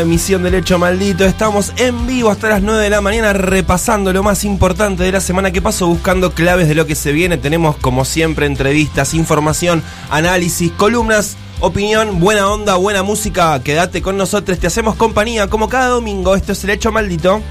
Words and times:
emisión 0.00 0.42
del 0.42 0.54
Hecho 0.54 0.78
Maldito. 0.78 1.24
Estamos 1.24 1.72
en 1.76 2.06
vivo 2.06 2.30
hasta 2.30 2.48
las 2.48 2.62
9 2.62 2.82
de 2.82 2.90
la 2.90 3.00
mañana 3.00 3.32
repasando 3.32 4.12
lo 4.12 4.22
más 4.22 4.44
importante 4.44 5.02
de 5.02 5.12
la 5.12 5.20
semana 5.20 5.50
que 5.50 5.62
pasó, 5.62 5.86
buscando 5.86 6.32
claves 6.32 6.68
de 6.68 6.74
lo 6.74 6.86
que 6.86 6.94
se 6.94 7.12
viene. 7.12 7.36
Tenemos 7.36 7.76
como 7.76 8.04
siempre 8.04 8.46
entrevistas, 8.46 9.14
información, 9.14 9.82
análisis, 10.10 10.70
columnas, 10.72 11.36
opinión, 11.60 12.20
buena 12.20 12.48
onda, 12.48 12.76
buena 12.76 13.02
música. 13.02 13.62
Quédate 13.62 14.02
con 14.02 14.16
nosotros, 14.16 14.58
te 14.58 14.66
hacemos 14.66 14.96
compañía 14.96 15.48
como 15.48 15.68
cada 15.68 15.88
domingo. 15.88 16.34
Esto 16.34 16.52
es 16.52 16.64
el 16.64 16.70
Hecho 16.70 16.92
Maldito. 16.92 17.42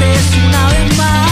Pases 0.00 0.36
una 0.36 0.66
vez 0.68 0.98
más 0.98 1.29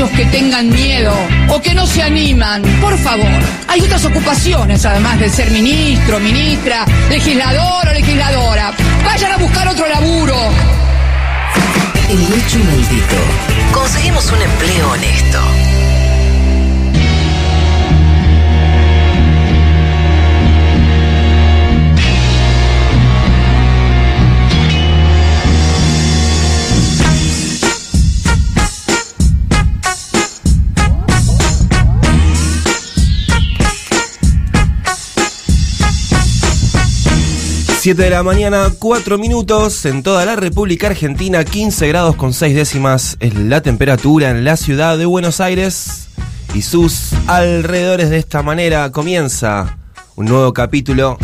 aquellos 0.00 0.10
que 0.16 0.24
tengan 0.26 0.70
miedo 0.70 1.12
o 1.48 1.60
que 1.60 1.74
no 1.74 1.86
se 1.86 2.02
animan, 2.02 2.62
por 2.80 2.96
favor, 2.98 3.26
hay 3.68 3.80
otras 3.80 4.04
ocupaciones 4.04 4.84
además 4.86 5.18
de 5.18 5.28
ser 5.28 5.50
ministro, 5.50 6.18
ministra, 6.20 6.86
legislador 7.10 7.88
o 7.88 7.92
legisladora. 7.92 8.72
Vayan 9.04 9.32
a 9.32 9.36
buscar 9.36 9.68
otro 9.68 9.86
laburo. 9.88 10.36
El 12.08 12.20
hecho 12.22 12.58
maldito. 12.58 13.16
Conseguimos 13.72 14.30
un 14.32 14.42
empleo 14.42 14.90
honesto. 14.90 15.89
Siete 37.80 38.02
de 38.02 38.10
la 38.10 38.22
mañana, 38.22 38.70
4 38.78 39.16
minutos 39.16 39.86
en 39.86 40.02
toda 40.02 40.26
la 40.26 40.36
República 40.36 40.88
Argentina, 40.88 41.42
15 41.46 41.88
grados 41.88 42.14
con 42.14 42.34
6 42.34 42.54
décimas 42.54 43.16
es 43.20 43.34
la 43.34 43.62
temperatura 43.62 44.28
en 44.28 44.44
la 44.44 44.58
ciudad 44.58 44.98
de 44.98 45.06
Buenos 45.06 45.40
Aires 45.40 46.08
y 46.54 46.60
sus 46.60 47.14
alrededores. 47.26 48.10
De 48.10 48.18
esta 48.18 48.42
manera 48.42 48.92
comienza 48.92 49.78
un 50.14 50.26
nuevo 50.26 50.52
capítulo 50.52 51.16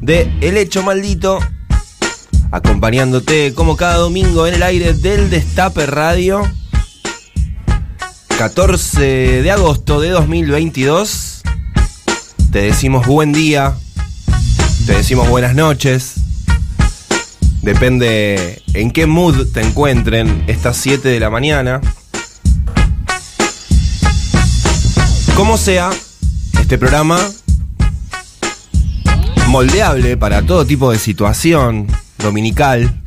de 0.00 0.28
El 0.40 0.56
Hecho 0.56 0.82
Maldito, 0.82 1.38
acompañándote 2.50 3.54
como 3.54 3.76
cada 3.76 3.98
domingo 3.98 4.48
en 4.48 4.54
el 4.54 4.64
aire 4.64 4.94
del 4.94 5.30
Destape 5.30 5.86
Radio. 5.86 6.42
14 8.36 9.42
de 9.42 9.50
agosto 9.52 10.00
de 10.00 10.10
2022. 10.10 11.42
Te 12.50 12.62
decimos 12.62 13.06
buen 13.06 13.32
día, 13.32 13.76
te 14.88 14.94
decimos 14.94 15.28
buenas 15.28 15.54
noches. 15.54 16.14
Depende 17.60 18.62
en 18.72 18.90
qué 18.90 19.04
mood 19.04 19.46
te 19.52 19.60
encuentren 19.60 20.44
estas 20.46 20.78
7 20.78 21.06
de 21.06 21.20
la 21.20 21.28
mañana. 21.28 21.82
Como 25.36 25.58
sea, 25.58 25.90
este 26.58 26.78
programa 26.78 27.20
moldeable 29.48 30.16
para 30.16 30.40
todo 30.40 30.64
tipo 30.64 30.90
de 30.90 30.98
situación 30.98 31.86
dominical. 32.16 33.02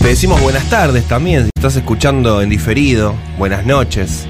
Te 0.00 0.08
decimos 0.08 0.40
buenas 0.40 0.68
tardes 0.68 1.06
también, 1.06 1.44
si 1.44 1.50
estás 1.54 1.76
escuchando 1.76 2.42
en 2.42 2.50
diferido, 2.50 3.14
buenas 3.38 3.64
noches. 3.64 4.26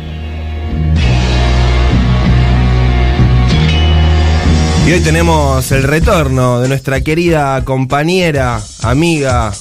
Y 4.87 4.93
hoy 4.93 5.01
tenemos 5.01 5.73
el 5.73 5.83
retorno 5.83 6.61
de 6.61 6.69
nuestra 6.69 7.01
querida 7.01 7.65
compañera, 7.65 8.61
amiga. 8.85 9.53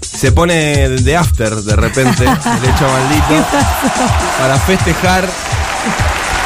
Se 0.00 0.32
pone 0.32 0.88
de 0.88 1.14
after 1.14 1.54
de 1.56 1.76
repente, 1.76 2.24
el 2.24 2.30
hecho 2.30 2.88
maldito, 2.88 3.46
para 4.38 4.58
festejar 4.60 5.28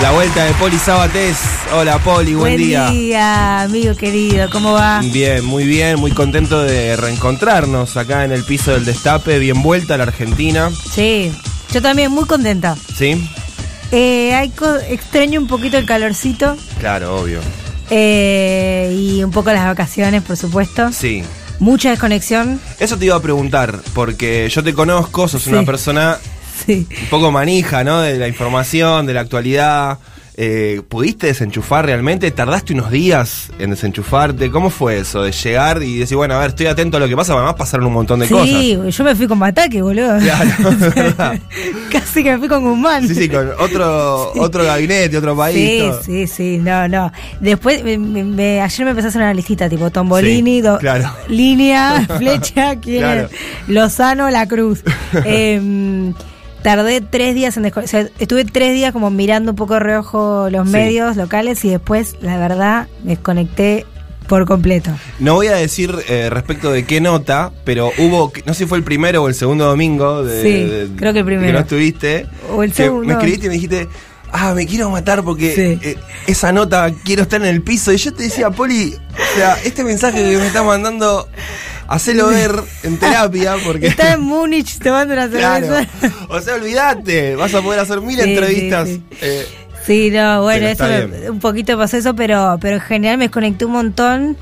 la 0.02 0.10
vuelta 0.10 0.44
de 0.44 0.54
Poli 0.54 0.76
Sabatés. 0.76 1.36
Hola 1.72 2.00
Poli, 2.00 2.34
buen, 2.34 2.56
día. 2.56 3.60
amigo 3.60 3.94
querido, 3.94 4.50
¿cómo 4.50 4.72
va? 4.72 5.00
Bien, 5.04 5.44
muy 5.44 5.66
bien, 5.66 6.00
muy 6.00 6.10
contento 6.10 6.64
de 6.64 6.96
reencontrarnos 6.96 7.96
acá 7.96 8.24
en 8.24 8.32
el 8.32 8.42
piso 8.42 8.72
del 8.72 8.84
Destape, 8.84 9.38
bien 9.38 9.62
vuelta 9.62 9.94
a 9.94 9.98
la 9.98 10.02
Argentina. 10.02 10.68
Sí, 10.92 11.30
yo 11.72 11.80
también 11.80 12.10
muy 12.10 12.24
contenta. 12.24 12.76
¿Sí? 12.98 13.24
Eh, 13.98 14.34
hay 14.34 14.50
co- 14.50 14.76
extraño 14.90 15.40
un 15.40 15.46
poquito 15.46 15.78
el 15.78 15.86
calorcito. 15.86 16.54
Claro, 16.80 17.16
obvio. 17.22 17.40
Eh, 17.88 18.92
y 18.94 19.22
un 19.24 19.30
poco 19.30 19.50
las 19.52 19.64
vacaciones, 19.64 20.20
por 20.22 20.36
supuesto. 20.36 20.92
Sí. 20.92 21.22
Mucha 21.60 21.88
desconexión. 21.88 22.60
Eso 22.78 22.98
te 22.98 23.06
iba 23.06 23.16
a 23.16 23.22
preguntar, 23.22 23.80
porque 23.94 24.50
yo 24.50 24.62
te 24.62 24.74
conozco, 24.74 25.28
sos 25.28 25.46
una 25.46 25.62
persona 25.64 26.18
Sí. 26.66 26.86
un 27.04 27.08
poco 27.08 27.30
manija, 27.30 27.84
¿no? 27.84 28.02
De 28.02 28.18
la 28.18 28.28
información, 28.28 29.06
de 29.06 29.14
la 29.14 29.20
actualidad. 29.22 29.98
Eh, 30.38 30.82
¿Pudiste 30.86 31.28
desenchufar 31.28 31.86
realmente? 31.86 32.30
¿Tardaste 32.30 32.74
unos 32.74 32.90
días 32.90 33.50
en 33.58 33.70
desenchufarte? 33.70 34.50
¿Cómo 34.50 34.68
fue 34.68 34.98
eso? 34.98 35.22
De 35.22 35.32
llegar 35.32 35.82
y 35.82 35.96
decir, 35.98 36.14
bueno, 36.18 36.34
a 36.34 36.40
ver, 36.40 36.50
estoy 36.50 36.66
atento 36.66 36.98
a 36.98 37.00
lo 37.00 37.08
que 37.08 37.16
pasa, 37.16 37.32
además 37.32 37.54
pasaron 37.54 37.86
un 37.86 37.94
montón 37.94 38.20
de 38.20 38.28
cosas. 38.28 38.46
Sí, 38.50 38.78
yo 38.86 39.04
me 39.04 39.14
fui 39.14 39.26
con 39.26 39.38
Bataque, 39.38 39.80
boludo. 39.80 40.18
Claro. 40.18 40.50
Casi 41.90 42.22
que 42.22 42.32
me 42.32 42.38
fui 42.38 42.48
con 42.48 42.62
Guzmán. 42.64 43.08
Sí, 43.08 43.14
sí, 43.14 43.28
con 43.30 43.48
otro, 43.58 44.32
otro 44.34 44.62
gabinete, 44.64 45.16
otro 45.16 45.34
país. 45.34 45.56
Sí, 45.56 45.78
todo. 45.78 46.02
sí, 46.02 46.26
sí, 46.26 46.58
no, 46.58 46.86
no. 46.86 47.10
Después, 47.40 47.82
me- 47.82 48.60
ayer 48.60 48.84
me 48.84 48.90
empecé 48.90 49.06
a 49.06 49.08
hacer 49.08 49.22
una 49.22 49.32
listita, 49.32 49.70
tipo 49.70 49.90
Tombolini, 49.90 50.56
Sí, 50.56 50.60
do- 50.60 50.76
claro. 50.78 51.10
línea, 51.28 52.06
flecha, 52.18 52.76
quién 52.76 52.98
Claro. 53.00 53.28
es? 53.32 53.68
Lozano, 53.68 54.28
La 54.28 54.46
Cruz. 54.46 54.82
Em, 55.24 56.12
tardé 56.66 57.00
tres 57.00 57.32
días 57.36 57.56
en 57.56 57.66
o 57.66 57.86
sea, 57.86 58.08
estuve 58.18 58.44
tres 58.44 58.74
días 58.74 58.92
como 58.92 59.08
mirando 59.08 59.52
un 59.52 59.56
poco 59.56 59.74
de 59.74 59.80
reojo 59.80 60.50
los 60.50 60.66
Sí. 60.66 60.72
medios 60.72 61.14
locales 61.16 61.64
y 61.64 61.68
después, 61.70 62.16
la 62.22 62.38
verdad, 62.38 62.88
me 63.04 63.10
desconecté 63.10 63.86
por 64.26 64.46
completo. 64.46 64.90
No 65.20 65.34
voy 65.34 65.46
a 65.46 65.54
decir 65.54 65.94
eh, 66.08 66.28
respecto 66.28 66.72
de 66.72 66.84
qué 66.84 67.00
nota, 67.00 67.52
pero 67.64 67.92
hubo, 67.98 68.32
no 68.46 68.52
sé 68.52 68.64
si 68.64 68.66
fue 68.66 68.78
el 68.78 68.82
primero 68.82 69.22
o 69.22 69.28
el 69.28 69.36
segundo 69.36 69.64
domingo. 69.66 70.24
De, 70.24 70.42
Sí, 70.42 70.64
de- 70.68 70.88
creo 70.96 71.12
que 71.12 71.20
el 71.20 71.24
primero. 71.24 71.46
Que 71.46 71.52
no 71.52 71.60
estuviste. 71.60 72.26
O 72.52 72.64
el 72.64 72.72
segundo. 72.72 73.06
Me 73.06 73.12
escribiste 73.12 73.46
y 73.46 73.48
me 73.50 73.54
dijiste, 73.54 73.86
ah, 74.32 74.52
me 74.52 74.66
quiero 74.66 74.90
matar 74.90 75.22
porque 75.22 75.54
Sí. 75.54 75.88
eh, 75.88 75.96
esa 76.26 76.50
nota 76.50 76.90
quiero 77.04 77.22
estar 77.22 77.40
en 77.40 77.46
el 77.46 77.62
piso. 77.62 77.92
Y 77.92 77.96
yo 77.98 78.12
te 78.12 78.24
decía, 78.24 78.50
Poli, 78.50 78.92
o 79.12 79.38
sea, 79.38 79.56
este 79.64 79.84
mensaje 79.84 80.18
que 80.18 80.36
me 80.36 80.48
estás 80.48 80.64
mandando, 80.64 81.28
hacelo 81.88 82.28
ver 82.28 82.52
en 82.82 82.98
terapia 82.98 83.56
porque. 83.64 83.86
Estaba 83.88 84.12
en 84.14 84.20
Múnich 84.20 84.78
tomando 84.78 85.14
una 85.14 85.28
Claro. 85.28 85.66
cerveza. 85.66 86.14
O 86.28 86.40
sea, 86.40 86.54
olvídate, 86.54 87.36
vas 87.36 87.54
a 87.54 87.62
poder 87.62 87.80
hacer 87.80 88.00
mil 88.00 88.16
Sí, 88.16 88.22
entrevistas. 88.30 88.88
sí, 88.88 89.02
sí. 89.10 89.16
eh, 89.22 89.46
Sí, 89.86 90.10
no, 90.10 90.42
bueno, 90.42 90.66
eso 90.66 90.84
está 90.84 91.06
me- 91.06 91.30
un 91.30 91.38
poquito 91.38 91.78
pasó 91.78 91.96
eso, 91.96 92.16
pero, 92.16 92.58
pero 92.60 92.76
en 92.76 92.82
general 92.82 93.18
me 93.18 93.24
desconecté 93.26 93.64
un 93.66 93.72
montón, 93.72 94.36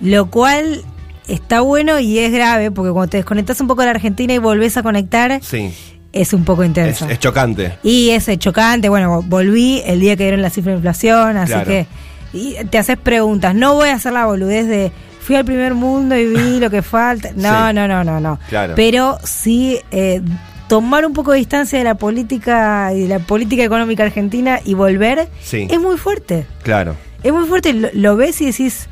lo 0.00 0.28
cual 0.28 0.82
está 1.28 1.60
bueno 1.60 2.00
y 2.00 2.18
es 2.18 2.32
grave, 2.32 2.72
porque 2.72 2.90
cuando 2.90 3.08
te 3.10 3.18
desconectas 3.18 3.60
un 3.60 3.68
poco 3.68 3.82
de 3.82 3.86
la 3.86 3.90
Argentina 3.92 4.34
y 4.34 4.38
volvés 4.38 4.76
a 4.76 4.82
conectar, 4.82 5.38
sí, 5.40 5.72
es 6.12 6.32
un 6.32 6.44
poco 6.44 6.64
intenso. 6.64 7.08
es 7.08 7.20
chocante. 7.20 7.78
Y 7.84 8.10
es 8.10 8.26
chocante, 8.40 8.88
bueno, 8.88 9.22
volví 9.22 9.82
el 9.86 10.00
día 10.00 10.16
que 10.16 10.24
dieron 10.24 10.42
la 10.42 10.50
cifra 10.50 10.72
de 10.72 10.78
inflación, 10.78 11.36
así 11.36 11.52
Claro. 11.52 11.66
que 11.68 11.86
y 12.32 12.56
te 12.68 12.78
haces 12.78 12.98
preguntas. 12.98 13.54
No 13.54 13.74
voy 13.74 13.90
a 13.90 13.94
hacer 13.94 14.12
la 14.12 14.26
boludez 14.26 14.66
de 14.66 14.90
fui 15.28 15.36
al 15.36 15.44
primer 15.44 15.74
mundo 15.74 16.16
y 16.16 16.24
vi 16.24 16.58
lo 16.58 16.70
que 16.70 16.80
falta. 16.80 17.28
No, 17.36 17.68
Sí. 17.68 17.74
no, 17.74 17.86
no, 17.86 18.02
no, 18.02 18.18
no. 18.18 18.38
Claro. 18.48 18.72
Pero 18.74 19.18
sí 19.24 19.78
eh, 19.90 20.22
tomar 20.68 21.04
un 21.04 21.12
poco 21.12 21.32
de 21.32 21.38
distancia 21.38 21.76
de 21.78 21.84
la 21.84 21.96
política 21.96 22.94
y 22.94 23.02
de 23.02 23.08
la 23.08 23.18
política 23.18 23.62
económica 23.62 24.04
argentina 24.04 24.58
y 24.64 24.72
volver 24.72 25.28
Sí. 25.42 25.68
es 25.70 25.78
muy 25.78 25.98
fuerte. 25.98 26.46
Claro. 26.62 26.96
Es 27.22 27.30
muy 27.30 27.46
fuerte. 27.46 27.74
Lo, 27.74 27.88
lo 27.92 28.16
ves 28.16 28.40
y 28.40 28.46
decís, 28.46 28.88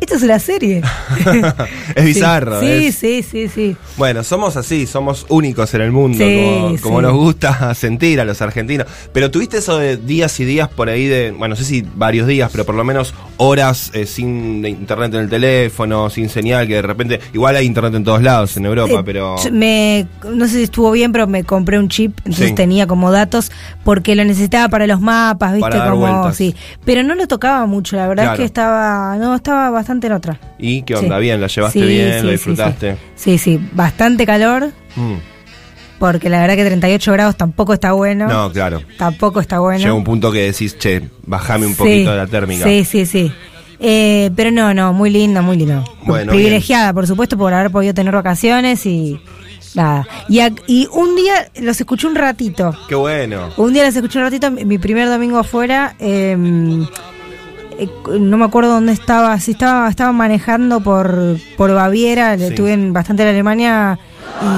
esto 0.00 0.14
es 0.16 0.22
una 0.22 0.38
serie. 0.38 0.82
Es 1.94 2.04
bizarro. 2.04 2.60
Sí, 2.60 2.66
es- 2.86 2.94
sí, 2.94 3.22
sí, 3.22 3.48
sí. 3.48 3.76
Bueno, 3.96 4.22
somos 4.22 4.56
así, 4.56 4.86
somos 4.86 5.26
únicos 5.28 5.72
en 5.74 5.80
el 5.80 5.92
mundo, 5.92 6.18
Sí, 6.24 6.42
como, 6.44 6.70
sí. 6.76 6.82
como 6.82 7.02
nos 7.02 7.12
gusta 7.14 7.74
sentir 7.74 8.20
a 8.20 8.24
los 8.24 8.40
argentinos. 8.42 8.86
Pero 9.12 9.30
tuviste 9.30 9.58
eso 9.58 9.78
de 9.78 9.96
días 9.96 10.38
y 10.40 10.44
días 10.44 10.68
por 10.68 10.88
ahí 10.88 11.06
de, 11.06 11.30
bueno, 11.32 11.48
no 11.54 11.56
sé 11.56 11.64
si 11.64 11.82
varios 11.96 12.26
días, 12.26 12.50
pero 12.52 12.64
por 12.64 12.74
lo 12.74 12.84
menos 12.84 13.14
horas 13.38 13.90
eh, 13.94 14.06
sin 14.06 14.64
internet 14.66 15.12
en 15.14 15.20
el 15.20 15.28
teléfono, 15.28 16.10
sin 16.10 16.28
señal, 16.28 16.66
que 16.66 16.74
de 16.74 16.82
repente, 16.82 17.20
igual 17.32 17.56
hay 17.56 17.66
internet 17.66 17.94
en 17.94 18.04
todos 18.04 18.22
lados 18.22 18.56
en 18.56 18.66
Europa, 18.66 19.00
Eh, 19.00 19.02
pero... 19.04 19.36
Me, 19.52 20.06
no 20.30 20.46
sé 20.46 20.54
si 20.58 20.62
estuvo 20.64 20.90
bien, 20.92 21.12
pero 21.12 21.26
me 21.26 21.44
compré 21.44 21.78
un 21.78 21.88
chip, 21.88 22.18
entonces 22.18 22.48
Sí. 22.50 22.54
tenía 22.54 22.86
como 22.86 23.10
datos 23.10 23.50
porque 23.84 24.14
lo 24.14 24.24
necesitaba 24.24 24.68
para 24.68 24.86
los 24.86 25.00
mapas, 25.00 25.52
viste, 25.54 25.68
Para 25.68 25.78
dar 25.84 25.90
como 25.90 26.00
vueltas. 26.12 26.36
sí. 26.36 26.54
Pero 26.84 27.02
no 27.02 27.14
lo 27.14 27.26
tocaba 27.26 27.66
mucho, 27.66 27.96
la 27.96 28.06
verdad 28.06 28.24
Claro. 28.24 28.34
es 28.34 28.38
que 28.40 28.44
estaba, 28.46 29.16
no, 29.16 29.34
estaba 29.34 29.70
bastante 29.70 29.87
en 29.88 30.12
otra. 30.12 30.38
¿Y 30.58 30.82
qué 30.82 30.94
onda? 30.96 31.16
Sí. 31.16 31.22
¿Bien? 31.22 31.40
¿La 31.40 31.46
llevaste 31.46 31.80
Sí, 31.80 31.86
bien? 31.86 32.20
sí, 32.20 32.26
¿Lo 32.26 32.30
disfrutaste? 32.32 32.96
Sí, 33.16 33.38
sí, 33.38 33.58
bastante 33.72 34.24
calor, 34.26 34.70
Mm. 34.96 35.14
porque 35.98 36.28
la 36.28 36.40
verdad 36.40 36.56
que 36.56 36.64
38 36.64 37.12
grados 37.12 37.36
tampoco 37.36 37.72
está 37.74 37.92
bueno. 37.92 38.28
No, 38.28 38.52
claro. 38.52 38.82
Tampoco 38.98 39.40
está 39.40 39.58
bueno. 39.58 39.80
Llega 39.80 39.94
un 39.94 40.04
punto 40.04 40.30
que 40.30 40.42
decís, 40.42 40.78
che, 40.78 41.02
bajame 41.26 41.66
un 41.66 41.74
poquito 41.74 42.10
de 42.10 42.16
la 42.16 42.26
térmica. 42.26 42.64
Sí, 42.64 42.84
sí, 42.84 43.06
sí. 43.06 43.32
Eh, 43.80 44.30
pero 44.34 44.50
no, 44.50 44.74
no, 44.74 44.92
muy 44.92 45.08
lindo, 45.10 45.40
muy 45.42 45.56
lindo. 45.56 45.84
Bueno, 46.04 46.32
Privilegiada, 46.32 46.92
por 46.92 47.06
supuesto, 47.06 47.36
por 47.38 47.52
haber 47.54 47.70
podido 47.70 47.94
tener 47.94 48.12
vacaciones 48.12 48.84
y 48.86 49.20
nada. 49.74 50.04
Y, 50.28 50.38
ac- 50.38 50.62
y 50.66 50.88
un 50.92 51.14
día 51.14 51.48
los 51.60 51.78
escuché 51.80 52.08
un 52.08 52.16
ratito. 52.16 52.74
Qué 52.88 52.96
bueno. 52.96 53.50
Un 53.56 53.72
día 53.72 53.84
los 53.84 53.94
escuché 53.94 54.18
un 54.18 54.24
ratito, 54.24 54.50
mi 54.50 54.64
mi 54.64 54.78
primer 54.78 55.08
domingo 55.08 55.38
afuera. 55.38 55.94
eh, 56.00 56.36
eh, 57.78 57.88
no 58.20 58.36
me 58.36 58.44
acuerdo 58.44 58.70
dónde 58.70 58.92
estaba, 58.92 59.38
si 59.40 59.52
estaba, 59.52 59.88
estaba 59.88 60.12
manejando 60.12 60.80
por, 60.80 61.36
por 61.56 61.72
Baviera, 61.72 62.36
Sí. 62.36 62.44
estuve 62.44 62.72
en, 62.72 62.92
bastante 62.92 63.22
en 63.22 63.28
Alemania 63.30 63.98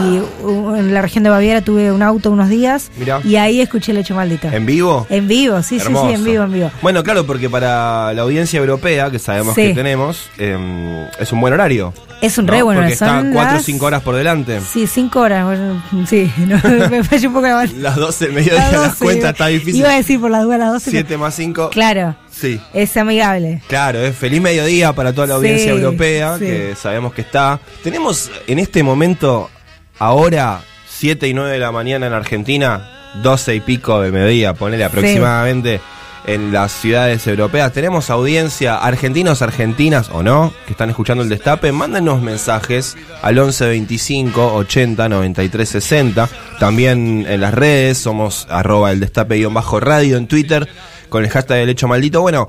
y 0.02 0.19
uh, 0.44 0.75
en 0.76 0.93
la 0.93 1.00
región 1.00 1.25
de 1.25 1.31
Baviera 1.31 1.62
tuve 1.62 1.90
un 1.93 2.02
auto 2.02 2.31
unos 2.31 2.49
días 2.49 2.90
Mirá. 2.99 3.20
y 3.25 3.37
ahí 3.37 3.61
escuché 3.61 3.93
el 3.93 3.99
hecho 3.99 4.14
maldito. 4.14 4.49
¿En 4.49 4.67
vivo? 4.67 5.06
En 5.08 5.26
vivo, 5.28 5.62
sí, 5.62 5.78
sí, 5.78 5.87
Hermoso. 5.87 6.08
sí, 6.08 6.14
en 6.14 6.25
vivo, 6.25 6.44
en 6.44 6.52
vivo. 6.52 6.70
Bueno, 6.82 7.02
claro, 7.02 7.25
porque 7.25 7.49
para 7.49 8.12
la 8.12 8.22
audiencia 8.22 8.58
europea, 8.58 9.11
que 9.11 9.19
sabemos 9.19 9.55
Sí. 9.55 9.69
que 9.69 9.75
tenemos, 9.75 10.28
eh, 10.38 11.09
es 11.18 11.33
un 11.33 11.40
buen 11.40 11.54
horario. 11.54 11.95
Es 12.21 12.37
un 12.37 12.45
¿no? 12.47 12.52
re 12.52 12.62
bueno, 12.62 12.80
Porque 12.80 12.92
está 12.92 13.06
son 13.21 13.33
4 13.33 13.50
o 13.52 13.54
las- 13.56 13.64
5 13.64 13.87
horas 13.87 14.02
por 14.02 14.14
delante. 14.16 14.61
Sí, 14.61 14.87
cinco 14.87 15.21
horas. 15.21 15.45
bueno, 15.47 15.83
Sí, 16.06 16.30
no, 16.38 16.59
me 16.90 17.02
falló 17.02 17.28
un 17.28 17.35
poco 17.35 17.47
la 17.47 17.54
mano. 17.54 17.73
Las 17.78 17.97
12 17.97 18.26
del 18.26 18.35
mediodía, 18.35 18.62
Las 18.64 18.73
las 18.73 18.83
12, 18.99 19.04
cuentas 19.04 19.30
está 19.30 19.47
difícil. 19.47 19.76
Iba 19.76 19.90
a 19.92 19.97
decir 19.97 20.21
por 20.21 20.30
las 20.30 20.45
las 20.45 20.73
12. 20.73 20.90
7 20.90 21.16
más 21.16 21.35
5. 21.35 21.71
Claro, 21.71 22.14
Sí. 22.40 22.61
es 22.73 22.97
amigable. 22.97 23.61
Claro, 23.68 23.99
es 24.00 24.16
feliz 24.16 24.40
mediodía 24.40 24.92
para 24.94 25.12
toda 25.12 25.26
la 25.26 25.35
Sí, 25.35 25.38
audiencia 25.38 25.70
europea, 25.73 26.38
sí. 26.38 26.44
que 26.47 26.75
sabemos 26.80 27.12
que 27.12 27.20
está. 27.23 27.61
Tenemos 27.82 28.30
en 28.47 28.59
este 28.59 28.82
momento, 28.82 29.50
ahora, 29.99 30.61
7 30.88 31.28
y 31.28 31.35
9 31.35 31.52
de 31.52 31.59
la 31.59 31.73
mañana 31.73 32.06
en 32.06 32.12
Argentina, 32.12 32.90
12 33.23 33.54
y 33.56 33.61
pico 33.61 34.00
de 34.00 34.11
mediodía, 34.12 34.54
ponele 34.54 34.85
aproximadamente 34.85 35.80
en 36.26 36.52
las 36.52 36.73
ciudades 36.73 37.26
europeas. 37.26 37.73
Tenemos 37.73 38.11
audiencia, 38.11 38.76
argentinos, 38.76 39.40
argentinas 39.42 40.11
o 40.11 40.23
no, 40.23 40.52
que 40.66 40.73
están 40.73 40.90
escuchando 40.90 41.23
el 41.25 41.30
destape. 41.30 41.73
Mándenos 41.73 42.20
mensajes 42.23 42.97
al 43.23 43.38
11 43.38 43.66
25 43.66 44.54
80 44.54 45.09
93 45.09 45.68
60. 45.68 46.28
También 46.59 47.26
en 47.26 47.40
las 47.40 47.54
redes, 47.54 47.99
somos 47.99 48.47
arroba 48.50 48.92
el 48.92 49.00
destape-radio 49.00 50.18
en 50.18 50.28
Twitter 50.28 50.68
con 51.11 51.23
el 51.25 51.31
hashtag 51.31 51.59
del 51.59 51.69
hecho 51.69 51.87
maldito. 51.88 52.23
Bueno, 52.23 52.49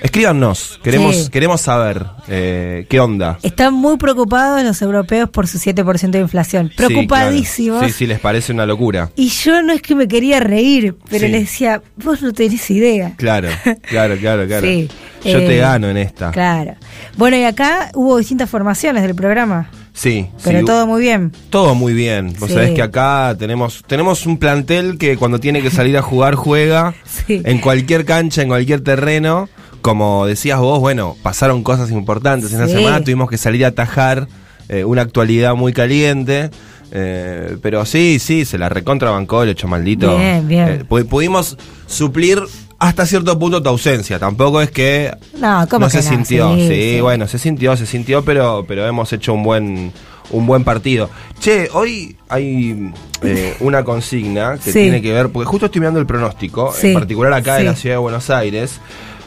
escríbanos, 0.00 0.78
queremos, 0.82 1.16
Sí. 1.16 1.30
queremos 1.30 1.60
saber 1.60 2.04
eh, 2.28 2.86
qué 2.88 3.00
onda. 3.00 3.38
Están 3.42 3.74
muy 3.74 3.96
preocupados 3.96 4.62
los 4.62 4.80
europeos 4.82 5.28
por 5.30 5.46
su 5.48 5.58
7% 5.58 6.18
de 6.18 6.22
inflación. 6.22 6.68
Sí, 6.68 6.74
claro. 6.76 6.88
Preocupadísimos. 6.88 7.84
Sí, 7.86 7.90
sí, 7.92 8.06
les 8.06 8.20
parece 8.20 8.52
una 8.52 8.66
locura. 8.66 9.10
Y 9.16 9.28
yo 9.28 9.62
no 9.62 9.72
es 9.72 9.82
que 9.82 9.94
me 9.94 10.06
quería 10.08 10.40
reír, 10.40 10.96
pero 11.08 11.26
Sí. 11.26 11.32
les 11.32 11.42
decía, 11.42 11.82
vos 11.96 12.22
no 12.22 12.32
tenés 12.32 12.70
idea. 12.70 13.14
Claro, 13.16 13.48
claro, 13.88 14.16
claro, 14.18 14.46
claro. 14.46 14.66
Sí, 14.66 14.88
Yo 15.24 15.38
eh, 15.38 15.46
te 15.46 15.56
gano 15.56 15.88
en 15.88 15.96
esta. 15.96 16.30
Claro. 16.30 16.74
Bueno, 17.16 17.36
y 17.36 17.44
acá 17.44 17.90
hubo 17.94 18.18
distintas 18.18 18.50
formaciones 18.50 19.02
del 19.02 19.14
programa, 19.14 19.70
Sí, 19.98 20.28
pero 20.44 20.58
sí, 20.58 20.64
todo 20.66 20.86
muy 20.86 21.00
bien. 21.00 21.32
Todo 21.48 21.74
muy 21.74 21.94
bien. 21.94 22.34
Vos 22.38 22.48
Sí. 22.50 22.54
sabés 22.54 22.72
que 22.72 22.82
acá 22.82 23.34
tenemos, 23.38 23.82
tenemos 23.86 24.26
un 24.26 24.36
plantel 24.36 24.98
que 24.98 25.16
cuando 25.16 25.40
tiene 25.40 25.62
que 25.62 25.70
salir 25.70 25.96
a 25.96 26.02
jugar 26.02 26.34
juega 26.34 26.92
Sí. 27.26 27.40
en 27.46 27.58
cualquier 27.60 28.04
cancha, 28.04 28.42
en 28.42 28.48
cualquier 28.48 28.82
terreno. 28.82 29.48
Como 29.80 30.26
decías 30.26 30.58
vos, 30.60 30.80
bueno, 30.80 31.16
pasaron 31.22 31.62
cosas 31.62 31.90
importantes 31.90 32.52
en 32.52 32.60
la 32.60 32.68
semana, 32.68 33.00
tuvimos 33.02 33.30
que 33.30 33.38
salir 33.38 33.64
a 33.64 33.68
atajar 33.68 34.28
eh, 34.68 34.84
una 34.84 35.00
actualidad 35.02 35.54
muy 35.54 35.72
caliente. 35.72 36.50
eh, 36.92 37.56
pero 37.62 37.84
sí, 37.86 38.18
sí, 38.20 38.44
se 38.44 38.58
la 38.58 38.68
recontrabancó 38.68 39.42
el 39.42 39.48
hecho 39.48 39.66
maldito. 39.66 40.16
Bien, 40.18 40.46
bien. 40.46 40.68
Eh, 40.68 40.84
pu- 40.88 41.06
pudimos 41.08 41.56
suplir 41.86 42.40
hasta 42.78 43.06
cierto 43.06 43.38
punto 43.38 43.62
tu 43.62 43.68
ausencia. 43.68 44.18
Tampoco 44.18 44.60
es 44.60 44.70
que 44.70 45.10
No, 45.38 45.66
¿cómo 45.68 45.86
no 45.86 45.90
que 45.90 46.02
se 46.02 46.10
no? 46.10 46.16
sintió. 46.16 46.54
Sí, 46.56 46.68
Sí, 46.68 46.92
sí. 46.96 47.00
bueno, 47.00 47.26
se 47.28 47.38
sintió, 47.38 47.76
se 47.76 47.86
sintió, 47.86 48.24
pero, 48.24 48.64
pero 48.68 48.86
hemos 48.86 49.12
hecho 49.12 49.32
un 49.34 49.42
buen, 49.42 49.92
un 50.30 50.46
buen 50.46 50.64
partido. 50.64 51.08
Che, 51.40 51.68
hoy 51.72 52.16
hay 52.28 52.92
eh, 53.22 53.56
una 53.60 53.82
consigna 53.84 54.54
que 54.62 54.72
Sí. 54.72 54.80
tiene 54.80 55.00
que 55.02 55.12
ver, 55.12 55.30
porque 55.30 55.46
justo 55.46 55.66
estoy 55.66 55.80
mirando 55.80 56.00
el 56.00 56.06
pronóstico, 56.06 56.72
Sí, 56.76 56.88
en 56.88 56.94
particular 56.94 57.32
acá 57.32 57.54
de 57.54 57.60
sí. 57.60 57.66
la 57.66 57.76
ciudad 57.76 57.94
de 57.96 58.00
Buenos 58.00 58.28
Aires. 58.30 58.80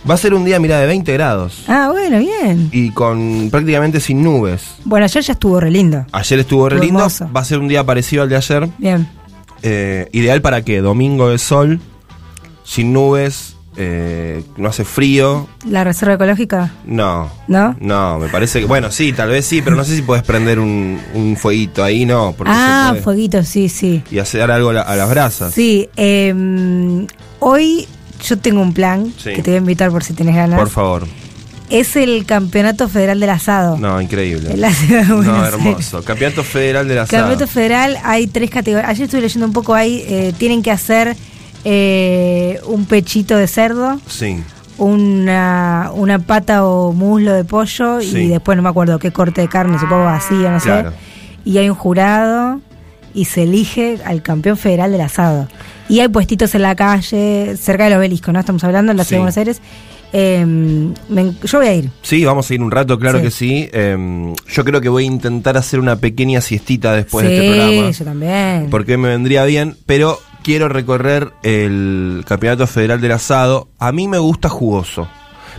Va 0.10 0.14
a 0.14 0.18
ser 0.18 0.34
un 0.34 0.46
día, 0.46 0.60
mira, 0.62 0.80
de 0.80 0.88
20 0.88 1.12
grados 1.12 1.64
Ah, 1.68 1.90
bueno, 1.92 2.20
bien. 2.20 2.70
y 2.72 2.92
con 2.92 3.50
prácticamente 3.52 4.00
sin 4.00 4.24
nubes. 4.24 4.62
Bueno, 4.86 5.04
ayer 5.04 5.22
ya 5.22 5.34
estuvo 5.34 5.60
re 5.60 5.70
lindo. 5.70 6.06
Ayer 6.14 6.40
estuvo 6.40 6.70
re 6.70 6.76
Estuvo 6.76 6.86
lindo, 6.86 7.00
hermoso. 7.02 7.30
va 7.36 7.42
a 7.42 7.46
ser 7.46 7.60
un 7.60 7.68
día 7.68 7.84
parecido 7.84 8.24
al 8.24 8.30
de 8.30 8.38
ayer. 8.38 8.70
Bien. 8.78 9.10
Eh, 9.62 10.08
ideal 10.14 10.42
para 10.42 10.62
qué? 10.64 10.80
Domingo 10.80 11.30
de 11.30 11.38
sol, 11.38 11.82
sin 12.64 12.94
nubes, 12.94 13.56
eh, 13.78 14.44
no 14.58 14.70
hace 14.70 14.84
frío. 14.84 15.48
¿La 15.66 15.84
reserva 15.84 16.16
ecológica? 16.16 16.72
No. 16.86 17.32
¿No? 17.48 17.76
No, 17.80 18.20
me 18.20 18.28
parece 18.28 18.60
que. 18.62 18.66
Bueno, 18.66 18.92
sí, 18.92 19.14
tal 19.14 19.30
vez 19.30 19.46
sí, 19.46 19.62
pero 19.62 19.76
no 19.76 19.84
sé 19.84 19.96
si 19.96 20.02
puedes 20.02 20.24
prender 20.24 20.60
un, 20.60 21.00
un 21.14 21.38
fueguito 21.38 21.84
ahí, 21.84 22.06
no. 22.06 22.34
Porque 22.38 22.52
ah, 22.56 22.96
fueguito, 23.04 23.44
sí, 23.44 23.70
sí. 23.70 24.04
Y 24.12 24.20
hacer 24.20 24.50
algo 24.52 24.70
a 24.70 24.74
la- 24.74 24.82
a 24.82 24.96
las 24.96 25.10
brasas. 25.10 25.54
Sí, 25.54 25.88
eh, 25.96 27.06
hoy 27.40 27.88
yo 28.28 28.38
tengo 28.38 28.62
un 28.62 28.74
plan 28.74 29.14
Sí. 29.18 29.32
que 29.34 29.42
te 29.44 29.52
voy 29.52 29.56
a 29.56 29.60
invitar 29.60 29.92
por 29.92 30.04
si 30.04 30.14
tenés 30.14 30.36
ganas. 30.36 30.60
Por 30.60 30.70
favor. 30.70 31.08
Es 31.70 31.96
el 31.96 32.26
Campeonato 32.26 32.90
Federal 32.90 33.20
del 33.20 33.30
Asado. 33.30 33.78
No, 33.78 34.02
increíble. 34.02 34.52
En 34.54 34.62
la 34.62 34.74
ciudad 34.74 35.04
de 35.04 35.08
No, 35.24 35.36
Aires. 35.36 35.54
hermoso. 35.54 36.04
Campeonato 36.04 36.44
Federal 36.44 36.88
de 36.88 36.96
la 36.96 37.06
Campeonato 37.06 37.46
Federal 37.48 37.98
hay 38.04 38.26
tres 38.26 38.50
categorías. 38.50 38.90
Ayer 38.90 39.04
estuve 39.06 39.22
leyendo 39.22 39.46
un 39.46 39.54
poco 39.54 39.76
ahí. 39.76 40.04
eh, 40.08 40.34
tienen 40.38 40.64
que 40.64 40.72
hacer 40.72 41.16
eh, 41.64 42.60
un 42.68 42.86
pechito 42.86 43.36
de 43.38 43.48
cerdo, 43.48 44.00
Sí. 44.08 44.38
una, 44.78 45.92
una 45.94 46.20
pata 46.20 46.66
o 46.66 46.94
muslo 46.94 47.34
de 47.34 47.44
pollo 47.44 48.02
Sí. 48.02 48.18
y 48.18 48.28
después 48.30 48.56
no 48.56 48.62
me 48.64 48.70
acuerdo 48.70 49.00
qué 49.00 49.12
corte 49.12 49.42
de 49.42 49.48
carne, 49.48 49.78
supongo 49.80 50.06
vacío, 50.06 50.50
no 50.52 50.60
Claro. 50.60 50.92
sé. 50.92 50.96
Y 51.46 51.58
hay 51.58 51.70
un 51.70 51.76
jurado 51.76 52.62
y 53.14 53.26
se 53.26 53.44
elige 53.44 53.98
al 54.06 54.22
campeón 54.22 54.58
federal 54.58 54.92
del 54.92 55.02
asado. 55.02 55.48
Y 55.90 56.00
hay 56.02 56.08
puestitos 56.08 56.54
en 56.56 56.62
la 56.62 56.76
calle, 56.76 57.56
cerca 57.58 57.86
del 57.86 57.94
obelisco, 57.94 58.32
¿no? 58.32 58.40
Estamos 58.40 58.64
hablando 58.64 58.92
en 58.92 58.98
la 58.98 59.04
Sí. 59.04 59.10
ciudad 59.10 59.20
de 59.20 59.22
Buenos 59.24 59.38
Aires. 59.38 59.62
Eh, 60.12 60.44
me 61.10 61.34
yo 61.44 61.58
voy 61.60 61.68
a 61.68 61.74
ir. 61.74 61.90
Sí, 62.02 62.26
vamos 62.26 62.50
a 62.50 62.54
ir 62.54 62.62
un 62.62 62.72
rato, 62.72 62.98
claro 62.98 63.20
Sí. 63.20 63.24
que 63.26 63.32
sí. 63.32 63.70
Eh, 63.72 64.34
yo 64.48 64.66
creo 64.66 64.82
que 64.82 64.90
voy 64.90 65.04
a 65.04 65.08
intentar 65.08 65.56
hacer 65.58 65.80
una 65.80 65.98
pequeña 65.98 66.42
siestita 66.42 66.94
después 66.94 67.26
sí, 67.28 67.32
de 67.32 67.38
este 67.48 67.60
programa. 67.60 67.92
yo 67.92 68.06
también. 68.06 68.68
Porque 68.72 68.98
me 68.98 69.10
vendría 69.10 69.44
bien, 69.46 69.76
pero 69.86 70.20
quiero 70.44 70.68
recorrer 70.70 71.32
el 71.44 72.24
Campeonato 72.28 72.68
Federal 72.68 73.02
del 73.02 73.12
Asado. 73.14 73.70
A 73.80 73.92
mí 73.92 74.08
me 74.08 74.18
gusta 74.18 74.50
jugoso. 74.50 75.08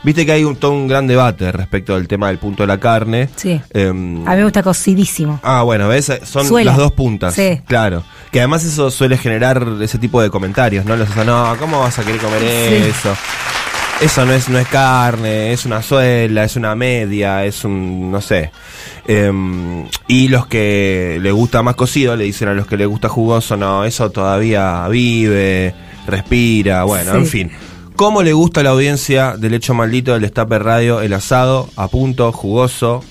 Viste 0.02 0.24
que 0.24 0.32
hay 0.32 0.44
un, 0.44 0.56
todo 0.56 0.72
un 0.72 0.88
gran 0.88 1.06
debate 1.06 1.52
respecto 1.52 1.94
del 1.94 2.08
tema 2.08 2.28
del 2.28 2.38
punto 2.38 2.62
de 2.62 2.66
la 2.68 2.78
carne. 2.78 3.28
Sí. 3.36 3.60
Em, 3.70 4.26
A 4.26 4.30
mí 4.30 4.36
me 4.38 4.44
gusta 4.44 4.62
cocidísimo. 4.62 5.40
Ah, 5.42 5.62
bueno, 5.62 5.88
¿ves? 5.88 6.10
Son 6.24 6.64
las 6.64 6.76
dos 6.78 6.92
puntas. 6.92 7.34
Sí. 7.34 7.60
Claro. 7.66 8.02
Que 8.32 8.38
además 8.40 8.64
eso 8.64 8.90
suele 8.90 9.18
generar 9.18 9.66
ese 9.82 9.98
tipo 9.98 10.22
de 10.22 10.30
comentarios, 10.30 10.86
¿no? 10.86 10.96
Los 10.96 11.14
no, 11.16 11.54
¿cómo 11.58 11.80
vas 11.80 11.98
a 11.98 12.04
querer 12.04 12.20
comer 12.20 12.40
Sí. 12.40 12.88
eso? 12.90 13.14
Eso 14.00 14.24
no 14.24 14.32
es, 14.32 14.48
no 14.48 14.58
es 14.58 14.66
carne, 14.68 15.52
es 15.52 15.66
una 15.66 15.82
suela, 15.82 16.44
es 16.44 16.56
una 16.56 16.74
media, 16.74 17.44
es 17.44 17.64
un, 17.64 18.10
no 18.10 18.22
sé. 18.22 18.50
Em, 19.06 19.86
y 20.08 20.28
los 20.28 20.46
que 20.46 21.18
le 21.20 21.30
gusta 21.32 21.62
más 21.62 21.74
cocido 21.74 22.16
le 22.16 22.24
dicen 22.24 22.48
a 22.48 22.54
los 22.54 22.66
que 22.66 22.78
le 22.78 22.86
gusta 22.86 23.10
jugoso, 23.10 23.58
no, 23.58 23.84
eso 23.84 24.10
todavía 24.10 24.88
vive, 24.88 25.74
respira, 26.06 26.84
bueno, 26.84 27.12
Sí. 27.12 27.18
en 27.18 27.26
fin. 27.26 27.50
¿Cómo 27.94 28.22
le 28.22 28.32
gusta 28.32 28.60
a 28.60 28.62
la 28.64 28.70
audiencia 28.70 29.36
del 29.36 29.52
hecho 29.52 29.74
maldito 29.74 30.14
del 30.14 30.22
Destape 30.22 30.58
Radio 30.58 31.02
el 31.02 31.12
asado 31.12 31.68
a 31.76 31.88
punto, 31.88 32.32
jugoso, 32.32 33.04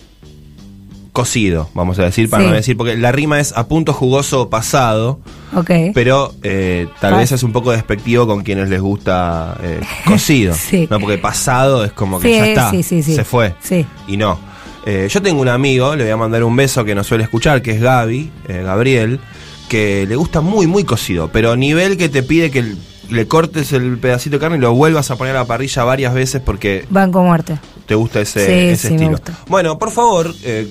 cocido, 1.19 1.69
vamos 1.73 1.99
a 1.99 2.03
decir, 2.03 2.29
para 2.29 2.43
Sí. 2.43 2.49
no 2.49 2.55
decir, 2.55 2.77
porque 2.77 2.95
la 2.97 3.11
rima 3.11 3.39
es 3.39 3.51
a 3.55 3.67
punto 3.67 3.93
jugoso 3.93 4.49
pasado, 4.49 5.19
Ok. 5.55 5.71
pero 5.93 6.33
eh, 6.43 6.87
tal 7.01 7.13
Ah. 7.13 7.17
vez 7.17 7.31
es 7.31 7.43
un 7.43 7.51
poco 7.51 7.71
despectivo 7.71 8.25
con 8.27 8.43
quienes 8.43 8.69
les 8.69 8.81
gusta 8.81 9.57
eh, 9.61 9.81
cocido, 10.05 10.53
Sí. 10.69 10.87
¿no? 10.89 10.99
Porque 10.99 11.17
pasado 11.17 11.83
es 11.83 11.91
como 11.91 12.19
que 12.19 12.29
Sí, 12.29 12.35
ya 12.35 12.45
está, 12.47 12.71
sí, 12.71 12.83
sí, 12.83 13.03
sí. 13.03 13.15
se 13.15 13.23
fue, 13.23 13.53
Sí. 13.61 13.85
y 14.07 14.17
no. 14.17 14.39
Eh, 14.85 15.07
yo 15.11 15.21
tengo 15.21 15.41
un 15.41 15.49
amigo, 15.49 15.95
le 15.95 16.03
voy 16.05 16.11
a 16.13 16.17
mandar 16.17 16.43
un 16.43 16.55
beso 16.55 16.85
que 16.85 16.95
nos 16.95 17.05
suele 17.05 17.25
escuchar, 17.25 17.61
que 17.61 17.71
es 17.71 17.81
Gaby, 17.81 18.31
Gabriel, 18.47 19.19
que 19.67 20.05
le 20.07 20.15
gusta 20.15 20.41
muy, 20.41 20.65
muy 20.67 20.83
cocido, 20.83 21.29
pero 21.31 21.51
a 21.51 21.55
nivel 21.57 21.97
que 21.97 22.09
te 22.09 22.23
pide 22.23 22.49
que 22.49 22.75
le 23.09 23.27
cortes 23.27 23.73
el 23.73 23.97
pedacito 23.97 24.37
de 24.37 24.39
carne 24.39 24.57
y 24.57 24.61
lo 24.61 24.73
vuelvas 24.73 25.11
a 25.11 25.15
poner 25.15 25.35
a 25.35 25.39
la 25.39 25.45
parrilla 25.45 25.83
varias 25.83 26.13
veces 26.13 26.41
porque 26.43 26.85
Banco 26.89 27.21
muerte. 27.23 27.57
te 27.87 27.95
gusta 27.95 28.21
ese, 28.21 28.45
Sí, 28.45 28.51
ese 28.51 28.87
sí, 28.87 28.93
me 28.93 28.95
estilo. 28.95 29.11
gusta. 29.11 29.33
Bueno, 29.47 29.77
por 29.79 29.89
favor, 29.91 30.33
eh, 30.43 30.67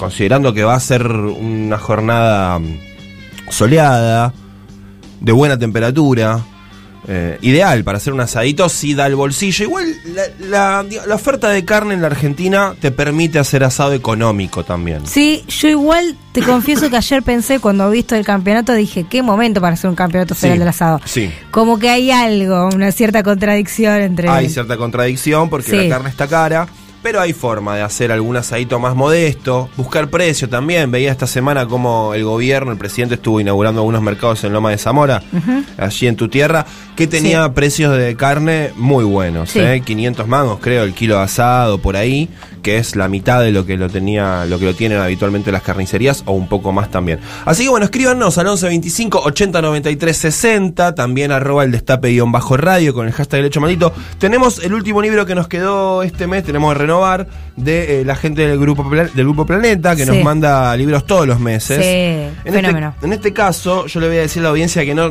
considerando 0.00 0.52
que 0.54 0.64
va 0.64 0.74
a 0.74 0.80
ser 0.80 1.06
una 1.06 1.78
jornada 1.78 2.58
mm, 2.58 2.78
soleada, 3.50 4.32
de 5.20 5.32
buena 5.32 5.58
temperatura, 5.58 6.40
eh, 7.08 7.38
ideal 7.42 7.82
para 7.84 7.96
hacer 7.98 8.12
un 8.12 8.20
asadito, 8.20 8.68
si 8.68 8.94
da 8.94 9.06
el 9.06 9.14
bolsillo. 9.16 9.64
Igual 9.66 9.86
la, 10.48 10.82
la- 10.82 10.86
la 11.06 11.14
oferta 11.14 11.48
de 11.50 11.64
carne 11.64 11.94
en 11.94 12.00
la 12.02 12.06
Argentina 12.08 12.74
te 12.80 12.90
permite 12.90 13.38
hacer 13.38 13.64
asado 13.64 13.92
económico 13.92 14.64
también. 14.64 15.06
Sí, 15.06 15.42
yo 15.48 15.68
igual 15.68 16.16
te 16.32 16.42
confieso 16.42 16.88
que 16.90 16.96
ayer 16.96 17.22
pensé, 17.22 17.58
cuando 17.58 17.88
he 17.88 17.92
visto 17.92 18.14
el 18.16 18.24
campeonato, 18.24 18.72
dije, 18.74 19.04
qué 19.08 19.22
momento 19.22 19.60
para 19.60 19.74
hacer 19.74 19.90
un 19.90 19.96
campeonato 19.96 20.34
federal 20.34 20.56
Sí, 20.56 20.58
del 20.60 20.68
asado. 20.68 21.00
sí. 21.04 21.30
Como 21.50 21.78
que 21.78 21.90
hay 21.90 22.10
algo, 22.10 22.68
una 22.74 22.92
cierta 22.92 23.22
contradicción 23.22 24.00
entre... 24.00 24.28
Hay 24.28 24.48
cierta 24.48 24.76
contradicción 24.76 25.48
porque 25.50 25.70
Sí. 25.70 25.76
la 25.76 25.88
carne 25.96 26.10
está 26.10 26.26
cara. 26.28 26.66
Pero 27.02 27.20
hay 27.20 27.32
forma 27.32 27.76
de 27.76 27.82
hacer 27.82 28.12
algún 28.12 28.36
asadito 28.36 28.78
más 28.78 28.94
modesto, 28.94 29.70
buscar 29.76 30.10
precio 30.10 30.48
también. 30.50 30.90
Veía 30.90 31.10
esta 31.10 31.26
semana 31.26 31.66
como 31.66 32.12
el 32.12 32.24
gobierno, 32.24 32.72
el 32.72 32.78
presidente 32.78 33.14
estuvo 33.14 33.40
inaugurando 33.40 33.80
algunos 33.80 34.02
mercados 34.02 34.44
en 34.44 34.52
Loma 34.52 34.70
de 34.70 34.78
Zamora, 34.78 35.22
allí 35.78 36.06
en 36.06 36.16
tu 36.16 36.28
tierra, 36.28 36.66
que 36.96 37.06
tenía 37.06 37.54
precios 37.54 37.96
de 37.96 38.16
carne 38.16 38.72
muy 38.76 39.04
buenos. 39.04 39.50
Sí. 39.50 39.60
¿eh? 39.60 39.82
500 39.84 40.28
mangos, 40.28 40.58
creo, 40.60 40.84
el 40.84 40.92
kilo 40.92 41.16
de 41.16 41.22
asado 41.22 41.78
por 41.78 41.96
ahí, 41.96 42.28
que 42.62 42.78
es 42.78 42.96
la 42.96 43.08
mitad 43.08 43.40
de 43.42 43.50
lo 43.52 43.66
que 43.66 43.76
lo 43.76 43.88
tenía, 43.88 44.44
lo 44.46 44.58
que 44.58 44.64
lo 44.66 44.74
tienen 44.74 44.98
habitualmente 44.98 45.50
las 45.52 45.62
carnicerías, 45.62 46.22
o 46.26 46.32
un 46.32 46.48
poco 46.48 46.72
más 46.72 46.90
también. 46.90 47.18
Así 47.44 47.64
que 47.64 47.68
bueno, 47.70 47.84
escríbanos 47.84 48.36
al 48.38 48.46
11 48.46 48.66
25 48.66 49.20
80 49.24 49.62
93 49.62 50.16
60, 50.16 50.94
también 50.94 51.32
arroba 51.32 51.64
el 51.64 51.72
destape 51.72 52.08
guion 52.10 52.32
bajo 52.32 52.56
radio 52.56 52.94
con 52.94 53.06
el 53.06 53.12
hashtag 53.12 53.38
del 53.38 53.46
hecho 53.46 53.60
maldito. 53.60 53.92
Tenemos 54.18 54.62
el 54.62 54.74
último 54.74 55.02
libro 55.02 55.26
que 55.26 55.34
nos 55.34 55.48
quedó 55.48 56.02
este 56.02 56.26
mes, 56.26 56.44
tenemos 56.44 56.72
que 56.72 56.78
renovar, 56.80 57.26
de 57.56 58.00
eh, 58.00 58.04
la 58.04 58.16
gente 58.16 58.46
del 58.46 58.58
grupo, 58.58 58.88
del 58.90 59.10
grupo 59.24 59.44
Planeta, 59.46 59.94
que 59.96 60.04
Sí. 60.04 60.10
nos 60.10 60.22
manda 60.24 60.76
libros 60.76 61.06
todos 61.06 61.26
los 61.26 61.40
meses. 61.40 61.78
Sí, 61.78 62.48
en 62.48 62.52
fenómeno. 62.54 62.90
Este, 62.94 63.06
en 63.06 63.12
este 63.12 63.32
caso, 63.32 63.86
yo 63.86 64.00
le 64.00 64.08
voy 64.08 64.16
a 64.18 64.20
decir 64.20 64.40
a 64.40 64.44
la 64.44 64.48
audiencia 64.50 64.84
que 64.84 64.94
no, 64.94 65.10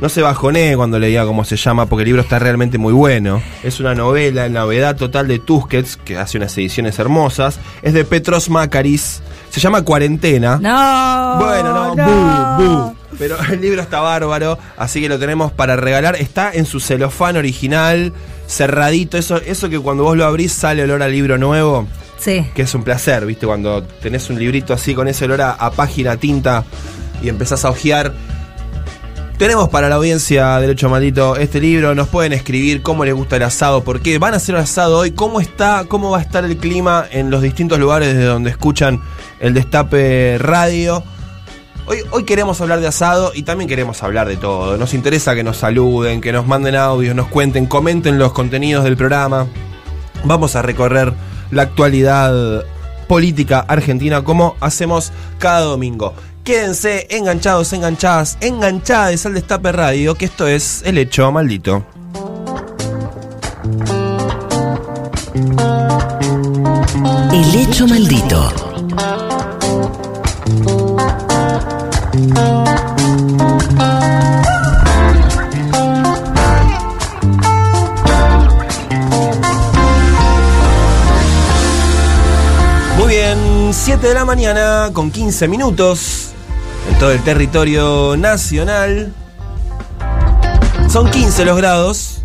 no 0.00 0.08
se 0.08 0.22
bajonee 0.22 0.76
cuando 0.76 0.98
le 0.98 1.08
diga 1.08 1.24
cómo 1.26 1.44
se 1.44 1.56
llama, 1.56 1.86
porque 1.86 2.02
el 2.02 2.06
libro 2.06 2.22
está 2.22 2.38
realmente 2.38 2.78
muy 2.78 2.92
bueno. 2.92 3.42
Es 3.62 3.80
una 3.80 3.94
novela, 3.94 4.48
novedad 4.48 4.96
total 4.96 5.28
de 5.28 5.38
Tusquets, 5.38 5.96
que 5.96 6.16
hace 6.16 6.38
unas 6.38 6.56
ediciones 6.56 6.98
hermosas. 6.98 7.58
Es 7.82 7.92
de 7.92 8.04
Petros 8.04 8.48
Macaris. 8.50 9.22
Se 9.50 9.60
llama 9.60 9.82
Cuarentena. 9.82 10.58
No. 10.60 11.44
Bueno, 11.44 11.94
no, 11.94 11.96
bu, 11.96 12.64
bu. 12.64 12.96
Pero 13.18 13.36
el 13.50 13.60
libro 13.60 13.82
está 13.82 14.00
bárbaro, 14.00 14.58
así 14.78 15.00
que 15.00 15.08
lo 15.08 15.18
tenemos 15.18 15.52
para 15.52 15.76
regalar. 15.76 16.16
Está 16.16 16.50
en 16.52 16.64
su 16.64 16.80
celofán 16.80 17.36
original, 17.36 18.12
cerradito. 18.46 19.18
Eso, 19.18 19.36
eso 19.36 19.68
que 19.68 19.78
cuando 19.78 20.04
vos 20.04 20.16
lo 20.16 20.24
abrís 20.24 20.52
sale 20.52 20.82
olor 20.84 21.02
al 21.02 21.12
libro 21.12 21.36
nuevo 21.38 21.86
Sí. 22.18 22.46
que 22.54 22.62
es 22.62 22.74
un 22.74 22.82
placer, 22.84 23.24
¿viste? 23.26 23.46
Cuando 23.46 23.82
tenés 23.82 24.28
un 24.30 24.38
librito 24.38 24.74
así 24.74 24.94
con 24.94 25.08
ese 25.08 25.24
olor 25.24 25.40
a, 25.40 25.52
a 25.52 25.70
página 25.70 26.16
tinta 26.16 26.64
y 27.22 27.28
empezás 27.28 27.64
a 27.64 27.70
hojear. 27.70 28.12
Tenemos 29.40 29.70
para 29.70 29.88
la 29.88 29.94
audiencia 29.94 30.58
Derecho 30.58 30.90
Maldito 30.90 31.36
este 31.36 31.62
libro, 31.62 31.94
nos 31.94 32.08
pueden 32.08 32.34
escribir 32.34 32.82
cómo 32.82 33.06
les 33.06 33.14
gusta 33.14 33.36
el 33.36 33.42
asado, 33.42 33.82
por 33.82 34.02
qué 34.02 34.18
van 34.18 34.34
a 34.34 34.36
hacer 34.36 34.54
asado 34.54 34.98
hoy, 34.98 35.12
cómo 35.12 35.40
está, 35.40 35.86
cómo 35.88 36.10
va 36.10 36.18
a 36.18 36.20
estar 36.20 36.44
el 36.44 36.58
clima 36.58 37.06
en 37.10 37.30
los 37.30 37.40
distintos 37.40 37.78
lugares 37.78 38.08
desde 38.08 38.26
donde 38.26 38.50
escuchan 38.50 39.00
el 39.40 39.54
Destape 39.54 40.36
Radio. 40.36 41.02
Hoy, 41.86 42.00
hoy 42.10 42.24
queremos 42.24 42.60
hablar 42.60 42.80
de 42.80 42.88
asado 42.88 43.32
y 43.34 43.44
también 43.44 43.66
queremos 43.66 44.02
hablar 44.02 44.28
de 44.28 44.36
todo. 44.36 44.76
Nos 44.76 44.92
interesa 44.92 45.34
que 45.34 45.42
nos 45.42 45.56
saluden, 45.56 46.20
que 46.20 46.32
nos 46.32 46.46
manden 46.46 46.76
audios, 46.76 47.14
nos 47.14 47.28
cuenten, 47.28 47.64
comenten 47.64 48.18
los 48.18 48.32
contenidos 48.32 48.84
del 48.84 48.98
programa. 48.98 49.46
Vamos 50.22 50.54
a 50.54 50.60
recorrer 50.60 51.14
la 51.50 51.62
actualidad 51.62 52.66
política 53.08 53.64
argentina 53.66 54.22
como 54.22 54.54
hacemos 54.60 55.12
cada 55.38 55.62
domingo. 55.62 56.14
Quédense 56.44 57.06
enganchados, 57.10 57.72
enganchadas, 57.72 58.38
enganchadas 58.40 59.26
al 59.26 59.34
Destape 59.34 59.72
Radio, 59.72 60.14
que 60.14 60.24
esto 60.24 60.46
es 60.48 60.82
El 60.84 60.98
Hecho 60.98 61.30
Maldito. 61.30 61.84
El 67.32 67.54
hecho 67.54 67.86
maldito. 67.86 68.52
Muy 82.98 83.08
bien, 83.08 83.38
7 83.72 84.08
de 84.08 84.14
la 84.14 84.24
mañana 84.24 84.90
con 84.92 85.10
15 85.10 85.48
minutos 85.48 86.29
todo 87.00 87.12
el 87.12 87.22
territorio 87.22 88.14
nacional. 88.18 89.14
Son 90.90 91.10
15 91.10 91.46
los 91.46 91.56
grados 91.56 92.24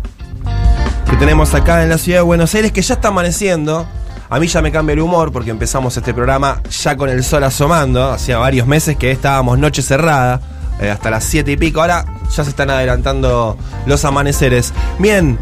que 1.08 1.16
tenemos 1.16 1.54
acá 1.54 1.82
en 1.82 1.88
la 1.88 1.96
ciudad 1.96 2.18
de 2.18 2.22
Buenos 2.22 2.54
Aires, 2.54 2.72
que 2.72 2.82
ya 2.82 2.94
está 2.94 3.08
amaneciendo. 3.08 3.86
A 4.28 4.38
mí 4.38 4.48
ya 4.48 4.60
me 4.60 4.70
cambia 4.70 4.92
el 4.92 5.00
humor 5.00 5.32
porque 5.32 5.50
empezamos 5.50 5.96
este 5.96 6.12
programa 6.12 6.60
ya 6.82 6.94
con 6.94 7.08
el 7.08 7.24
sol 7.24 7.44
asomando. 7.44 8.10
Hacía 8.10 8.36
varios 8.36 8.66
meses 8.66 8.96
que 8.98 9.10
estábamos 9.10 9.58
noche 9.58 9.80
cerrada. 9.80 10.42
eh, 10.78 10.90
hasta 10.90 11.08
las 11.08 11.24
7 11.24 11.52
y 11.52 11.56
pico. 11.56 11.80
Ahora 11.80 12.04
ya 12.30 12.44
se 12.44 12.50
están 12.50 12.68
adelantando 12.68 13.56
los 13.86 14.04
amaneceres. 14.04 14.74
Bien, 14.98 15.38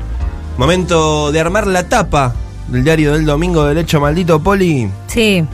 momento 0.59 1.33
de 1.33 1.41
armar 1.41 1.67
la 1.67 1.89
tapa 1.89 2.35
del 2.69 2.85
diario 2.85 3.15
del 3.15 3.25
domingo 3.27 3.65
del 3.65 3.79
hecho 3.79 4.01
maldito, 4.01 4.39
Poli. 4.39 4.89
Sí. 5.09 5.45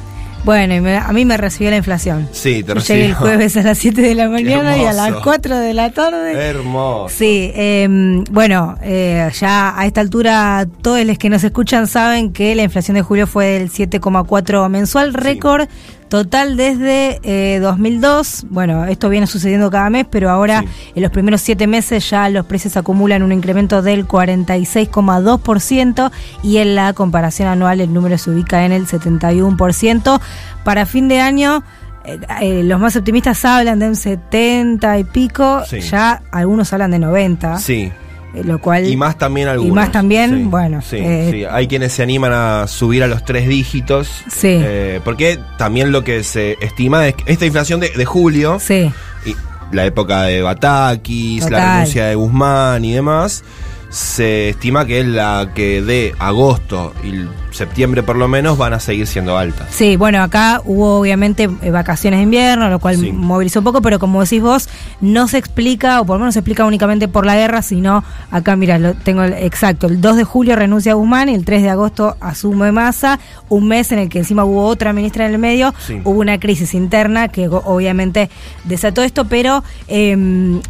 Bueno, 0.42 0.74
y 0.74 0.80
me- 0.80 0.96
a 0.96 1.12
mí 1.12 1.24
me 1.26 1.36
recibió 1.36 1.70
la 1.70 1.76
inflación. 1.76 2.26
Sí, 2.32 2.62
te 2.62 2.72
Yo 2.74 2.80
Llegué 2.80 3.04
el 3.04 3.10
recibió. 3.10 3.16
jueves 3.16 3.56
a 3.58 3.62
las 3.62 3.78
7 3.78 4.00
de 4.00 4.14
la 4.14 4.28
mañana 4.30 4.76
y 4.78 4.84
a 4.86 4.92
las 4.94 5.06
hermoso. 5.08 5.22
4 5.24 5.58
de 5.58 5.74
la 5.74 5.90
tarde. 5.90 6.32
Hermoso. 6.32 7.14
Sí, 7.14 7.52
eh, 7.54 7.86
bueno, 8.30 8.76
eh, 8.82 9.28
ya 9.38 9.78
a 9.78 9.84
esta 9.86 10.00
altura 10.00 10.66
todos 10.82 11.04
los 11.04 11.18
que 11.18 11.28
nos 11.28 11.44
escuchan 11.44 11.86
saben 11.86 12.32
que 12.32 12.54
la 12.54 12.62
inflación 12.62 12.94
de 12.94 13.02
julio 13.02 13.26
fue 13.26 13.46
del 13.58 13.70
7,4 13.70 14.68
mensual, 14.70 15.12
récord 15.12 15.68
total 16.10 16.58
desde 16.58 17.20
eh, 17.22 17.58
2002. 17.60 18.44
Bueno, 18.50 18.84
esto 18.84 19.08
viene 19.08 19.26
sucediendo 19.26 19.70
cada 19.70 19.88
mes, 19.88 20.04
pero 20.10 20.28
ahora 20.28 20.60
Sí. 20.60 20.68
en 20.96 21.02
los 21.02 21.10
primeros 21.10 21.40
siete 21.40 21.66
meses 21.66 22.10
ya 22.10 22.28
los 22.28 22.44
precios 22.44 22.76
acumulan 22.76 23.22
un 23.22 23.32
incremento 23.32 23.80
del 23.80 24.06
46,2% 24.06 26.10
y 26.42 26.58
en 26.58 26.74
la 26.74 26.92
comparación 26.92 27.48
anual 27.48 27.80
el 27.80 27.92
número 27.94 28.18
se 28.18 28.30
ubica 28.30 28.64
en 28.64 28.72
el 28.72 28.86
71%. 28.86 30.20
Para 30.64 30.86
fin 30.86 31.08
de 31.08 31.20
año... 31.20 31.62
eh, 32.04 32.18
eh, 32.40 32.62
los 32.64 32.80
más 32.80 32.96
optimistas 32.96 33.44
hablan 33.44 33.78
de 33.78 33.88
un 33.88 33.96
70 33.96 34.98
y 34.98 35.04
pico, 35.04 35.62
Sí. 35.66 35.80
ya 35.80 36.22
algunos 36.32 36.72
hablan 36.72 36.90
de 36.92 36.98
90, 36.98 37.58
Sí. 37.58 37.92
Eh, 38.34 38.42
lo 38.44 38.58
cual 38.60 38.86
Y 38.86 38.96
más 38.96 39.18
también 39.18 39.48
algunos. 39.48 39.74
más 39.74 39.92
también, 39.92 40.30
Sí, 40.30 40.42
bueno, 40.44 40.82
Sí, 40.82 40.96
eh, 40.96 41.28
sí. 41.32 41.44
Hay 41.50 41.66
quienes 41.68 41.92
se 41.92 42.02
animan 42.02 42.32
a 42.32 42.66
subir 42.66 43.02
a 43.02 43.06
los 43.06 43.24
tres 43.24 43.48
dígitos. 43.48 44.08
Sí. 44.30 44.58
eh, 44.62 45.00
porque 45.04 45.38
también 45.58 45.92
lo 45.92 46.04
que 46.04 46.22
se 46.24 46.56
estima 46.60 47.06
es 47.08 47.14
que 47.14 47.32
esta 47.32 47.46
inflación 47.46 47.80
de, 47.80 47.90
de 47.90 48.04
julio, 48.04 48.58
Sí, 48.60 48.90
y 49.26 49.36
la 49.72 49.84
época 49.86 50.22
de 50.22 50.42
Batakis, 50.42 51.48
la 51.50 51.74
renuncia 51.74 52.06
de 52.06 52.14
Guzmán 52.14 52.84
y 52.84 52.92
demás, 52.92 53.42
se 53.88 54.50
estima 54.50 54.84
que 54.86 55.02
la 55.04 55.50
que 55.54 55.82
de 55.82 56.14
agosto 56.18 56.94
y 57.02 57.24
septiembre 57.52 58.02
por 58.02 58.16
lo 58.16 58.28
menos 58.28 58.56
van 58.58 58.72
a 58.72 58.80
seguir 58.80 59.06
siendo 59.06 59.36
altas. 59.38 59.68
sí, 59.70 59.96
bueno, 59.96 60.22
acá 60.22 60.60
hubo 60.64 60.98
obviamente 61.00 61.48
eh, 61.62 61.70
vacaciones 61.70 62.18
de 62.18 62.24
invierno, 62.24 62.68
lo 62.70 62.78
cual 62.78 62.96
Sí. 62.96 63.12
movilizó 63.12 63.60
un 63.60 63.64
poco, 63.64 63.82
pero 63.82 63.98
como 63.98 64.20
decís 64.22 64.40
vos, 64.42 64.68
no 65.00 65.28
se 65.28 65.38
explica, 65.38 66.00
o 66.00 66.04
por 66.04 66.16
lo 66.16 66.20
menos 66.20 66.34
se 66.34 66.40
explica 66.40 66.64
únicamente 66.64 67.08
por 67.08 67.26
la 67.26 67.34
guerra, 67.36 67.62
sino 67.62 68.04
acá, 68.30 68.56
mira, 68.56 68.78
lo 68.78 68.94
tengo 68.94 69.22
el- 69.22 69.34
exacto, 69.34 69.86
el 69.86 70.00
2 70.00 70.16
de 70.16 70.24
julio 70.24 70.56
renuncia 70.56 70.94
Guzmán 70.94 71.28
y 71.28 71.34
el 71.34 71.44
3 71.44 71.62
de 71.62 71.70
agosto 71.70 72.16
asume 72.20 72.72
Massa, 72.72 73.18
un 73.48 73.66
mes 73.68 73.90
en 73.92 73.98
el 74.00 74.08
que 74.08 74.18
encima 74.18 74.44
hubo 74.44 74.64
otra 74.66 74.92
ministra 74.92 75.26
en 75.26 75.32
el 75.32 75.38
medio, 75.38 75.74
Sí. 75.86 76.00
hubo 76.04 76.20
una 76.20 76.38
crisis 76.38 76.74
interna 76.74 77.28
que 77.28 77.48
obviamente 77.48 78.30
desató 78.64 79.02
esto, 79.02 79.26
pero 79.26 79.62
eh, 79.88 80.16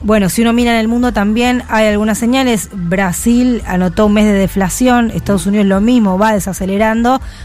bueno, 0.03 0.29
si 0.29 0.43
uno 0.43 0.53
mira 0.53 0.73
en 0.75 0.79
el 0.81 0.89
mundo 0.89 1.13
también 1.13 1.63
hay 1.69 1.87
algunas 1.87 2.19
señales. 2.19 2.69
Brasil 2.73 3.63
anotó 3.67 4.07
un 4.07 4.15
mes 4.15 4.25
de 4.27 4.33
deflación, 4.33 5.11
Estados 5.11 5.47
Unidos 5.47 5.67
lo 5.67 5.81
mismo, 5.81 6.19
va 6.19 6.33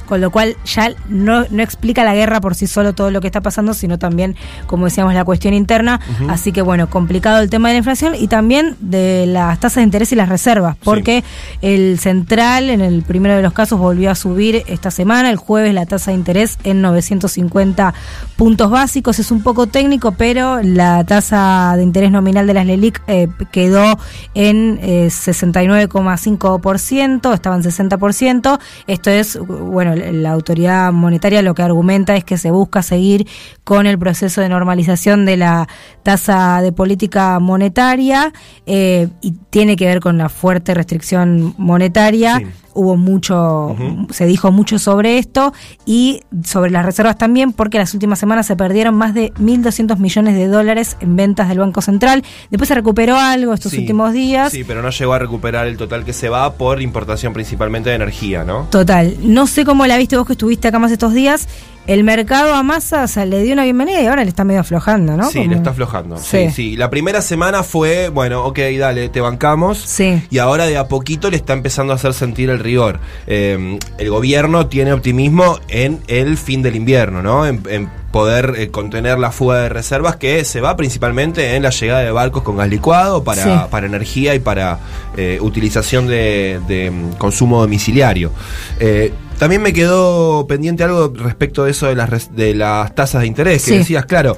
con 0.05 0.21
lo 0.21 0.31
cual 0.31 0.55
ya 0.65 0.91
no, 1.09 1.45
no 1.49 1.63
explica 1.63 2.03
la 2.03 2.15
guerra 2.15 2.41
por 2.41 2.55
sí 2.55 2.67
solo 2.67 2.93
todo 2.93 3.11
lo 3.11 3.21
que 3.21 3.27
está 3.27 3.41
pasando, 3.41 3.73
sino 3.73 3.97
también, 3.97 4.35
como 4.67 4.85
decíamos, 4.85 5.13
la 5.13 5.23
cuestión 5.23 5.53
interna. 5.53 5.99
Así 6.29 6.51
que 6.51 6.61
bueno, 6.61 6.89
complicado 6.89 7.39
el 7.39 7.49
tema 7.49 7.69
de 7.69 7.75
la 7.75 7.77
inflación 7.79 8.13
y 8.15 8.27
también 8.27 8.75
de 8.79 9.25
las 9.27 9.59
tasas 9.59 9.77
de 9.77 9.83
interés 9.83 10.11
y 10.11 10.15
las 10.15 10.29
reservas, 10.29 10.75
porque 10.83 11.23
el 11.61 11.99
central 11.99 12.69
en 12.69 12.81
el 12.81 13.03
primero 13.03 13.35
de 13.35 13.41
los 13.41 13.53
casos 13.53 13.79
volvió 13.79 14.11
a 14.11 14.15
subir 14.15 14.63
esta 14.67 14.91
semana, 14.91 15.29
el 15.29 15.37
jueves 15.37 15.73
la 15.73 15.85
tasa 15.85 16.11
de 16.11 16.17
interés 16.17 16.57
en 16.63 16.81
950 16.81 17.93
puntos 18.35 18.69
básicos, 18.69 19.19
es 19.19 19.31
un 19.31 19.43
poco 19.43 19.67
técnico, 19.67 20.11
pero 20.11 20.61
la 20.61 21.03
tasa 21.03 21.73
de 21.75 21.83
interés 21.83 22.11
nominal 22.11 22.47
de 22.47 22.53
las 22.53 22.65
LELIC 22.65 23.01
eh, 23.07 23.27
quedó 23.51 23.97
en 24.33 24.79
eh, 24.81 25.07
69,5%, 25.07 27.33
estaba 27.33 27.55
en 27.55 27.63
60%. 27.63 28.59
Esto 28.87 29.09
es, 29.15 29.37
bueno, 29.39 29.95
la 29.95 30.31
autoridad 30.31 30.91
monetaria 30.91 31.41
lo 31.41 31.55
que 31.55 31.63
argumenta 31.63 32.15
es 32.15 32.23
que 32.23 32.37
se 32.37 32.51
busca 32.51 32.81
seguir 32.83 33.27
con 33.63 33.87
el 33.87 33.97
proceso 33.97 34.41
de 34.41 34.49
normalización 34.49 35.25
de 35.25 35.37
la 35.37 35.67
tasa 36.03 36.61
de 36.61 36.71
política 36.71 37.39
monetaria 37.39 38.33
eh, 38.65 39.07
y 39.21 39.31
tiene 39.49 39.75
que 39.75 39.85
ver 39.85 39.99
con 39.99 40.17
la 40.17 40.29
fuerte 40.29 40.73
restricción 40.73 41.55
monetaria. 41.57 42.41
Hubo 42.75 42.97
mucho, 42.97 43.75
se 44.11 44.25
dijo 44.25 44.51
mucho 44.51 44.77
sobre 44.79 45.17
esto 45.17 45.53
y 45.85 46.19
sobre 46.43 46.69
las 46.71 46.85
reservas 46.85 47.17
también, 47.17 47.53
porque 47.53 47.77
las 47.79 47.93
últimas 47.93 48.19
semanas 48.19 48.45
se 48.45 48.55
perdieron 48.55 48.95
más 48.95 49.13
de 49.13 49.33
1.200 49.35 49.97
millones 49.97 50.35
de 50.35 50.47
dólares 50.47 50.97
en 50.99 51.15
ventas 51.15 51.47
del 51.49 51.59
Banco 51.59 51.81
Central. 51.81 52.23
Después 52.51 52.67
se 52.67 52.75
recuperó 52.75 53.17
algo 53.17 53.53
estos 53.53 53.71
Sí. 53.71 53.79
últimos 53.79 54.13
días. 54.13 54.51
Sí, 54.51 54.63
pero 54.63 54.81
no 54.81 54.89
llegó 54.89 55.13
a 55.13 55.19
recuperar 55.19 55.67
el 55.67 55.77
total 55.77 56.03
que 56.05 56.13
se 56.13 56.29
va 56.29 56.53
por 56.53 56.81
importación 56.81 57.33
principalmente 57.33 57.89
de 57.89 57.95
energía, 57.95 58.43
¿no? 58.43 58.67
Total. 58.69 59.15
No 59.21 59.47
sé 59.47 59.63
cómo 59.65 59.87
la 59.87 59.97
viste 59.97 60.17
vos 60.17 60.27
que 60.27 60.33
estuviste 60.33 60.67
acá 60.67 60.77
más 60.77 60.91
estos 60.91 61.13
días. 61.13 61.47
El 61.87 62.03
mercado 62.03 62.53
a 62.55 62.63
masa 62.63 63.03
o 63.03 63.07
sea, 63.07 63.25
le 63.25 63.43
dio 63.43 63.53
una 63.53 63.63
bienvenida 63.63 64.01
y 64.01 64.07
ahora 64.07 64.23
le 64.23 64.29
está 64.29 64.43
medio 64.43 64.61
aflojando, 64.61 65.15
¿no? 65.15 65.29
Sí, 65.29 65.37
Como- 65.39 65.51
le 65.51 65.57
está 65.57 65.69
aflojando. 65.69 66.17
Sí. 66.17 66.45
Sí. 66.47 66.51
sí, 66.51 66.75
La 66.77 66.89
primera 66.89 67.21
semana 67.21 67.61
fue, 67.63 68.09
bueno, 68.09 68.43
ok, 68.45 68.59
dale, 68.79 69.09
te 69.09 69.21
bancamos. 69.21 69.77
Sí. 69.77 70.21
Y 70.31 70.37
ahora 70.39 70.65
de 70.65 70.77
a 70.77 70.87
poquito 70.87 71.29
le 71.29 71.37
está 71.37 71.53
empezando 71.53 71.93
a 71.93 71.97
hacer 71.97 72.13
sentir 72.13 72.49
el 72.49 72.59
rigor. 72.59 72.99
Eh, 73.27 73.77
el 73.99 74.09
gobierno 74.09 74.67
tiene 74.67 74.93
optimismo 74.93 75.59
en 75.67 75.99
el 76.07 76.37
fin 76.37 76.61
del 76.63 76.75
invierno, 76.75 77.21
¿no? 77.21 77.45
En, 77.45 77.61
en 77.69 77.89
poder 78.15 78.53
eh, 78.57 78.69
contener 78.71 79.19
la 79.19 79.29
fuga 79.29 79.57
de 79.63 79.67
reservas 79.67 80.15
que 80.15 80.45
se 80.45 80.61
va 80.61 80.77
principalmente 80.77 81.57
en 81.57 81.63
la 81.63 81.69
llegada 81.69 81.99
de 81.99 82.11
barcos 82.11 82.43
con 82.43 82.55
gas 82.55 82.69
licuado 82.69 83.25
para, 83.25 83.43
Sí. 83.43 83.49
para 83.69 83.87
energía 83.87 84.33
y 84.33 84.39
para 84.39 84.79
eh, 85.17 85.37
utilización 85.41 86.07
de, 86.07 86.61
de, 86.65 86.91
mm, 86.91 87.15
consumo 87.17 87.59
domiciliario. 87.59 88.31
Eh, 88.79 89.11
también 89.37 89.61
me 89.61 89.73
quedó 89.73 90.47
pendiente 90.47 90.85
algo 90.85 91.11
respecto 91.13 91.65
de 91.65 91.71
eso 91.71 91.87
de 91.87 91.95
las, 91.95 92.33
de 92.33 92.55
las 92.55 92.95
tasas 92.95 93.19
de 93.19 93.27
interés, 93.27 93.65
que 93.65 93.71
Sí. 93.71 93.77
decías, 93.79 94.05
claro. 94.05 94.37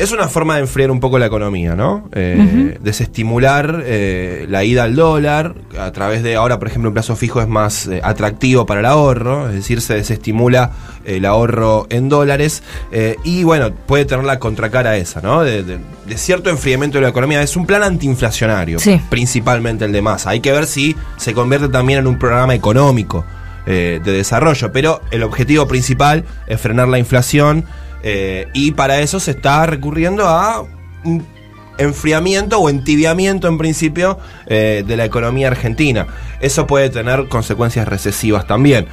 Es 0.00 0.12
una 0.12 0.28
forma 0.28 0.54
de 0.54 0.62
enfriar 0.62 0.90
un 0.90 0.98
poco 0.98 1.18
la 1.18 1.26
economía, 1.26 1.76
¿no? 1.76 2.08
Eh, 2.12 2.78
Desestimular 2.80 3.82
eh, 3.84 4.46
la 4.48 4.64
ida 4.64 4.84
al 4.84 4.96
dólar 4.96 5.54
a 5.78 5.92
través 5.92 6.22
de 6.22 6.36
ahora, 6.36 6.58
por 6.58 6.68
ejemplo, 6.68 6.88
un 6.88 6.94
plazo 6.94 7.16
fijo 7.16 7.40
es 7.42 7.48
más 7.48 7.86
eh, 7.86 8.00
atractivo 8.02 8.64
para 8.64 8.80
el 8.80 8.86
ahorro, 8.86 9.48
es 9.48 9.54
decir, 9.56 9.82
se 9.82 9.94
desestimula 9.94 10.70
el 11.04 11.24
ahorro 11.26 11.86
en 11.90 12.08
dólares 12.08 12.62
eh, 12.92 13.16
y 13.24 13.44
bueno, 13.44 13.72
puede 13.72 14.04
tener 14.06 14.24
la 14.24 14.38
contracara 14.38 14.96
esa, 14.96 15.20
¿no? 15.20 15.42
De, 15.42 15.62
de- 15.62 15.78
de 16.06 16.16
cierto 16.18 16.48
enfriamiento 16.50 16.96
de 16.98 17.02
la 17.02 17.10
economía. 17.10 17.42
Es 17.42 17.54
un 17.56 17.66
plan 17.66 17.82
antiinflacionario, 17.82 18.78
Sí. 18.78 19.00
principalmente 19.10 19.84
el 19.84 19.92
de 19.92 20.02
masa. 20.02 20.30
Hay 20.30 20.40
que 20.40 20.50
ver 20.50 20.66
si 20.66 20.96
se 21.18 21.34
convierte 21.34 21.68
también 21.68 21.98
en 22.00 22.06
un 22.06 22.18
programa 22.18 22.54
económico 22.54 23.24
de 23.66 24.00
desarrollo, 24.00 24.72
pero 24.72 25.00
el 25.12 25.22
objetivo 25.22 25.68
principal 25.68 26.24
es 26.48 26.60
frenar 26.60 26.88
la 26.88 26.98
inflación 26.98 27.64
eh, 28.02 28.46
y 28.54 28.72
para 28.72 29.00
eso 29.00 29.20
se 29.20 29.32
está 29.32 29.66
recurriendo 29.66 30.26
a 30.28 30.64
un 31.04 31.24
enfriamiento 31.78 32.58
o 32.58 32.68
entibiamiento 32.68 33.48
en 33.48 33.56
principio 33.58 34.18
eh, 34.46 34.84
de 34.86 34.96
la 34.96 35.04
economía 35.04 35.48
argentina. 35.48 36.06
Eso 36.40 36.66
puede 36.66 36.90
tener 36.90 37.28
consecuencias 37.28 37.88
recesivas 37.88 38.46
también. 38.46 38.86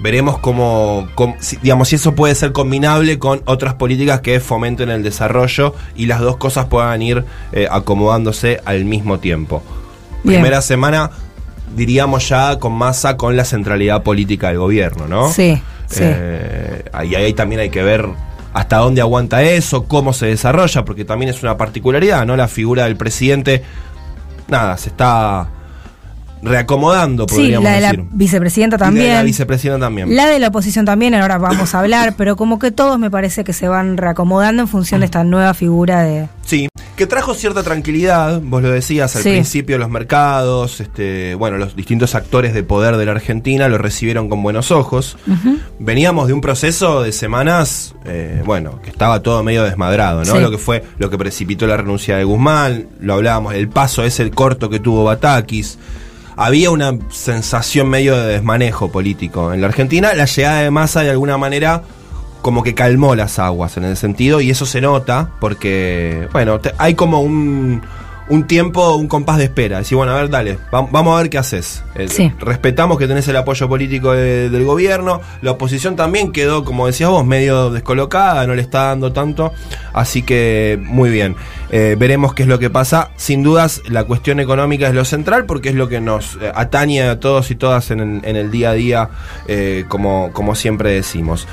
Veremos 0.00 0.38
cómo, 0.38 1.06
cómo- 1.14 1.36
si, 1.38 1.56
digamos, 1.58 1.88
si 1.88 1.96
eso 1.96 2.14
puede 2.16 2.34
ser 2.34 2.50
combinable 2.50 3.20
con 3.20 3.42
otras 3.44 3.74
políticas 3.74 4.20
que 4.20 4.40
fomenten 4.40 4.90
el 4.90 5.04
desarrollo 5.04 5.74
y 5.94 6.06
las 6.06 6.18
dos 6.20 6.36
cosas 6.36 6.64
puedan 6.66 7.00
ir 7.02 7.24
eh, 7.52 7.68
acomodándose 7.70 8.60
al 8.64 8.84
mismo 8.84 9.20
tiempo. 9.20 9.62
Bien. 10.24 10.40
Primera 10.40 10.60
semana, 10.62 11.10
diríamos 11.76 12.28
ya 12.28 12.58
con 12.58 12.72
masa 12.72 13.16
con 13.16 13.36
la 13.36 13.44
centralidad 13.44 14.02
política 14.02 14.48
del 14.48 14.58
gobierno, 14.58 15.06
¿no? 15.06 15.30
Sí, 15.30 15.62
sí. 15.86 16.00
Eh, 16.02 16.84
ahí, 16.92 17.14
ahí 17.14 17.32
también 17.34 17.60
hay 17.60 17.70
que 17.70 17.82
ver 17.84 18.08
hasta 18.52 18.76
dónde 18.78 19.00
aguanta 19.00 19.42
eso, 19.42 19.84
cómo 19.84 20.12
se 20.12 20.26
desarrolla, 20.26 20.84
porque 20.84 21.04
también 21.04 21.30
es 21.30 21.42
una 21.42 21.56
particularidad, 21.56 22.26
¿no? 22.26 22.36
La 22.36 22.48
figura 22.48 22.84
del 22.84 22.96
presidente, 22.96 23.62
nada, 24.48 24.76
se 24.76 24.90
está 24.90 25.48
reacomodando, 26.42 27.26
Sí, 27.28 27.36
podríamos 27.36 27.64
la 27.64 27.70
de 27.74 27.80
la 27.80 27.88
decir. 27.92 28.04
vicepresidenta 28.12 28.76
Y 28.76 28.78
de 28.78 28.84
también. 28.84 29.14
la 29.14 29.22
vicepresidenta 29.22 29.86
también. 29.86 30.16
La 30.16 30.26
de 30.26 30.38
la 30.40 30.48
oposición 30.48 30.84
también, 30.84 31.14
ahora 31.14 31.38
vamos 31.38 31.74
a 31.74 31.78
hablar, 31.80 32.14
pero 32.16 32.36
como 32.36 32.58
que 32.58 32.70
todos 32.72 32.98
me 32.98 33.10
parece 33.10 33.44
que 33.44 33.52
se 33.52 33.68
van 33.68 33.96
reacomodando 33.96 34.62
en 34.62 34.68
función 34.68 35.00
de 35.00 35.06
esta 35.06 35.22
nueva 35.24 35.54
figura 35.54 36.02
de... 36.02 36.28
Sí, 36.44 36.68
que 37.02 37.06
trajo 37.08 37.34
cierta 37.34 37.64
tranquilidad, 37.64 38.40
vos 38.40 38.62
lo 38.62 38.70
decías 38.70 39.16
al 39.16 39.24
Sí. 39.24 39.30
principio, 39.30 39.76
los 39.76 39.90
mercados, 39.90 40.80
este, 40.80 41.34
bueno, 41.34 41.58
los 41.58 41.74
distintos 41.74 42.14
actores 42.14 42.54
de 42.54 42.62
poder 42.62 42.96
de 42.96 43.04
la 43.06 43.10
Argentina 43.10 43.68
lo 43.68 43.76
recibieron 43.76 44.28
con 44.28 44.40
buenos 44.40 44.70
ojos. 44.70 45.16
Veníamos 45.80 46.28
de 46.28 46.32
un 46.32 46.40
proceso 46.40 47.02
de 47.02 47.10
semanas, 47.10 47.96
eh, 48.04 48.40
bueno, 48.44 48.80
que 48.84 48.90
estaba 48.90 49.20
todo 49.20 49.42
medio 49.42 49.64
desmadrado, 49.64 50.24
¿no? 50.24 50.32
Sí. 50.32 50.38
Lo 50.40 50.52
que 50.52 50.58
fue, 50.58 50.84
lo 50.98 51.10
que 51.10 51.18
precipitó 51.18 51.66
la 51.66 51.76
renuncia 51.76 52.16
de 52.16 52.22
Guzmán, 52.22 52.86
lo 53.00 53.14
hablábamos, 53.14 53.54
el 53.54 53.68
paso 53.68 54.04
ese 54.04 54.30
corto 54.30 54.70
que 54.70 54.78
tuvo 54.78 55.02
Batakis. 55.02 55.78
Había 56.36 56.70
una 56.70 56.96
sensación 57.10 57.88
medio 57.88 58.16
de 58.16 58.34
desmanejo 58.34 58.92
político 58.92 59.52
en 59.52 59.60
la 59.60 59.66
Argentina. 59.66 60.14
La 60.14 60.26
llegada 60.26 60.60
de 60.62 60.70
Massa 60.70 61.00
de 61.02 61.10
alguna 61.10 61.36
manera 61.36 61.82
como 62.42 62.62
que 62.62 62.74
calmó 62.74 63.14
las 63.14 63.38
aguas 63.38 63.76
en 63.76 63.84
ese 63.84 63.96
sentido 63.96 64.40
y 64.40 64.50
eso 64.50 64.66
se 64.66 64.80
nota 64.80 65.30
porque, 65.40 66.28
bueno, 66.32 66.60
te- 66.60 66.72
hay 66.78 66.94
como 66.94 67.20
un, 67.20 67.80
un 68.28 68.46
tiempo, 68.46 68.94
un 68.96 69.08
compás 69.08 69.38
de 69.38 69.44
espera. 69.44 69.78
Decir, 69.78 69.96
bueno, 69.96 70.12
a 70.12 70.16
ver, 70.16 70.30
dale, 70.30 70.58
va- 70.74 70.86
vamos 70.90 71.14
a 71.16 71.22
ver 71.22 71.30
qué 71.30 71.38
haces. 71.38 71.82
Eh, 71.94 72.08
Sí. 72.08 72.32
Respetamos 72.40 72.98
que 72.98 73.06
tenés 73.06 73.26
el 73.28 73.36
apoyo 73.36 73.68
político 73.68 74.12
de- 74.12 74.48
del 74.50 74.64
gobierno, 74.64 75.20
la 75.42 75.50
oposición 75.52 75.96
también 75.96 76.32
quedó, 76.32 76.64
como 76.64 76.86
decías 76.86 77.10
vos, 77.10 77.24
medio 77.26 77.70
descolocada, 77.70 78.46
no 78.46 78.54
le 78.54 78.62
está 78.62 78.84
dando 78.88 79.12
tanto, 79.12 79.52
así 79.92 80.22
que 80.22 80.78
muy 80.82 81.10
bien. 81.10 81.36
Eh, 81.70 81.96
veremos 81.98 82.34
qué 82.34 82.42
es 82.42 82.48
lo 82.48 82.58
que 82.58 82.68
pasa. 82.70 83.10
Sin 83.16 83.42
dudas, 83.42 83.80
la 83.88 84.04
cuestión 84.04 84.40
económica 84.40 84.88
es 84.88 84.94
lo 84.94 85.04
central 85.06 85.46
porque 85.46 85.70
es 85.70 85.74
lo 85.74 85.88
que 85.88 86.00
nos 86.00 86.36
eh, 86.40 86.52
atañe 86.54 87.02
a 87.02 87.18
todos 87.18 87.50
y 87.50 87.54
todas 87.54 87.90
en 87.90 88.00
el, 88.00 88.20
en 88.24 88.36
el 88.36 88.50
día 88.50 88.70
a 88.70 88.74
día, 88.74 89.08
eh, 89.48 89.84
como, 89.88 90.30
como 90.32 90.54
siempre 90.54 90.90
decimos. 90.92 91.46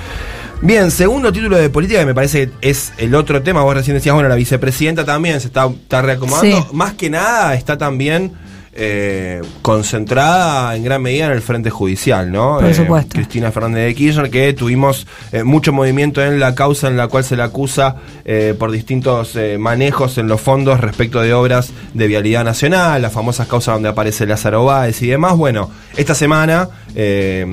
Bien, 0.62 0.92
segundo 0.92 1.32
título 1.32 1.56
de 1.58 1.70
política 1.70 2.02
que 2.02 2.06
me 2.06 2.14
parece 2.14 2.50
que 2.50 2.70
es 2.70 2.92
el 2.98 3.16
otro 3.16 3.42
tema. 3.42 3.62
Vos 3.64 3.74
recién 3.74 3.96
decías, 3.96 4.14
bueno, 4.14 4.28
la 4.28 4.36
vicepresidenta 4.36 5.06
también 5.06 5.40
se 5.40 5.48
está, 5.48 5.68
está 5.68 6.02
reacomodando. 6.02 6.62
Sí. 6.62 6.68
Más 6.74 6.94
que 6.96 7.10
nada 7.10 7.56
está 7.56 7.78
también 7.78 8.34
eh, 8.82 9.42
concentrada 9.62 10.76
en 10.76 10.84
gran 10.84 11.02
medida 11.02 11.26
en 11.26 11.34
el 11.34 11.42
frente 11.42 11.70
judicial, 11.70 12.32
¿no? 12.32 12.56
Por 12.60 12.66
Eh, 12.70 12.74
supuesto. 12.74 13.10
Cristina 13.14 13.52
Fernández 13.52 13.86
de 13.88 13.96
Kirchner, 13.96 14.30
que 14.30 14.54
tuvimos 14.54 15.06
eh, 15.34 15.44
mucho 15.44 15.74
movimiento 15.74 16.24
en 16.24 16.40
la 16.40 16.56
causa 16.56 16.88
en 16.88 16.96
la 16.96 17.08
cual 17.10 17.24
se 17.26 17.36
la 17.36 17.46
acusa 17.46 17.98
eh, 18.24 18.56
por 18.58 18.72
distintos 18.72 19.38
manejos 19.60 20.18
en 20.18 20.28
los 20.28 20.40
fondos 20.40 20.80
respecto 20.80 21.20
de 21.22 21.34
obras 21.34 21.72
de 21.94 22.08
vialidad 22.08 22.44
nacional, 22.46 23.02
las 23.02 23.12
famosas 23.12 23.48
causas 23.48 23.76
donde 23.76 23.90
aparece 23.90 24.26
Lázaro 24.26 24.64
Báez 24.66 25.02
y 25.02 25.08
demás. 25.08 25.36
Bueno, 25.36 25.70
esta 25.98 26.16
semana 26.16 26.70
eh, 26.96 27.46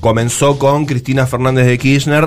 comenzó 0.00 0.58
con 0.58 0.86
Cristina 0.86 1.26
Fernández 1.26 1.66
de 1.66 1.78
Kirchner 1.78 2.26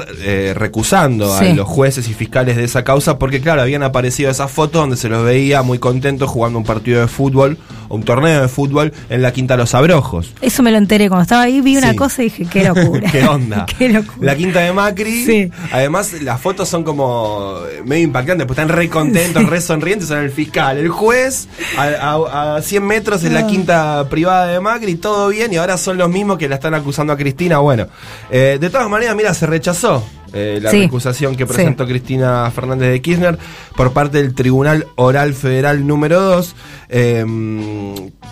recusando 0.56 1.38
Sí. 1.38 1.48
a 1.48 1.54
los 1.56 1.68
jueces 1.68 2.08
y 2.08 2.14
fiscales 2.14 2.56
de 2.56 2.64
esa 2.64 2.84
causa, 2.84 3.18
porque 3.20 3.42
claro, 3.42 3.62
habían 3.62 3.84
aparecido 3.84 4.30
esas 4.32 4.50
fotos 4.52 4.82
donde 4.82 4.98
se 4.98 5.10
los 5.10 5.24
veía 5.26 5.62
muy 5.62 5.80
contentos 5.80 6.30
jugando 6.30 6.58
un 6.60 6.66
partido 6.66 7.02
de 7.02 7.08
fútbol, 7.08 7.58
o 7.90 7.96
un 7.96 8.04
torneo 8.04 8.45
de 8.46 8.50
fútbol, 8.54 8.94
en 9.10 9.22
la 9.22 9.32
Quinta 9.34 9.58
Los 9.58 9.74
Abrojos. 9.76 10.34
Eso 10.42 10.64
me 10.64 10.72
lo 10.72 10.78
enteré 10.78 11.10
cuando 11.10 11.24
estaba 11.24 11.44
ahí, 11.44 11.62
vi 11.62 11.78
una 11.78 11.92
Sí. 11.92 11.96
cosa 11.96 12.22
y 12.22 12.26
dije, 12.26 12.46
qué 12.52 12.64
locura. 12.64 13.10
¿Qué 13.12 13.24
onda? 13.26 13.66
qué 13.78 13.90
locura. 13.90 14.18
La 14.26 14.36
quinta 14.36 14.60
de 14.62 14.74
Macri. 14.74 15.26
Sí. 15.26 15.50
Además, 15.72 16.14
las 16.22 16.40
fotos 16.42 16.68
son 16.70 16.84
como 16.84 17.60
medio 17.86 18.04
impactantes, 18.04 18.46
pues 18.48 18.58
están 18.60 18.76
re 18.76 18.90
contentos, 18.90 19.46
re 19.50 19.62
sonrientes. 19.62 20.08
Son 20.08 20.20
el 20.20 20.32
fiscal, 20.32 20.78
el 20.78 20.90
juez, 20.90 21.48
a, 21.78 21.84
a- 21.84 22.56
a 22.58 22.62
100 22.62 22.84
metros 22.86 23.24
en 23.24 23.36
Ah. 23.36 23.42
la 23.42 23.48
quinta 23.48 24.08
privada 24.10 24.48
de 24.48 24.60
Macri, 24.60 24.96
todo 24.96 25.30
bien, 25.30 25.52
y 25.54 25.58
ahora 25.58 25.78
son 25.78 25.98
los 25.98 26.10
mismos 26.10 26.38
que 26.38 26.48
la 26.50 26.56
están 26.56 26.74
acusando 26.74 27.14
a 27.14 27.18
Cristina. 27.18 27.60
Bueno, 27.60 27.88
eh, 28.32 28.58
de 28.60 28.70
todas 28.70 28.90
maneras, 28.90 29.16
mira, 29.16 29.34
se 29.34 29.46
rechazó. 29.46 30.04
Eh, 30.36 30.60
la 30.62 30.70
Sí. 30.70 30.82
recusación 30.82 31.36
que 31.36 31.46
Sí. 31.48 31.54
presentó 31.54 31.88
Cristina 31.88 32.52
Fernández 32.54 32.92
de 32.92 33.02
Kirchner 33.02 33.40
por 33.76 33.92
parte 33.94 34.20
del 34.22 34.36
Tribunal 34.36 34.86
Oral 34.96 35.34
Federal 35.34 35.88
número 35.88 36.22
2. 36.22 36.56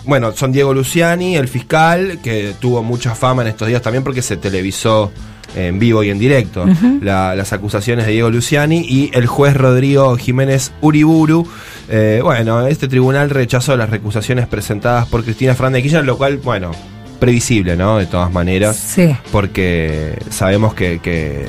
bueno, 0.04 0.32
son 0.32 0.52
Diego 0.52 0.74
Luciani, 0.74 1.36
el 1.36 1.48
fiscal, 1.48 2.18
que 2.22 2.54
tuvo 2.60 2.82
mucha 2.82 3.14
fama 3.14 3.42
en 3.42 3.48
estos 3.48 3.68
días 3.68 3.82
también 3.82 4.04
porque 4.04 4.22
se 4.22 4.36
televisó 4.36 5.10
en 5.56 5.78
vivo 5.78 6.02
y 6.02 6.10
en 6.10 6.18
directo 6.18 6.64
la- 7.00 7.34
las 7.36 7.52
acusaciones 7.52 8.06
de 8.06 8.12
Diego 8.12 8.28
Luciani 8.30 8.84
y 8.88 9.10
el 9.14 9.26
juez 9.26 9.54
Rodrigo 9.56 10.16
Jiménez 10.16 10.72
Uriburu. 10.80 11.46
Eh, 11.88 12.20
bueno, 12.22 12.66
este 12.66 12.88
tribunal 12.88 13.30
rechazó 13.30 13.76
las 13.76 13.88
recusaciones 13.90 14.46
presentadas 14.48 15.06
por 15.06 15.22
Cristina 15.22 15.54
Fernández 15.54 15.78
de 15.78 15.82
Kirchner, 15.82 16.04
lo 16.04 16.16
cual, 16.18 16.38
bueno, 16.38 16.72
previsible, 17.18 17.76
¿no? 17.76 17.98
De 17.98 18.06
todas 18.06 18.32
maneras 18.32 18.76
Sí. 18.76 19.16
porque 19.32 20.18
sabemos 20.30 20.74
que, 20.74 21.00
que 21.00 21.46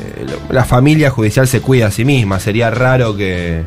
la 0.50 0.64
familia 0.66 1.10
judicial 1.10 1.48
se 1.48 1.62
cuida 1.62 1.88
a 1.88 1.92
sí 1.92 2.06
misma. 2.06 2.40
Sería 2.40 2.70
raro 2.72 3.16
que, 3.16 3.64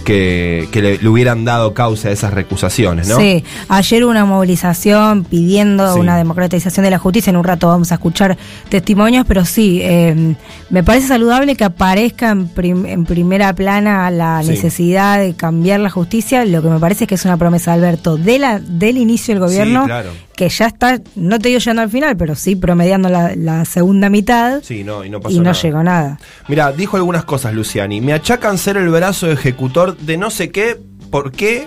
que, 0.00 0.68
que 0.72 0.82
le, 0.82 0.98
le 0.98 1.08
hubieran 1.08 1.44
dado 1.44 1.74
causa 1.74 2.08
a 2.08 2.12
esas 2.12 2.32
recusaciones, 2.34 3.08
¿no? 3.08 3.16
Sí, 3.18 3.44
ayer 3.68 4.04
una 4.04 4.24
movilización 4.24 5.24
pidiendo 5.24 5.94
Sí. 5.94 6.00
una 6.00 6.16
democratización 6.16 6.84
de 6.84 6.90
la 6.90 6.98
justicia. 6.98 7.30
En 7.30 7.36
un 7.36 7.44
rato 7.44 7.68
vamos 7.68 7.90
a 7.92 7.94
escuchar 7.94 8.36
testimonios, 8.68 9.24
pero 9.26 9.44
sí, 9.44 9.80
eh, 9.82 10.34
me 10.70 10.82
parece 10.84 11.08
saludable 11.08 11.56
que 11.56 11.64
aparezca 11.64 12.30
en, 12.30 12.48
prim- 12.48 12.86
en 12.86 13.04
primera 13.04 13.54
plana 13.54 14.10
la 14.10 14.42
Sí. 14.42 14.50
necesidad 14.50 15.18
de 15.20 15.34
cambiar 15.34 15.80
la 15.80 15.90
justicia. 15.90 16.44
Lo 16.44 16.62
que 16.62 16.68
me 16.68 16.78
parece 16.78 17.04
es 17.04 17.08
que 17.08 17.14
es 17.14 17.24
una 17.24 17.36
promesa, 17.36 17.72
Alberto, 17.72 18.16
de 18.16 18.38
la, 18.38 18.58
del 18.60 18.96
inicio 18.98 19.34
del 19.34 19.40
gobierno, 19.40 19.82
Sí, 19.82 19.86
claro. 19.86 20.10
que 20.36 20.48
ya 20.48 20.66
está, 20.66 20.98
no 21.16 21.38
te 21.38 21.48
digo 21.48 21.58
llegando 21.60 21.82
al 21.82 21.90
final, 21.90 22.16
pero 22.16 22.34
sí 22.34 22.56
promediando 22.56 23.08
la, 23.08 23.34
la 23.36 23.64
segunda 23.64 24.08
mitad 24.10 24.60
Sí, 24.62 24.84
no, 24.84 25.04
y 25.04 25.10
no 25.10 25.20
pasó 25.20 25.34
y 25.34 25.38
no 25.38 25.44
nada. 25.44 25.58
llegó 25.62 25.82
nada. 25.82 26.18
Mira, 26.48 26.72
dijo 26.72 26.96
algunas 26.96 27.24
cosas 27.24 27.52
Luciani. 27.54 28.00
Me 28.00 28.12
achacan 28.12 28.56
ser 28.58 28.76
el 28.76 28.88
brazo 28.88 29.30
ejecutor 29.30 29.89
de 29.92 30.16
no 30.16 30.30
sé 30.30 30.50
qué, 30.50 30.76
¿por 31.10 31.32
qué? 31.32 31.66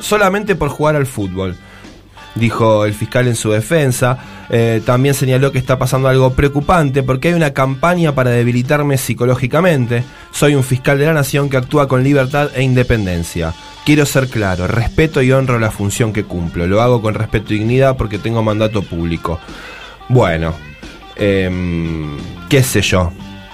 Solamente 0.00 0.54
por 0.54 0.68
jugar 0.68 0.96
al 0.96 1.06
fútbol. 1.06 1.56
Dijo 2.34 2.86
el 2.86 2.94
fiscal 2.94 3.28
en 3.28 3.36
su 3.36 3.50
defensa. 3.50 4.18
Eh, 4.48 4.80
también 4.86 5.14
señaló 5.14 5.52
que 5.52 5.58
está 5.58 5.78
pasando 5.78 6.08
algo 6.08 6.32
preocupante 6.32 7.02
porque 7.02 7.28
hay 7.28 7.34
una 7.34 7.52
campaña 7.52 8.14
para 8.14 8.30
debilitarme 8.30 8.96
psicológicamente. 8.96 10.02
Soy 10.30 10.54
un 10.54 10.64
fiscal 10.64 10.98
de 10.98 11.06
la 11.06 11.12
nación 11.12 11.50
que 11.50 11.58
actúa 11.58 11.88
con 11.88 12.02
libertad 12.02 12.48
e 12.54 12.62
independencia. 12.62 13.52
Quiero 13.84 14.06
ser 14.06 14.28
claro, 14.28 14.66
respeto 14.66 15.20
y 15.20 15.30
honro 15.32 15.58
la 15.58 15.70
función 15.70 16.12
que 16.12 16.24
cumplo. 16.24 16.66
Lo 16.66 16.80
hago 16.80 17.02
con 17.02 17.14
respeto 17.14 17.52
y 17.52 17.58
dignidad 17.58 17.96
porque 17.98 18.18
tengo 18.18 18.42
mandato 18.42 18.80
público. 18.82 19.38
Bueno, 20.08 20.54
em, 21.16 22.16
qué 22.48 22.62
sé 22.62 22.80
yo. 22.80 23.12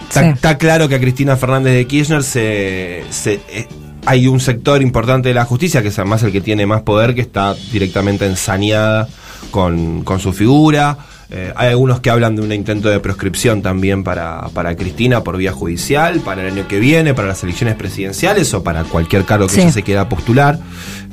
Está, 0.08 0.52
Sí. 0.52 0.58
claro 0.58 0.88
que 0.88 0.94
a 0.94 1.00
Cristina 1.00 1.36
Fernández 1.36 1.74
de 1.74 1.86
Kirchner 1.86 2.22
se, 2.22 3.04
se- 3.10 3.40
eh, 3.50 3.66
hay 4.06 4.26
un 4.28 4.40
sector 4.40 4.80
importante 4.82 5.28
de 5.28 5.34
la 5.34 5.44
justicia, 5.44 5.82
que 5.82 5.88
es 5.88 5.98
además 5.98 6.22
el 6.22 6.32
que 6.32 6.40
tiene 6.40 6.66
más 6.66 6.82
poder, 6.82 7.14
que 7.14 7.20
está 7.20 7.54
directamente 7.72 8.26
ensañada 8.26 9.08
con, 9.50 10.02
con 10.04 10.18
su 10.20 10.32
figura. 10.32 10.96
Eh, 11.30 11.52
hay 11.56 11.68
algunos 11.68 12.00
que 12.00 12.08
hablan 12.08 12.36
de 12.36 12.42
un 12.42 12.50
intento 12.52 12.88
de 12.88 13.00
proscripción 13.00 13.60
también 13.60 14.02
para, 14.02 14.48
para 14.54 14.74
Cristina 14.76 15.22
por 15.22 15.36
vía 15.36 15.52
judicial, 15.52 16.20
para 16.20 16.40
el 16.46 16.54
año 16.54 16.66
que 16.66 16.78
viene, 16.78 17.12
para 17.12 17.28
las 17.28 17.42
elecciones 17.44 17.74
presidenciales 17.74 18.54
o 18.54 18.62
para 18.64 18.84
cualquier 18.84 19.26
cargo 19.26 19.46
que 19.46 19.52
Sí. 19.54 19.60
ella 19.60 19.72
se 19.72 19.82
quiera 19.82 20.08
postular. 20.08 20.58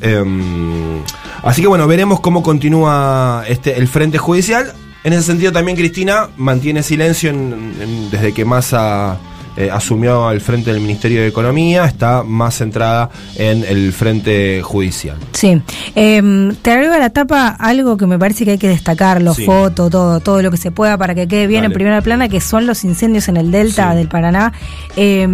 Em, 0.02 1.02
así 1.44 1.62
que 1.62 1.68
bueno, 1.68 1.86
veremos 1.88 2.20
cómo 2.22 2.44
continúa 2.44 3.44
este, 3.48 3.78
el 3.78 3.88
frente 3.90 4.18
judicial. 4.18 4.72
En 5.04 5.12
ese 5.14 5.24
sentido 5.24 5.52
también 5.52 5.78
Cristina 5.78 6.30
mantiene 6.38 6.82
silencio 6.82 7.30
en- 7.30 7.74
en- 7.82 8.10
desde 8.10 8.34
que 8.34 8.46
Massa 8.46 9.18
eh, 9.58 9.70
asumió 9.72 10.28
al 10.28 10.42
frente 10.42 10.72
del 10.72 10.82
Ministerio 10.82 11.22
de 11.22 11.28
Economía, 11.28 11.86
está 11.86 12.24
más 12.24 12.56
centrada 12.58 13.10
en 13.38 13.64
el 13.64 13.94
frente 13.94 14.62
judicial. 14.62 15.18
Sí. 15.34 15.62
Eh, 15.96 16.52
te 16.62 16.72
agrego 16.72 16.94
a 16.94 16.98
la 17.00 17.10
tapa 17.10 17.48
algo 17.60 17.98
que 17.98 18.06
me 18.06 18.20
parece 18.20 18.46
que 18.46 18.52
hay 18.52 18.58
que 18.58 18.68
destacar, 18.70 19.22
los 19.22 19.36
Sí. 19.38 19.46
fotos, 19.46 19.90
todo, 19.90 20.20
todo 20.20 20.42
lo 20.42 20.52
que 20.52 20.58
se 20.58 20.72
pueda 20.72 20.98
para 20.98 21.16
que 21.16 21.28
quede 21.28 21.48
bien 21.48 21.62
Dale. 21.62 21.74
en 21.74 21.74
primera 21.74 22.02
plana, 22.02 22.28
que 22.30 22.42
son 22.42 22.66
los 22.66 22.84
incendios 22.84 23.28
en 23.28 23.38
el 23.38 23.52
delta 23.52 23.92
Sí. 23.92 23.98
del 23.98 24.08
Paraná. 24.08 24.52
Eh, 24.96 25.28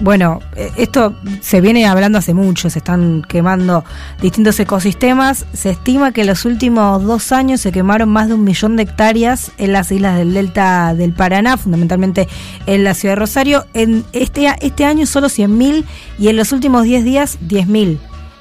bueno, 0.00 0.40
eh, 0.56 0.70
esto 0.76 1.14
se 1.40 1.60
viene 1.60 1.86
hablando 1.86 2.18
hace 2.18 2.34
mucho, 2.34 2.70
se 2.70 2.78
están 2.78 3.22
quemando 3.28 3.84
distintos 4.22 4.58
ecosistemas. 4.60 5.44
Se 5.52 5.70
estima 5.70 6.12
que 6.12 6.22
en 6.22 6.28
los 6.28 6.44
últimos 6.44 7.02
dos 7.04 7.32
años 7.32 7.60
se 7.60 7.72
quemaron 7.72 8.08
más 8.08 8.28
de 8.28 8.34
un 8.34 8.44
millón 8.44 8.76
de 8.76 8.84
hectáreas 8.84 9.52
en 9.58 9.72
las 9.72 9.90
islas 9.92 10.16
del 10.16 10.32
delta 10.34 10.94
del 10.94 11.12
Paraná, 11.12 11.56
fundamentalmente 11.56 12.28
en 12.66 12.84
la 12.84 12.94
ciudad 12.94 13.12
de 13.14 13.20
Rosario. 13.20 13.49
En 13.74 14.04
este, 14.12 14.48
este 14.60 14.84
año 14.84 15.06
solo 15.06 15.28
100.000 15.28 15.84
y 16.18 16.28
en 16.28 16.36
los 16.36 16.52
últimos 16.52 16.84
10 16.84 17.04
días 17.04 17.38
10.000. 17.48 17.98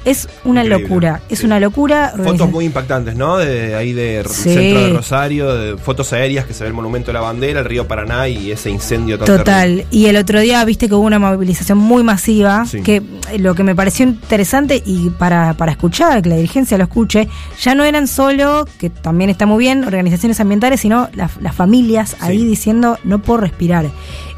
Es 0.10 0.28
una 0.44 0.64
Increíble. 0.64 0.88
locura, 0.88 1.22
es 1.30 1.40
Sí. 1.40 1.46
una 1.46 1.60
locura. 1.60 2.14
Fotos 2.24 2.50
muy 2.50 2.66
impactantes, 2.66 3.16
¿no? 3.16 3.38
De 3.38 3.76
ahí 3.76 3.94
de 3.94 4.24
Sí. 4.28 4.44
centro 4.54 4.82
de 4.82 4.94
Rosario, 4.94 5.54
de 5.56 5.78
fotos 5.78 6.14
aéreas 6.14 6.46
que 6.46 6.54
se 6.54 6.64
ve 6.64 6.70
el 6.70 6.74
monumento 6.74 7.08
de 7.08 7.14
la 7.14 7.22
bandera, 7.22 7.60
el 7.60 7.66
río 7.66 7.88
Paraná 7.88 8.28
y 8.28 8.52
ese 8.52 8.70
incendio 8.70 9.18
tan 9.18 9.28
Total. 9.28 9.46
terrible. 9.46 9.88
Y 9.92 10.06
el 10.08 10.18
otro 10.18 10.40
día 10.40 10.64
viste 10.66 10.88
que 10.88 10.96
hubo 10.96 11.06
una 11.06 11.20
movilización 11.20 11.78
muy 11.78 12.04
masiva, 12.04 12.66
Sí. 12.66 12.82
que 12.82 12.98
eh, 13.32 13.38
lo 13.40 13.54
que 13.56 13.64
me 13.64 13.76
pareció 13.76 14.06
interesante 14.06 14.82
y 14.86 15.10
para, 15.12 15.54
para 15.54 15.72
escuchar, 15.74 16.22
que 16.22 16.30
la 16.30 16.36
dirigencia 16.38 16.78
lo 16.78 16.86
escuche, 16.86 17.28
ya 17.62 17.76
no 17.76 17.84
eran 17.84 18.08
solo, 18.08 18.66
que 18.80 18.90
también 18.90 19.30
está 19.30 19.46
muy 19.46 19.60
bien, 19.60 19.84
organizaciones 19.84 20.40
ambientales, 20.40 20.80
sino 20.82 21.10
las, 21.14 21.32
las 21.42 21.56
familias 21.56 22.16
ahí 22.20 22.46
diciendo 22.46 22.98
no 23.04 23.20
puedo 23.20 23.42
respirar. 23.42 23.86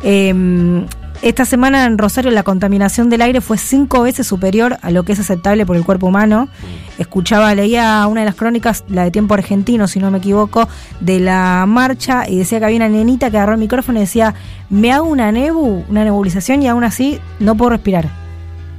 Eh, 0.03 0.34
esta 1.21 1.45
semana 1.45 1.86
en 1.86 1.97
Rosario 1.97 2.31
la 2.31 2.43
contaminación 2.43 3.10
del 3.10 3.21
aire 3.21 3.41
fue 3.41 3.57
cinco 3.57 4.01
veces 4.01 4.25
superior 4.25 4.77
a 4.81 4.89
lo 4.91 5.03
que 5.03 5.13
es 5.13 5.19
aceptable 5.19 5.65
por 5.65 5.75
el 5.75 5.86
cuerpo 5.86 6.07
humano. 6.07 6.49
Escuchaba, 6.97 7.53
leía 7.53 8.05
una 8.07 8.21
de 8.21 8.25
las 8.25 8.36
crónicas, 8.36 8.84
la 8.88 9.03
de 9.03 9.12
Tiempo 9.12 9.34
Argentino, 9.36 9.88
si 9.88 9.99
no 9.99 10.10
me 10.10 10.17
equivoco, 10.17 10.67
de 10.99 11.19
la 11.19 11.65
marcha 11.67 12.27
y 12.27 12.38
decía 12.38 12.60
que 12.60 12.65
había 12.65 12.77
una 12.77 12.89
nenita 12.89 13.29
que 13.29 13.38
agarró 13.38 13.53
el 13.53 13.60
micrófono 13.60 13.99
y 13.99 14.01
decía, 14.01 14.34
me 14.69 14.91
hago 14.91 15.07
una 15.07 15.31
nebu, 15.31 15.84
una 15.89 16.03
nebulización 16.03 16.63
y 16.63 16.67
aún 16.67 16.84
así 16.84 17.19
no 17.39 17.55
puedo 17.55 17.71
respirar. 17.71 18.10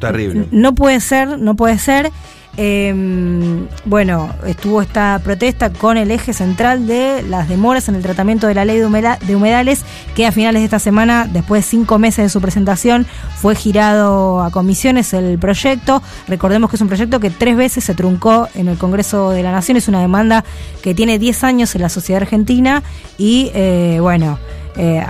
Terrible. 0.00 0.48
No 0.50 0.74
puede 0.74 0.98
ser, 1.00 1.38
no 1.38 1.54
puede 1.54 1.78
ser. 1.78 2.10
Eh, 2.58 3.66
bueno, 3.86 4.28
estuvo 4.46 4.82
esta 4.82 5.18
protesta 5.24 5.70
con 5.72 5.96
el 5.96 6.10
eje 6.10 6.34
central 6.34 6.86
de 6.86 7.22
las 7.26 7.48
demoras 7.48 7.88
en 7.88 7.94
el 7.94 8.02
tratamiento 8.02 8.46
de 8.46 8.54
la 8.54 8.64
ley 8.66 8.78
de, 8.78 8.86
humeda- 8.86 9.18
de 9.26 9.36
humedales, 9.36 9.84
que 10.14 10.26
a 10.26 10.32
finales 10.32 10.60
de 10.60 10.64
esta 10.66 10.78
semana, 10.78 11.26
después 11.32 11.64
de 11.64 11.70
cinco 11.70 11.98
meses 11.98 12.24
de 12.24 12.28
su 12.28 12.40
presentación, 12.42 13.06
fue 13.36 13.54
girado 13.54 14.42
a 14.42 14.50
comisiones 14.50 15.14
el 15.14 15.38
proyecto. 15.38 16.02
Recordemos 16.28 16.68
que 16.68 16.76
es 16.76 16.82
un 16.82 16.88
proyecto 16.88 17.20
que 17.20 17.30
tres 17.30 17.56
veces 17.56 17.84
se 17.84 17.94
truncó 17.94 18.48
en 18.54 18.68
el 18.68 18.76
Congreso 18.76 19.30
de 19.30 19.42
la 19.42 19.50
Nación, 19.52 19.78
es 19.78 19.88
una 19.88 20.00
demanda 20.00 20.44
que 20.82 20.94
tiene 20.94 21.18
10 21.18 21.44
años 21.44 21.74
en 21.74 21.80
la 21.82 21.88
sociedad 21.88 22.20
argentina 22.22 22.82
y, 23.16 23.50
eh, 23.54 23.98
bueno, 24.00 24.38
eh, 24.76 25.02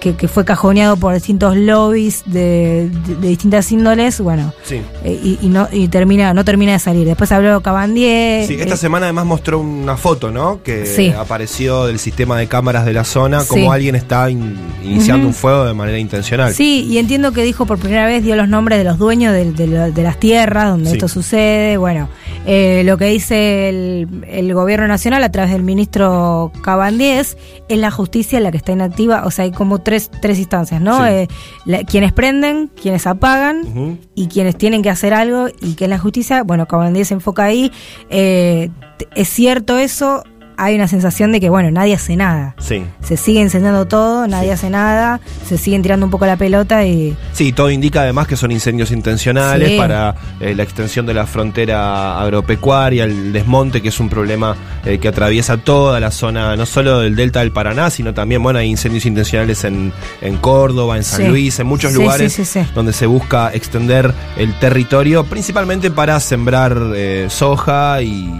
que, 0.00 0.14
que 0.14 0.28
fue 0.28 0.44
cajoneado 0.44 0.96
por 0.96 1.14
distintos 1.14 1.56
lobbies 1.56 2.22
de, 2.26 2.90
de- 3.06 3.14
de 3.16 3.28
distintas 3.28 3.70
índoles, 3.72 4.20
bueno, 4.20 4.52
Sí. 4.64 4.80
eh, 5.04 5.18
y, 5.22 5.38
y 5.42 5.48
no 5.48 5.68
y 5.72 5.88
termina 5.88 6.34
no 6.34 6.44
termina 6.44 6.72
de 6.72 6.78
salir. 6.78 7.06
Después 7.06 7.32
habló 7.32 7.60
Cabandier. 7.62 8.46
Sí, 8.46 8.56
esta 8.60 8.74
eh, 8.74 8.76
semana 8.78 9.06
además 9.06 9.24
mostró 9.26 9.58
una 9.60 9.96
foto, 9.96 10.30
¿no? 10.30 10.62
Que 10.62 10.84
Sí. 10.86 11.12
apareció 11.16 11.86
del 11.86 11.98
sistema 11.98 12.38
de 12.38 12.46
cámaras 12.46 12.84
de 12.84 12.92
la 12.92 13.04
zona, 13.04 13.40
Sí. 13.40 13.48
como 13.48 13.72
alguien 13.72 13.94
está 13.94 14.28
in- 14.30 14.56
iniciando 14.84 15.26
un 15.26 15.34
fuego 15.34 15.64
de 15.64 15.74
manera 15.74 15.98
intencional. 15.98 16.52
Sí, 16.54 16.84
y 16.88 16.98
entiendo 16.98 17.32
que 17.32 17.42
dijo 17.42 17.66
por 17.66 17.78
primera 17.78 18.06
vez, 18.06 18.22
dio 18.22 18.36
los 18.36 18.48
nombres 18.48 18.78
de 18.78 18.84
los 18.84 18.98
dueños 18.98 19.32
de, 19.32 19.52
de 19.52 19.66
la- 19.66 19.90
de 19.90 20.02
las 20.02 20.18
tierras 20.20 20.70
donde 20.70 20.90
esto 20.92 21.08
sucede. 21.08 21.76
Bueno, 21.78 22.08
eh, 22.46 22.82
lo 22.84 22.96
que 22.96 23.06
dice 23.06 23.68
el, 23.68 24.24
el 24.28 24.54
gobierno 24.54 24.86
nacional 24.86 25.22
a 25.24 25.30
través 25.32 25.52
del 25.52 25.62
ministro 25.62 26.52
Cabandies 26.62 27.36
es 27.68 27.78
la 27.78 27.90
justicia 27.90 28.38
la 28.40 28.50
que 28.50 28.56
está 28.56 28.72
inactiva. 28.72 29.24
O 29.26 29.30
sea, 29.30 29.44
hay 29.44 29.52
como 29.52 29.80
tres, 29.80 30.10
tres 30.22 30.38
instancias, 30.38 30.80
¿no? 30.80 30.98
Sí. 30.98 31.08
Eh, 31.10 31.28
la- 31.64 31.84
quienes 31.84 32.12
prenden, 32.12 32.68
quienes 32.80 33.06
apagan 33.06 33.98
y 34.14 34.28
quienes 34.28 34.56
tienen 34.56 34.82
que 34.82 34.90
hacer 34.90 35.12
algo 35.12 35.48
y 35.60 35.74
que 35.74 35.84
es 35.84 35.90
la 35.90 35.98
justicia. 35.98 36.42
Bueno, 36.44 36.66
Cabandies 36.66 37.08
se 37.08 37.14
enfoca 37.14 37.44
ahí. 37.44 37.72
Eh, 38.10 38.70
es 39.14 39.28
cierto 39.28 39.76
eso. 39.78 40.22
Hay 40.58 40.74
una 40.74 40.88
sensación 40.88 41.32
de 41.32 41.40
que, 41.40 41.50
bueno, 41.50 41.70
nadie 41.70 41.94
hace 41.94 42.16
nada. 42.16 42.54
Sí. 42.58 42.82
Se 43.02 43.16
sigue 43.16 43.40
incendiando 43.40 43.86
todo, 43.86 44.26
nadie 44.26 44.52
hace 44.52 44.70
nada, 44.70 45.20
se 45.46 45.58
siguen 45.58 45.82
tirando 45.82 46.06
un 46.06 46.10
poco 46.10 46.24
la 46.26 46.36
pelota 46.36 46.84
y 46.84 47.14
Sí, 47.32 47.52
todo 47.52 47.70
indica 47.70 48.00
además 48.02 48.26
que 48.26 48.36
son 48.36 48.50
incendios 48.52 48.90
intencionales 48.90 49.68
Sí. 49.70 49.76
para 49.78 50.14
eh, 50.40 50.54
la 50.54 50.62
extensión 50.62 51.04
de 51.06 51.14
la 51.14 51.26
frontera 51.26 52.20
agropecuaria, 52.20 53.04
el 53.04 53.32
desmonte, 53.32 53.82
que 53.82 53.88
es 53.88 54.00
un 54.00 54.08
problema 54.08 54.56
eh, 54.84 54.98
que 54.98 55.08
atraviesa 55.08 55.56
toda 55.58 56.00
la 56.00 56.10
zona, 56.10 56.56
no 56.56 56.64
solo 56.66 57.00
del 57.00 57.16
delta 57.16 57.40
del 57.40 57.52
Paraná, 57.52 57.90
sino 57.90 58.14
también, 58.14 58.42
bueno, 58.42 58.58
hay 58.58 58.68
incendios 58.68 59.04
intencionales 59.06 59.64
en, 59.64 59.92
en 60.20 60.36
Córdoba, 60.38 60.96
en 60.96 61.04
San 61.04 61.22
Sí. 61.22 61.28
Luis, 61.28 61.58
en 61.58 61.66
muchos 61.66 61.92
lugares 61.92 62.38
donde 62.74 62.92
se 62.92 63.06
busca 63.06 63.50
extender 63.52 64.12
el 64.36 64.54
territorio, 64.58 65.24
principalmente 65.24 65.90
para 65.90 66.18
sembrar 66.20 66.76
eh, 66.94 67.26
soja 67.28 68.00
y, 68.02 68.30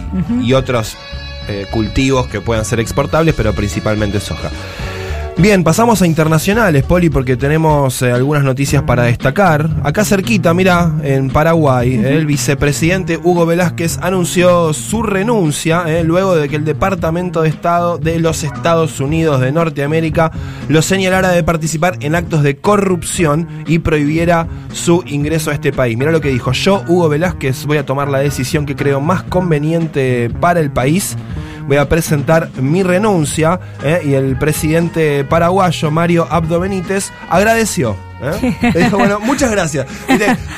y 0.43 0.53
otros 0.53 0.97
eh, 1.49 1.67
cultivos 1.71 2.27
que 2.27 2.41
puedan 2.41 2.65
ser 2.65 2.81
exportables, 2.81 3.35
pero 3.35 3.53
principalmente 3.53 4.21
soja. 4.21 4.51
Bien, 5.39 5.63
pasamos 5.63 6.01
a 6.01 6.07
internacionales, 6.07 6.83
Poli, 6.85 7.11
porque 7.11 7.37
tenemos 7.37 8.01
eh, 8.01 8.11
algunas 8.11 8.43
noticias 8.43 8.83
para 8.85 9.03
destacar. 9.03 9.69
Acá 9.85 10.03
cerquita, 10.03 10.55
mira, 10.55 10.95
en 11.03 11.29
Paraguay, 11.29 11.93
eh, 11.93 12.17
el 12.17 12.25
vicepresidente 12.25 13.19
Hugo 13.23 13.45
Velázquez 13.45 13.99
anunció 14.01 14.73
su 14.73 15.03
renuncia 15.03 15.85
eh, 15.89 16.05
luego 16.05 16.35
de 16.35 16.49
que 16.49 16.57
el 16.57 16.65
Departamento 16.65 17.43
de 17.43 17.51
Estado 17.51 17.99
de 17.99 18.19
los 18.19 18.45
Estados 18.45 18.99
Unidos 18.99 19.43
de 19.43 19.53
Norteamérica 19.53 20.33
lo 20.69 20.81
señalara 20.81 21.29
de 21.29 21.45
participar 21.45 21.99
en 22.01 22.15
actos 22.15 22.43
de 22.43 22.57
corrupción 22.57 23.47
y 23.67 23.81
prohibiera 23.81 24.49
su 24.73 25.05
ingreso 25.07 25.51
a 25.51 25.55
este 25.55 25.71
país. 25.71 25.99
Mira 25.99 26.13
lo 26.13 26.23
que 26.23 26.31
dijo, 26.31 26.53
yo, 26.53 26.83
Hugo 26.89 27.11
Velázquez, 27.11 27.67
voy 27.67 27.77
a 27.77 27.85
tomar 27.85 28.09
la 28.09 28.21
decisión 28.21 28.65
que 28.65 28.75
creo 28.75 29.03
más 29.03 29.23
conveniente 29.25 30.31
para 30.41 30.61
el 30.61 30.71
país 30.71 31.15
voy 31.67 31.77
a 31.77 31.89
presentar 31.89 32.51
mi 32.61 32.83
renuncia 32.83 33.59
eh, 33.85 34.01
y 34.05 34.15
el 34.15 34.37
presidente 34.39 35.25
paraguayo 35.25 35.91
Mario 35.91 36.27
Abdo 36.31 36.61
Benítez 36.61 37.11
agradeció. 37.29 37.97
¿eh? 38.23 38.57
Le 38.75 38.85
dijo, 38.85 38.97
bueno, 38.99 39.21
muchas 39.21 39.51
gracias. 39.51 39.87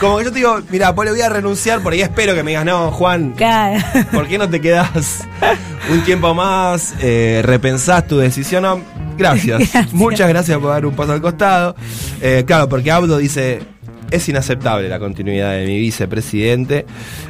Como 0.01 0.18
que 0.18 0.25
yo 0.25 0.31
te 0.33 0.37
digo, 0.38 0.61
mira, 0.71 0.94
pues 0.94 1.07
le 1.07 1.12
voy 1.12 1.23
a 1.23 1.29
renunciar, 1.29 1.81
por 1.83 1.92
ahí 1.92 2.01
espero 2.03 2.35
que 2.35 2.42
me 2.42 2.53
digas, 2.53 2.64
no, 2.64 2.90
Juan, 2.90 3.33
Claro. 3.33 3.83
¿por 4.12 4.27
qué 4.29 4.38
no 4.38 4.49
te 4.49 4.61
quedas 4.61 5.27
un 5.90 6.03
tiempo 6.03 6.35
más? 6.35 6.94
Eh, 7.01 7.40
repensás 7.44 8.07
tu 8.07 8.18
decisión. 8.18 8.62
No, 8.62 8.81
gracias. 9.16 9.59
Gracias. 9.73 9.92
Muchas 9.92 10.29
gracias 10.29 10.59
por 10.59 10.71
dar 10.71 10.87
un 10.87 10.94
paso 10.94 11.12
al 11.12 11.21
costado. 11.21 11.75
Eh, 12.21 12.44
claro, 12.47 12.68
porque 12.68 12.90
Abdo 12.92 13.16
dice, 13.18 13.61
es 14.11 14.29
inaceptable 14.29 14.88
la 14.88 14.99
continuidad 14.99 15.53
de 15.53 15.66
mi 15.66 15.79
vicepresidente. 15.79 16.87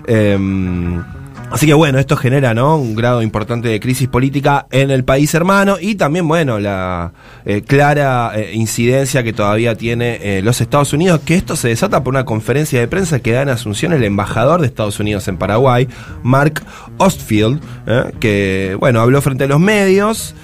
Em, 0.07 1.03
Así 1.51 1.67
que 1.67 1.73
bueno, 1.73 1.99
esto 1.99 2.15
genera 2.15 2.53
¿no? 2.53 2.77
un 2.77 2.95
grado 2.95 3.23
importante 3.23 3.69
de 3.69 3.81
crisis 3.81 4.07
política 4.07 4.67
en 4.71 4.91
el 4.91 5.05
país 5.05 5.33
hermano 5.33 5.77
y 5.81 5.95
también, 5.95 6.29
bueno, 6.29 6.59
la 6.59 7.13
eh, 7.47 7.63
clara 7.63 8.33
eh, 8.35 8.51
incidencia 8.53 9.23
que 9.23 9.33
todavía 9.33 9.75
tiene 9.75 10.19
eh, 10.23 10.43
los 10.43 10.61
Estados 10.61 10.93
Unidos, 10.93 11.21
que 11.25 11.37
esto 11.37 11.57
se 11.57 11.69
desata 11.69 12.05
por 12.05 12.13
una 12.13 12.27
conferencia 12.27 12.79
de 12.79 12.87
prensa 12.87 13.21
que 13.21 13.33
da 13.33 13.43
en 13.43 13.49
Asunción 13.49 13.95
el 13.95 14.05
embajador 14.05 14.61
de 14.61 14.67
Estados 14.67 15.01
Unidos 15.01 15.27
en 15.27 15.39
Paraguay, 15.39 15.89
Mark 16.23 16.63
Ostfield, 16.99 17.61
que, 18.21 18.77
bueno, 18.79 19.01
habló 19.01 19.23
frente 19.23 19.45
a 19.45 19.47
los 19.47 19.61
medios 19.61 20.35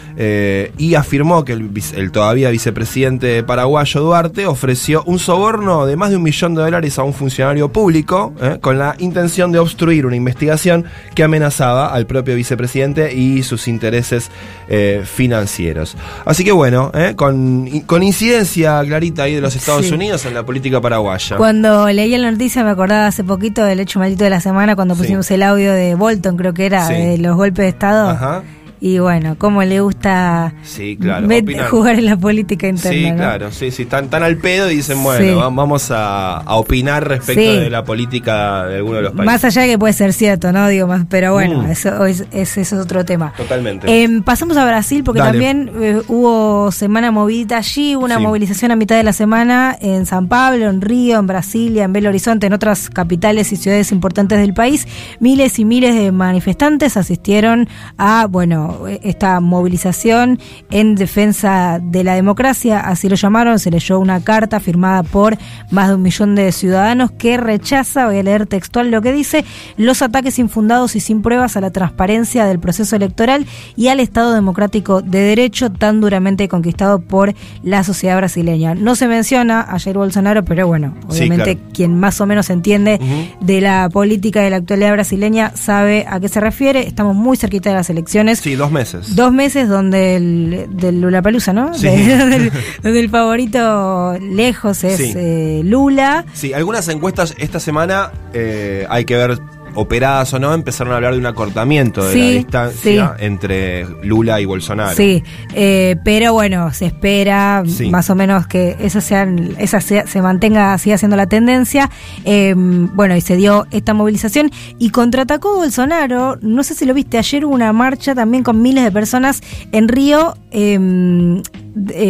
y 0.78 0.94
afirmó 0.94 1.44
que 1.44 1.52
el, 1.52 1.70
el 1.96 2.12
todavía 2.12 2.48
vicepresidente 2.50 3.42
paraguayo 3.42 4.00
Duarte 4.00 4.46
ofreció 4.46 5.02
un 5.04 5.18
soborno 5.18 5.84
de 5.84 5.96
más 5.96 6.10
de 6.10 6.16
un 6.16 6.22
millón 6.22 6.54
de 6.54 6.62
dólares 6.62 6.98
a 6.98 7.02
un 7.02 7.12
funcionario 7.12 7.70
público 7.70 8.32
con 8.60 8.78
la 8.78 8.94
intención 8.98 9.52
de 9.52 9.58
obstruir 9.58 10.06
una 10.06 10.16
investigación 10.16 10.86
que 11.14 11.22
amenazaba 11.22 11.92
al 11.94 12.06
propio 12.06 12.34
vicepresidente 12.34 13.14
y 13.14 13.42
sus 13.42 13.68
intereses 13.68 14.30
eh, 14.68 15.02
financieros. 15.04 15.96
Así 16.24 16.44
que 16.44 16.52
bueno, 16.52 16.90
¿eh? 16.94 17.14
con, 17.16 17.68
con 17.86 18.02
incidencia 18.02 18.82
clarita 18.84 19.24
ahí 19.24 19.34
de 19.34 19.40
los 19.40 19.54
Estados 19.56 19.86
Sí. 19.86 19.94
Unidos 19.94 20.24
en 20.26 20.34
la 20.34 20.44
política 20.44 20.80
paraguaya. 20.80 21.36
Cuando 21.36 21.88
leí 21.88 22.16
la 22.16 22.30
noticia 22.30 22.64
me 22.64 22.70
acordaba 22.70 23.06
hace 23.06 23.24
poquito 23.24 23.64
del 23.64 23.80
hecho 23.80 23.98
maldito 23.98 24.24
de 24.24 24.30
la 24.30 24.40
semana 24.40 24.74
cuando 24.74 24.94
Sí. 24.94 25.02
pusimos 25.02 25.30
el 25.30 25.42
audio 25.42 25.72
de 25.72 25.94
Bolton, 25.94 26.36
creo 26.36 26.54
que 26.54 26.66
era, 26.66 26.86
Sí. 26.88 26.94
de 26.94 27.18
los 27.18 27.36
golpes 27.36 27.64
de 27.64 27.68
Estado. 27.68 28.10
Ajá. 28.10 28.42
Y 28.80 28.98
bueno, 28.98 29.36
cómo 29.38 29.62
le 29.62 29.80
gusta 29.80 30.52
Sí, 30.62 30.96
claro, 31.00 31.26
jugar 31.70 31.94
en 31.98 32.04
la 32.04 32.16
política 32.16 32.68
interna. 32.68 32.90
Sí, 32.98 33.10
¿no? 33.10 33.16
claro, 33.16 33.50
sí, 33.52 33.70
sí, 33.70 33.82
están 33.82 34.10
tan 34.10 34.22
al 34.22 34.36
pedo 34.36 34.70
y 34.70 34.76
dicen, 34.76 35.02
bueno, 35.02 35.24
Sí. 35.24 35.34
va- 35.34 35.48
vamos 35.48 35.90
a, 35.90 36.38
a 36.38 36.54
opinar 36.56 37.08
respecto 37.08 37.40
Sí. 37.40 37.58
de 37.60 37.70
la 37.70 37.84
política 37.84 38.66
de 38.66 38.76
alguno 38.76 38.96
de 38.96 39.02
los 39.02 39.12
países. 39.12 39.26
Más 39.26 39.44
allá 39.44 39.62
de 39.62 39.68
que 39.68 39.78
puede 39.78 39.92
ser 39.94 40.12
cierto, 40.12 40.52
¿no? 40.52 40.68
Digo 40.68 40.86
más, 40.86 41.06
pero 41.08 41.32
bueno, 41.32 41.62
Mm. 41.62 41.70
eso 41.70 42.04
es, 42.06 42.26
es- 42.30 42.56
eso 42.58 42.76
es 42.76 42.82
otro 42.84 43.04
tema. 43.04 43.32
Totalmente. 43.36 44.02
Em, 44.04 44.22
pasamos 44.22 44.56
a 44.56 44.64
Brasil 44.66 45.02
porque 45.04 45.20
Dale. 45.20 45.30
también 45.32 45.70
eh, 45.80 46.02
hubo 46.08 46.70
semana 46.72 47.10
movidita 47.10 47.56
allí, 47.58 47.94
una 47.94 48.18
movilización 48.18 48.70
a 48.70 48.76
mitad 48.76 48.96
de 48.96 49.02
la 49.04 49.12
semana 49.12 49.76
en 49.80 50.04
San 50.06 50.28
Pablo, 50.28 50.68
en 50.68 50.80
Río, 50.80 51.18
en 51.18 51.26
Brasilia, 51.26 51.84
en 51.84 51.92
Belo 51.92 52.08
Horizonte, 52.10 52.46
en 52.46 52.52
otras 52.52 52.90
capitales 52.90 53.52
y 53.52 53.56
ciudades 53.56 53.92
importantes 53.92 54.38
del 54.38 54.52
país. 54.54 54.86
Miles 55.20 55.58
y 55.58 55.64
miles 55.64 55.94
de 55.94 56.12
manifestantes 56.12 56.96
asistieron 56.96 57.68
a, 57.98 58.26
bueno, 58.28 58.63
esta 59.02 59.40
movilización 59.40 60.38
en 60.70 60.94
defensa 60.94 61.80
de 61.82 62.04
la 62.04 62.14
democracia, 62.14 62.80
así 62.80 63.08
lo 63.08 63.16
llamaron, 63.16 63.58
se 63.58 63.70
leyó 63.70 63.98
una 63.98 64.20
carta 64.20 64.60
firmada 64.60 65.02
por 65.02 65.36
más 65.70 65.88
de 65.88 65.94
un 65.94 66.02
millón 66.02 66.34
de 66.34 66.52
ciudadanos 66.52 67.10
que 67.12 67.36
rechaza, 67.36 68.06
voy 68.06 68.18
a 68.18 68.22
leer 68.22 68.46
textual 68.46 68.90
lo 68.90 69.02
que 69.02 69.12
dice, 69.12 69.44
los 69.76 70.02
ataques 70.02 70.38
infundados 70.38 70.96
y 70.96 71.00
sin 71.00 71.22
pruebas 71.22 71.56
a 71.56 71.60
la 71.60 71.70
transparencia 71.70 72.44
del 72.46 72.58
proceso 72.58 72.96
electoral 72.96 73.46
y 73.76 73.88
al 73.88 74.00
Estado 74.00 74.34
democrático 74.34 75.02
de 75.02 75.20
derecho 75.20 75.70
tan 75.70 76.00
duramente 76.00 76.48
conquistado 76.48 77.00
por 77.00 77.34
la 77.62 77.84
sociedad 77.84 78.16
brasileña. 78.16 78.74
No 78.74 78.94
se 78.94 79.08
menciona 79.08 79.60
a 79.60 79.78
Jair 79.78 79.96
Bolsonaro, 79.96 80.44
pero 80.44 80.66
bueno, 80.66 80.94
Sí, 81.08 81.18
obviamente 81.18 81.56
claro. 81.56 81.70
quien 81.72 81.98
más 81.98 82.20
o 82.20 82.26
menos 82.26 82.50
entiende 82.50 83.00
de 83.40 83.60
la 83.60 83.88
política 83.88 84.40
de 84.42 84.50
la 84.50 84.56
actualidad 84.56 84.92
brasileña 84.92 85.52
sabe 85.54 86.04
a 86.08 86.20
qué 86.20 86.28
se 86.28 86.40
refiere. 86.40 86.86
Estamos 86.86 87.14
muy 87.14 87.36
cerquita 87.36 87.70
de 87.70 87.76
las 87.76 87.90
elecciones. 87.90 88.40
Sí, 88.40 88.53
dos 88.56 88.70
meses. 88.70 89.14
Dos 89.16 89.32
meses 89.32 89.68
donde 89.68 90.16
el 90.16 90.66
del 90.70 91.00
Lula 91.00 91.22
Palusa, 91.22 91.52
¿no? 91.52 91.74
Sí. 91.74 91.86
De- 91.88 92.18
donde, 92.18 92.36
el, 92.36 92.52
donde 92.82 93.00
el 93.00 93.10
favorito 93.10 94.18
lejos 94.20 94.84
es 94.84 94.96
Sí. 94.96 95.12
eh, 95.16 95.62
Lula. 95.64 96.24
Sí, 96.32 96.52
algunas 96.52 96.88
encuestas 96.88 97.34
esta 97.38 97.60
semana 97.60 98.10
eh, 98.32 98.86
hay 98.88 99.04
que 99.04 99.16
ver 99.16 99.38
operadas 99.74 100.32
o 100.34 100.38
no, 100.38 100.52
empezaron 100.54 100.92
a 100.92 100.96
hablar 100.96 101.12
de 101.14 101.18
un 101.18 101.26
acortamiento 101.26 102.04
de 102.04 102.12
Sí, 102.12 102.20
la 102.20 102.30
distancia 102.30 103.14
sí. 103.18 103.24
entre 103.24 103.84
Lula 104.04 104.40
y 104.40 104.44
Bolsonaro. 104.44 104.94
Sí, 104.94 105.22
eh, 105.54 105.96
pero 106.04 106.32
bueno, 106.32 106.72
se 106.72 106.86
espera 106.86 107.62
Sí. 107.66 107.90
más 107.90 108.08
o 108.10 108.14
menos 108.14 108.46
que 108.46 108.76
esa 108.80 109.00
sean, 109.00 109.54
esa 109.58 109.80
sea- 109.80 110.06
se 110.06 110.22
mantenga, 110.22 110.76
siga 110.78 110.98
siendo 110.98 111.16
la 111.16 111.26
tendencia. 111.26 111.90
Eh, 112.24 112.54
bueno, 112.56 113.16
y 113.16 113.20
se 113.20 113.36
dio 113.36 113.66
esta 113.70 113.94
movilización 113.94 114.50
y 114.78 114.90
contraatacó 114.90 115.56
Bolsonaro. 115.56 116.36
No 116.40 116.62
sé 116.62 116.74
si 116.74 116.84
lo 116.86 116.94
viste, 116.94 117.18
ayer 117.18 117.44
hubo 117.44 117.54
una 117.54 117.72
marcha 117.72 118.14
también 118.14 118.42
con 118.44 118.62
miles 118.62 118.84
de 118.84 118.92
personas 118.92 119.40
en 119.72 119.88
Río. 119.88 120.34
eh, 120.50 120.78
eh, 120.78 121.42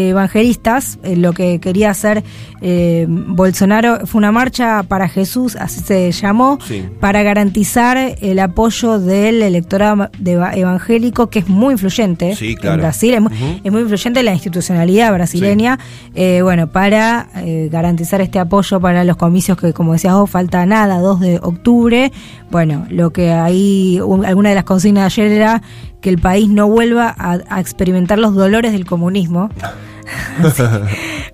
evangelistas, 0.09 0.99
eh, 1.03 1.17
lo 1.17 1.33
que 1.33 1.59
quería 1.61 1.91
hacer 1.91 2.23
eh, 2.61 3.07
Bolsonaro 3.09 4.07
fue 4.07 4.19
una 4.19 4.33
marcha 4.33 4.83
para 4.85 5.09
Jesús, 5.09 5.57
así 5.57 5.81
se 5.81 6.11
llamó, 6.13 6.59
Sí. 6.67 6.85
para 7.01 7.23
garantizar 7.23 7.97
el 8.21 8.39
apoyo 8.39 8.99
del 8.99 9.43
electorado 9.43 10.09
de 10.19 10.33
eva- 10.33 10.55
evangélico, 10.55 11.29
que 11.29 11.41
es 11.41 11.49
muy 11.49 11.73
influyente 11.73 12.35
Sí, 12.37 12.55
claro. 12.57 12.75
en 12.77 12.81
Brasil, 12.81 13.15
es 13.15 13.21
muy, 13.21 13.61
es 13.63 13.73
muy 13.73 13.83
influyente 13.83 14.23
la 14.23 14.33
institucionalidad 14.33 15.13
brasileña, 15.13 15.79
eh, 16.15 16.41
bueno, 16.43 16.69
para 16.69 17.29
garantizar 17.71 18.21
este 18.21 18.39
apoyo 18.39 18.81
para 18.81 19.05
los 19.05 19.17
comicios 19.17 19.59
que, 19.59 19.73
como 19.73 19.93
decías 19.93 20.15
vos, 20.15 20.31
falta 20.31 20.65
nada, 20.67 20.99
2 21.01 21.21
de 21.21 21.39
octubre. 21.43 22.13
Bueno, 22.55 22.87
lo 22.89 23.11
que 23.11 23.33
ahí, 23.33 23.99
un- 24.01 24.25
alguna 24.25 24.51
de 24.51 24.55
las 24.55 24.63
consignas 24.63 25.13
de 25.17 25.23
ayer 25.25 25.33
era 25.37 25.61
que 26.01 26.09
el 26.09 26.19
país 26.19 26.49
no 26.49 26.69
vuelva 26.69 27.13
a, 27.19 27.41
a 27.51 27.59
experimentar 27.61 28.17
los 28.21 28.33
dolores 28.37 28.71
del 28.71 28.87
comunismo. 28.87 29.51
Así, 30.45 30.63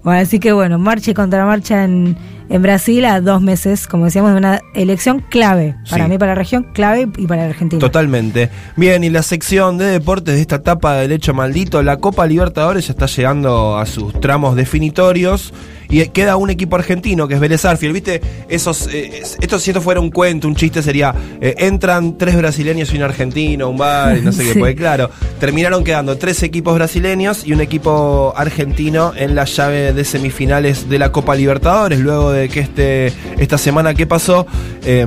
bueno, 0.02 0.20
así 0.22 0.38
que 0.40 0.52
bueno, 0.52 0.78
marcha 0.78 1.11
y 1.11 1.14
contramarcha 1.14 1.85
en, 1.85 2.16
en 2.48 2.62
Brasil 2.62 3.04
a 3.04 3.20
dos 3.20 3.42
meses, 3.42 3.87
como 3.87 4.06
decíamos, 4.06 4.30
de 4.30 4.38
una 4.38 4.61
elección 4.74 5.20
clave, 5.28 5.74
para 5.90 6.04
Sí. 6.04 6.11
mí, 6.11 6.16
para 6.16 6.33
la 6.33 6.37
región, 6.37 6.68
clave 6.72 7.06
y 7.18 7.26
para 7.26 7.42
la 7.42 7.48
Argentina. 7.50 7.80
Totalmente. 7.80 8.48
Bien, 8.76 9.04
y 9.04 9.11
la 9.11 9.22
sección 9.22 9.76
de 9.76 9.87
deportes 9.87 10.37
de 10.37 10.40
esta 10.40 10.56
etapa 10.56 10.94
del 10.94 11.12
hecho 11.12 11.35
maldito, 11.35 11.83
la 11.83 11.98
Copa 11.98 12.26
Libertadores 12.26 12.87
ya 12.87 12.92
está 12.92 13.04
llegando 13.06 13.76
a 13.76 13.85
sus 13.85 14.18
tramos 14.20 14.56
definitorios. 14.56 15.52
Y 15.90 16.07
queda 16.09 16.37
un 16.37 16.50
equipo 16.50 16.76
argentino 16.76 17.26
que 17.29 17.35
es 17.35 17.40
Vélez 17.40 17.64
Arfiel. 17.64 17.92
¿Viste? 17.92 18.20
Esos, 18.48 18.88
eh, 18.92 19.22
esto 19.40 19.59
si 19.59 19.70
esto 19.70 19.81
fuera 19.81 20.00
un 20.00 20.11
cuento, 20.11 20.48
un 20.48 20.55
chiste, 20.55 20.83
sería: 20.83 21.14
eh, 21.40 21.55
entran 21.59 22.16
tres 22.16 22.37
brasileños 22.37 22.92
y 22.92 22.96
un 22.96 23.03
argentino, 23.03 23.68
un 23.68 23.76
bar 23.76 24.16
y 24.16 24.22
no 24.22 24.33
sé 24.33 24.44
qué. 24.44 24.55
Porque 24.59 24.76
claro, 24.76 25.11
terminaron 25.38 25.85
quedando 25.85 26.16
tres 26.16 26.42
equipos 26.42 26.74
brasileños 26.74 27.46
y 27.46 27.53
un 27.53 27.61
equipo 27.61 28.33
argentino 28.37 29.12
en 29.16 29.35
la 29.35 29.44
llave 29.44 29.92
de 29.92 30.05
semifinales 30.05 30.88
de 30.88 30.98
la 30.98 31.12
Copa 31.12 31.35
Libertadores. 31.35 31.98
Luego 32.00 32.33
de 32.33 32.48
que 32.48 32.61
este, 32.61 33.12
esta 33.38 33.59
semana 33.59 33.94
que 33.94 34.07
pasó, 34.07 34.46
eh, 34.85 35.07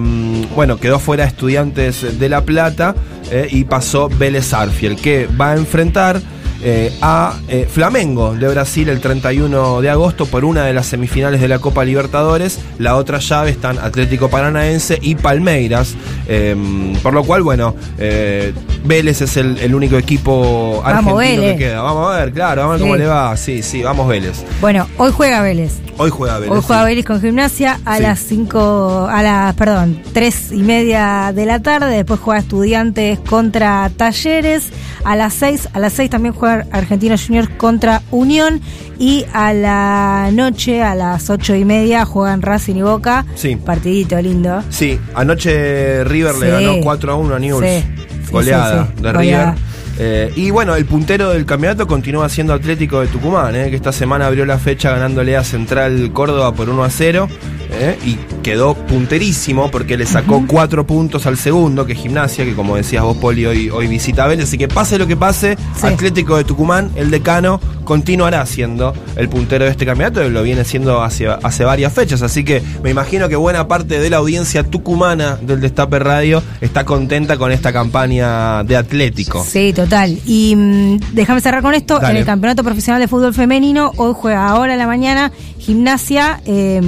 bueno, 0.55 0.77
quedó 0.77 0.99
fuera 0.99 1.25
Estudiantes 1.25 2.19
de 2.19 2.29
La 2.29 2.41
Plata 2.41 2.95
eh, 3.31 3.47
y 3.49 3.63
pasó 3.63 4.09
Vélez 4.09 4.53
Arfiel, 4.53 4.95
que 4.95 5.27
va 5.27 5.51
a 5.51 5.55
enfrentar. 5.55 6.21
Eh, 6.63 6.93
a 7.01 7.35
eh, 7.47 7.67
Flamengo 7.69 8.33
de 8.35 8.47
Brasil 8.47 8.89
el 8.89 8.99
31 9.01 9.81
de 9.81 9.89
agosto 9.89 10.25
por 10.25 10.45
una 10.45 10.63
de 10.65 10.73
las 10.73 10.85
semifinales 10.87 11.41
de 11.41 11.47
la 11.47 11.59
Copa 11.59 11.83
Libertadores. 11.85 12.59
La 12.79 12.95
otra 12.95 13.19
llave 13.19 13.51
están 13.51 13.77
Atlético 13.79 14.29
Paranaense 14.29 14.97
y 15.01 15.15
Palmeiras. 15.15 15.95
eh, 16.27 16.55
por 17.03 17.13
lo 17.13 17.23
cual, 17.23 17.43
bueno, 17.43 17.75
eh, 17.97 18.53
Vélez 18.85 19.21
es 19.21 19.35
el, 19.37 19.57
el 19.59 19.75
único 19.75 19.97
equipo 19.97 20.81
argentino 20.85 21.17
Vélez. 21.17 21.51
que 21.53 21.57
queda. 21.65 21.81
Vamos 21.81 22.13
a 22.13 22.19
ver, 22.19 22.31
claro, 22.33 22.61
vamos 22.61 22.71
a 22.71 22.75
ver 22.75 22.79
Sí. 22.79 22.83
cómo 22.83 22.95
le 22.97 23.05
va. 23.07 23.37
Sí, 23.37 23.61
sí, 23.63 23.83
vamos 23.83 24.07
Vélez. 24.07 24.43
Bueno, 24.61 24.87
hoy 24.97 25.11
juega 25.11 25.41
Vélez. 25.41 25.73
Hoy 25.97 26.09
juega 26.09 26.39
Vélez. 26.39 26.55
Hoy 26.55 26.61
juega 26.65 26.81
sí. 26.83 26.87
Vélez 26.89 27.05
con 27.05 27.21
gimnasia 27.21 27.79
a 27.85 27.97
Sí. 27.97 28.01
las 28.03 28.19
5, 28.19 29.07
a 29.11 29.21
las, 29.21 29.53
perdón, 29.55 30.01
3 30.13 30.51
y 30.51 30.63
media 30.63 31.31
de 31.35 31.45
la 31.45 31.61
tarde. 31.61 31.95
Después 31.95 32.19
juega 32.19 32.39
Estudiantes 32.39 33.19
contra 33.19 33.91
Talleres. 33.95 34.69
A 35.03 35.15
las 35.15 35.33
6, 35.33 35.69
a 35.73 35.79
las 35.79 35.93
6 35.93 36.09
también 36.09 36.33
juega 36.33 36.52
Argentinos 36.71 37.25
Juniors 37.25 37.49
contra 37.57 38.01
Unión. 38.11 38.61
Y 38.99 39.25
a 39.33 39.53
la 39.53 40.29
noche, 40.31 40.83
a 40.83 40.95
las 40.95 41.29
8 41.29 41.55
y 41.55 41.65
media, 41.65 42.05
juegan 42.05 42.41
Racing 42.41 42.75
y 42.75 42.81
Boca. 42.83 43.25
Sí. 43.35 43.55
Partidito 43.55 44.21
lindo. 44.21 44.63
Sí, 44.69 44.99
anoche 45.15 46.03
River 46.03 46.35
le 46.35 46.51
ganó 46.51 46.73
4 46.81 47.11
a 47.11 47.15
1 47.15 47.35
a 47.35 47.39
Newell's. 47.39 47.83
Sí, 47.83 48.31
Goleada 48.31 48.87
de 48.95 49.11
Goleada. 49.11 49.51
River. 49.51 49.73
Eh, 49.99 50.33
y 50.35 50.49
bueno, 50.49 50.75
el 50.75 50.85
puntero 50.85 51.29
del 51.29 51.45
campeonato 51.45 51.85
continúa 51.85 52.27
siendo 52.29 52.53
Atlético 52.53 53.01
de 53.01 53.07
Tucumán, 53.07 53.55
eh, 53.55 53.69
que 53.69 53.75
esta 53.75 53.91
semana 53.91 54.25
abrió 54.25 54.45
la 54.45 54.57
fecha 54.57 54.91
ganándole 54.91 55.37
a 55.37 55.43
Central 55.43 56.11
Córdoba 56.13 56.53
por 56.53 56.69
1 56.69 56.83
a 56.83 56.89
0 56.89 57.29
eh, 57.73 57.97
y 58.05 58.15
quedó 58.41 58.75
punterísimo 58.75 59.71
porque 59.71 59.97
le 59.97 60.05
sacó 60.05 60.43
4 60.47 60.85
puntos 60.85 61.25
al 61.25 61.37
segundo, 61.37 61.85
que 61.85 61.93
es 61.93 61.99
Gimnasia, 61.99 62.45
que 62.45 62.53
como 62.53 62.75
decías 62.75 63.03
vos, 63.03 63.17
Poli, 63.17 63.45
hoy, 63.45 63.69
hoy 63.69 63.87
visita 63.87 64.25
a 64.25 64.27
Vélez. 64.27 64.47
Así 64.47 64.57
que 64.57 64.67
pase 64.67 64.97
lo 64.97 65.07
que 65.07 65.15
pase, 65.17 65.57
Sí. 65.79 65.87
Atlético 65.87 66.37
de 66.37 66.43
Tucumán, 66.43 66.91
el 66.95 67.09
decano, 67.11 67.59
continuará 67.83 68.45
siendo 68.45 68.93
el 69.15 69.27
puntero 69.29 69.65
de 69.65 69.71
este 69.71 69.85
campeonato 69.85 70.23
y 70.23 70.29
lo 70.29 70.43
viene 70.43 70.63
siendo 70.63 71.01
hace, 71.01 71.27
hace 71.27 71.63
varias 71.65 71.91
fechas. 71.93 72.21
Así 72.21 72.43
que 72.43 72.61
me 72.83 72.89
imagino 72.89 73.27
que 73.29 73.35
buena 73.35 73.67
parte 73.67 73.99
de 73.99 74.09
la 74.09 74.17
audiencia 74.17 74.63
tucumana 74.63 75.37
del 75.41 75.59
Destape 75.61 75.99
Radio 75.99 76.41
está 76.61 76.85
contenta 76.85 77.37
con 77.37 77.51
esta 77.51 77.73
campaña 77.73 78.63
de 78.63 78.77
Atlético. 78.77 79.43
Sí, 79.47 79.73
total. 79.73 80.19
Y 80.25 80.55
mm, 80.55 80.97
déjame 81.13 81.41
cerrar 81.41 81.61
con 81.61 81.73
esto. 81.73 81.99
Dale. 81.99 82.11
En 82.11 82.17
el 82.17 82.25
Campeonato 82.25 82.63
Profesional 82.63 83.01
de 83.01 83.07
Fútbol 83.07 83.33
Femenino, 83.33 83.91
hoy 83.97 84.13
juega 84.15 84.47
ahora 84.47 84.73
en 84.73 84.79
la 84.79 84.87
mañana 84.87 85.31
Gimnasia 85.59 86.41
eh, 86.45 86.81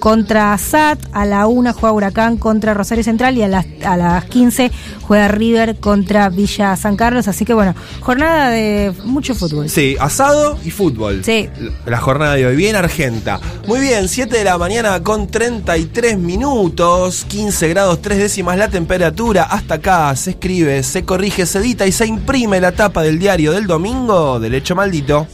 contra 0.00 0.23
SAT. 0.26 0.98
A 1.12 1.24
la 1.24 1.46
1 1.46 1.72
juega 1.74 1.92
Huracán 1.92 2.36
contra 2.36 2.74
Rosario 2.74 3.04
Central 3.04 3.36
y 3.36 3.42
a 3.42 3.48
las, 3.48 3.66
a 3.84 3.96
las 3.96 4.24
15 4.24 4.70
juega 5.02 5.28
River 5.28 5.76
contra 5.76 6.28
Villa 6.28 6.76
San 6.76 6.96
Carlos. 6.96 7.28
Así 7.28 7.44
que 7.44 7.54
bueno, 7.54 7.74
jornada 8.00 8.50
de 8.50 8.92
mucho 9.04 9.34
fútbol. 9.34 9.68
Sí, 9.68 9.96
asado 10.00 10.58
y 10.64 10.70
fútbol. 10.70 11.24
Sí. 11.24 11.48
La 11.86 11.98
jornada 11.98 12.34
de 12.34 12.46
hoy, 12.46 12.56
bien 12.56 12.76
argenta. 12.76 13.40
Muy 13.66 13.80
bien, 13.80 14.08
7 14.08 14.36
de 14.36 14.44
la 14.44 14.58
mañana 14.58 15.02
con 15.02 15.28
33 15.28 16.18
minutos, 16.18 17.24
15 17.28 17.68
grados 17.68 18.02
3 18.02 18.18
décimas 18.18 18.58
la 18.58 18.68
temperatura. 18.68 19.44
Hasta 19.44 19.74
acá 19.74 20.14
se 20.16 20.30
escribe, 20.30 20.82
se 20.82 21.04
corrige, 21.04 21.46
se 21.46 21.58
edita 21.58 21.86
y 21.86 21.92
se 21.92 22.06
imprime 22.06 22.60
la 22.60 22.72
tapa 22.72 23.02
del 23.02 23.18
diario 23.18 23.52
del 23.52 23.66
domingo 23.66 24.40
del 24.40 24.54
hecho 24.54 24.74
maldito. 24.74 25.26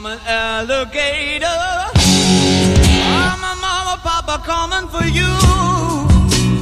I'm 0.00 0.06
an 0.06 0.18
alligator. 0.26 1.79
I'm 4.32 4.38
a 4.38 4.44
coming 4.44 4.88
for 4.88 5.04
you. 5.06 5.26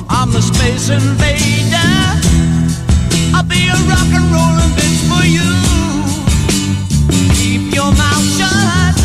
I'm 0.08 0.32
the 0.32 0.40
space 0.40 0.88
invader. 0.88 1.76
I'll 3.34 3.44
be 3.44 3.68
a 3.68 3.76
rock 3.90 4.08
and 4.08 4.32
rollin' 4.32 4.72
bitch 4.72 5.00
for 5.10 5.24
you. 5.36 5.52
Keep 7.34 7.74
your 7.74 7.92
mouth 7.92 8.24
shut. 8.38 8.96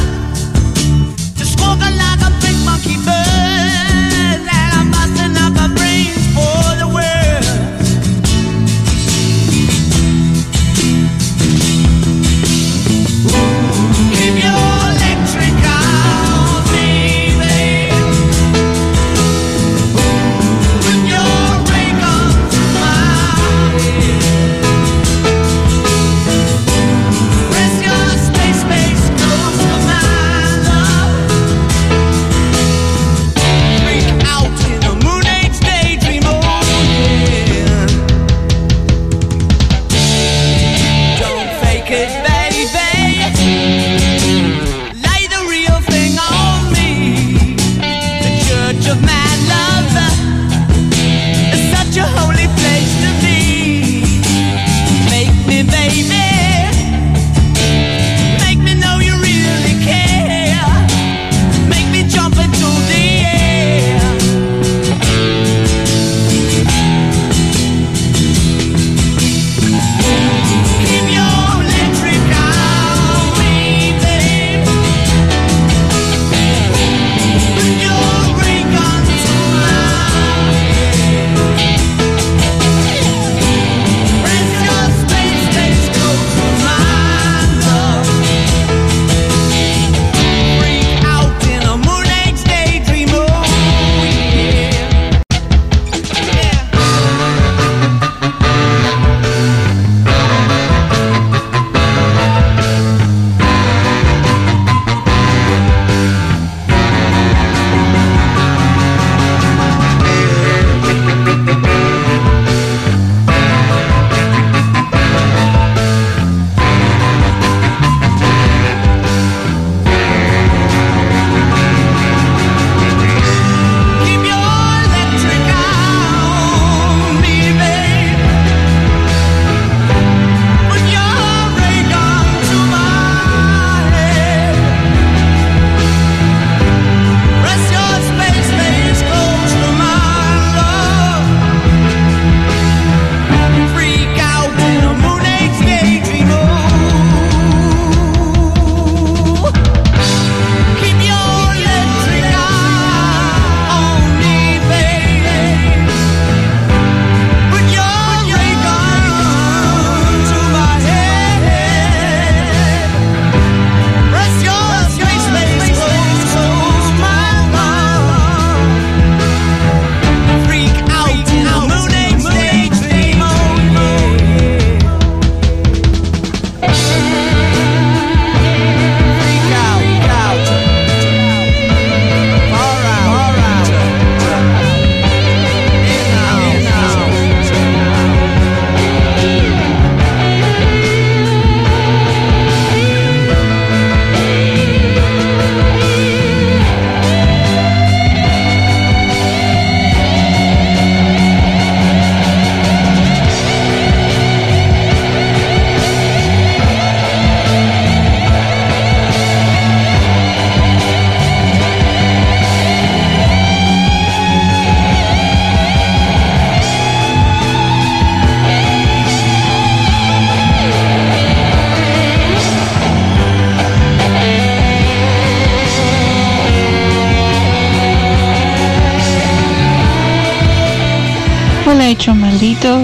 Just 1.35 1.59
walking 1.59 1.97
like 1.97 2.21
a 2.21 2.31
big 2.39 2.55
monkey 2.63 2.95
bird. 3.03 4.47
And 4.47 4.71
I'm 4.77 4.91
busting 4.91 5.35
up 5.43 5.53
the 5.59 5.67
brains 5.75 6.25
for 6.33 6.77
the 6.79 6.87
world. 6.87 7.12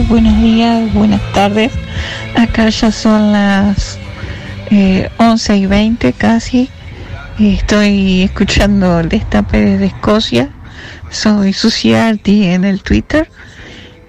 Buenos 0.07 0.39
días, 0.41 0.93
buenas 0.93 1.21
tardes. 1.33 1.71
Acá 2.35 2.69
ya 2.69 2.91
son 2.91 3.31
las 3.31 3.97
eh, 4.69 5.09
11 5.17 5.57
y 5.57 5.65
20 5.65 6.13
casi. 6.13 6.69
Estoy 7.39 8.23
escuchando 8.23 8.99
el 8.99 9.09
destape 9.09 9.59
desde 9.59 9.85
Escocia. 9.87 10.49
Soy 11.09 11.53
Suciarty 11.53 12.45
en 12.45 12.65
el 12.65 12.83
Twitter. 12.83 13.29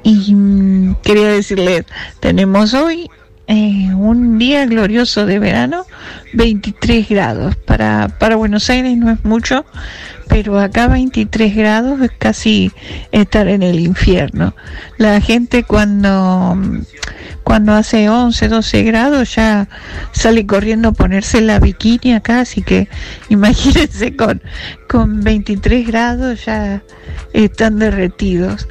Y 0.02 0.34
mm, 0.34 0.96
quería 1.02 1.28
decirles, 1.28 1.84
tenemos 2.20 2.74
hoy 2.74 3.10
eh, 3.52 3.92
un 3.92 4.38
día 4.38 4.64
glorioso 4.64 5.26
de 5.26 5.40
verano, 5.40 5.84
23 6.34 7.08
grados. 7.08 7.56
Para, 7.56 8.06
para 8.06 8.36
Buenos 8.36 8.70
Aires 8.70 8.96
no 8.96 9.10
es 9.10 9.24
mucho, 9.24 9.64
pero 10.28 10.60
acá 10.60 10.86
23 10.86 11.56
grados 11.56 12.00
es 12.00 12.12
casi 12.16 12.70
estar 13.10 13.48
en 13.48 13.64
el 13.64 13.80
infierno. 13.80 14.54
La 14.98 15.20
gente 15.20 15.64
cuando, 15.64 16.56
cuando 17.42 17.72
hace 17.72 18.08
11, 18.08 18.46
12 18.46 18.82
grados 18.84 19.34
ya 19.34 19.66
sale 20.12 20.46
corriendo 20.46 20.90
a 20.90 20.92
ponerse 20.92 21.40
la 21.40 21.58
bikini 21.58 22.14
acá, 22.14 22.42
así 22.42 22.62
que 22.62 22.86
imagínense 23.30 24.14
con, 24.14 24.40
con 24.88 25.24
23 25.24 25.88
grados 25.88 26.44
ya 26.44 26.84
están 27.32 27.80
derretidos. 27.80 28.68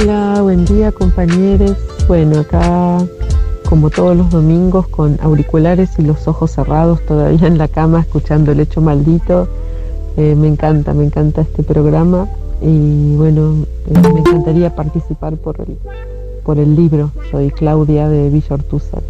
Hola, 0.00 0.40
buen 0.40 0.64
día 0.64 0.92
compañeros. 0.92 1.76
Bueno, 2.08 2.40
acá 2.40 3.04
como 3.68 3.90
todos 3.90 4.16
los 4.16 4.30
domingos 4.30 4.88
con 4.88 5.18
auriculares 5.20 5.90
y 5.98 6.02
los 6.02 6.26
ojos 6.26 6.52
cerrados 6.52 7.04
todavía 7.04 7.46
en 7.46 7.58
la 7.58 7.68
cama 7.68 8.00
escuchando 8.00 8.50
el 8.52 8.60
hecho 8.60 8.80
maldito. 8.80 9.46
Eh, 10.16 10.34
me 10.36 10.48
encanta, 10.48 10.94
me 10.94 11.04
encanta 11.04 11.42
este 11.42 11.62
programa 11.62 12.30
y 12.62 13.14
bueno, 13.16 13.66
eh, 13.88 14.12
me 14.14 14.20
encantaría 14.20 14.74
participar 14.74 15.36
por 15.36 15.60
el, 15.60 15.76
por 16.44 16.58
el 16.58 16.76
libro. 16.76 17.10
Soy 17.30 17.50
Claudia 17.50 18.08
de 18.08 18.30
Villa 18.30 18.54
Ortúzar. 18.54 19.02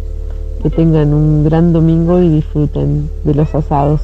Que 0.61 0.69
tengan 0.69 1.13
un 1.13 1.45
gran 1.45 1.71
domingo 1.71 2.19
y 2.21 2.27
disfruten 2.27 3.09
de 3.23 3.33
los 3.33 3.55
asados. 3.55 4.01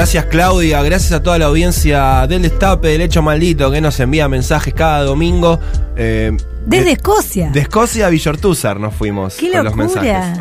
Gracias 0.00 0.24
Claudia, 0.24 0.82
gracias 0.82 1.12
a 1.12 1.22
toda 1.22 1.38
la 1.38 1.44
audiencia 1.44 2.26
del 2.26 2.40
Destape, 2.40 2.88
del 2.88 3.02
Hecho 3.02 3.20
Maldito, 3.20 3.70
que 3.70 3.82
nos 3.82 4.00
envía 4.00 4.30
mensajes 4.30 4.72
cada 4.72 5.02
domingo. 5.02 5.60
Eh, 5.94 6.34
Desde 6.64 6.84
de, 6.86 6.92
Escocia. 6.92 7.50
de 7.50 7.60
Escocia 7.60 8.06
a 8.06 8.08
Villortúzar 8.08 8.80
nos 8.80 8.94
fuimos 8.94 9.34
¡Qué 9.34 9.50
con 9.50 9.62
los 9.62 9.76
mensajes. 9.76 10.40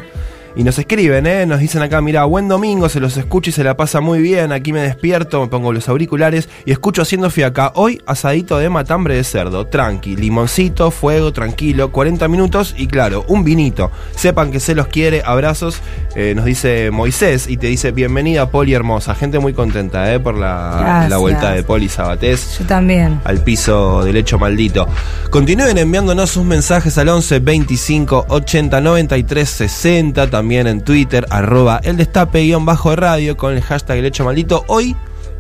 Y 0.55 0.63
nos 0.63 0.77
escriben, 0.79 1.27
¿eh? 1.27 1.45
Nos 1.45 1.59
dicen 1.59 1.81
acá, 1.81 2.01
mira, 2.01 2.25
buen 2.25 2.47
domingo, 2.47 2.89
se 2.89 2.99
los 2.99 3.15
escucho 3.17 3.49
y 3.49 3.53
se 3.53 3.63
la 3.63 3.77
pasa 3.77 4.01
muy 4.01 4.19
bien. 4.19 4.51
Aquí 4.51 4.73
me 4.73 4.81
despierto, 4.81 5.41
me 5.41 5.47
pongo 5.47 5.71
los 5.71 5.87
auriculares 5.87 6.49
y 6.65 6.71
escucho 6.71 7.01
haciendo 7.03 7.29
fiaca. 7.29 7.71
Hoy 7.75 8.01
asadito 8.05 8.57
de 8.57 8.69
matambre 8.69 9.15
de 9.15 9.23
cerdo, 9.23 9.67
tranqui, 9.67 10.15
limoncito, 10.15 10.91
fuego, 10.91 11.31
tranquilo, 11.31 11.91
40 11.91 12.27
minutos 12.27 12.73
y 12.77 12.87
claro, 12.87 13.23
un 13.27 13.43
vinito. 13.43 13.91
Sepan 14.15 14.51
que 14.51 14.59
se 14.59 14.75
los 14.75 14.87
quiere, 14.87 15.21
abrazos, 15.23 15.81
eh, 16.15 16.33
nos 16.35 16.45
dice 16.45 16.89
Moisés 16.91 17.47
y 17.47 17.57
te 17.57 17.67
dice, 17.67 17.91
bienvenida 17.91 18.49
Poli 18.49 18.73
hermosa. 18.73 19.15
Gente 19.15 19.39
muy 19.39 19.53
contenta, 19.53 20.11
¿eh? 20.13 20.19
Por 20.19 20.35
la, 20.37 21.05
la 21.09 21.17
vuelta 21.17 21.51
de 21.51 21.63
Poli 21.63 21.87
Sabatés 21.89 22.57
Yo 22.59 22.65
también. 22.65 23.21
al 23.23 23.43
piso 23.43 24.03
del 24.03 24.17
hecho 24.17 24.39
maldito. 24.39 24.87
Continúen 25.29 25.77
enviándonos 25.77 26.31
sus 26.31 26.43
mensajes 26.43 26.97
al 26.97 27.07
11 27.09 27.39
25 27.39 28.25
80 28.27 28.81
93 28.81 29.47
60, 29.49 30.29
también 30.39 30.67
en 30.67 30.85
Twitter, 30.85 31.25
arroba 31.31 31.81
el 31.83 31.97
destape 31.97 32.43
guion 32.43 32.63
bajo 32.65 32.91
de 32.91 32.95
radio 32.95 33.35
con 33.35 33.53
el 33.53 33.61
hashtag 33.61 33.97
el 33.97 34.05
hecho 34.05 34.23
maldito. 34.23 34.63
Hoy 34.67 34.95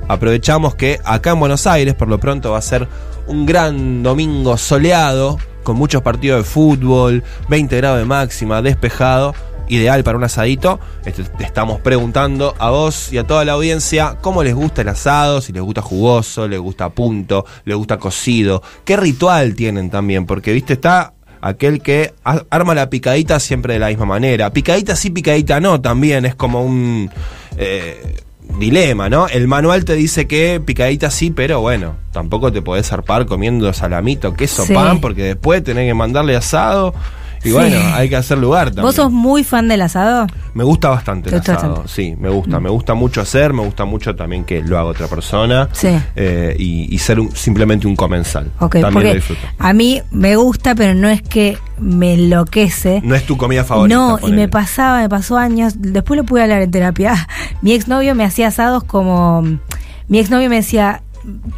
aprovechamos 0.09 0.75
que 0.75 0.99
acá 1.05 1.31
en 1.31 1.39
Buenos 1.39 1.67
Aires, 1.67 1.95
por 1.95 2.09
lo 2.09 2.19
pronto, 2.19 2.51
va 2.51 2.57
a 2.57 2.61
ser 2.61 2.85
un 3.25 3.45
gran 3.45 4.03
domingo 4.03 4.57
soleado, 4.57 5.37
con 5.63 5.77
muchos 5.77 6.01
partidos 6.01 6.39
de 6.39 6.43
fútbol, 6.43 7.23
20 7.47 7.77
grados 7.77 7.99
de 7.99 8.03
máxima, 8.03 8.61
despejado. 8.61 9.33
Ideal 9.69 10.03
para 10.03 10.17
un 10.17 10.23
asadito. 10.25 10.81
Este, 11.05 11.23
te 11.23 11.43
estamos 11.45 11.79
preguntando 11.79 12.55
a 12.57 12.71
vos 12.71 13.13
y 13.13 13.19
a 13.19 13.23
toda 13.25 13.45
la 13.45 13.53
audiencia 13.53 14.17
cómo 14.19 14.43
les 14.43 14.55
gusta 14.55 14.81
el 14.81 14.89
asado, 14.89 15.39
si 15.39 15.53
les 15.53 15.61
gusta 15.61 15.81
jugoso, 15.81 16.45
les 16.45 16.59
gusta 16.59 16.89
punto, 16.89 17.45
les 17.63 17.77
gusta 17.77 17.97
cocido, 17.97 18.63
qué 18.83 18.97
ritual 18.97 19.53
tienen 19.53 19.89
también, 19.91 20.25
porque 20.25 20.51
viste, 20.51 20.73
está 20.73 21.13
aquel 21.41 21.81
que 21.81 22.13
arma 22.23 22.75
la 22.75 22.89
picadita 22.89 23.39
siempre 23.39 23.73
de 23.73 23.79
la 23.79 23.87
misma 23.89 24.05
manera. 24.05 24.51
Picadita 24.51 24.95
sí, 24.95 25.09
picadita 25.09 25.59
no, 25.59 25.81
también 25.81 26.25
es 26.25 26.35
como 26.35 26.63
un 26.63 27.09
eh, 27.57 28.15
dilema, 28.57 29.09
¿no? 29.09 29.27
El 29.27 29.47
manual 29.47 29.85
te 29.85 29.93
dice 29.95 30.27
que 30.27 30.61
picadita 30.63 31.11
sí, 31.11 31.31
pero 31.31 31.61
bueno, 31.61 31.95
tampoco 32.11 32.51
te 32.51 32.61
podés 32.61 32.87
zarpar 32.87 33.25
comiendo 33.25 33.71
salamito, 33.73 34.33
queso, 34.33 34.65
Sí. 34.65 34.73
pan, 34.73 34.99
porque 35.01 35.23
después 35.23 35.63
tenés 35.63 35.87
que 35.87 35.93
mandarle 35.93 36.35
asado. 36.35 36.93
Y 37.43 37.47
Sí. 37.49 37.51
bueno, 37.53 37.77
hay 37.93 38.09
que 38.09 38.15
hacer 38.17 38.37
lugar 38.37 38.67
también. 38.67 38.85
¿Vos 38.85 38.95
sos 38.95 39.11
muy 39.11 39.43
fan 39.43 39.67
del 39.67 39.81
asado? 39.81 40.27
Me 40.53 40.63
gusta 40.63 40.89
bastante 40.89 41.29
el 41.29 41.35
asado, 41.35 41.69
bastante. 41.69 41.89
sí, 41.93 42.15
me 42.19 42.29
gusta, 42.29 42.59
me 42.59 42.69
gusta 42.69 42.93
mucho 42.95 43.21
hacer, 43.21 43.53
me 43.53 43.63
gusta 43.63 43.85
mucho 43.85 44.15
también 44.15 44.43
que 44.43 44.61
lo 44.61 44.77
haga 44.77 44.89
otra 44.89 45.07
persona 45.07 45.69
Sí. 45.71 45.89
eh, 46.15 46.55
y, 46.59 46.93
y 46.93 46.97
ser 46.97 47.19
un- 47.19 47.33
simplemente 47.35 47.87
un 47.87 47.95
comensal. 47.95 48.51
Ok, 48.59 48.77
también 48.81 49.07
lo 49.07 49.13
disfruto. 49.13 49.41
a 49.57 49.73
mí 49.73 50.01
me 50.11 50.35
gusta, 50.35 50.75
pero 50.75 50.93
no 50.93 51.07
es 51.07 51.21
que 51.21 51.57
me 51.79 52.15
enloquece. 52.15 53.01
No 53.03 53.15
es 53.15 53.25
tu 53.25 53.37
comida 53.37 53.63
favorita. 53.63 53.95
No, 53.95 54.19
y 54.21 54.31
me 54.31 54.47
pasaba, 54.49 54.99
me 55.01 55.07
pasó 55.09 55.37
años, 55.37 55.75
después 55.77 56.17
lo 56.17 56.25
pude 56.25 56.41
hablar 56.43 56.61
en 56.61 56.71
terapia. 56.71 57.27
Mi 57.61 57.71
exnovio 57.73 58.15
me 58.15 58.25
hacía 58.25 58.47
asados 58.49 58.83
como. 58.83 59.43
Mi 60.07 60.19
exnovio 60.19 60.49
me 60.49 60.57
decía. 60.57 61.03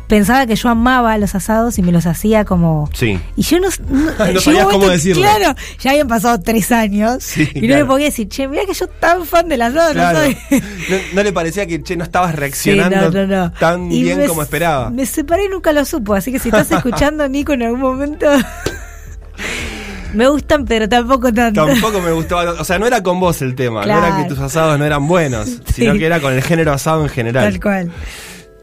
Pensaba 0.07 0.45
que 0.45 0.55
yo 0.55 0.69
amaba 0.69 1.17
los 1.17 1.35
asados 1.35 1.77
y 1.77 1.81
me 1.81 1.91
los 1.91 2.05
hacía 2.05 2.45
como. 2.45 2.89
Sí. 2.93 3.19
Y 3.35 3.41
yo 3.43 3.59
no. 3.59 3.69
No, 3.89 4.11
No 4.33 4.39
sabías 4.41 4.65
cómo 4.65 4.87
decirlo. 4.87 5.21
Claro, 5.23 5.55
ya 5.79 5.91
habían 5.91 6.07
pasado 6.07 6.39
tres 6.41 6.71
años. 6.71 7.23
Sí, 7.23 7.47
y 7.53 7.61
no 7.61 7.67
claro. 7.67 7.85
me 7.85 7.89
podía 7.89 8.05
decir, 8.07 8.27
che, 8.29 8.47
mira 8.47 8.65
que 8.65 8.73
yo 8.73 8.87
tan 8.87 9.25
fan 9.25 9.47
del 9.49 9.61
asado, 9.61 9.93
Claro. 9.93 10.19
no 10.19 10.25
soy. 10.25 10.37
No, 10.89 10.97
no 11.13 11.23
le 11.23 11.31
parecía 11.33 11.65
que 11.67 11.81
che, 11.83 11.95
no 11.95 12.03
estabas 12.03 12.35
reaccionando 12.35 13.11
no, 13.11 13.27
no, 13.27 13.43
no. 13.45 13.51
tan 13.53 13.91
Y 13.91 14.03
bien 14.03 14.17
me- 14.19 14.27
como 14.27 14.41
esperaba. 14.41 14.89
Me 14.89 15.05
separé 15.05 15.45
y 15.45 15.49
nunca 15.49 15.71
lo 15.71 15.85
supo, 15.85 16.13
así 16.15 16.31
que 16.31 16.39
si 16.39 16.49
estás 16.49 16.69
escuchando, 16.71 17.27
Nico, 17.29 17.53
en 17.53 17.63
algún 17.63 17.79
momento. 17.81 18.27
me 20.13 20.27
gustan, 20.27 20.65
pero 20.65 20.89
tampoco 20.89 21.31
tanto. 21.33 21.65
Tampoco 21.65 22.01
me 22.01 22.11
gustaba, 22.11 22.51
o 22.59 22.63
sea, 22.65 22.77
no 22.77 22.85
era 22.85 23.01
con 23.01 23.19
vos 23.19 23.41
el 23.41 23.55
tema, 23.55 23.85
no 23.85 23.97
era 23.97 24.17
que 24.17 24.25
tus 24.29 24.39
asados 24.39 24.77
no 24.77 24.85
eran 24.85 25.07
buenos, 25.07 25.61
sino 25.73 25.93
que 25.93 26.05
era 26.05 26.19
con 26.19 26.33
el 26.33 26.41
género 26.43 26.73
asado 26.73 27.03
en 27.03 27.09
general. 27.09 27.45
Tal 27.51 27.61
cual. 27.61 27.91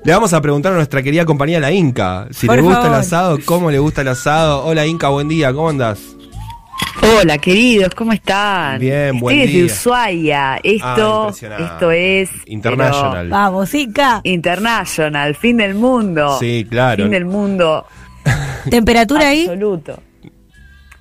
Le 0.09 0.15
vamos 0.15 0.33
a 0.33 0.41
preguntar 0.41 0.73
a 0.73 0.77
nuestra 0.77 1.03
querida 1.03 1.27
compañía 1.27 1.61
La 1.61 1.71
Inca, 1.71 2.29
si 2.31 2.47
Por 2.47 2.57
le 2.57 2.63
gusta 2.63 2.79
favor. 2.81 2.95
el 2.95 2.99
asado, 3.01 3.39
cómo 3.45 3.71
le 3.71 3.79
gusta 3.79 4.01
el 4.01 4.09
asado. 4.09 4.65
Hola 4.65 4.87
Inca, 4.87 5.11
buen 5.11 5.29
día, 5.29 5.53
¿cómo 5.53 5.69
andás? 5.69 6.01
Hola, 7.21 7.37
queridos, 7.37 7.95
¿cómo 7.95 8.15
están? 8.15 8.81
Bien, 8.81 9.21
buen 9.21 9.39
Estoy 9.39 9.53
desde 9.53 9.65
día. 9.65 9.75
Ushuaia. 9.75 10.55
Ah, 10.55 10.61
Esto, 10.63 11.21
impresionante. 11.25 11.65
esto 11.65 11.91
es 11.91 12.31
International. 12.47 13.29
Vamos, 13.29 13.75
Ica. 13.75 14.21
pero, 14.23 14.35
international, 14.35 15.35
fin 15.35 15.59
del 15.59 15.75
mundo. 15.75 16.39
Sí, 16.41 16.67
claro. 16.71 17.05
Fin 17.05 17.13
del 17.13 17.27
mundo 17.27 17.85
¿Temperatura 18.71 19.29
ahí? 19.29 19.43
absoluto. 19.43 20.01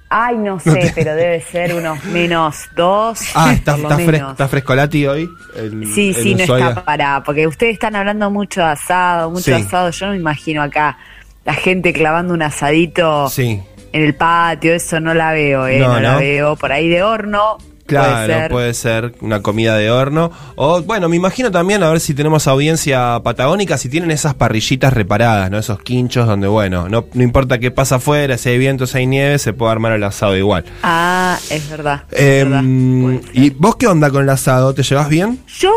Ay, 0.10 0.38
no 0.38 0.58
sé, 0.60 0.92
pero 0.96 1.16
debe 1.16 1.42
ser 1.42 1.74
unos 1.74 2.04
menos 2.06 2.56
dos. 2.76 3.20
Ah, 3.36 3.52
está, 3.54 3.76
está, 3.76 3.98
fres- 3.98 4.32
está 4.32 4.48
frescolati 4.48 5.06
hoy. 5.06 5.30
en- 5.56 5.86
Sí, 5.94 6.14
en 6.16 6.24
sí, 6.24 6.36
no 6.36 6.44
está 6.58 6.84
para, 6.86 7.24
porque 7.24 7.46
ustedes 7.46 7.74
están 7.74 7.96
hablando 7.96 8.32
mucho 8.32 8.62
de 8.62 8.68
asado, 8.68 9.30
mucho 9.32 9.44
Sí. 9.44 9.52
asado. 9.52 9.90
Yo 9.92 10.06
no 10.06 10.12
me 10.14 10.18
imagino 10.20 10.62
acá 10.64 10.98
la 11.44 11.54
gente 11.54 11.92
clavando 11.92 12.34
un 12.34 12.42
asadito 12.42 13.28
Sí, 13.30 13.62
en 13.92 14.02
el 14.04 14.16
patio, 14.16 14.74
eso 14.74 15.00
no 15.02 15.14
la 15.14 15.34
veo, 15.34 15.68
eh, 15.68 15.80
No, 15.80 15.94
no, 15.96 16.00
la 16.00 16.16
veo. 16.18 16.56
Por 16.56 16.72
ahí 16.72 16.88
de 16.88 17.04
horno, 17.04 17.58
claro, 17.88 18.50
puede 18.50 18.74
ser. 18.74 19.14
una 19.22 19.42
comida 19.42 19.76
de 19.76 19.90
horno. 19.90 20.32
O 20.56 20.82
bueno, 20.84 21.10
me 21.10 21.16
imagino 21.16 21.52
también, 21.52 21.82
a 21.84 21.90
ver 21.90 22.00
si 22.00 22.14
tenemos 22.14 22.48
audiencia 22.48 23.20
patagónica, 23.24 23.78
si 23.78 23.90
tienen 23.90 24.12
esas 24.12 24.34
parrillitas 24.36 24.94
reparadas, 24.94 25.50
¿no? 25.50 25.58
Esos 25.58 25.80
quinchos 25.82 26.28
donde, 26.28 26.48
bueno, 26.48 26.88
no, 26.90 27.06
no 27.14 27.24
importa 27.24 27.58
qué 27.60 27.72
pasa 27.72 27.96
afuera, 27.96 28.38
si 28.38 28.50
hay 28.50 28.58
viento, 28.58 28.86
si 28.88 29.00
hay 29.00 29.08
nieve, 29.08 29.40
se 29.40 29.54
puede 29.54 29.72
armar 29.72 29.94
el 29.94 30.04
asado 30.04 30.36
igual. 30.38 30.66
Ah, 30.84 31.38
es 31.50 31.70
verdad. 31.70 32.04
es 32.12 32.22
Em, 32.44 32.52
verdad, 32.52 33.22
ser. 33.24 33.44
¿Y 33.44 33.50
vos 33.52 33.76
qué 33.78 33.88
onda 33.88 34.10
con 34.12 34.24
el 34.24 34.30
asado? 34.30 34.74
¿Te 34.74 34.84
llevas 34.84 35.10
bien? 35.10 35.40
Yo, 35.60 35.72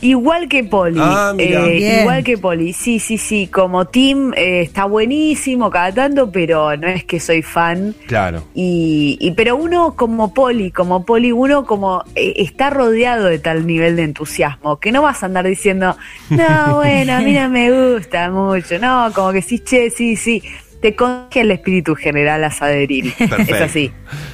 igual 0.00 0.48
que 0.48 0.64
Poli. 0.64 1.00
Ah, 1.00 1.34
eh, 1.38 2.00
igual 2.00 2.24
que 2.24 2.38
Poli. 2.38 2.72
Sí, 2.72 2.98
sí, 2.98 3.18
sí. 3.18 3.46
Como 3.46 3.86
team 3.86 4.32
eh, 4.34 4.62
está 4.62 4.84
buenísimo 4.84 5.70
cada 5.70 5.92
tanto, 5.92 6.30
pero 6.30 6.76
no 6.76 6.88
es 6.88 7.04
que 7.04 7.20
soy 7.20 7.42
fan. 7.42 7.94
Claro. 8.06 8.44
Y, 8.54 9.16
y 9.20 9.32
pero 9.32 9.56
uno 9.56 9.94
como 9.96 10.32
Poli, 10.34 10.70
como 10.70 11.04
Poli, 11.04 11.32
uno 11.32 11.64
como 11.64 12.04
eh, 12.14 12.34
está 12.36 12.70
rodeado 12.70 13.26
de 13.26 13.38
tal 13.38 13.66
nivel 13.66 13.96
de 13.96 14.04
entusiasmo 14.04 14.78
que 14.78 14.92
no 14.92 15.02
vas 15.02 15.22
a 15.22 15.26
andar 15.26 15.46
diciendo, 15.46 15.96
no, 16.30 16.74
bueno, 16.76 17.14
a 17.14 17.20
mí 17.20 17.32
no 17.32 17.48
me 17.48 17.94
gusta 17.94 18.30
mucho, 18.30 18.78
no, 18.78 19.10
como 19.14 19.32
que 19.32 19.42
sí, 19.42 19.60
che, 19.60 19.90
sí, 19.90 20.16
sí. 20.16 20.42
Te 20.80 20.94
contagia 20.94 21.42
el 21.42 21.50
espíritu 21.50 21.94
general 21.94 22.44
a. 22.44 22.50
Perfecto. 22.58 23.54
Es 23.54 23.60
así. 23.62 23.92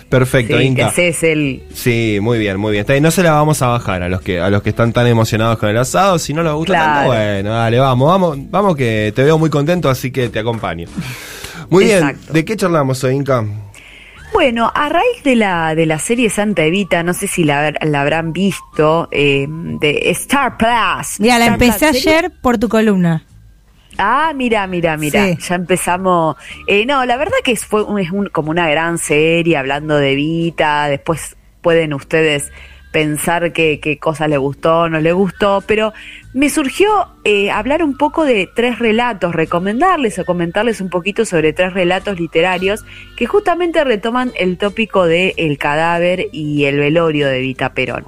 Perfecto, 0.09 0.59
Sí, 0.59 0.65
Inca. 0.65 0.87
haces 0.89 1.23
el. 1.23 1.63
Sí, 1.73 2.19
muy 2.21 2.39
bien, 2.39 2.59
muy 2.59 2.73
bien. 2.73 2.83
Está 2.83 2.93
bien, 2.93 3.03
No 3.03 3.11
se 3.11 3.23
la 3.23 3.33
vamos 3.33 3.61
a 3.63 3.69
bajar 3.69 4.03
a 4.03 4.09
los 4.09 4.21
que 4.21 4.41
a 4.41 4.51
los 4.51 4.63
que 4.63 4.71
están 4.71 4.93
tan 4.93 5.07
emocionados 5.07 5.59
con 5.59 5.69
el 5.69 5.77
asado. 5.79 6.19
Si 6.19 6.33
no 6.35 6.43
les 6.43 6.53
gusta 6.53 6.73
Claro. 6.75 6.93
tanto, 6.95 7.09
bueno, 7.09 7.51
dale, 7.51 7.79
vamos, 7.79 8.09
vamos, 8.09 8.39
vamos 8.51 8.77
que 8.77 9.13
te 9.15 9.23
veo 9.25 9.39
muy 9.39 9.51
contento, 9.51 9.89
así 9.89 10.11
que 10.11 10.29
te 10.29 10.39
acompaño. 10.39 10.87
Muy 11.71 11.85
bien. 11.85 12.17
¿De 12.31 12.45
qué 12.45 12.57
charlamos 12.57 13.03
hoy, 13.05 13.15
Inca? 13.15 13.45
Bueno, 14.33 14.71
a 14.75 14.89
raíz 14.89 15.23
de 15.23 15.37
la, 15.37 15.75
de 15.77 15.87
la 15.87 16.01
serie 16.01 16.29
Santa 16.29 16.65
Evita, 16.65 17.05
no 17.05 17.15
sé 17.15 17.29
si 17.29 17.45
la, 17.45 17.73
la 17.81 18.01
habrán 18.01 18.33
visto, 18.33 19.09
eh, 19.13 19.47
de 19.49 20.11
Star 20.11 20.57
Plus. 20.59 21.21
Mira, 21.21 21.39
la 21.39 21.45
Star 21.47 21.63
empecé 21.63 21.87
ayer 21.87 22.33
por 22.43 22.59
tu 22.59 22.69
columna. 22.69 23.25
Ah, 23.99 24.33
mira, 24.35 24.67
mira, 24.67 24.97
mira, 24.97 25.25
Sí. 25.27 25.39
ya 25.49 25.55
empezamos. 25.55 26.37
Eh, 26.67 26.85
no, 26.87 27.05
la 27.07 27.17
verdad 27.17 27.37
que 27.45 27.55
fue 27.57 27.83
un- 27.83 27.99
es 28.01 28.11
un- 28.11 28.29
como 28.29 28.51
una 28.51 28.69
gran 28.69 28.99
serie 28.99 29.57
hablando 29.57 29.97
de 29.97 30.13
Evita, 30.13 30.87
después 30.89 31.37
pueden 31.63 31.95
ustedes 31.95 32.51
pensar 32.93 33.53
qué, 33.53 33.81
qué 33.81 33.99
cosa 33.99 34.29
le 34.29 34.37
gustó, 34.37 34.89
no 34.89 35.01
le 35.01 35.13
gustó, 35.13 35.65
pero 35.67 35.93
me 36.33 36.49
surgió 36.49 37.09
eh, 37.25 37.51
hablar 37.51 37.83
un 37.83 37.97
poco 37.97 38.25
de 38.25 38.49
tres 38.55 38.79
relatos, 38.79 39.35
recomendarles 39.35 40.19
o 40.21 40.25
comentarles 40.25 40.81
un 40.81 40.91
poquito 40.91 41.25
sobre 41.25 41.53
tres 41.53 41.73
relatos 41.73 42.21
literarios 42.21 42.85
que 43.17 43.27
justamente 43.27 43.83
retoman 43.83 44.31
el 44.39 44.59
tópico 44.59 45.07
de 45.07 45.35
el 45.39 45.59
cadáver 45.59 46.27
y 46.31 46.67
el 46.67 46.79
velorio 46.79 47.27
de 47.27 47.39
Evita 47.39 47.73
Perón. 47.75 48.05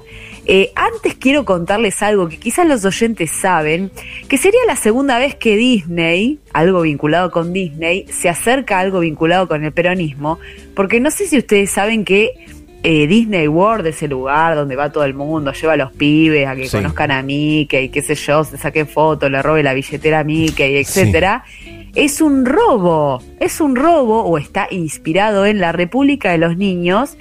Eh, 0.49 0.71
antes 0.77 1.15
quiero 1.15 1.45
contarles 1.45 2.03
algo 2.03 2.29
que 2.29 2.39
quizás 2.39 2.67
los 2.69 2.85
oyentes 2.85 3.31
saben, 3.33 3.91
que 4.29 4.39
sería 4.39 4.61
la 4.67 4.77
segunda 4.77 5.19
vez 5.19 5.35
que 5.35 5.57
Disney, 5.57 6.39
algo 6.53 6.83
vinculado 6.83 7.31
con 7.33 7.53
Disney, 7.53 8.07
se 8.09 8.29
acerca 8.29 8.77
a 8.79 8.81
algo 8.81 9.01
vinculado 9.01 9.49
con 9.49 9.65
el 9.65 9.73
peronismo, 9.73 10.39
porque 10.75 11.01
no 11.01 11.11
sé 11.11 11.27
si 11.27 11.37
ustedes 11.39 11.71
saben 11.71 12.05
que 12.05 12.31
eh, 12.85 13.09
Disney 13.09 13.49
World, 13.49 13.89
ese 13.89 14.07
lugar 14.07 14.55
donde 14.55 14.77
va 14.77 14.93
todo 14.93 15.03
el 15.05 15.15
mundo, 15.15 15.53
lleva 15.53 15.73
a 15.73 15.77
los 15.77 15.91
pibes 15.93 16.47
a 16.47 16.55
que 16.55 16.69
Sí. 16.69 16.77
conozcan 16.77 17.11
a 17.11 17.23
Mickey, 17.23 17.89
qué 17.89 18.01
sé 18.01 18.15
yo, 18.15 18.45
se 18.45 18.57
saquen 18.57 18.87
fotos, 18.87 19.29
le 19.29 19.43
robe 19.43 19.65
la 19.65 19.75
billetera 19.75 20.21
a 20.21 20.25
Mickey, 20.25 20.77
etcétera. 20.77 21.43
Es 21.97 22.21
un 22.21 22.45
robo, 22.45 23.21
es 23.41 23.61
un 23.61 23.75
robo 23.75 24.23
o 24.23 24.39
está 24.39 24.69
inspirado 24.71 25.47
en 25.47 25.59
la 25.59 25.73
República 25.73 26.31
de 26.31 26.39
los 26.39 26.57
Niños, 26.57 27.17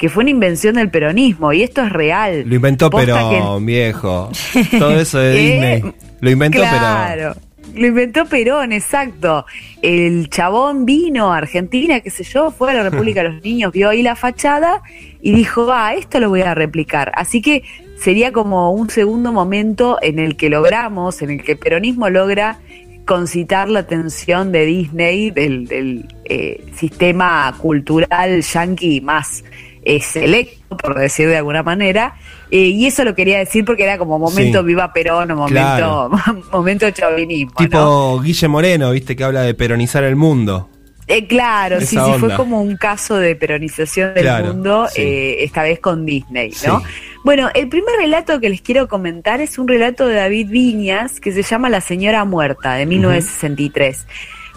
que 0.00 0.08
fue 0.08 0.22
una 0.22 0.30
invención 0.30 0.76
del 0.76 0.88
peronismo 0.90 1.52
y 1.52 1.62
esto 1.62 1.82
es 1.82 1.92
real. 1.92 2.44
Lo 2.46 2.54
inventó 2.54 2.88
Posta 2.88 3.28
Perón, 3.28 3.66
viejo. 3.66 4.30
Todo 4.78 4.98
eso 4.98 5.18
de 5.18 5.36
Eh, 5.36 5.52
Disney. 5.52 5.94
Lo 6.20 6.30
inventó 6.30 6.58
claro. 6.60 7.36
Lo 7.74 7.86
inventó 7.86 8.24
Perón, 8.24 8.72
exacto. 8.72 9.44
El 9.82 10.30
chabón 10.30 10.86
vino 10.86 11.34
a 11.34 11.36
Argentina, 11.36 12.00
qué 12.00 12.08
sé 12.08 12.24
yo, 12.24 12.50
fue 12.50 12.70
a 12.70 12.74
la 12.74 12.82
República 12.88 13.22
de 13.22 13.28
los 13.28 13.44
Niños, 13.44 13.72
vio 13.72 13.90
ahí 13.90 14.02
la 14.02 14.16
fachada 14.16 14.80
y 15.20 15.32
dijo, 15.32 15.66
va, 15.66 15.92
esto 15.92 16.18
lo 16.18 16.30
voy 16.30 16.40
a 16.40 16.54
replicar. 16.54 17.12
Así 17.14 17.42
que 17.42 17.62
sería 17.98 18.32
como 18.32 18.72
un 18.72 18.88
segundo 18.88 19.34
momento 19.34 19.98
en 20.00 20.18
el 20.18 20.34
que 20.38 20.48
logramos, 20.48 21.20
en 21.20 21.28
el 21.28 21.42
que 21.44 21.52
el 21.52 21.58
peronismo 21.58 22.08
logra 22.08 22.58
concitar 23.04 23.68
la 23.68 23.80
atención 23.80 24.50
de 24.50 24.64
Disney, 24.64 25.30
del, 25.30 25.66
del, 25.66 26.06
eh, 26.24 26.64
sistema 26.74 27.54
cultural 27.58 28.40
yanqui 28.40 29.02
más 29.02 29.44
eh, 29.84 30.00
selecto, 30.00 30.76
por 30.76 30.98
decir 30.98 31.28
de 31.28 31.36
alguna 31.38 31.62
manera. 31.62 32.14
Eh, 32.50 32.58
y 32.66 32.86
eso 32.86 33.04
lo 33.04 33.14
quería 33.14 33.38
decir 33.38 33.64
porque 33.64 33.84
era 33.84 33.96
como 33.98 34.18
momento 34.18 34.60
Sí. 34.60 34.66
viva 34.66 34.92
Perón 34.92 35.30
o 35.30 35.36
momento, 35.36 35.52
Claro. 35.52 36.10
momento 36.52 36.90
chauvinismo. 36.90 37.52
Tipo 37.56 37.78
¿no? 37.78 38.20
Guille 38.20 38.48
Moreno, 38.48 38.90
viste, 38.90 39.14
que 39.16 39.24
habla 39.24 39.42
de 39.42 39.54
peronizar 39.54 40.04
el 40.04 40.16
mundo. 40.16 40.68
Eh, 41.06 41.26
claro, 41.26 41.80
sí, 41.80 41.86
sí, 41.86 41.98
fue 42.20 42.36
como 42.36 42.62
un 42.62 42.76
caso 42.76 43.16
de 43.16 43.34
peronización 43.34 44.14
del 44.14 44.22
Claro, 44.22 44.54
mundo, 44.54 44.86
sí. 44.92 45.02
eh, 45.02 45.42
esta 45.44 45.64
vez 45.64 45.80
con 45.80 46.06
Disney, 46.06 46.50
¿no? 46.64 46.78
Sí. 46.78 46.86
Bueno, 47.24 47.50
el 47.52 47.68
primer 47.68 47.96
relato 47.98 48.38
que 48.38 48.48
les 48.48 48.60
quiero 48.60 48.86
comentar 48.86 49.40
es 49.40 49.58
un 49.58 49.66
relato 49.66 50.06
de 50.06 50.14
David 50.14 50.50
Viñas 50.50 51.18
que 51.18 51.32
se 51.32 51.42
llama 51.42 51.68
La 51.68 51.80
Señora 51.80 52.24
Muerta, 52.24 52.74
de 52.74 52.86
1963. 52.86 54.06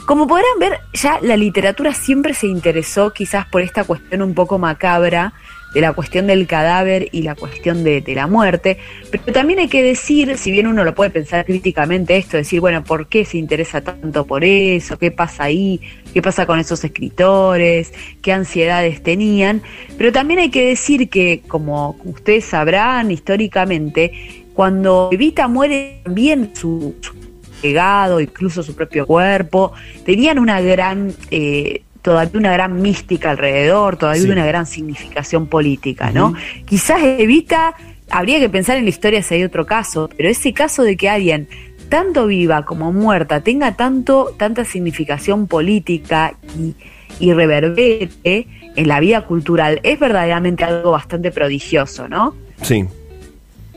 Como 0.05 0.27
podrán 0.27 0.59
ver, 0.59 0.81
ya 0.93 1.19
la 1.21 1.37
literatura 1.37 1.93
siempre 1.93 2.33
se 2.33 2.47
interesó 2.47 3.13
quizás 3.13 3.45
por 3.45 3.61
esta 3.61 3.85
cuestión 3.85 4.21
un 4.21 4.33
poco 4.33 4.59
macabra 4.59 5.33
de 5.73 5.79
la 5.79 5.93
cuestión 5.93 6.27
del 6.27 6.45
cadáver 6.45 7.07
y 7.13 7.21
la 7.21 7.35
cuestión 7.35 7.85
de, 7.85 8.03
la 8.07 8.27
muerte, 8.27 8.77
pero 9.09 9.33
también 9.33 9.59
hay 9.59 9.69
que 9.69 9.81
decir, 9.81 10.37
si 10.37 10.51
bien 10.51 10.67
uno 10.67 10.83
lo 10.83 10.93
puede 10.93 11.09
pensar 11.09 11.45
críticamente 11.45 12.17
esto, 12.17 12.37
decir, 12.37 12.59
bueno, 12.59 12.83
¿por 12.83 13.07
qué 13.07 13.23
se 13.23 13.37
interesa 13.37 13.81
tanto 13.81 14.27
por 14.27 14.43
eso? 14.43 14.99
¿Qué 14.99 15.09
pasa 15.09 15.45
ahí? 15.45 15.79
¿Qué 16.13 16.21
pasa 16.21 16.45
con 16.45 16.59
esos 16.59 16.83
escritores? 16.83 17.93
¿Qué 18.21 18.33
ansiedades 18.33 19.01
tenían? 19.01 19.63
Pero 19.97 20.11
también 20.11 20.41
hay 20.41 20.51
que 20.51 20.65
decir 20.65 21.09
que, 21.09 21.41
como 21.47 21.97
ustedes 22.03 22.45
sabrán 22.45 23.09
históricamente, 23.09 24.43
cuando 24.53 25.09
Evita 25.11 25.47
muere 25.47 26.01
también 26.03 26.51
su 26.53 26.93
legado, 27.63 28.19
incluso 28.19 28.61
su 28.61 28.75
propio 28.75 29.07
cuerpo, 29.07 29.71
tenían 30.05 30.37
una 30.37 30.61
gran, 30.61 31.13
eh, 31.31 31.81
todavía 32.01 32.37
una 32.37 32.51
gran 32.53 32.81
mística 32.81 33.31
alrededor, 33.31 33.95
todavía 33.97 34.23
Sí. 34.23 34.29
una 34.29 34.45
gran 34.45 34.65
significación 34.65 35.47
política, 35.47 36.11
¿no? 36.11 36.33
Quizás 36.65 37.01
Evita, 37.01 37.75
habría 38.09 38.39
que 38.39 38.49
pensar 38.49 38.77
en 38.77 38.83
la 38.83 38.89
historia 38.89 39.23
si 39.23 39.35
hay 39.35 39.43
otro 39.43 39.65
caso, 39.65 40.09
pero 40.15 40.29
ese 40.29 40.53
caso 40.53 40.83
de 40.83 40.97
que 40.97 41.09
alguien 41.09 41.47
tanto 41.89 42.27
viva 42.27 42.65
como 42.65 42.91
muerta 42.91 43.41
tenga 43.41 43.75
tanto, 43.75 44.35
tanta 44.37 44.65
significación 44.65 45.47
política 45.47 46.35
y, 46.57 46.75
y 47.19 47.33
reverbere 47.33 48.09
en 48.75 48.87
la 48.87 48.99
vida 48.99 49.21
cultural 49.21 49.79
es 49.83 49.99
verdaderamente 49.99 50.63
algo 50.63 50.91
bastante 50.91 51.31
prodigioso, 51.31 52.07
¿no? 52.09 52.35
Sí. 52.61 52.85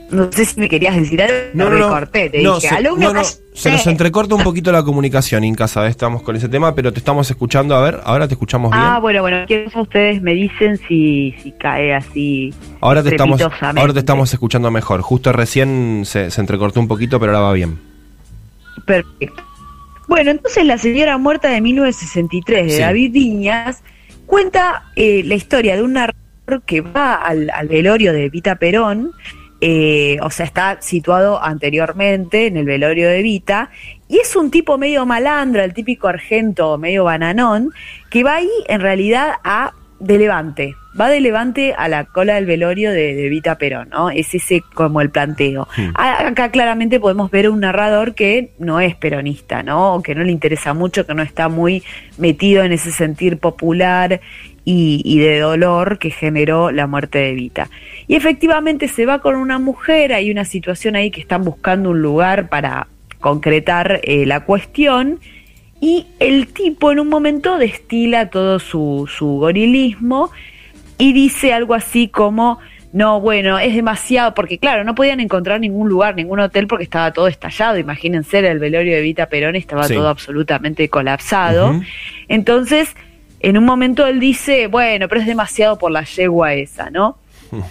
No 0.09 0.31
sé 0.31 0.45
si 0.45 0.59
me 0.59 0.69
querías 0.69 0.95
decir 0.95 1.21
algo, 1.21 1.35
No, 1.53 1.69
no, 1.69 2.07
te 2.07 2.29
No, 2.41 2.55
dije, 2.55 2.69
se, 2.69 2.81
no, 2.83 2.95
no, 2.95 3.09
se 3.09 3.13
nos 3.13 3.41
cállate". 3.61 3.89
entrecorta 3.89 4.35
un 4.35 4.43
poquito 4.43 4.71
la 4.71 4.83
comunicación, 4.83 5.43
Inca, 5.43 5.67
¿sabes? 5.67 5.91
Estamos 5.91 6.21
con 6.23 6.35
ese 6.35 6.47
tema, 6.47 6.73
pero 6.75 6.93
te 6.93 6.99
estamos 6.99 7.29
escuchando. 7.29 7.75
A 7.75 7.81
ver, 7.81 7.99
ahora 8.05 8.27
te 8.27 8.35
escuchamos 8.35 8.71
bien. 8.71 8.81
Ah, 8.83 8.99
bueno, 8.99 9.21
bueno, 9.21 9.45
que 9.47 9.67
ustedes 9.75 10.21
me 10.21 10.33
dicen 10.33 10.79
si, 10.87 11.35
si 11.43 11.51
cae 11.51 11.93
así. 11.93 12.53
ahora, 12.79 13.03
te 13.03 13.09
estamos, 13.09 13.41
ahora 13.41 13.93
te 13.93 13.99
estamos 13.99 14.31
escuchando 14.31 14.71
mejor. 14.71 15.01
Justo 15.01 15.33
recién 15.33 16.03
se, 16.05 16.31
se 16.31 16.39
entrecortó 16.41 16.79
un 16.79 16.87
poquito, 16.87 17.19
pero 17.19 17.33
ahora 17.35 17.47
va 17.47 17.53
bien. 17.53 17.77
Perfecto. 18.85 19.43
Bueno, 20.07 20.31
entonces 20.31 20.65
La 20.65 20.77
Señora 20.77 21.17
Muerta 21.17 21.49
de 21.49 21.59
1963 21.59 22.65
de 22.67 22.71
Sí. 22.71 22.79
David 22.81 23.11
Viñas 23.11 23.83
cuenta 24.25 24.83
eh, 24.95 25.21
la 25.25 25.35
historia 25.35 25.75
de 25.75 25.81
un 25.83 25.93
narrador 25.93 26.61
que 26.65 26.79
va 26.81 27.15
al, 27.15 27.49
al 27.49 27.67
velorio 27.67 28.13
de 28.13 28.29
Vita 28.29 28.55
Perón, 28.55 29.11
eh, 29.61 30.17
o 30.21 30.29
sea, 30.29 30.45
está 30.45 30.77
situado 30.81 31.43
anteriormente 31.43 32.47
en 32.47 32.57
el 32.57 32.65
velorio 32.65 33.09
de 33.09 33.21
Vita, 33.21 33.69
y 34.07 34.19
es 34.19 34.35
un 34.35 34.51
tipo 34.51 34.77
medio 34.77 35.05
malandro, 35.05 35.63
el 35.63 35.73
típico 35.73 36.07
argento 36.07 36.77
medio 36.77 37.03
bananón, 37.03 37.71
que 38.09 38.23
va 38.23 38.35
ahí 38.35 38.49
en 38.67 38.81
realidad 38.81 39.33
a 39.43 39.73
de 39.99 40.17
Levante, 40.19 40.75
va 40.99 41.09
de 41.09 41.19
Levante 41.19 41.73
a 41.75 41.87
la 41.87 42.05
cola 42.05 42.35
del 42.35 42.45
velorio 42.45 42.91
de, 42.91 43.15
de 43.15 43.29
Vita 43.29 43.57
Perón, 43.57 43.89
¿no? 43.89 44.09
Es 44.09 44.33
ese 44.33 44.61
como 44.73 45.01
el 45.01 45.09
planteo. 45.09 45.67
Hmm. 45.75 45.89
Acá 45.95 46.51
claramente 46.51 46.99
podemos 46.99 47.31
ver 47.31 47.49
un 47.49 47.61
narrador 47.61 48.13
que 48.13 48.51
no 48.59 48.79
es 48.79 48.95
peronista, 48.95 49.63
¿no? 49.63 49.95
O 49.95 50.03
que 50.03 50.15
no 50.15 50.23
le 50.23 50.31
interesa 50.31 50.73
mucho, 50.73 51.05
que 51.05 51.15
no 51.15 51.23
está 51.23 51.49
muy 51.49 51.83
metido 52.17 52.63
en 52.63 52.73
ese 52.73 52.91
sentir 52.91 53.39
popular 53.39 54.21
y, 54.65 55.01
y 55.03 55.19
de 55.19 55.39
dolor 55.39 55.97
que 55.97 56.11
generó 56.11 56.71
la 56.71 56.87
muerte 56.87 57.19
de 57.19 57.33
Vita. 57.33 57.69
Y 58.07 58.15
efectivamente 58.15 58.87
se 58.87 59.05
va 59.05 59.19
con 59.19 59.35
una 59.35 59.59
mujer, 59.59 60.13
hay 60.13 60.31
una 60.31 60.45
situación 60.45 60.95
ahí 60.95 61.11
que 61.11 61.19
están 61.21 61.43
buscando 61.43 61.89
un 61.91 62.01
lugar 62.01 62.47
para 62.49 62.87
concretar 63.19 63.99
eh, 64.03 64.25
la 64.25 64.41
cuestión. 64.45 65.19
Y 65.81 66.07
el 66.19 66.47
tipo 66.47 66.91
en 66.91 66.99
un 66.99 67.09
momento 67.09 67.57
destila 67.57 68.29
todo 68.29 68.59
su, 68.59 69.09
su 69.13 69.25
gorilismo 69.39 70.31
y 70.97 71.13
dice 71.13 71.53
algo 71.53 71.75
así 71.75 72.07
como, 72.07 72.59
no, 72.93 73.19
bueno, 73.21 73.59
es 73.59 73.75
demasiado, 73.75 74.33
porque 74.33 74.57
claro, 74.57 74.83
no 74.83 74.95
podían 74.95 75.19
encontrar 75.19 75.59
ningún 75.59 75.87
lugar, 75.89 76.15
ningún 76.15 76.39
hotel 76.39 76.65
porque 76.65 76.85
estaba 76.85 77.11
todo 77.13 77.27
estallado, 77.27 77.77
imagínense, 77.77 78.39
el 78.39 78.57
velorio 78.57 78.95
de 78.95 79.01
Vita 79.01 79.27
Perón 79.27 79.55
estaba 79.55 79.83
Sí. 79.83 79.93
todo 79.93 80.07
absolutamente 80.07 80.89
colapsado. 80.89 81.79
Entonces, 82.27 82.95
en 83.39 83.57
un 83.57 83.65
momento 83.65 84.07
él 84.07 84.19
dice, 84.19 84.65
bueno, 84.67 85.07
pero 85.07 85.21
es 85.21 85.27
demasiado 85.27 85.77
por 85.77 85.91
la 85.91 86.03
yegua 86.05 86.53
esa, 86.55 86.89
¿no? 86.89 87.17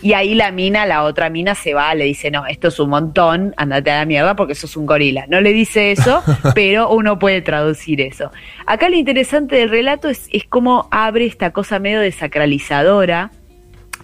Y 0.02 0.12
ahí 0.12 0.34
la 0.34 0.50
mina, 0.50 0.86
la 0.86 1.04
otra 1.04 1.30
mina 1.30 1.54
se 1.54 1.74
va, 1.74 1.94
le 1.94 2.04
dice, 2.04 2.30
no, 2.30 2.46
esto 2.46 2.68
es 2.68 2.78
un 2.78 2.90
montón, 2.90 3.54
andate 3.56 3.90
a 3.90 3.98
la 3.98 4.04
mierda 4.04 4.36
porque 4.36 4.54
sos 4.54 4.76
un 4.76 4.86
gorila. 4.86 5.26
No 5.28 5.40
le 5.40 5.52
dice 5.52 5.92
eso, 5.92 6.22
pero 6.54 6.90
uno 6.90 7.18
puede 7.18 7.42
traducir 7.42 8.00
eso. 8.00 8.30
Acá 8.66 8.88
lo 8.88 8.96
interesante 8.96 9.56
del 9.56 9.70
relato 9.70 10.08
es, 10.08 10.28
es 10.32 10.44
cómo 10.44 10.88
abre 10.90 11.26
esta 11.26 11.52
cosa 11.52 11.78
medio 11.78 12.00
desacralizadora 12.00 13.30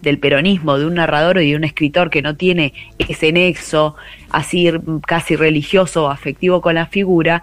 del 0.03 0.19
peronismo, 0.19 0.79
de 0.79 0.87
un 0.87 0.95
narrador 0.95 1.41
y 1.41 1.51
de 1.51 1.57
un 1.57 1.65
escritor 1.65 2.11
que 2.11 2.23
no 2.23 2.37
tiene 2.37 2.75
ese 2.99 3.33
nexo 3.33 3.95
así 4.31 4.71
casi 5.07 5.37
religioso 5.37 6.05
o 6.05 6.09
afectivo 6.09 6.61
con 6.61 6.75
la 6.75 6.87
figura, 6.87 7.43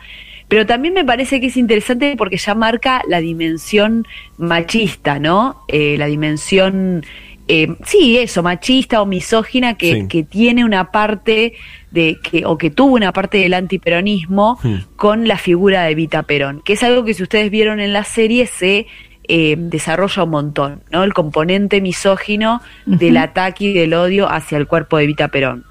Pero 0.50 0.66
también 0.66 0.96
me 0.96 1.06
parece 1.06 1.40
que 1.40 1.48
es 1.48 1.58
interesante 1.58 2.16
porque 2.18 2.38
ya 2.38 2.56
marca 2.56 3.04
la 3.08 3.22
dimensión 3.22 4.08
machista, 4.38 5.20
¿no? 5.20 5.64
Eh, 5.68 5.96
la 6.00 6.08
dimensión, 6.08 7.06
eh, 7.52 7.68
sí, 7.84 8.18
eso, 8.20 8.44
machista 8.44 9.02
o 9.02 9.06
misógina 9.08 9.74
que, 9.74 9.94
Sí. 9.94 10.08
que 10.08 10.24
tiene 10.24 10.64
una 10.64 10.92
parte 10.92 11.54
de 11.92 12.18
que 12.24 12.46
o 12.46 12.58
que 12.60 12.70
tuvo 12.70 12.94
una 12.94 13.12
parte 13.12 13.40
del 13.40 13.56
antiperonismo 13.56 14.60
Hmm. 14.64 14.76
con 14.96 15.28
la 15.28 15.38
figura 15.38 15.84
de 15.84 15.92
Evita 15.92 16.22
Perón, 16.24 16.62
que 16.64 16.74
es 16.74 16.84
algo 16.84 17.04
que 17.04 17.14
si 17.16 17.24
ustedes 17.24 17.50
vieron 17.50 17.80
en 17.80 17.92
la 17.92 18.04
serie 18.04 18.46
se 18.46 18.86
eh, 19.32 19.56
desarrolla 19.58 20.24
un 20.24 20.30
montón, 20.32 20.82
¿no? 20.92 21.04
El 21.04 21.14
componente 21.14 21.82
misógino 21.82 22.62
del 22.86 23.16
ataque 23.18 23.66
y 23.66 23.74
del 23.74 23.94
odio 23.94 24.28
hacia 24.28 24.58
el 24.58 24.66
cuerpo 24.66 24.98
de 24.98 25.04
Evita 25.04 25.28
Perón. 25.28 25.66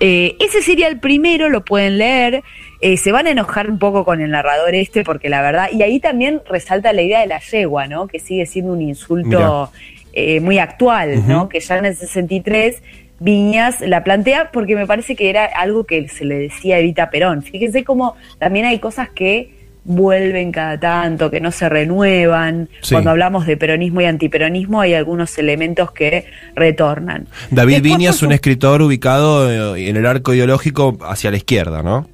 Eh, 0.00 0.36
ese 0.40 0.62
sería 0.62 0.88
el 0.88 0.98
primero, 0.98 1.50
lo 1.50 1.64
pueden 1.64 1.98
leer. 1.98 2.42
Eh, 2.80 2.96
se 2.96 3.12
van 3.12 3.26
a 3.26 3.30
enojar 3.30 3.70
un 3.70 3.78
poco 3.78 4.04
con 4.04 4.20
el 4.20 4.30
narrador 4.30 4.74
este, 4.74 5.04
porque 5.04 5.28
la 5.28 5.42
verdad, 5.42 5.68
y 5.72 5.82
ahí 5.82 6.00
también 6.00 6.40
resalta 6.48 6.92
la 6.92 7.02
idea 7.02 7.20
de 7.20 7.26
la 7.26 7.38
yegua, 7.38 7.86
¿no? 7.86 8.08
Que 8.08 8.18
sigue 8.18 8.46
siendo 8.46 8.72
un 8.72 8.80
insulto 8.82 9.70
eh, 10.12 10.40
muy 10.40 10.58
actual, 10.58 11.26
¿no? 11.28 11.48
Que 11.48 11.60
ya 11.60 11.78
en 11.78 11.86
el 11.86 11.96
63 11.96 12.82
Viñas 13.22 13.82
la 13.82 14.02
plantea 14.02 14.50
porque 14.50 14.74
me 14.74 14.86
parece 14.86 15.14
que 15.14 15.28
era 15.28 15.44
algo 15.44 15.84
que 15.84 16.08
se 16.08 16.24
le 16.24 16.38
decía 16.38 16.76
a 16.76 16.78
Evita 16.78 17.10
Perón. 17.10 17.42
Fíjense 17.42 17.84
cómo 17.84 18.16
también 18.38 18.64
hay 18.64 18.78
cosas 18.78 19.10
que 19.10 19.58
vuelven 19.84 20.52
cada 20.52 20.80
tanto, 20.80 21.30
que 21.30 21.40
no 21.40 21.50
se 21.52 21.68
renuevan. 21.68 22.68
Sí. 22.80 22.94
Cuando 22.94 23.10
hablamos 23.10 23.46
de 23.46 23.56
peronismo 23.56 24.00
y 24.00 24.06
antiperonismo 24.06 24.80
hay 24.80 24.94
algunos 24.94 25.36
elementos 25.38 25.92
que 25.92 26.26
retornan. 26.54 27.26
David 27.50 27.74
Después, 27.82 27.98
Viñas, 27.98 28.18
por 28.20 28.28
un 28.28 28.32
escritor 28.32 28.82
ubicado 28.82 29.74
eh, 29.76 29.88
en 29.88 29.96
el 29.96 30.06
arco 30.06 30.32
ideológico 30.32 30.96
hacia 31.02 31.30
la 31.30 31.36
izquierda, 31.36 31.82
¿no? 31.82 32.08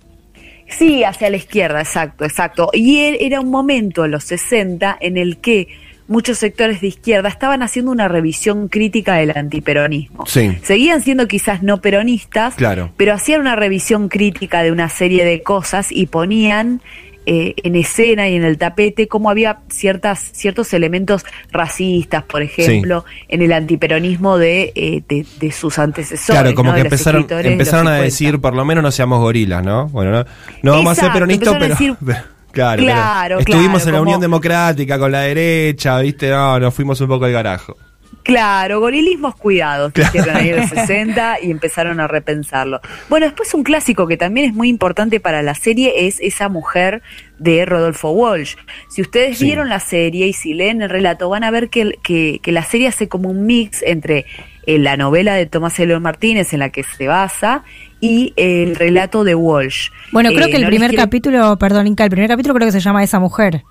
Sí, 0.68 1.04
hacia 1.04 1.30
la 1.30 1.36
izquierda, 1.36 1.80
exacto, 1.80 2.24
exacto. 2.24 2.70
Y 2.72 2.98
él- 3.00 3.18
era 3.20 3.40
un 3.40 3.50
momento, 3.50 4.04
en 4.04 4.10
los 4.10 4.24
60, 4.24 4.96
en 5.00 5.16
el 5.16 5.36
que 5.38 5.68
muchos 6.08 6.38
sectores 6.38 6.80
de 6.80 6.88
izquierda 6.88 7.28
estaban 7.28 7.62
haciendo 7.62 7.90
una 7.90 8.08
revisión 8.08 8.68
crítica 8.68 9.14
del 9.14 9.36
antiperonismo. 9.36 10.24
Sí. 10.26 10.56
Seguían 10.62 11.02
siendo 11.02 11.26
quizás 11.28 11.62
no 11.62 11.80
peronistas, 11.80 12.54
Claro. 12.54 12.92
pero 12.96 13.12
hacían 13.14 13.40
una 13.40 13.56
revisión 13.56 14.08
crítica 14.08 14.62
de 14.62 14.72
una 14.72 14.88
serie 14.88 15.24
de 15.24 15.42
cosas 15.42 15.90
y 15.90 16.06
ponían 16.06 16.80
eh, 17.28 17.54
en 17.64 17.74
escena 17.74 18.28
y 18.28 18.36
en 18.36 18.44
el 18.44 18.56
tapete 18.56 19.08
cómo 19.08 19.30
había 19.30 19.58
ciertas, 19.68 20.20
ciertos 20.32 20.72
elementos 20.72 21.24
racistas, 21.50 22.22
por 22.22 22.40
ejemplo, 22.42 23.04
en 23.28 23.42
el 23.42 23.52
antiperonismo 23.52 24.38
de, 24.38 24.70
eh, 24.76 25.02
de, 25.08 25.26
de 25.40 25.50
sus 25.50 25.80
antecesores. 25.80 26.40
Claro, 26.40 26.54
como 26.54 26.70
¿no? 26.70 26.76
que 26.76 26.82
empezaron, 26.82 27.22
a 27.24 27.26
50. 27.26 27.92
decir, 28.02 28.38
por 28.40 28.54
lo 28.54 28.64
menos 28.64 28.84
no 28.84 28.92
seamos 28.92 29.18
gorilas, 29.18 29.64
¿no? 29.64 29.88
Bueno, 29.88 30.12
no, 30.12 30.24
no 30.62 30.70
vamos 30.72 30.96
a 30.98 31.02
ser 31.02 31.12
peronistas, 31.12 31.54
pero... 31.54 31.64
empezaron 31.64 31.96
a 31.96 32.06
decir- 32.14 32.24
claro, 32.56 32.82
Claro, 32.82 33.38
estuvimos 33.38 33.82
claro, 33.82 33.88
en 33.88 33.92
la 33.92 33.98
como- 33.98 34.02
Unión 34.02 34.20
Democrática 34.20 34.98
con 34.98 35.12
la 35.12 35.20
derecha, 35.20 35.98
¿viste? 36.00 36.30
No, 36.30 36.58
nos 36.58 36.74
fuimos 36.74 37.00
un 37.00 37.08
poco 37.08 37.24
al 37.26 37.32
garajo. 37.32 37.76
Claro, 38.22 38.80
gorilismos 38.80 39.36
cuidados, 39.36 39.92
dijeron 39.94 40.34
ahí 40.36 40.48
en 40.48 40.56
los 40.56 40.68
60 40.70 41.36
y 41.42 41.50
empezaron 41.52 42.00
a 42.00 42.08
repensarlo. 42.08 42.80
Bueno, 43.08 43.26
después 43.26 43.54
un 43.54 43.62
clásico 43.62 44.08
que 44.08 44.16
también 44.16 44.48
es 44.48 44.52
muy 44.54 44.68
importante 44.68 45.20
para 45.20 45.42
la 45.42 45.54
serie 45.54 46.08
es 46.08 46.18
esa 46.20 46.48
mujer 46.48 47.02
de 47.38 47.64
Rodolfo 47.64 48.10
Walsh. 48.10 48.56
Si 48.90 49.00
ustedes 49.00 49.38
Sí. 49.38 49.44
vieron 49.44 49.68
la 49.68 49.78
serie 49.78 50.26
y 50.26 50.32
si 50.32 50.54
leen 50.54 50.82
el 50.82 50.90
relato, 50.90 51.28
van 51.28 51.44
a 51.44 51.52
ver 51.52 51.68
que, 51.70 51.98
que, 52.02 52.40
que 52.42 52.50
la 52.50 52.64
serie 52.64 52.88
hace 52.88 53.06
como 53.08 53.28
un 53.30 53.46
mix 53.46 53.82
entre 53.82 54.26
eh, 54.66 54.80
la 54.80 54.96
novela 54.96 55.34
de 55.34 55.46
Tomás 55.46 55.78
Eloy 55.78 56.00
Martínez 56.00 56.52
en 56.52 56.58
la 56.58 56.70
que 56.70 56.82
se 56.82 57.06
basa 57.06 57.62
y 58.00 58.32
el 58.36 58.76
relato 58.76 59.24
de 59.24 59.34
Walsh. 59.34 59.88
Bueno, 60.12 60.30
creo 60.30 60.46
Eh, 60.46 60.50
que 60.50 60.56
el 60.56 60.62
no 60.62 60.68
primer 60.68 60.90
quiero- 60.90 61.04
capítulo, 61.04 61.56
perdón, 61.58 61.86
Inca, 61.86 62.04
el 62.04 62.10
primer 62.10 62.28
capítulo 62.28 62.54
creo 62.54 62.68
que 62.68 62.72
se 62.72 62.80
llama 62.80 63.02
Esa 63.02 63.18
Mujer. 63.18 63.62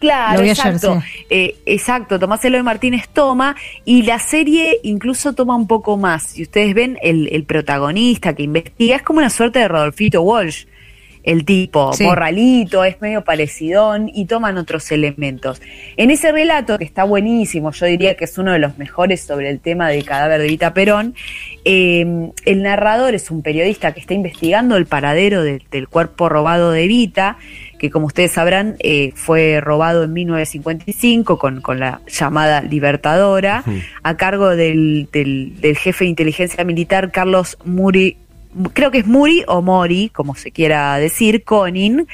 Claro, 0.00 0.40
ayer, 0.40 0.50
exacto. 0.50 1.00
sí. 1.00 1.24
Eh, 1.30 1.56
exacto, 1.64 2.18
Tomás 2.18 2.44
Eloy 2.44 2.62
Martínez 2.62 3.08
toma 3.12 3.56
y 3.86 4.02
la 4.02 4.18
serie 4.18 4.78
incluso 4.82 5.32
toma 5.32 5.56
un 5.56 5.66
poco 5.66 5.96
más. 5.96 6.24
Si 6.24 6.42
ustedes 6.42 6.74
ven 6.74 6.98
el, 7.02 7.28
el 7.32 7.44
protagonista 7.44 8.34
que 8.34 8.42
investiga, 8.42 8.96
es 8.96 9.02
como 9.02 9.20
una 9.20 9.30
suerte 9.30 9.60
de 9.60 9.68
Rodolfito 9.68 10.20
Walsh. 10.20 10.66
El 11.24 11.44
tipo, 11.44 11.92
Sí. 11.94 12.04
morralito, 12.04 12.84
es 12.84 13.00
medio 13.00 13.24
parecidón 13.24 14.10
y 14.12 14.26
toman 14.26 14.58
otros 14.58 14.92
elementos. 14.92 15.60
En 15.96 16.10
ese 16.10 16.30
relato, 16.30 16.78
que 16.78 16.84
está 16.84 17.04
buenísimo, 17.04 17.72
yo 17.72 17.86
diría 17.86 18.14
que 18.16 18.24
es 18.26 18.36
uno 18.38 18.52
de 18.52 18.58
los 18.58 18.76
mejores 18.78 19.22
sobre 19.22 19.48
el 19.48 19.58
tema 19.58 19.88
del 19.88 20.04
cadáver 20.04 20.40
de 20.42 20.46
Vita 20.48 20.74
Perón, 20.74 21.14
eh, 21.64 22.30
el 22.44 22.62
narrador 22.62 23.14
es 23.14 23.30
un 23.30 23.42
periodista 23.42 23.92
que 23.92 24.00
está 24.00 24.12
investigando 24.14 24.76
el 24.76 24.84
paradero 24.86 25.42
de- 25.42 25.62
del 25.70 25.88
cuerpo 25.88 26.28
robado 26.28 26.70
de 26.72 26.86
Vita, 26.86 27.38
que 27.78 27.90
como 27.90 28.06
ustedes 28.06 28.32
sabrán 28.32 28.76
eh, 28.80 29.12
fue 29.14 29.60
robado 29.60 30.04
en 30.04 30.12
1955 30.12 31.38
con, 31.38 31.60
con 31.60 31.80
la 31.80 32.00
llamada 32.06 32.60
Libertadora, 32.62 33.64
a 34.02 34.16
cargo 34.16 34.54
del, 34.56 35.08
del- 35.12 35.60
del 35.60 35.76
jefe 35.76 36.04
de 36.04 36.10
inteligencia 36.10 36.64
militar 36.64 37.10
Carlos 37.10 37.58
Muri, 37.64 38.16
creo 38.72 38.90
que 38.90 38.98
es 38.98 39.06
Muri 39.06 39.44
o 39.46 39.62
Mori, 39.62 40.10
como 40.10 40.34
se 40.34 40.50
quiera 40.50 40.96
decir, 40.98 41.44
Conin. 41.44 42.06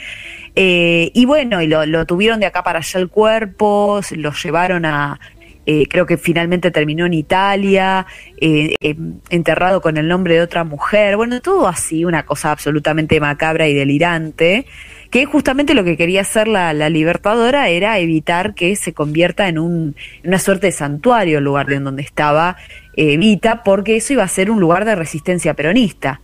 Eh, 0.57 1.11
y 1.14 1.24
bueno, 1.24 1.62
y 1.62 1.66
lo, 1.66 1.86
lo 1.86 2.07
tuvieron 2.07 2.41
de 2.41 2.47
acá 2.47 2.62
para 2.62 2.78
allá 2.80 3.01
el 3.01 3.09
cuerpo, 3.09 4.01
lo 4.11 4.32
llevaron 4.32 4.84
a, 4.84 5.18
eh, 5.66 5.86
creo 5.88 6.07
que 6.07 6.16
finalmente 6.16 6.70
terminó 6.70 7.07
en 7.07 7.12
Italia, 7.12 8.07
eh, 8.41 8.74
eh, 8.80 8.97
enterrado 9.28 9.80
con 9.80 9.99
el 9.99 10.09
nombre 10.09 10.34
de 10.34 10.41
otra 10.41 10.64
mujer, 10.64 11.16
bueno, 11.16 11.41
todo 11.43 11.68
así, 11.68 12.05
una 12.05 12.24
cosa 12.24 12.51
absolutamente 12.51 13.20
macabra 13.20 13.68
y 13.68 13.74
delirante, 13.74 14.66
que 15.11 15.27
justamente 15.27 15.75
lo 15.75 15.85
que 15.85 15.97
quería 15.97 16.21
hacer 16.21 16.47
la, 16.49 16.73
la 16.73 16.89
Libertadora 16.89 17.69
era 17.69 17.99
evitar 17.99 18.55
que 18.55 18.77
se 18.77 18.93
convierta 18.93 19.49
en, 19.49 19.59
un, 19.59 19.97
en 20.23 20.29
una 20.29 20.39
suerte 20.39 20.69
de 20.69 20.73
santuario 20.73 21.39
el 21.39 21.45
lugar 21.45 21.67
de 21.67 21.77
en 21.77 21.85
donde 21.85 22.03
estaba 22.03 22.57
eh, 22.97 23.17
Vita, 23.17 23.63
porque 23.65 23.97
eso 23.97 24.13
iba 24.13 24.23
a 24.23 24.29
ser 24.29 24.51
un 24.51 24.61
lugar 24.61 24.85
de 24.85 24.95
resistencia 24.95 25.55
peronista. 25.55 26.21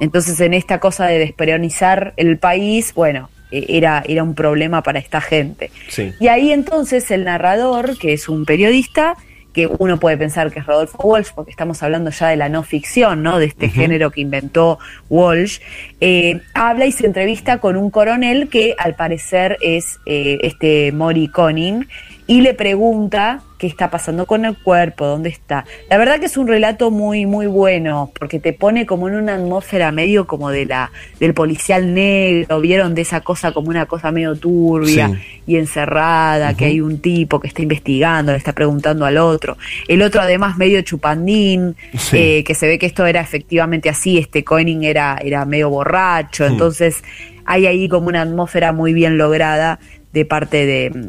Entonces, 0.00 0.40
en 0.40 0.54
esta 0.54 0.80
cosa 0.80 1.06
de 1.06 1.18
desperonizar 1.18 2.14
el 2.16 2.38
país, 2.38 2.92
bueno, 2.94 3.30
eh, 3.52 3.66
era, 3.68 4.02
era 4.06 4.24
un 4.24 4.34
problema 4.34 4.82
para 4.82 4.98
esta 4.98 5.20
gente. 5.20 5.70
Sí. 5.88 6.12
Y 6.18 6.28
ahí 6.28 6.50
entonces 6.50 7.10
el 7.10 7.24
narrador, 7.24 7.96
que 7.98 8.12
es 8.12 8.28
un 8.28 8.44
periodista, 8.44 9.16
que 9.54 9.66
uno 9.78 9.98
puede 9.98 10.18
pensar 10.18 10.52
que 10.52 10.58
es 10.58 10.66
Rodolfo 10.66 10.98
Walsh, 10.98 11.30
porque 11.34 11.50
estamos 11.50 11.82
hablando 11.82 12.10
ya 12.10 12.28
de 12.28 12.36
la 12.36 12.50
no 12.50 12.62
ficción, 12.62 13.22
¿no? 13.22 13.38
De 13.38 13.46
este 13.46 13.70
género 13.70 14.10
que 14.10 14.20
inventó 14.20 14.78
Walsh, 15.08 15.60
eh, 16.00 16.42
habla 16.52 16.84
y 16.84 16.92
se 16.92 17.06
entrevista 17.06 17.58
con 17.58 17.76
un 17.76 17.90
coronel 17.90 18.48
que 18.48 18.74
al 18.76 18.94
parecer 18.94 19.56
es 19.62 20.00
eh, 20.04 20.38
este 20.42 20.92
Mori 20.92 21.28
Conning, 21.28 21.88
y 22.26 22.40
le 22.40 22.54
pregunta 22.54 23.42
qué 23.64 23.68
está 23.70 23.88
pasando 23.90 24.26
con 24.26 24.44
el 24.44 24.58
cuerpo, 24.58 25.06
dónde 25.06 25.30
está. 25.30 25.64
La 25.88 25.96
verdad 25.96 26.20
que 26.20 26.26
es 26.26 26.36
un 26.36 26.46
relato 26.46 26.90
muy, 26.90 27.24
muy 27.24 27.46
bueno, 27.46 28.12
porque 28.18 28.38
te 28.38 28.52
pone 28.52 28.84
como 28.84 29.08
en 29.08 29.14
una 29.14 29.36
atmósfera 29.36 29.90
medio 29.90 30.26
como 30.26 30.50
de 30.50 30.66
la, 30.66 30.92
del 31.18 31.32
policial 31.32 31.94
negro, 31.94 32.60
vieron 32.60 32.94
de 32.94 33.00
esa 33.00 33.22
cosa 33.22 33.52
como 33.52 33.70
una 33.70 33.86
cosa 33.86 34.12
medio 34.12 34.36
turbia 34.36 35.08
Sí. 35.08 35.42
y 35.46 35.56
encerrada, 35.56 36.52
que 36.54 36.66
hay 36.66 36.82
un 36.82 36.98
tipo 36.98 37.40
que 37.40 37.48
está 37.48 37.62
investigando, 37.62 38.32
le 38.32 38.38
está 38.38 38.52
preguntando 38.52 39.06
al 39.06 39.16
otro. 39.16 39.56
El 39.88 40.02
otro 40.02 40.20
además 40.20 40.58
medio 40.58 40.82
chupandín, 40.82 41.74
Sí. 41.96 42.16
eh, 42.18 42.44
que 42.44 42.54
se 42.54 42.66
ve 42.66 42.78
que 42.78 42.84
esto 42.86 43.06
era 43.06 43.22
efectivamente 43.22 43.88
así, 43.88 44.18
este 44.18 44.44
Koenig 44.44 44.84
era, 44.84 45.16
era 45.24 45.46
medio 45.46 45.70
borracho, 45.70 46.44
Mm. 46.44 46.52
entonces 46.52 47.02
hay 47.46 47.66
ahí 47.66 47.88
como 47.88 48.08
una 48.08 48.20
atmósfera 48.22 48.72
muy 48.72 48.92
bien 48.92 49.16
lograda 49.16 49.78
de 50.12 50.24
parte 50.26 50.66
de, 50.66 51.08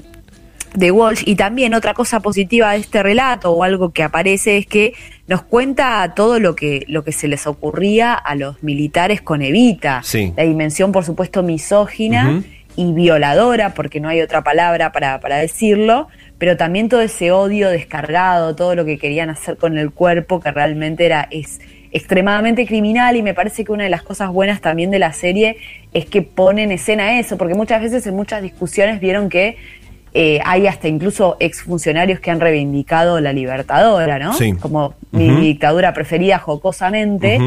de 0.75 0.91
Walsh. 0.91 1.23
Y 1.25 1.35
también 1.35 1.73
otra 1.73 1.93
cosa 1.93 2.19
positiva 2.19 2.71
de 2.71 2.79
este 2.79 3.03
relato 3.03 3.51
o 3.51 3.63
algo 3.63 3.91
que 3.91 4.03
aparece 4.03 4.57
es 4.57 4.67
que 4.67 4.93
nos 5.27 5.41
cuenta 5.41 6.13
todo 6.15 6.39
lo 6.39 6.55
que, 6.55 6.85
lo 6.87 7.03
que 7.03 7.11
se 7.11 7.27
les 7.27 7.47
ocurría 7.47 8.13
a 8.13 8.35
los 8.35 8.61
militares 8.63 9.21
con 9.21 9.41
Evita. 9.41 10.01
Sí. 10.03 10.33
La 10.35 10.43
dimensión, 10.43 10.91
por 10.91 11.03
supuesto, 11.03 11.43
misógina 11.43 12.43
y 12.75 12.91
violadora, 12.93 13.73
porque 13.73 13.99
no 13.99 14.09
hay 14.09 14.21
otra 14.21 14.43
palabra 14.43 14.91
para, 14.91 15.19
para 15.21 15.37
decirlo, 15.37 16.09
pero 16.37 16.57
también 16.57 16.89
todo 16.89 17.01
ese 17.01 17.31
odio 17.31 17.69
descargado, 17.69 18.55
todo 18.55 18.75
lo 18.75 18.85
que 18.85 18.97
querían 18.97 19.29
hacer 19.29 19.57
con 19.57 19.77
el 19.77 19.91
cuerpo, 19.91 20.41
que 20.41 20.51
realmente 20.51 21.05
era, 21.05 21.27
es 21.31 21.59
extremadamente 21.95 22.67
criminal 22.67 23.15
y 23.15 23.23
me 23.23 23.33
parece 23.33 23.63
que 23.63 23.71
una 23.71 23.85
de 23.85 23.89
las 23.89 24.03
cosas 24.03 24.29
buenas 24.29 24.59
también 24.59 24.91
de 24.91 24.99
la 24.99 25.13
serie 25.13 25.55
es 25.93 26.05
que 26.05 26.21
pone 26.21 26.63
en 26.63 26.71
escena 26.71 27.17
eso, 27.19 27.37
porque 27.37 27.53
muchas 27.53 27.81
veces 27.81 28.05
en 28.05 28.17
muchas 28.17 28.41
discusiones 28.41 28.99
vieron 28.99 29.29
que 29.29 29.55
eh, 30.17 30.39
hay 30.45 30.65
hasta 30.65 30.87
incluso 30.87 31.35
exfuncionarios 31.41 32.21
que 32.21 32.31
han 32.31 32.39
reivindicado 32.39 33.19
la 33.19 33.33
libertadora, 33.33 34.17
¿no? 34.17 34.31
Sí. 34.31 34.53
Como 34.53 34.95
mi, 35.11 35.29
dictadura 35.41 35.93
preferida 35.93 36.39
jocosamente. 36.39 37.37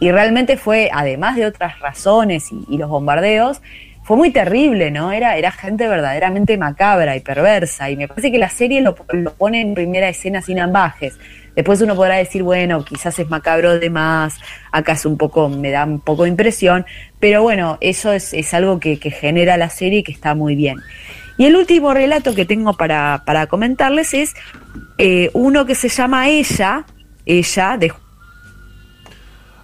Y 0.00 0.10
realmente 0.10 0.56
fue, 0.56 0.90
además 0.92 1.36
de 1.36 1.46
otras 1.46 1.78
razones 1.78 2.50
y, 2.50 2.74
y 2.74 2.78
los 2.78 2.90
bombardeos, 2.90 3.62
fue 4.02 4.16
muy 4.16 4.30
terrible, 4.30 4.90
¿no? 4.90 5.12
Era, 5.12 5.36
era 5.36 5.52
gente 5.52 5.86
verdaderamente 5.86 6.58
macabra 6.58 7.14
y 7.14 7.20
perversa. 7.20 7.90
Y 7.90 7.96
me 7.96 8.08
parece 8.08 8.32
que 8.32 8.38
la 8.38 8.48
serie 8.48 8.80
lo, 8.80 8.96
lo 9.12 9.32
pone 9.34 9.60
en 9.60 9.74
primera 9.74 10.08
escena 10.08 10.42
sin 10.42 10.58
ambajes. 10.58 11.16
Después 11.54 11.80
uno 11.80 11.94
podrá 11.94 12.16
decir, 12.16 12.42
bueno, 12.42 12.84
quizás 12.84 13.16
es 13.20 13.30
macabro 13.30 13.78
de 13.78 13.88
más, 13.88 14.34
acá 14.72 14.94
es 14.94 15.06
un 15.06 15.16
poco, 15.16 15.48
me 15.48 15.70
da 15.70 15.84
un 15.84 16.00
poco 16.00 16.24
de 16.24 16.30
impresión, 16.30 16.84
pero 17.20 17.42
bueno, 17.42 17.78
eso 17.80 18.12
es, 18.12 18.34
es 18.34 18.52
algo 18.52 18.80
que, 18.80 18.98
que 18.98 19.12
genera 19.12 19.56
la 19.56 19.70
serie 19.70 20.00
y 20.00 20.02
que 20.02 20.12
está 20.12 20.34
muy 20.34 20.56
bien. 20.56 20.78
Y 21.38 21.44
el 21.44 21.56
último 21.56 21.92
relato 21.92 22.34
que 22.34 22.44
tengo 22.46 22.72
para, 22.74 23.22
para 23.26 23.46
comentarles 23.46 24.14
es 24.14 24.34
eh, 24.98 25.30
uno 25.34 25.66
que 25.66 25.74
se 25.74 25.88
llama 25.88 26.28
Ella, 26.28 26.84
Ella, 27.26 27.76
de 27.76 27.92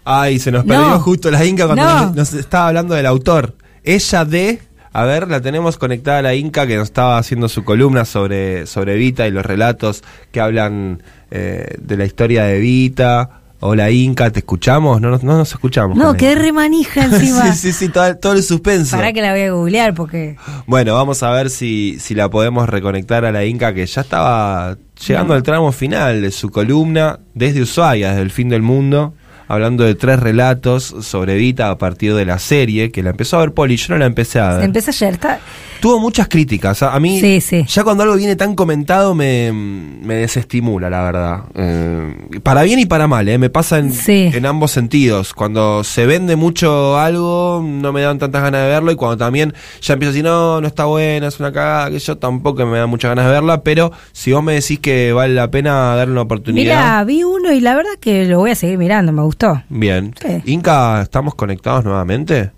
Ay, 0.05 0.39
se 0.39 0.51
nos 0.51 0.65
No. 0.65 0.75
perdió 0.75 0.99
justo 1.01 1.31
la 1.31 1.45
Inca 1.45 1.67
cuando 1.67 1.85
No. 1.85 2.07
nos, 2.07 2.15
nos 2.17 2.33
estaba 2.35 2.69
hablando 2.69 2.95
del 2.95 3.07
autor. 3.07 3.55
Ella 3.85 4.25
de. 4.25 4.61
A 4.95 5.05
ver, 5.05 5.29
la 5.29 5.41
tenemos 5.41 5.79
conectada 5.79 6.19
a 6.19 6.23
la 6.23 6.35
Inca 6.35 6.67
que 6.67 6.77
nos 6.77 6.85
estaba 6.89 7.17
haciendo 7.19 7.49
su 7.49 7.65
columna 7.65 8.05
sobre, 8.05 8.67
sobre 8.67 8.97
Vita 8.97 9.27
y 9.27 9.31
los 9.31 9.47
relatos 9.47 10.03
que 10.33 10.41
hablan 10.41 11.03
eh, 11.31 11.77
de 11.81 11.97
la 11.97 12.05
historia 12.05 12.45
de 12.45 12.59
Vita. 12.59 13.42
Hola 13.65 13.93
Inca, 13.93 14.29
¿te 14.31 14.41
escuchamos? 14.41 15.01
No, 15.01 15.11
nos- 15.11 15.23
no 15.23 15.37
nos 15.37 15.53
escuchamos. 15.53 15.97
No, 15.97 16.15
quedé 16.15 16.35
remanija 16.35 17.05
encima. 17.05 17.53
sí, 17.53 17.59
sí, 17.59 17.73
sí, 17.73 17.89
todo, 17.91 18.17
todo 18.17 18.33
el 18.33 18.43
suspenso. 18.43 18.97
Para 18.97 19.13
que 19.13 19.23
la 19.23 19.31
voy 19.31 19.43
a 19.43 19.53
googlear 19.53 19.95
porque. 19.95 20.37
Bueno, 20.67 20.95
vamos 20.95 21.23
a 21.23 21.31
ver 21.31 21.49
si, 21.49 21.97
si 22.01 22.17
la 22.17 22.29
podemos 22.29 22.69
reconectar 22.69 23.25
a 23.25 23.31
la 23.31 23.45
Inca 23.45 23.73
que 23.73 23.87
ya 23.87 24.01
estaba 24.01 24.77
llegando 25.07 25.35
al 25.35 25.45
tramo 25.45 25.71
final 25.71 26.23
de 26.23 26.33
su 26.33 26.51
columna 26.51 27.21
desde 27.35 27.63
Ushuaia, 27.63 28.11
desde 28.11 28.23
el 28.23 28.31
fin 28.33 28.49
del 28.49 28.63
mundo, 28.63 29.15
hablando 29.49 29.85
de 29.85 29.95
tres 29.95 30.21
relatos 30.21 30.95
sobre 31.01 31.37
Vita 31.37 31.71
a 31.71 31.79
partir 31.79 32.15
de 32.15 32.25
la 32.25 32.39
serie, 32.39 32.91
que 32.91 33.03
la 33.03 33.11
empezó 33.11 33.37
a 33.37 33.41
ver 33.41 33.53
Poli, 33.53 33.77
yo 33.77 33.87
no 33.95 33.99
la 33.99 34.07
empecé 34.07 34.39
a 34.41 34.55
ver. 34.57 34.65
Empecé 34.65 34.91
ayer. 34.91 35.15
Está... 35.15 35.41
Tuvo 35.81 35.99
muchas 35.99 36.29
críticas, 36.29 36.81
a 36.85 36.97
mí 37.01 37.19
Sí, 37.21 37.41
sí. 37.41 37.65
ya 37.67 37.83
cuando 37.83 38.05
algo 38.05 38.15
viene 38.15 38.37
tan 38.37 38.55
comentado 38.55 39.17
me, 39.17 39.51
me 39.53 40.15
desestimula, 40.15 40.89
la 40.89 41.03
verdad. 41.03 41.41
Eh, 41.57 42.15
para 42.45 42.63
bien 42.63 42.79
y 42.79 42.87
para 42.87 43.09
mal, 43.09 43.29
eh, 43.29 43.37
me 43.37 43.51
pasa 43.51 43.79
en, 43.79 43.93
Sí. 43.93 44.31
en 44.33 44.47
ambos 44.47 44.71
sentidos. 44.71 45.35
Cuando 45.35 45.83
se 45.83 46.07
vende 46.07 46.37
mucho 46.37 46.97
algo, 47.01 47.61
no 47.67 47.93
me 47.93 48.01
dan 48.03 48.21
tantas 48.21 48.43
ganas 48.45 48.63
de 48.63 48.69
verlo 48.69 48.93
y 48.93 48.95
cuando 48.95 49.17
también 49.17 49.55
ya 49.81 49.95
empiezo 49.95 50.11
a 50.11 50.13
decir, 50.13 50.25
no, 50.25 50.61
no 50.61 50.67
está 50.69 50.85
buena, 50.85 51.27
es 51.27 51.41
una 51.41 51.53
cagada, 51.53 51.91
que 51.91 51.99
yo 51.99 52.17
tampoco 52.17 52.65
me 52.65 52.79
da 52.79 52.87
muchas 52.87 53.09
ganas 53.11 53.25
de 53.27 53.33
verla, 53.33 53.63
pero 53.63 53.91
si 54.13 54.31
vos 54.33 54.43
me 54.45 54.53
decís 54.55 54.79
que 54.79 55.13
vale 55.13 55.35
la 55.35 55.51
pena 55.51 55.97
darle 55.97 56.13
una 56.13 56.23
oportunidad. 56.23 56.63
Mira, 56.77 57.05
vi 57.05 57.25
uno 57.25 57.51
y 57.53 57.59
la 57.61 57.75
verdad 57.75 57.91
que 58.01 58.25
lo 58.27 58.39
voy 58.39 58.53
a 58.53 58.55
seguir 58.55 58.79
mirando, 58.79 59.11
me 59.11 59.23
gustó. 59.23 59.32
Bien. 59.69 60.15
Sí. 60.21 60.43
Inca, 60.53 61.03
¿estamos 61.03 61.35
conectados 61.35 61.85
nuevamente? 61.85 62.51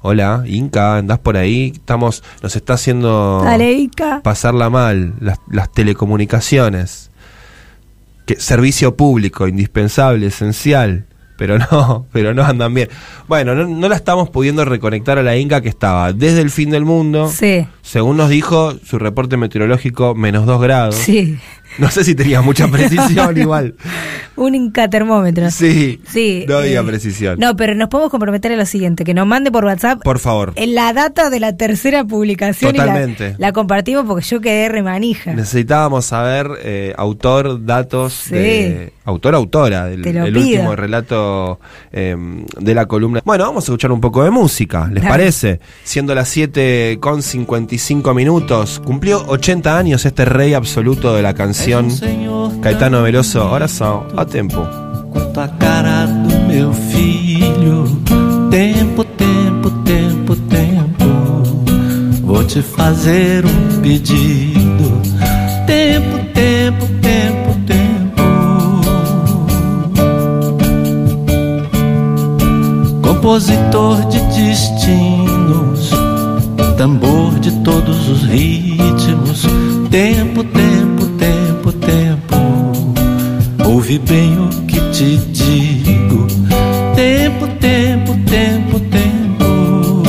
Hola, 0.00 0.42
Inca, 0.46 0.96
¿andás 0.96 1.20
por 1.20 1.36
ahí? 1.36 1.72
Estamos, 1.74 2.24
nos 2.42 2.56
está 2.56 2.74
haciendo 2.74 3.42
Dale, 3.44 3.88
pasarla 4.24 4.68
mal, 4.68 5.14
las, 5.20 5.38
las 5.48 5.70
telecomunicaciones. 5.70 7.10
Que, 8.26 8.36
servicio 8.40 8.96
público, 8.96 9.46
indispensable, 9.46 10.26
esencial. 10.26 11.06
Pero 11.38 11.58
no, 11.58 12.06
pero 12.12 12.34
no 12.34 12.44
andan 12.44 12.74
bien. 12.74 12.88
Bueno, 13.28 13.54
no, 13.54 13.64
no 13.66 13.88
la 13.88 13.94
estamos 13.96 14.28
pudiendo 14.30 14.64
reconectar 14.64 15.18
a 15.18 15.22
la 15.22 15.36
Inca 15.36 15.60
que 15.60 15.68
estaba 15.68 16.12
desde 16.12 16.40
el 16.40 16.50
fin 16.50 16.70
del 16.70 16.84
mundo. 16.84 17.28
Sí, 17.28 17.66
Según 17.82 18.16
nos 18.16 18.28
dijo 18.28 18.74
su 18.84 18.98
reporte 18.98 19.36
meteorológico, 19.36 20.14
menos 20.14 20.46
dos 20.46 20.60
grados. 20.60 20.96
sí. 20.96 21.38
No 21.78 21.90
sé 21.90 22.04
si 22.04 22.14
tenía 22.14 22.40
mucha 22.42 22.68
precisión 22.68 23.36
igual. 23.38 23.74
Un 24.36 24.54
Inca 24.54 24.88
termómetro. 24.88 25.50
Sí. 25.50 26.00
Sí. 26.08 26.44
No 26.48 26.58
había 26.58 26.80
eh, 26.80 26.84
precisión. 26.84 27.38
No, 27.38 27.54
pero 27.56 27.74
nos 27.74 27.88
podemos 27.88 28.10
comprometer 28.10 28.52
a 28.52 28.56
lo 28.56 28.66
siguiente, 28.66 29.04
que 29.04 29.14
nos 29.14 29.26
mande 29.26 29.50
por 29.50 29.64
WhatsApp 29.64 30.02
Por 30.02 30.18
favor. 30.18 30.52
en 30.56 30.74
la 30.74 30.92
data 30.92 31.30
de 31.30 31.40
la 31.40 31.56
tercera 31.56 32.04
publicación 32.04 32.72
Totalmente. 32.72 33.28
y 33.28 33.32
la, 33.32 33.36
la 33.38 33.52
compartimos 33.52 34.04
porque 34.06 34.24
yo 34.24 34.40
quedé 34.40 34.68
remanija. 34.68 35.32
Necesitábamos 35.34 36.06
saber 36.06 36.48
eh, 36.62 36.94
autor, 36.96 37.64
datos, 37.64 38.12
Sí. 38.12 38.34
de, 38.34 38.92
autor, 39.04 39.34
autora 39.34 39.86
del 39.86 40.06
el 40.06 40.36
último 40.36 40.76
relato 40.76 41.58
eh, 41.92 42.16
de 42.60 42.74
la 42.74 42.86
columna. 42.86 43.20
Bueno, 43.24 43.44
vamos 43.44 43.64
a 43.64 43.66
escuchar 43.66 43.92
un 43.92 44.00
poco 44.00 44.24
de 44.24 44.30
música, 44.30 44.86
¿les 44.86 45.02
Dale. 45.02 45.08
parece? 45.08 45.60
Siendo 45.84 46.14
las 46.14 46.28
7 46.28 46.98
con 47.00 47.22
55 47.22 48.14
minutos, 48.14 48.80
cumplió 48.84 49.24
80 49.26 49.76
años 49.78 50.04
este 50.04 50.24
rey 50.24 50.54
absoluto 50.54 51.14
de 51.14 51.22
la 51.22 51.34
canción, 51.34 51.61
Caetano 52.60 53.04
Veloso, 53.04 53.38
oração 53.38 54.04
a 54.16 54.24
tempo. 54.24 54.66
quanto 55.12 55.38
a 55.38 55.46
cara 55.46 56.06
do 56.06 56.34
meu 56.48 56.72
filho. 56.72 57.84
Tempo, 58.50 59.04
tempo, 59.04 59.70
tempo, 59.84 60.34
tempo. 60.34 61.04
Vou 62.24 62.42
te 62.42 62.62
fazer 62.62 63.44
um 63.46 63.80
pedido. 63.80 65.00
Tempo, 65.64 66.18
tempo, 66.34 66.86
tempo, 67.00 67.54
tempo. 67.64 68.22
Compositor 73.02 74.04
de 74.08 74.18
destinos, 74.20 75.90
tambor 76.76 77.38
de 77.38 77.52
todos 77.62 78.08
os 78.08 78.24
ritmos. 78.24 79.46
Tempo, 79.90 80.42
tempo, 80.42 80.81
Ouve 83.82 83.98
bem 83.98 84.38
o 84.38 84.48
que 84.66 84.78
te 84.92 85.16
digo. 85.32 86.28
Tempo, 86.94 87.48
tempo, 87.58 88.16
tempo, 88.30 88.78
tempo. 88.78 90.02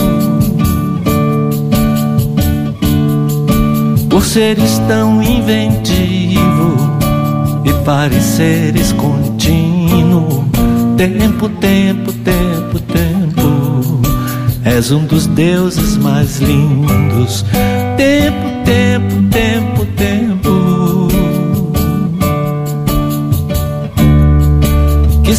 Por 4.08 4.24
seres 4.24 4.78
tão 4.88 5.24
inventivo 5.24 6.78
e 7.66 7.74
pareceres 7.84 8.92
contínuo. 8.92 10.46
Tempo, 10.96 11.50
tempo, 11.50 12.14
tempo, 12.14 12.80
tempo. 12.80 14.02
És 14.64 14.92
um 14.92 15.04
dos 15.04 15.26
deuses 15.26 15.98
mais 15.98 16.38
lindos. 16.38 17.44
Tempo, 17.98 18.52
tempo, 18.66 19.16
tempo, 19.32 19.73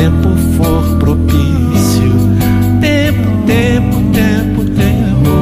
Tempo 0.00 0.30
for 0.56 0.82
propício. 0.98 2.10
Tempo, 2.80 3.28
tempo, 3.46 3.96
tempo, 4.14 4.64
tempo. 4.64 5.34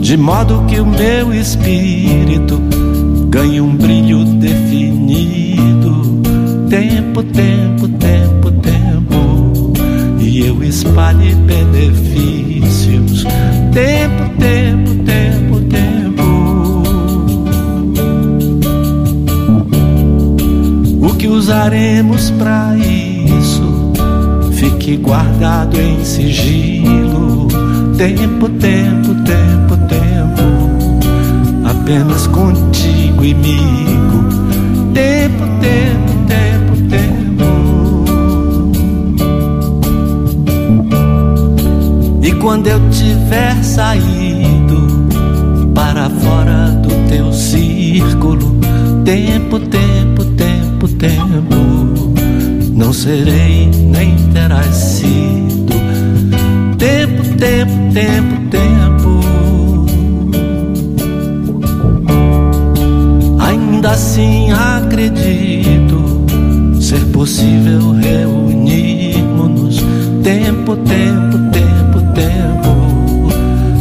De 0.00 0.16
modo 0.16 0.64
que 0.66 0.80
o 0.80 0.86
meu 0.86 1.32
espírito 1.32 2.60
ganhe 3.30 3.60
um 3.60 3.76
brilho 3.76 4.24
definido. 4.24 6.02
Tempo, 6.68 7.22
tempo, 7.22 7.88
tempo, 7.88 8.50
tempo. 8.50 9.72
E 10.18 10.40
eu 10.40 10.60
espalhe 10.64 11.36
benefícios. 11.36 13.24
Tempo, 13.72 14.07
usaremos 21.48 22.30
para 22.32 22.76
isso? 22.76 23.92
Fique 24.52 24.98
guardado 24.98 25.80
em 25.80 26.04
sigilo. 26.04 27.48
Tempo, 27.96 28.50
tempo, 28.50 29.14
tempo, 29.24 29.74
tempo. 29.88 30.42
Apenas 31.64 32.26
contigo, 32.26 33.22
amigo. 33.22 34.28
Tempo, 34.92 35.44
tempo, 35.62 36.12
tempo, 36.28 36.76
tempo. 36.90 37.46
E 42.22 42.32
quando 42.32 42.66
eu 42.66 42.90
tiver 42.90 43.54
saído 43.64 44.86
para 45.74 46.10
fora 46.10 46.72
do 46.82 46.90
teu 47.08 47.32
círculo, 47.32 48.58
tempo, 49.02 49.58
tempo, 49.60 50.17
tempo, 50.78 50.88
tempo, 50.88 51.56
não 52.72 52.92
serei 52.92 53.66
nem 53.66 54.14
terá 54.32 54.62
sido. 54.62 55.74
Tempo, 56.78 57.24
tempo, 57.36 57.72
tempo, 57.92 58.36
tempo. 58.50 59.20
Ainda 63.40 63.90
assim 63.90 64.52
acredito 64.52 66.24
ser 66.80 67.04
possível 67.06 67.92
reunirmos-nos. 67.92 69.78
Tempo, 70.22 70.76
tempo, 70.76 71.38
tempo, 71.50 72.00
tempo, 72.14 72.70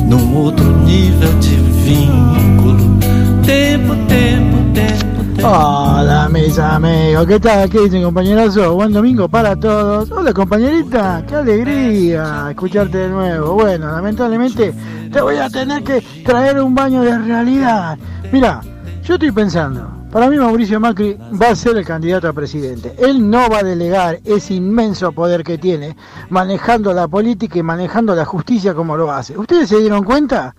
num 0.09 0.35
outro 0.35 0.65
nível 0.83 1.33
de 1.39 1.55
vínculo. 1.83 2.97
Tempo, 3.45 3.95
tempo, 4.07 4.57
tempo, 4.73 5.23
tempo. 5.35 5.47
Olá. 5.47 6.16
Mis 6.41 7.27
¿qué 7.27 7.39
tal? 7.39 7.69
¿Qué 7.69 7.79
dicen 7.81 8.03
compañerazo? 8.03 8.75
Buen 8.75 8.93
domingo 8.93 9.27
para 9.27 9.55
todos. 9.55 10.11
Hola 10.11 10.31
compañerita, 10.33 11.23
qué 11.27 11.35
alegría 11.35 12.47
escucharte 12.51 12.97
de 12.97 13.09
nuevo. 13.09 13.53
Bueno, 13.55 13.91
lamentablemente 13.91 14.73
te 15.11 15.21
voy 15.21 15.37
a 15.37 15.49
tener 15.49 15.83
que 15.83 16.03
traer 16.23 16.61
un 16.61 16.75
baño 16.75 17.01
de 17.01 17.17
realidad. 17.17 17.97
Mira, 18.31 18.61
yo 19.03 19.15
estoy 19.15 19.31
pensando, 19.31 19.89
para 20.11 20.29
mí 20.29 20.37
Mauricio 20.37 20.79
Macri 20.79 21.17
va 21.41 21.49
a 21.49 21.55
ser 21.55 21.75
el 21.77 21.85
candidato 21.85 22.27
a 22.27 22.33
presidente. 22.33 22.93
Él 22.99 23.27
no 23.27 23.49
va 23.49 23.59
a 23.59 23.63
delegar 23.63 24.19
ese 24.23 24.53
inmenso 24.53 25.11
poder 25.11 25.43
que 25.43 25.57
tiene 25.57 25.95
manejando 26.29 26.93
la 26.93 27.07
política 27.07 27.57
y 27.57 27.63
manejando 27.63 28.13
la 28.13 28.25
justicia 28.25 28.75
como 28.75 28.95
lo 28.95 29.11
hace. 29.11 29.35
¿Ustedes 29.37 29.69
se 29.69 29.79
dieron 29.79 30.03
cuenta? 30.03 30.53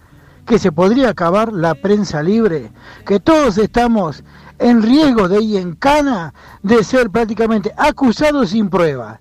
Que 0.49 0.59
se 0.59 0.73
podría 0.73 1.11
acabar 1.11 1.53
la 1.53 1.75
prensa 1.75 2.23
libre, 2.23 2.73
que 3.07 3.21
todos 3.21 3.59
estamos 3.59 4.25
en 4.59 4.83
riesgo 4.83 5.29
de 5.29 5.43
ir 5.43 5.59
en 5.59 5.75
cana 5.75 6.33
de 6.63 6.83
ser 6.83 7.11
prácticamente 7.11 7.73
acusados 7.77 8.51
sin 8.51 8.71
ofereço. 8.71 9.19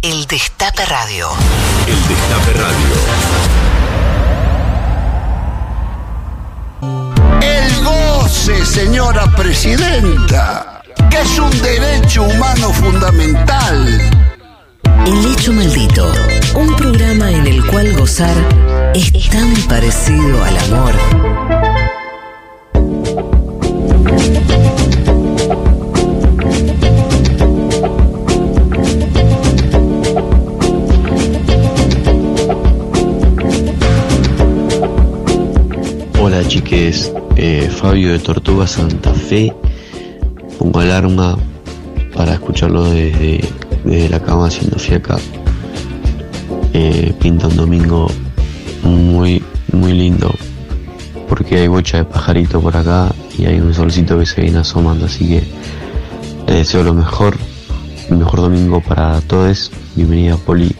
El 0.00 0.26
Destape 0.26 0.84
Radio. 0.86 1.28
El 1.86 2.00
Destape 2.08 2.52
Radio. 2.54 2.94
El 7.42 7.84
goce, 7.84 8.64
señora 8.64 9.26
presidenta, 9.36 10.82
que 11.10 11.20
es 11.20 11.38
un 11.38 11.50
derecho 11.62 12.22
humano 12.22 12.72
fundamental. 12.72 14.17
El 15.06 15.32
hecho 15.32 15.52
maldito. 15.52 16.10
Un 16.54 16.74
programa 16.76 17.30
en 17.30 17.46
el 17.46 17.64
cual 17.66 17.94
gozar 17.96 18.34
es 18.94 19.12
tan 19.30 19.52
parecido 19.68 20.42
al 20.44 20.58
amor. 20.58 20.94
Hola 36.20 36.46
chiques, 36.46 37.12
Eh, 37.36 37.70
Fabio 37.70 38.10
de 38.12 38.18
Tortuga 38.18 38.66
Santa 38.66 39.14
Fe. 39.14 39.52
Pongo 40.58 40.80
alarma 40.80 41.38
para 42.14 42.32
escucharlo 42.34 42.84
desde, 42.90 43.40
desde 43.88 44.08
la 44.08 44.20
cama 44.20 44.46
haciendo 44.46 44.78
fiaca. 44.78 45.16
Eh, 46.72 47.14
pinta 47.20 47.48
un 47.48 47.56
domingo 47.56 48.06
muy, 48.82 49.42
muy 49.72 49.92
lindo 49.92 50.32
porque 51.28 51.56
hay 51.56 51.68
bocha 51.68 51.98
de 51.98 52.04
pajarito 52.04 52.60
por 52.60 52.76
acá 52.76 53.12
y 53.36 53.46
hay 53.46 53.60
un 53.60 53.74
solcito 53.74 54.18
que 54.18 54.26
se 54.26 54.40
viene 54.42 54.58
asomando, 54.58 55.06
así 55.06 55.28
que 55.28 55.42
les 56.46 56.56
deseo 56.56 56.82
lo 56.82 56.94
mejor, 56.94 57.36
mejor 58.10 58.40
domingo 58.40 58.80
para 58.80 59.20
todos. 59.22 59.70
Bienvenida 59.94 60.36
Poli 60.36 60.74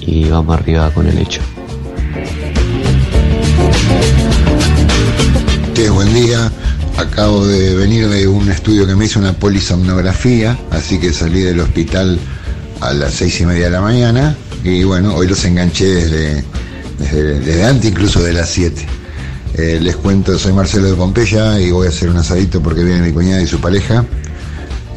y 0.00 0.28
vamos 0.28 0.56
arriba 0.56 0.90
con 0.90 1.06
el 1.06 1.18
hecho. 1.18 1.40
Buen 5.92 6.12
día. 6.14 6.50
Acabo 6.96 7.46
de 7.46 7.74
venir 7.74 8.08
de 8.08 8.26
un 8.28 8.50
estudio 8.50 8.86
que 8.86 8.94
me 8.94 9.06
hizo 9.06 9.18
una 9.18 9.32
polisomnografía, 9.32 10.58
así 10.70 10.98
que 10.98 11.12
salí 11.12 11.40
del 11.42 11.60
hospital 11.60 12.18
a 12.80 12.92
las 12.92 13.14
seis 13.14 13.40
y 13.40 13.46
media 13.46 13.64
de 13.64 13.70
la 13.70 13.80
mañana 13.80 14.36
y 14.64 14.82
bueno, 14.82 15.14
hoy 15.14 15.26
los 15.26 15.44
enganché 15.44 15.84
desde, 15.84 16.44
desde, 16.98 17.64
antes 17.64 17.90
incluso 17.90 18.22
de 18.22 18.32
las 18.32 18.48
7. 18.48 18.86
Eh, 19.56 19.78
les 19.80 19.94
cuento, 19.96 20.38
soy 20.38 20.54
Marcelo 20.54 20.88
de 20.88 20.94
Pompeya 20.94 21.60
y 21.60 21.70
voy 21.70 21.86
a 21.86 21.90
hacer 21.90 22.08
un 22.08 22.16
asadito 22.16 22.62
porque 22.62 22.82
viene 22.82 23.02
mi 23.02 23.12
cuñada 23.12 23.42
y 23.42 23.46
su 23.46 23.60
pareja. 23.60 24.04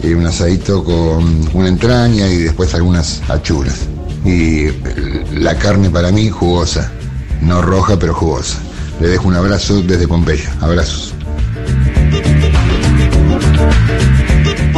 Y 0.01 0.13
un 0.13 0.25
asadito 0.25 0.85
con 0.85 1.49
una 1.53 1.67
entraña 1.67 2.29
y 2.29 2.37
después 2.37 2.73
algunas 2.75 3.21
achuras. 3.27 3.87
Y 4.23 4.67
la 5.37 5.57
carne 5.57 5.89
para 5.89 6.11
mí 6.11 6.29
jugosa, 6.29 6.89
no 7.41 7.61
roja 7.61 7.99
pero 7.99 8.13
jugosa. 8.13 8.59
Le 9.01 9.09
dejo 9.09 9.27
un 9.27 9.35
abrazo 9.35 9.81
desde 9.81 10.07
Pompeya. 10.07 10.49
Abrazos. 10.61 11.16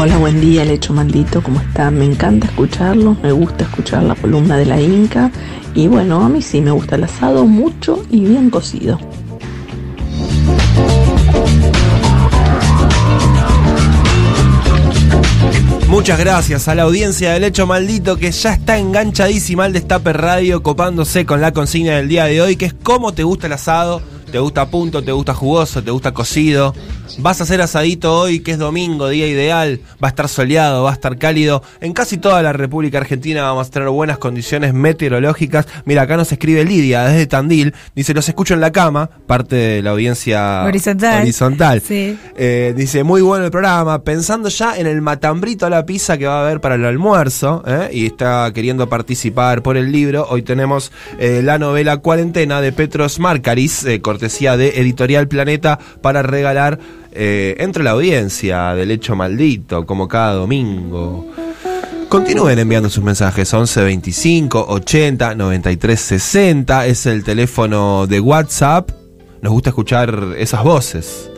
Hola, 0.02 0.18
buen 0.18 0.40
día, 0.40 0.64
el 0.64 0.72
hecho 0.72 0.94
maldito, 0.94 1.44
¿cómo 1.44 1.60
está? 1.60 1.92
Me 1.92 2.06
encanta 2.06 2.48
escucharlo, 2.48 3.18
me 3.22 3.34
gusta 3.34 3.66
escuchar 3.66 4.04
la 4.04 4.16
columna 4.16 4.56
de 4.56 4.66
la 4.66 4.80
Inca 4.80 5.30
y 5.76 5.88
bueno, 5.88 6.24
a 6.24 6.30
mí 6.30 6.42
sí 6.42 6.62
me 6.62 6.72
gusta 6.72 6.96
el 6.96 7.04
asado 7.04 7.46
mucho 7.46 8.06
y 8.10 8.22
bien 8.22 8.50
cocido. 8.50 8.98
Muchas 15.90 16.20
gracias 16.20 16.68
a 16.68 16.76
la 16.76 16.84
audiencia 16.84 17.34
del 17.34 17.44
Hecho 17.44 17.66
Maldito 17.66 18.16
que 18.16 18.32
ya 18.32 18.54
está 18.54 18.78
enganchadísima 18.78 19.66
al 19.66 19.74
Destape 19.74 20.14
Radio 20.14 20.64
copándose 20.64 21.26
con 21.26 21.42
la 21.42 21.52
consigna 21.52 21.98
del 21.98 22.08
día 22.08 22.26
de 22.26 22.42
hoy 22.42 22.56
que 22.56 22.68
es 22.68 22.74
cómo 22.74 23.12
te 23.14 23.24
gusta 23.24 23.48
el 23.48 23.54
asado, 23.54 24.02
te 24.32 24.40
gusta 24.40 24.70
punto, 24.70 25.04
te 25.04 25.12
gusta 25.12 25.34
jugoso, 25.34 25.84
te 25.84 25.92
gusta 25.92 26.14
cocido. 26.14 26.74
Vas 27.18 27.42
a 27.42 27.44
hacer 27.44 27.62
asadito 27.62 28.18
hoy 28.18 28.40
que 28.40 28.52
es 28.52 28.58
domingo, 28.58 29.10
día 29.10 29.28
ideal, 29.28 29.82
va 30.02 30.08
a 30.08 30.10
estar 30.10 30.30
soleado, 30.30 30.84
va 30.84 30.92
a 30.92 30.94
estar 30.94 31.18
cálido. 31.18 31.64
En 31.82 31.94
casi 31.94 32.18
toda 32.18 32.42
la 32.42 32.54
República 32.54 33.00
Argentina 33.00 33.42
vamos 33.42 33.68
a 33.68 33.72
tener 33.72 33.90
buenas 33.90 34.18
condiciones 34.20 34.74
meteorológicas. 34.74 35.68
Mira, 35.86 36.04
acá 36.04 36.18
nos 36.18 36.32
escribe 36.32 36.64
Lidia 36.64 37.06
desde 37.06 37.26
Tandil, 37.28 37.74
dice 37.96 38.14
los 38.14 38.30
escucho 38.30 38.54
en 38.54 38.62
la 38.62 38.72
cama, 38.72 39.10
parte 39.28 39.56
de 39.56 39.82
la 39.82 39.92
audiencia 39.92 40.64
Horizontal. 40.66 41.24
horizontal. 41.24 41.82
Sí. 41.82 42.18
Eh, 42.36 42.74
dice, 42.78 43.04
muy 43.04 43.22
bueno 43.22 43.46
el 43.46 43.52
programa, 43.52 44.04
pensando 44.04 44.50
ya 44.50 44.78
en 44.78 44.88
el 44.88 45.02
matambrito 45.02 45.66
a 45.66 45.70
la 45.70 45.86
pizza 45.86 46.18
que 46.18 46.28
va 46.28 46.40
a 46.40 46.46
haber 46.46 46.62
para 46.62 46.76
el 46.76 46.86
almuerzo, 46.86 47.64
¿eh? 47.68 47.90
y 47.92 48.06
está 48.06 48.52
queriendo 48.54 48.88
participar 48.88 49.62
por 49.62 49.78
el 49.78 49.92
libro. 49.92 50.28
Hoy 50.30 50.44
tenemos 50.44 50.92
eh, 51.18 51.42
la 51.44 51.58
novela 51.58 51.98
Cuarentena 51.98 52.62
de 52.62 52.72
Petros 52.72 53.20
Marcaris, 53.20 53.86
cortesía 54.02 54.58
de 54.58 54.80
Editorial 54.80 55.28
Planeta, 55.28 55.80
para 56.02 56.22
regalar 56.22 56.80
eh, 57.12 57.56
entre 57.60 57.84
la 57.84 57.92
audiencia 57.92 58.74
del 58.76 58.92
hecho 58.92 59.16
maldito, 59.16 59.86
como 59.86 60.08
cada 60.08 60.34
domingo. 60.34 61.26
Continúen 62.08 62.58
enviando 62.58 62.90
sus 62.90 63.04
mensajes 63.04 63.54
11 63.54 63.84
25 63.84 64.66
80 64.68 65.36
93 65.36 66.00
60 66.00 66.86
es 66.88 67.06
el 67.06 67.24
teléfono 67.24 68.08
de 68.08 68.20
WhatsApp. 68.20 68.90
Nos 69.42 69.54
gusta 69.54 69.70
escuchar 69.70 70.34
esas 70.38 70.64
voces. 70.64 71.30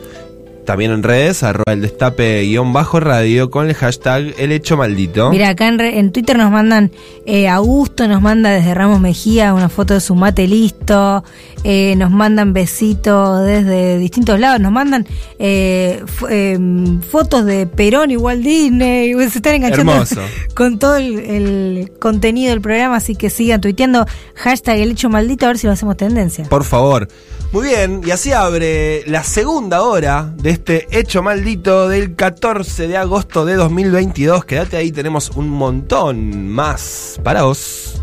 También 0.64 0.92
en 0.92 1.02
redes, 1.02 1.42
arroba 1.42 1.72
el 1.72 1.82
destape 1.82 2.42
guion 2.44 2.72
bajo 2.72 3.00
radio 3.00 3.50
con 3.50 3.66
el 3.68 3.74
hashtag 3.74 4.32
el 4.38 4.52
hecho 4.52 4.76
maldito. 4.76 5.28
Mira, 5.30 5.48
acá 5.50 5.66
en, 5.66 5.78
re- 5.78 5.98
en 5.98 6.12
Twitter 6.12 6.38
nos 6.38 6.52
mandan, 6.52 6.92
eh, 7.26 7.48
Augusto 7.48 8.06
nos 8.06 8.22
manda 8.22 8.50
desde 8.50 8.72
Ramos 8.72 9.00
Mejía 9.00 9.54
una 9.54 9.68
foto 9.68 9.94
de 9.94 10.00
su 10.00 10.14
mate 10.14 10.46
listo, 10.46 11.24
eh, 11.64 11.94
nos 11.96 12.10
mandan 12.10 12.52
besitos 12.52 13.44
desde 13.44 13.98
distintos 13.98 14.38
lados, 14.38 14.60
nos 14.60 14.72
mandan 14.72 15.06
eh, 15.38 16.04
em, 16.28 17.00
fotos 17.00 17.44
de 17.44 17.66
Perón 17.66 18.10
y 18.10 18.16
Walt 18.16 18.42
Disney, 18.42 19.14
se 19.30 19.38
están 19.38 19.54
enganchando 19.54 19.92
Hermoso. 19.92 20.20
con 20.54 20.78
todo 20.78 20.96
el, 20.96 21.18
el 21.18 21.92
contenido 21.98 22.50
del 22.50 22.60
programa, 22.60 22.96
así 22.96 23.14
que 23.14 23.30
sigan 23.30 23.60
tuiteando 23.60 24.06
hashtag 24.34 24.78
el 24.78 24.92
hecho 24.92 25.08
maldito 25.08 25.46
a 25.46 25.48
ver 25.48 25.58
si 25.58 25.66
lo 25.66 25.72
hacemos 25.72 25.96
tendencia. 25.96 26.44
Por 26.48 26.64
favor. 26.64 27.08
Muy 27.52 27.68
bien, 27.68 28.00
y 28.02 28.10
así 28.10 28.32
abre 28.32 29.04
la 29.06 29.22
segunda 29.22 29.82
hora 29.82 30.32
de 30.38 30.50
este 30.50 30.88
hecho 30.98 31.22
maldito 31.22 31.86
del 31.86 32.14
14 32.16 32.88
de 32.88 32.96
agosto 32.96 33.44
de 33.44 33.56
2022. 33.56 34.46
Quédate 34.46 34.78
ahí, 34.78 34.90
tenemos 34.90 35.30
un 35.36 35.50
montón 35.50 36.48
más 36.48 37.20
para 37.22 37.42
vos. 37.42 38.01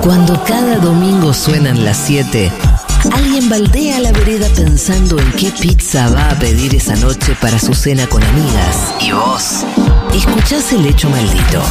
Cuando 0.00 0.42
cada 0.44 0.78
domingo 0.78 1.32
suenan 1.34 1.84
las 1.84 1.96
7, 1.98 2.50
alguien 3.12 3.48
baldea 3.48 4.00
la 4.00 4.12
vereda 4.12 4.48
pensando 4.56 5.18
en 5.18 5.30
qué 5.32 5.50
pizza 5.50 6.08
va 6.10 6.30
a 6.30 6.38
pedir 6.38 6.74
esa 6.74 6.96
noche 6.96 7.36
para 7.40 7.58
su 7.58 7.74
cena 7.74 8.06
con 8.06 8.22
amigas. 8.22 8.94
Y 9.00 9.12
vos, 9.12 9.64
escuchás 10.14 10.72
el 10.72 10.86
hecho 10.86 11.10
maldito. 11.10 11.62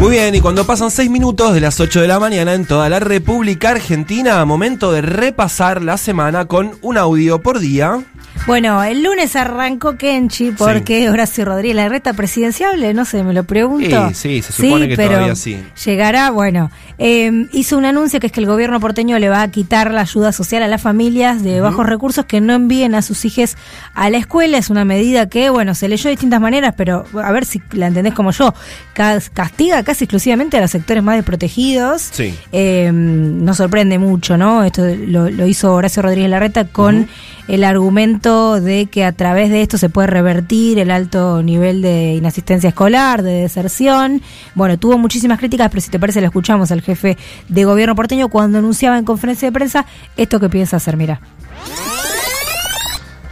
Muy 0.00 0.12
bien, 0.12 0.34
y 0.34 0.40
cuando 0.40 0.64
pasan 0.64 0.90
6 0.90 1.10
minutos 1.10 1.52
de 1.52 1.60
las 1.60 1.78
8 1.78 2.00
de 2.00 2.08
la 2.08 2.18
mañana 2.18 2.54
en 2.54 2.64
toda 2.64 2.88
la 2.88 3.00
República 3.00 3.68
Argentina, 3.68 4.42
momento 4.46 4.92
de 4.92 5.02
repasar 5.02 5.82
la 5.82 5.98
semana 5.98 6.46
con 6.46 6.72
un 6.80 6.96
audio 6.96 7.42
por 7.42 7.58
día. 7.58 8.02
Bueno, 8.46 8.82
el 8.82 9.02
lunes 9.04 9.36
arrancó 9.36 9.96
Kenchi 9.96 10.50
porque 10.50 11.08
Horacio 11.08 11.44
Rodríguez, 11.44 11.76
la 11.76 11.88
reta 11.88 12.14
presidenciable, 12.14 12.94
no 12.94 13.04
sé, 13.04 13.22
me 13.22 13.32
lo 13.32 13.44
pregunto. 13.44 14.08
Sí, 14.08 14.14
sí, 14.14 14.42
se 14.42 14.52
supone 14.52 14.88
que 14.88 14.96
pero 14.96 15.10
todavía 15.12 15.36
sí. 15.36 15.62
Llegará, 15.84 16.30
bueno, 16.30 16.70
eh, 16.98 17.46
hizo 17.52 17.78
un 17.78 17.84
anuncio 17.84 18.18
que 18.18 18.26
es 18.26 18.32
que 18.32 18.40
el 18.40 18.46
gobierno 18.46 18.80
porteño 18.80 19.18
le 19.20 19.28
va 19.28 19.42
a 19.42 19.50
quitar 19.52 19.92
la 19.92 20.00
ayuda 20.00 20.32
social 20.32 20.64
a 20.64 20.68
las 20.68 20.82
familias 20.82 21.44
de 21.44 21.60
bajos 21.60 21.86
recursos 21.86 22.24
que 22.24 22.40
no 22.40 22.54
envíen 22.54 22.96
a 22.96 23.02
sus 23.02 23.24
hijos 23.24 23.56
a 23.94 24.10
la 24.10 24.16
escuela. 24.18 24.58
Es 24.58 24.68
una 24.68 24.84
medida 24.84 25.28
que, 25.28 25.48
bueno, 25.50 25.76
se 25.76 25.86
leyó 25.86 26.04
de 26.04 26.10
distintas 26.12 26.40
maneras, 26.40 26.74
pero 26.76 27.04
a 27.22 27.30
ver 27.30 27.44
si 27.44 27.62
la 27.72 27.86
entendés 27.86 28.14
como 28.14 28.32
yo. 28.32 28.52
Cas- 28.94 29.30
Castiga 29.30 29.84
casi 29.84 30.04
exclusivamente 30.04 30.56
a 30.56 30.60
los 30.62 30.72
sectores 30.72 31.04
más 31.04 31.14
desprotegidos. 31.16 32.08
Sí. 32.10 32.34
Eh, 32.50 32.90
nos 32.92 33.58
sorprende 33.58 33.98
mucho, 33.98 34.36
¿no? 34.36 34.64
Esto 34.64 34.82
lo, 35.06 35.30
lo 35.30 35.46
hizo 35.46 35.72
Horacio 35.72 36.02
Rodríguez 36.02 36.30
Larreta 36.30 36.64
con 36.64 37.06
el 37.50 37.64
argumento 37.64 38.60
de 38.60 38.86
que 38.86 39.04
a 39.04 39.10
través 39.10 39.50
de 39.50 39.60
esto 39.60 39.76
se 39.76 39.88
puede 39.88 40.06
revertir 40.06 40.78
el 40.78 40.88
alto 40.92 41.42
nivel 41.42 41.82
de 41.82 42.14
inasistencia 42.14 42.68
escolar, 42.68 43.24
de 43.24 43.42
deserción. 43.42 44.22
Bueno, 44.54 44.78
tuvo 44.78 44.98
muchísimas 44.98 45.40
críticas, 45.40 45.68
pero 45.68 45.80
si 45.80 45.90
te 45.90 45.98
parece, 45.98 46.20
lo 46.20 46.28
escuchamos 46.28 46.70
al 46.70 46.80
jefe 46.80 47.18
de 47.48 47.64
gobierno 47.64 47.96
porteño 47.96 48.28
cuando 48.28 48.58
anunciaba 48.58 48.98
en 48.98 49.04
conferencia 49.04 49.48
de 49.48 49.52
prensa 49.52 49.84
esto 50.16 50.38
que 50.38 50.48
piensa 50.48 50.76
hacer. 50.76 50.96
Mira. 50.96 51.20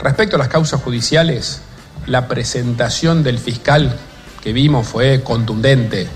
Respecto 0.02 0.34
a 0.34 0.40
las 0.40 0.48
causas 0.48 0.82
judiciales, 0.82 1.60
la 2.06 2.26
presentación 2.26 3.22
del 3.22 3.38
fiscal 3.38 3.96
que 4.42 4.52
vimos 4.52 4.88
fue 4.88 5.22
contundente. 5.22 6.08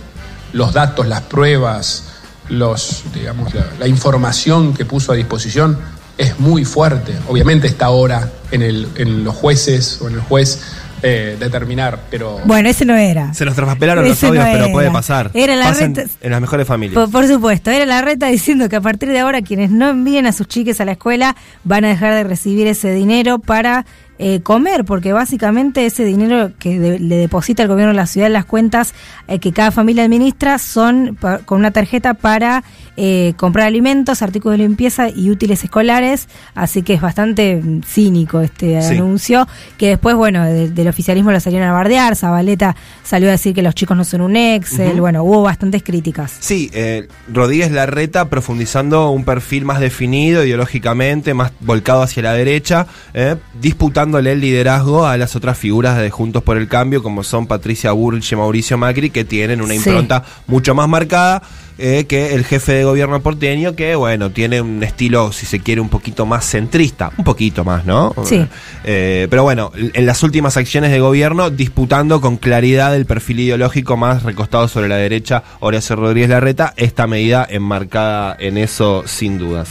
Los 0.52 0.72
datos, 0.72 1.06
las 1.06 1.20
pruebas, 1.20 2.14
los, 2.48 3.04
digamos, 3.14 3.54
la, 3.54 3.64
la 3.78 3.86
información 3.86 4.74
que 4.74 4.84
puso 4.84 5.12
a 5.12 5.14
disposición 5.14 5.78
es 6.22 6.38
muy 6.40 6.64
fuerte. 6.64 7.12
Obviamente 7.28 7.66
está 7.66 7.86
ahora 7.86 8.30
en, 8.50 8.62
el, 8.62 8.88
en 8.96 9.24
los 9.24 9.34
jueces 9.34 10.00
o 10.02 10.08
en 10.08 10.14
el 10.14 10.20
juez 10.20 10.62
eh, 11.04 11.36
determinar, 11.40 11.98
pero 12.10 12.38
Bueno, 12.44 12.68
ese 12.68 12.84
no 12.84 12.94
era. 12.96 13.34
Se 13.34 13.44
nos 13.44 13.56
traspapelaron 13.56 14.06
los 14.08 14.22
audios, 14.22 14.44
no 14.46 14.52
pero 14.52 14.70
puede 14.72 14.90
pasar. 14.90 15.30
Era 15.34 15.56
la 15.56 15.64
Pasan 15.66 15.94
reta- 15.96 16.08
en 16.20 16.30
las 16.30 16.40
mejores 16.40 16.66
familias. 16.66 16.94
Por, 16.94 17.10
por 17.10 17.26
supuesto, 17.26 17.70
era 17.72 17.84
la 17.86 18.02
reta 18.02 18.26
diciendo 18.28 18.68
que 18.68 18.76
a 18.76 18.80
partir 18.80 19.08
de 19.08 19.18
ahora 19.18 19.42
quienes 19.42 19.70
no 19.70 19.88
envíen 19.90 20.26
a 20.26 20.32
sus 20.32 20.46
chiques 20.46 20.80
a 20.80 20.84
la 20.84 20.92
escuela 20.92 21.34
van 21.64 21.84
a 21.84 21.88
dejar 21.88 22.14
de 22.14 22.22
recibir 22.24 22.68
ese 22.68 22.92
dinero 22.94 23.40
para 23.40 23.84
eh, 24.24 24.40
comer, 24.40 24.84
porque 24.84 25.12
básicamente 25.12 25.84
ese 25.84 26.04
dinero 26.04 26.52
que 26.60 26.78
de- 26.78 27.00
le 27.00 27.16
deposita 27.16 27.64
el 27.64 27.68
gobierno 27.68 27.92
de 27.92 27.96
la 27.96 28.06
ciudad 28.06 28.28
en 28.28 28.34
las 28.34 28.44
cuentas 28.44 28.94
eh, 29.26 29.40
que 29.40 29.50
cada 29.52 29.72
familia 29.72 30.04
administra 30.04 30.58
son 30.58 31.18
con 31.44 31.58
una 31.58 31.72
tarjeta 31.72 32.14
para 32.14 32.62
eh, 32.96 33.32
comprar 33.36 33.66
alimentos, 33.66 34.22
artículos 34.22 34.58
de 34.58 34.64
limpieza 34.64 35.08
y 35.08 35.30
útiles 35.30 35.64
escolares, 35.64 36.28
así 36.54 36.82
que 36.82 36.94
es 36.94 37.00
bastante 37.00 37.56
mm, 37.56 37.82
cínico 37.82 38.40
este 38.42 38.80
Sí. 38.82 38.94
anuncio, 38.96 39.48
que 39.76 39.88
después, 39.88 40.14
bueno, 40.14 40.44
de- 40.44 40.70
del 40.70 40.86
oficialismo 40.88 41.32
lo 41.32 41.40
salieron 41.40 41.68
a 41.68 41.72
bardear, 41.72 42.14
Zabaleta 42.14 42.76
salió 43.02 43.28
a 43.28 43.32
decir 43.32 43.54
que 43.54 43.62
los 43.62 43.74
chicos 43.74 43.96
no 43.96 44.04
son 44.04 44.20
un 44.20 44.36
Excel, 44.36 45.00
bueno, 45.00 45.24
hubo 45.24 45.42
bastantes 45.42 45.82
críticas. 45.82 46.36
Sí, 46.38 46.70
Rodríguez 47.32 47.72
Larreta 47.72 48.28
profundizando 48.28 49.10
un 49.10 49.24
perfil 49.24 49.64
más 49.64 49.80
definido 49.80 50.44
ideológicamente, 50.44 51.34
más 51.34 51.50
volcado 51.60 52.02
hacia 52.02 52.22
la 52.22 52.34
derecha, 52.34 52.86
eh, 53.14 53.36
el 54.18 54.40
liderazgo 54.40 55.06
a 55.06 55.16
las 55.16 55.34
otras 55.36 55.56
figuras 55.58 55.98
de 55.98 56.10
Juntos 56.10 56.42
por 56.42 56.56
el 56.56 56.68
Cambio, 56.68 57.02
como 57.02 57.22
son 57.22 57.46
Patricia 57.46 57.92
Burrich 57.92 58.32
y 58.32 58.36
Mauricio 58.36 58.76
Macri, 58.78 59.10
que 59.10 59.24
tienen 59.24 59.60
una 59.60 59.70
Sí. 59.74 59.76
impronta 59.76 60.24
mucho 60.46 60.74
más 60.74 60.88
marcada 60.88 61.42
eh, 61.78 62.04
que 62.06 62.34
el 62.34 62.44
jefe 62.44 62.72
de 62.72 62.84
gobierno 62.84 63.20
porteño, 63.20 63.74
que 63.74 63.94
bueno, 63.94 64.30
tiene 64.30 64.60
un 64.60 64.82
estilo, 64.82 65.32
si 65.32 65.46
se 65.46 65.60
quiere, 65.60 65.80
un 65.80 65.88
poquito 65.88 66.26
más 66.26 66.44
centrista, 66.44 67.10
un 67.16 67.24
poquito 67.24 67.64
más, 67.64 67.84
¿no? 67.84 68.14
Sí. 68.24 68.46
Eh, 68.84 69.26
pero 69.30 69.42
bueno, 69.42 69.72
en 69.74 70.06
las 70.06 70.22
últimas 70.22 70.56
acciones 70.56 70.90
de 70.90 71.00
gobierno, 71.00 71.50
disputando 71.50 72.20
con 72.20 72.36
claridad 72.36 72.94
el 72.94 73.06
perfil 73.06 73.40
ideológico 73.40 73.96
más 73.96 74.22
recostado 74.22 74.68
sobre 74.68 74.88
la 74.88 74.96
derecha, 74.96 75.42
Horacio 75.60 75.96
Rodríguez 75.96 76.30
Larreta, 76.30 76.74
esta 76.76 77.06
medida 77.06 77.46
enmarcada 77.48 78.36
en 78.38 78.58
eso 78.58 79.04
sin 79.06 79.38
dudas. 79.38 79.68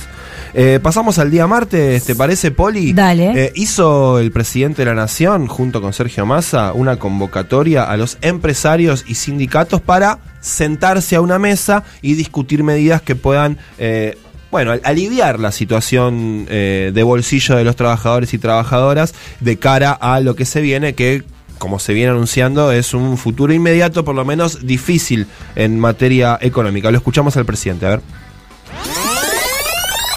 Eh, 0.54 0.80
pasamos 0.82 1.18
al 1.18 1.32
día 1.32 1.48
martes, 1.48 2.04
¿te 2.04 2.16
parece, 2.16 2.52
Poli? 2.52 2.92
Dale. 2.94 3.46
Eh, 3.46 3.52
hizo 3.56 4.20
el 4.20 4.32
presidente 4.32 4.82
de 4.82 4.88
la 4.88 4.96
Nación, 4.96 5.48
junto 5.48 5.82
con 5.82 5.94
Sergio 5.94 6.26
Massa, 6.26 6.74
una 6.74 6.98
convocatoria 6.98 7.84
a 7.84 7.96
los 7.96 8.18
empresarios 8.22 9.06
y 9.08 9.16
sindicatos 9.16 9.80
para 9.82 10.20
sentarse 10.42 11.16
a 11.16 11.22
una 11.22 11.40
mesa 11.40 11.84
y 12.02 12.16
discutir 12.16 12.64
medidas 12.64 13.02
que 13.02 13.16
puedan 13.16 13.58
eh, 13.78 14.18
bueno, 14.52 14.72
al- 14.72 14.82
aliviar 14.84 15.40
la 15.40 15.54
situación 15.54 16.46
eh, 16.50 16.92
de 16.94 17.04
bolsillo 17.04 17.56
de 17.56 17.64
los 17.64 17.78
trabajadores 17.78 18.34
y 18.34 18.38
trabajadoras 18.38 19.14
de 19.40 19.58
cara 19.58 19.92
a 19.94 20.20
lo 20.20 20.36
que 20.36 20.44
se 20.46 20.60
viene, 20.60 20.94
que 20.94 21.24
como 21.58 21.80
se 21.80 21.94
viene 21.94 22.12
anunciando 22.12 22.72
es 22.72 22.94
un 22.94 23.18
futuro 23.18 23.54
inmediato, 23.54 24.04
por 24.04 24.16
lo 24.16 24.26
menos 24.26 24.66
difícil 24.66 25.28
en 25.56 25.80
materia 25.80 26.38
económica. 26.42 26.92
Lo 26.92 26.98
escuchamos 26.98 27.38
al 27.38 27.46
presidente, 27.46 27.86
a 27.86 27.90
ver. 27.92 28.02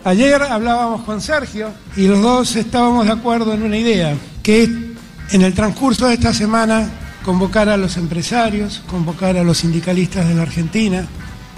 Ayer 0.04 0.42
hablábamos 0.42 1.02
con 1.04 1.20
Sergio 1.20 1.70
y 1.96 2.06
los 2.06 2.20
dos 2.20 2.56
estábamos 2.56 3.06
de 3.06 3.12
acuerdo 3.12 3.54
en 3.54 3.62
una 3.62 3.78
idea, 3.78 4.14
que 4.42 4.64
en 4.64 5.42
el 5.42 5.54
transcurso 5.54 6.06
de 6.08 6.14
esta 6.14 6.34
semana 6.34 6.88
convocar 7.24 7.70
a 7.70 7.76
los 7.76 7.96
empresarios, 7.96 8.82
convocar 8.86 9.36
a 9.36 9.42
los 9.42 9.58
sindicalistas 9.58 10.28
de 10.28 10.34
la 10.34 10.42
Argentina, 10.42 11.06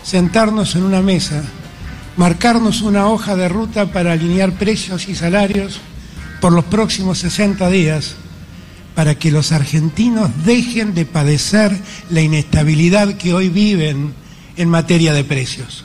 sentarnos 0.02 0.76
en 0.76 0.84
una 0.84 1.02
mesa, 1.02 1.42
marcarnos 2.16 2.82
una 2.82 3.08
hoja 3.08 3.34
de 3.34 3.48
ruta 3.48 3.86
para 3.86 4.12
alinear 4.12 4.52
precios 4.52 5.08
y 5.08 5.16
salarios 5.16 5.80
por 6.40 6.52
los 6.52 6.64
próximos 6.66 7.18
60 7.18 7.68
días, 7.68 8.14
para 8.94 9.16
que 9.16 9.30
los 9.30 9.52
argentinos 9.52 10.30
dejen 10.44 10.94
de 10.94 11.04
padecer 11.04 11.76
la 12.10 12.22
inestabilidad 12.22 13.14
que 13.14 13.34
hoy 13.34 13.48
viven 13.48 14.14
en 14.56 14.70
materia 14.70 15.12
de 15.12 15.24
precios. 15.24 15.84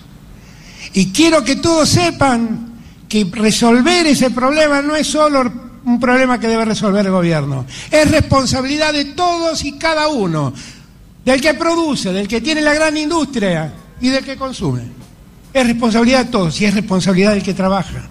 Y 0.94 1.08
quiero 1.08 1.44
que 1.44 1.56
todos 1.56 1.90
sepan 1.90 2.72
que 3.10 3.28
resolver 3.32 4.06
ese 4.08 4.30
problema 4.30 4.82
no 4.82 4.96
es 4.96 5.08
solo 5.08 5.71
un 5.86 6.00
problema 6.00 6.40
que 6.40 6.48
debe 6.48 6.66
resolver 6.66 7.06
el 7.06 7.12
gobierno, 7.12 7.66
es 7.90 8.10
responsabilidad 8.12 8.94
de 8.94 9.06
todos 9.06 9.64
y 9.64 9.78
cada 9.78 10.08
uno, 10.08 10.54
del 11.26 11.42
que 11.42 11.54
produce, 11.54 12.12
del 12.12 12.28
que 12.28 12.42
tiene 12.42 12.62
la 12.62 12.74
gran 12.74 12.98
industria 12.98 13.74
y 14.00 14.10
del 14.10 14.24
que 14.24 14.38
consume. 14.38 14.84
Es 15.54 15.68
responsabilidad 15.68 16.26
de 16.26 16.32
todos 16.32 16.60
y 16.62 16.66
es 16.66 16.74
responsabilidad 16.74 17.32
del 17.34 17.44
que 17.44 17.54
trabaja. 17.54 18.08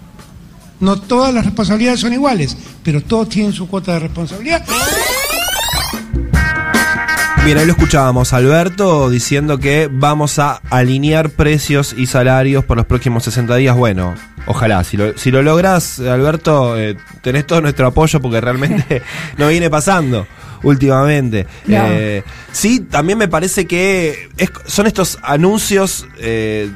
No 0.79 0.99
todas 0.99 1.33
las 1.33 1.45
responsabilidades 1.45 1.99
son 1.99 2.13
iguales, 2.13 2.57
pero 2.83 3.01
todos 3.01 3.29
tienen 3.29 3.53
su 3.53 3.67
cuota 3.67 3.93
de 3.93 3.99
responsabilidad. 3.99 4.65
Bien, 7.43 7.57
ahí 7.57 7.65
lo 7.65 7.71
escuchábamos, 7.71 8.33
Alberto, 8.33 9.09
diciendo 9.09 9.57
que 9.57 9.89
vamos 9.91 10.37
a 10.37 10.61
alinear 10.69 11.31
precios 11.31 11.93
y 11.97 12.05
salarios 12.05 12.63
por 12.63 12.77
los 12.77 12.85
próximos 12.85 13.23
60 13.23 13.55
días. 13.55 13.75
Bueno, 13.75 14.13
ojalá, 14.45 14.83
si 14.83 14.95
lo, 14.95 15.17
si 15.17 15.31
lo 15.31 15.41
logras, 15.41 15.99
Alberto, 15.99 16.77
eh, 16.79 16.95
tenés 17.23 17.47
todo 17.47 17.59
nuestro 17.61 17.87
apoyo 17.87 18.21
porque 18.21 18.39
realmente 18.41 19.01
no 19.37 19.47
viene 19.47 19.71
pasando 19.71 20.27
últimamente. 20.61 21.47
No. 21.65 21.77
Eh, 21.89 22.23
sí, 22.51 22.81
también 22.81 23.17
me 23.17 23.27
parece 23.27 23.65
que 23.65 24.29
es- 24.37 24.51
son 24.67 24.85
estos 24.85 25.17
anuncios 25.23 26.07
eh, 26.19 26.69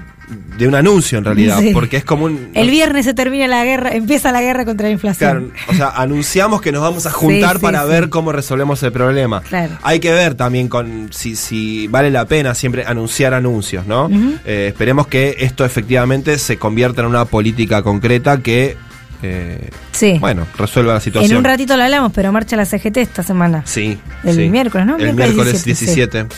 de 0.58 0.68
un 0.68 0.76
anuncio 0.76 1.18
en 1.18 1.26
realidad, 1.26 1.60
Sí. 1.60 1.72
porque 1.74 1.98
es 1.98 2.04
como 2.06 2.26
un... 2.26 2.50
El 2.54 2.70
viernes 2.70 3.06
se 3.06 3.14
termina 3.14 3.48
la 3.48 3.64
guerra, 3.66 3.92
empieza 3.94 4.32
la 4.32 4.42
guerra 4.42 4.66
contra 4.66 4.88
la 4.88 4.94
inflación. 4.94 5.52
Claro, 5.52 5.64
o 5.68 5.74
sea, 5.76 5.90
anunciamos 6.02 6.62
que 6.62 6.72
nos 6.72 6.82
vamos 6.82 7.06
a 7.06 7.12
juntar 7.12 7.52
Sí, 7.52 7.58
sí, 7.58 7.62
para 7.62 7.84
sí. 7.84 7.90
ver 7.90 8.10
cómo 8.10 8.32
resolvemos 8.32 8.82
el 8.84 8.92
problema. 8.92 9.42
Claro. 9.42 9.78
Hay 9.84 10.00
que 10.00 10.12
ver 10.12 10.36
también 10.36 10.68
con 10.68 11.10
si, 11.12 11.36
si 11.36 11.88
vale 11.88 12.10
la 12.10 12.26
pena 12.26 12.56
siempre 12.56 12.86
anunciar 12.86 13.34
anuncios, 13.34 13.86
¿no? 13.86 14.10
Eh, 14.46 14.68
esperemos 14.70 15.08
que 15.08 15.36
esto 15.40 15.66
efectivamente 15.66 16.38
se 16.38 16.58
convierta 16.58 17.02
en 17.02 17.08
una 17.08 17.26
política 17.26 17.82
concreta 17.84 18.40
que, 18.40 18.78
eh, 19.24 19.70
Sí. 19.92 20.18
bueno, 20.20 20.46
resuelva 20.58 20.94
la 20.96 21.00
situación. 21.00 21.32
En 21.32 21.38
un 21.38 21.44
ratito 21.44 21.78
lo 21.78 21.84
hablamos, 21.84 22.12
pero 22.14 22.32
marcha 22.32 22.56
la 22.56 22.66
CGT 22.66 22.98
esta 22.98 23.24
semana. 23.24 23.62
Sí. 23.66 23.98
El 24.24 24.36
sí. 24.36 24.50
miércoles, 24.50 24.86
¿no? 24.88 24.96
El 24.98 25.14
Miércoles 25.14 25.36
miércoles 25.36 25.64
17, 25.66 26.24
17. 26.24 26.36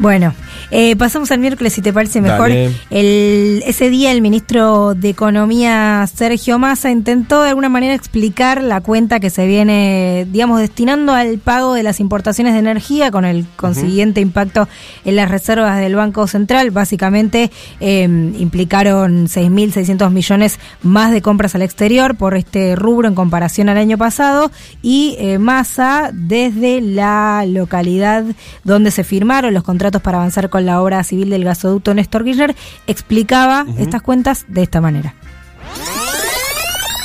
Bueno, 0.00 0.32
eh, 0.70 0.96
pasamos 0.96 1.30
al 1.30 1.40
miércoles, 1.40 1.74
si 1.74 1.82
te 1.82 1.92
parece 1.92 2.22
mejor. 2.22 2.50
El, 2.50 3.62
ese 3.66 3.90
día 3.90 4.12
el 4.12 4.22
ministro 4.22 4.94
de 4.94 5.10
Economía, 5.10 6.06
Sergio 6.06 6.58
Massa, 6.58 6.90
intentó 6.90 7.42
de 7.42 7.50
alguna 7.50 7.68
manera 7.68 7.92
explicar 7.92 8.62
la 8.62 8.80
cuenta 8.80 9.20
que 9.20 9.28
se 9.28 9.46
viene, 9.46 10.26
digamos, 10.30 10.58
destinando 10.58 11.12
al 11.12 11.36
pago 11.36 11.74
de 11.74 11.82
las 11.82 12.00
importaciones 12.00 12.54
de 12.54 12.60
energía 12.60 13.10
con 13.10 13.26
el 13.26 13.44
consiguiente 13.56 14.22
impacto 14.22 14.68
en 15.04 15.16
las 15.16 15.30
reservas 15.30 15.78
del 15.78 15.96
Banco 15.96 16.26
Central. 16.26 16.70
Básicamente 16.70 17.50
eh, 17.80 18.04
implicaron 18.04 19.26
6.600 19.26 20.10
millones 20.10 20.58
más 20.82 21.12
de 21.12 21.20
compras 21.20 21.54
al 21.54 21.60
exterior 21.60 22.14
por 22.14 22.38
este 22.38 22.74
rubro 22.74 23.06
en 23.06 23.14
comparación 23.14 23.68
al 23.68 23.76
año 23.76 23.98
pasado 23.98 24.50
y 24.80 25.16
eh, 25.18 25.38
Massa 25.38 26.08
desde 26.14 26.80
la 26.80 27.44
localidad 27.46 28.24
donde 28.64 28.90
se 28.92 29.04
firmaron 29.04 29.52
los 29.52 29.62
contratos 29.62 29.89
para 29.98 30.18
avanzar 30.18 30.48
con 30.48 30.64
la 30.64 30.80
obra 30.80 31.02
civil 31.02 31.30
del 31.30 31.44
gasoducto 31.44 31.92
Néstor 31.92 32.22
Kirchner 32.22 32.54
explicaba 32.86 33.66
estas 33.78 34.02
cuentas 34.02 34.44
de 34.46 34.62
esta 34.62 34.80
manera. 34.80 35.14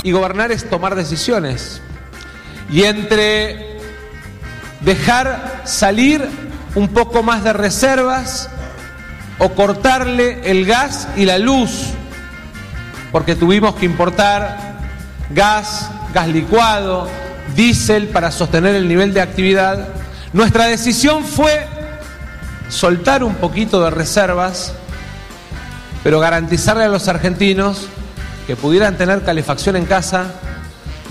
Y 0.04 0.12
gobernar 0.12 0.52
es 0.52 0.70
tomar 0.70 0.94
decisiones. 0.94 1.82
y 2.70 2.84
entre 2.84 3.78
dejar 4.82 5.62
salir 5.66 6.28
un 6.76 6.90
poco 6.90 7.24
más 7.24 7.44
de 7.44 7.54
reservas 7.54 8.50
o 9.40 9.50
cortarle 9.50 10.40
el 10.50 10.66
gas 10.66 11.08
y 11.16 11.26
la 11.26 11.38
luz, 11.38 11.92
porque 13.12 13.36
tuvimos 13.36 13.76
que 13.76 13.86
importar 13.86 14.58
gas, 15.30 15.90
gas 16.14 16.28
licuado, 16.28 17.10
diésel 17.56 18.08
para 18.08 18.32
sostener 18.32 18.76
el 18.76 18.88
nivel 18.88 19.14
de 19.14 19.22
actividad, 19.22 19.88
nuestra 20.34 20.66
decisión 20.66 21.24
fue 21.24 21.68
soltar 22.70 23.24
un 23.24 23.36
poquito 23.36 23.84
de 23.84 23.90
reservas, 23.90 24.74
pero 26.04 26.20
garantizarle 26.20 26.84
a 26.84 26.90
los 26.90 27.08
argentinos 27.08 27.88
que 28.48 28.56
pudieran 28.56 28.98
tener 28.98 29.24
calefacción 29.24 29.76
en 29.76 29.86
casa, 29.86 30.26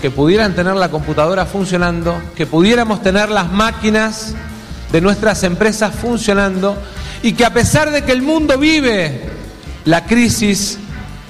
que 0.01 0.11
pudieran 0.11 0.53
tener 0.53 0.75
la 0.75 0.89
computadora 0.89 1.45
funcionando, 1.45 2.21
que 2.35 2.45
pudiéramos 2.45 3.01
tener 3.01 3.29
las 3.29 3.51
máquinas 3.51 4.35
de 4.91 5.01
nuestras 5.01 5.43
empresas 5.43 5.93
funcionando 5.95 6.77
y 7.23 7.33
que 7.33 7.45
a 7.45 7.53
pesar 7.53 7.91
de 7.91 8.03
que 8.03 8.11
el 8.11 8.21
mundo 8.21 8.57
vive 8.57 9.29
la 9.85 10.05
crisis 10.05 10.77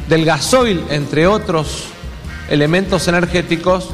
del 0.09 0.25
gasoil, 0.25 0.83
entre 0.89 1.25
otros 1.25 1.85
elementos 2.49 3.07
energéticos, 3.07 3.89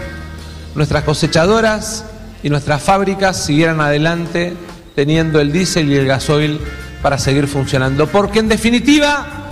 nuestras 0.76 1.04
cosechadoras 1.04 2.06
y 2.44 2.50
nuestras 2.50 2.82
fábricas 2.82 3.38
siguieran 3.38 3.80
adelante 3.80 4.56
teniendo 5.02 5.42
el 5.42 5.52
diésel 5.52 5.92
y 5.92 5.96
el 5.96 6.06
gasoil 6.06 6.60
para 7.02 7.18
seguir 7.18 7.48
funcionando. 7.48 8.06
Porque 8.06 8.38
en 8.38 8.48
definitiva 8.48 9.50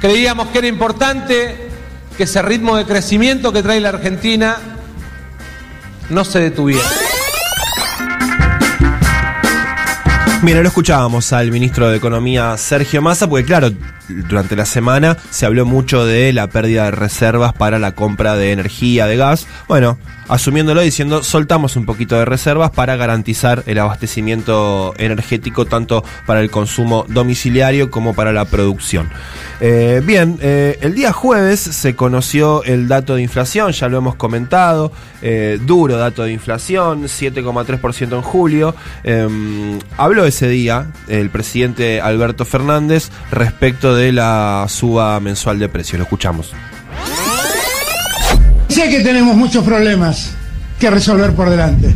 creíamos 0.00 0.46
que 0.50 0.58
era 0.58 0.68
importante 0.68 1.68
que 2.16 2.22
ese 2.22 2.40
ritmo 2.42 2.76
de 2.76 2.84
crecimiento 2.84 3.52
que 3.52 3.60
trae 3.60 3.80
la 3.80 3.88
Argentina 3.88 4.56
no 6.10 6.24
se 6.24 6.38
detuviera. 6.38 6.84
Mira, 10.42 10.62
lo 10.62 10.68
escuchábamos 10.68 11.32
al 11.32 11.50
ministro 11.50 11.88
de 11.88 11.96
Economía 11.96 12.56
Sergio 12.56 13.02
Massa, 13.02 13.28
porque 13.28 13.46
claro, 13.46 13.72
durante 14.08 14.56
la 14.56 14.66
semana 14.66 15.16
se 15.30 15.46
habló 15.46 15.64
mucho 15.66 16.04
de 16.04 16.32
la 16.32 16.48
pérdida 16.48 16.84
de 16.84 16.90
reservas 16.92 17.52
para 17.52 17.78
la 17.78 17.92
compra 17.94 18.36
de 18.36 18.52
energía, 18.52 19.06
de 19.06 19.16
gas. 19.16 19.46
Bueno, 19.68 19.98
asumiéndolo 20.28 20.80
diciendo, 20.80 21.22
soltamos 21.22 21.76
un 21.76 21.86
poquito 21.86 22.16
de 22.16 22.24
reservas 22.24 22.70
para 22.70 22.96
garantizar 22.96 23.62
el 23.66 23.78
abastecimiento 23.78 24.94
energético 24.98 25.66
tanto 25.66 26.04
para 26.26 26.40
el 26.40 26.50
consumo 26.50 27.04
domiciliario 27.08 27.90
como 27.90 28.14
para 28.14 28.32
la 28.32 28.44
producción. 28.44 29.10
Eh, 29.60 30.02
bien, 30.04 30.38
eh, 30.42 30.78
el 30.80 30.94
día 30.94 31.12
jueves 31.12 31.60
se 31.60 31.94
conoció 31.94 32.62
el 32.64 32.88
dato 32.88 33.14
de 33.14 33.22
inflación, 33.22 33.72
ya 33.72 33.88
lo 33.88 33.98
hemos 33.98 34.16
comentado, 34.16 34.92
eh, 35.22 35.58
duro 35.64 35.96
dato 35.96 36.24
de 36.24 36.32
inflación, 36.32 37.04
7,3% 37.04 38.16
en 38.16 38.22
julio. 38.22 38.74
Em, 39.04 39.78
habló 39.96 40.24
ese 40.26 40.48
día 40.48 40.88
el 41.08 41.30
presidente 41.30 42.00
Alberto 42.00 42.44
Fernández 42.44 43.10
respecto 43.30 43.93
de 43.94 44.12
la 44.12 44.66
suba 44.68 45.18
mensual 45.20 45.58
de 45.58 45.68
precios. 45.68 45.98
Lo 45.98 46.04
escuchamos. 46.04 46.52
Sé 48.68 48.88
que 48.88 49.00
tenemos 49.00 49.36
muchos 49.36 49.64
problemas 49.64 50.32
que 50.78 50.90
resolver 50.90 51.32
por 51.32 51.50
delante. 51.50 51.94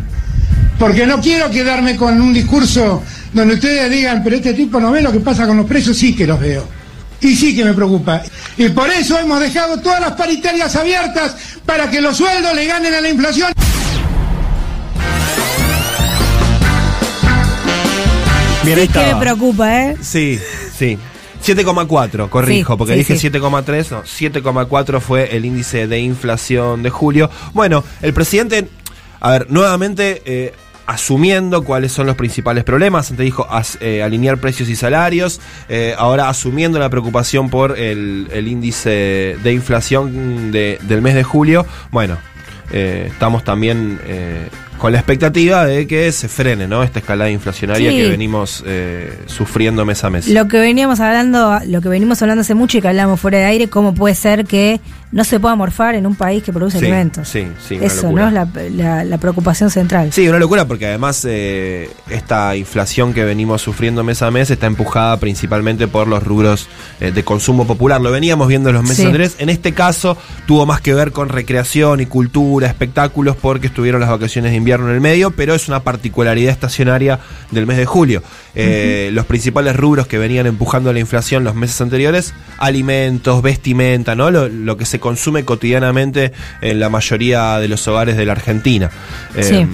Porque 0.78 1.06
no 1.06 1.20
quiero 1.20 1.50
quedarme 1.50 1.96
con 1.96 2.20
un 2.20 2.32
discurso 2.32 3.02
donde 3.32 3.54
ustedes 3.54 3.90
digan, 3.90 4.22
pero 4.22 4.36
este 4.36 4.54
tipo 4.54 4.78
no 4.78 4.92
ve 4.92 5.02
lo 5.02 5.12
que 5.12 5.20
pasa 5.20 5.46
con 5.46 5.56
los 5.56 5.66
precios, 5.66 5.96
sí 5.96 6.14
que 6.14 6.26
los 6.26 6.38
veo. 6.38 6.64
Y 7.20 7.34
sí 7.34 7.56
que 7.56 7.64
me 7.64 7.74
preocupa. 7.74 8.22
Y 8.56 8.68
por 8.68 8.88
eso 8.90 9.18
hemos 9.18 9.40
dejado 9.40 9.80
todas 9.80 10.00
las 10.00 10.12
paritarias 10.12 10.76
abiertas 10.76 11.36
para 11.66 11.90
que 11.90 12.00
los 12.00 12.16
sueldos 12.16 12.54
le 12.54 12.66
ganen 12.66 12.94
a 12.94 13.00
la 13.00 13.08
inflación. 13.08 13.52
Bien, 18.64 18.78
ahí 18.78 18.88
Que 18.88 19.14
me 19.14 19.16
preocupa, 19.16 19.82
¿eh? 19.82 19.96
Sí, 20.00 20.38
sí. 20.76 20.98
7,4, 21.44 22.28
corrijo, 22.28 22.72
Sí, 22.74 22.78
porque 22.78 22.92
sí, 22.94 22.98
dije 22.98 23.16
sí. 23.18 23.28
7,3, 23.30 23.90
no, 23.90 24.02
7,4 24.02 25.00
fue 25.00 25.36
el 25.36 25.44
índice 25.44 25.86
de 25.86 26.00
inflación 26.00 26.82
de 26.82 26.90
julio. 26.90 27.30
Bueno, 27.54 27.84
el 28.02 28.12
presidente, 28.12 28.68
a 29.20 29.30
ver, 29.30 29.46
nuevamente 29.50 30.22
eh, 30.24 30.52
asumiendo 30.86 31.64
cuáles 31.64 31.92
son 31.92 32.06
los 32.06 32.16
principales 32.16 32.64
problemas, 32.64 33.10
antes 33.10 33.24
dijo 33.24 33.46
as- 33.50 33.78
eh, 33.80 34.02
alinear 34.02 34.38
precios 34.38 34.68
y 34.68 34.76
salarios, 34.76 35.40
eh, 35.68 35.94
ahora 35.98 36.28
asumiendo 36.28 36.78
la 36.78 36.88
preocupación 36.88 37.50
por 37.50 37.78
el, 37.78 38.28
el 38.32 38.48
índice 38.48 39.36
de 39.42 39.52
inflación 39.52 40.50
de- 40.50 40.78
del 40.82 41.02
mes 41.02 41.14
de 41.14 41.24
julio, 41.24 41.66
bueno, 41.90 42.16
eh, 42.72 43.08
estamos 43.10 43.44
también 43.44 44.00
eh, 44.06 44.48
con 44.78 44.92
la 44.92 44.98
expectativa 44.98 45.66
de 45.66 45.86
que 45.86 46.10
se 46.12 46.28
frene 46.28 46.66
¿no? 46.68 46.82
esta 46.82 47.00
escalada 47.00 47.30
inflacionaria 47.30 47.90
Sí. 47.90 47.96
que 47.96 48.08
venimos 48.08 48.62
eh, 48.66 49.12
sufriendo 49.26 49.84
mes 49.84 50.02
a 50.04 50.10
mes. 50.10 50.28
Lo 50.28 50.46
que 50.48 50.58
veníamos 50.58 51.00
hablando, 51.00 51.58
lo 51.66 51.80
que 51.80 51.88
venimos 51.88 52.22
hablando 52.22 52.40
hace 52.42 52.54
mucho 52.54 52.78
y 52.78 52.80
que 52.80 52.88
hablamos 52.88 53.20
fuera 53.20 53.38
de 53.38 53.44
aire, 53.44 53.68
cómo 53.68 53.94
puede 53.94 54.14
ser 54.14 54.44
que 54.44 54.80
no 55.10 55.24
se 55.24 55.40
pueda 55.40 55.54
morfar 55.56 55.94
en 55.94 56.06
un 56.06 56.14
país 56.14 56.42
que 56.42 56.52
produce 56.52 56.78
Sí, 56.78 56.84
alimentos. 56.84 57.26
sí, 57.28 57.46
sí, 57.66 57.76
una 57.76 57.86
Eso, 57.86 58.02
locura. 58.12 58.30
¿no? 58.30 58.42
Es 58.42 58.74
la, 58.74 58.84
la- 58.98 59.04
la 59.04 59.18
preocupación 59.18 59.70
central. 59.70 60.12
Sí, 60.12 60.28
una 60.28 60.38
locura 60.38 60.66
porque 60.66 60.86
además 60.86 61.24
eh, 61.26 61.88
esta 62.10 62.54
inflación 62.56 63.14
que 63.14 63.24
venimos 63.24 63.62
sufriendo 63.62 64.04
mes 64.04 64.20
a 64.22 64.30
mes 64.30 64.50
está 64.50 64.66
empujada 64.66 65.16
principalmente 65.18 65.88
por 65.88 66.08
los 66.08 66.22
rubros 66.22 66.68
eh, 67.00 67.10
de 67.10 67.24
consumo 67.24 67.66
popular. 67.66 68.00
Lo 68.02 68.10
veníamos 68.12 68.48
viendo 68.48 68.68
en 68.68 68.74
los 68.74 68.82
meses 68.82 68.98
Sí. 68.98 69.02
anteriores. 69.06 69.36
En 69.38 69.48
este 69.48 69.72
caso 69.72 70.18
tuvo 70.46 70.66
más 70.66 70.80
que 70.82 70.92
ver 70.92 71.10
con 71.12 71.30
recreación 71.30 72.00
y 72.00 72.06
cultura, 72.06 72.66
espectáculos, 72.68 73.34
porque 73.36 73.68
estuvieron 73.68 74.00
las 74.02 74.10
vacaciones 74.10 74.50
de 74.50 74.56
invierno 74.58 74.67
en 74.74 74.88
el 74.88 75.00
medio, 75.00 75.30
pero 75.30 75.54
es 75.54 75.68
una 75.68 75.80
particularidad 75.82 76.52
estacionaria 76.52 77.18
del 77.50 77.66
mes 77.66 77.76
de 77.76 77.86
julio. 77.86 78.22
Eh, 78.54 79.10
Los 79.12 79.26
principales 79.26 79.76
rubros 79.76 80.06
que 80.06 80.18
venían 80.18 80.46
empujando 80.46 80.92
la 80.92 80.98
inflación 80.98 81.44
los 81.44 81.54
meses 81.54 81.80
anteriores, 81.80 82.34
alimentos, 82.58 83.42
vestimenta, 83.42 84.14
¿no? 84.14 84.30
Lo, 84.30 84.48
lo 84.48 84.76
que 84.76 84.84
se 84.84 85.00
consume 85.00 85.44
cotidianamente 85.44 86.32
en 86.60 86.80
la 86.80 86.88
mayoría 86.88 87.58
de 87.58 87.68
los 87.68 87.86
hogares 87.88 88.16
de 88.16 88.26
la 88.26 88.32
Argentina. 88.32 88.90
Sí. 89.40 89.66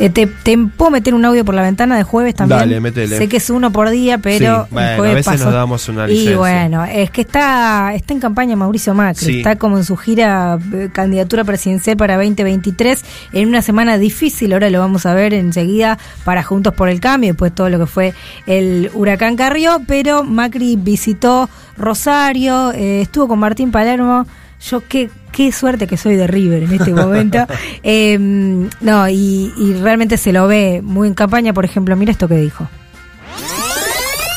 Eh, 0.00 0.08
te, 0.10 0.26
te 0.26 0.56
puedo 0.58 0.90
meter 0.90 1.12
un 1.14 1.24
audio 1.24 1.44
por 1.44 1.54
la 1.54 1.62
ventana 1.62 1.96
de 1.96 2.02
jueves 2.04 2.34
también. 2.34 2.58
Dale, 2.58 2.80
métele. 2.80 3.18
Sé 3.18 3.28
que 3.28 3.36
es 3.36 3.50
uno 3.50 3.70
por 3.70 3.90
día, 3.90 4.16
pero 4.18 4.64
Sí, 4.64 4.68
bueno, 4.72 5.02
a 5.04 5.06
veces 5.08 5.26
pasó. 5.26 5.44
nos 5.44 5.52
damos 5.54 5.88
una 5.90 6.06
Y 6.06 6.12
licencia. 6.12 6.36
bueno, 6.38 6.84
es 6.86 7.10
que 7.10 7.20
está, 7.20 7.92
está 7.94 8.14
en 8.14 8.20
campaña 8.20 8.56
Mauricio 8.56 8.94
Macri, 8.94 9.26
Sí. 9.26 9.36
está 9.38 9.56
como 9.56 9.76
en 9.76 9.84
su 9.84 9.96
gira 9.96 10.58
eh, 10.72 10.88
candidatura 10.92 11.44
presidencial 11.44 11.98
para 11.98 12.16
2023, 12.16 13.04
en 13.34 13.48
una 13.48 13.60
semana 13.62 13.98
difícil, 13.98 14.52
ahora 14.54 14.70
lo 14.70 14.80
vamos 14.80 15.04
a 15.04 15.12
ver 15.12 15.34
enseguida 15.34 15.98
para 16.24 16.42
Juntos 16.42 16.72
por 16.74 16.88
el 16.88 16.98
Cambio, 16.98 17.30
después 17.32 17.54
todo 17.54 17.68
lo 17.68 17.78
que 17.78 17.86
fue 17.86 18.14
el 18.46 18.90
huracán 18.94 19.36
Carrió, 19.36 19.82
pero 19.86 20.24
Macri 20.24 20.76
visitó 20.76 21.50
Rosario, 21.76 22.72
eh, 22.72 23.02
estuvo 23.02 23.28
con 23.28 23.38
Martín 23.38 23.70
Palermo, 23.70 24.26
yo 24.60 24.82
qué, 24.86 25.10
qué 25.32 25.52
suerte 25.52 25.86
que 25.86 25.96
soy 25.96 26.16
de 26.16 26.26
River 26.26 26.64
en 26.64 26.72
este 26.72 26.92
momento. 26.92 27.38
Eh, 27.82 28.18
no, 28.18 29.08
y, 29.08 29.52
y 29.56 29.74
realmente 29.80 30.16
se 30.16 30.32
lo 30.32 30.46
ve 30.46 30.82
muy 30.82 31.08
en 31.08 31.14
campaña, 31.14 31.52
por 31.54 31.64
ejemplo, 31.64 31.96
mira 31.96 32.12
esto 32.12 32.28
que 32.28 32.36
dijo. 32.36 32.68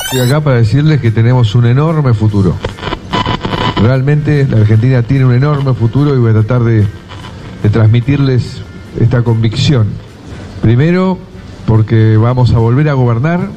Estoy 0.06 0.22
acá 0.22 0.42
para 0.42 0.58
decirles 0.58 1.02
que 1.02 1.12
tenemos 1.12 1.56
un 1.56 1.66
enorme 1.66 2.14
futuro. 2.14 2.56
Realmente 3.82 4.48
la 4.48 4.58
Argentina 4.58 5.02
tiene 5.04 5.26
un 5.26 5.34
enorme 5.34 5.74
futuro 5.74 6.16
y 6.16 6.20
voy 6.20 6.32
a 6.32 6.34
tratar 6.34 6.64
de, 6.64 6.86
de 7.64 7.70
transmitirles 7.70 8.62
esta 9.00 9.24
convicción. 9.24 9.88
Primero, 10.62 11.18
porque 11.66 12.16
vamos 12.16 12.54
a 12.54 12.60
volver 12.60 12.90
a 12.90 12.94
gobernar. 12.94 13.50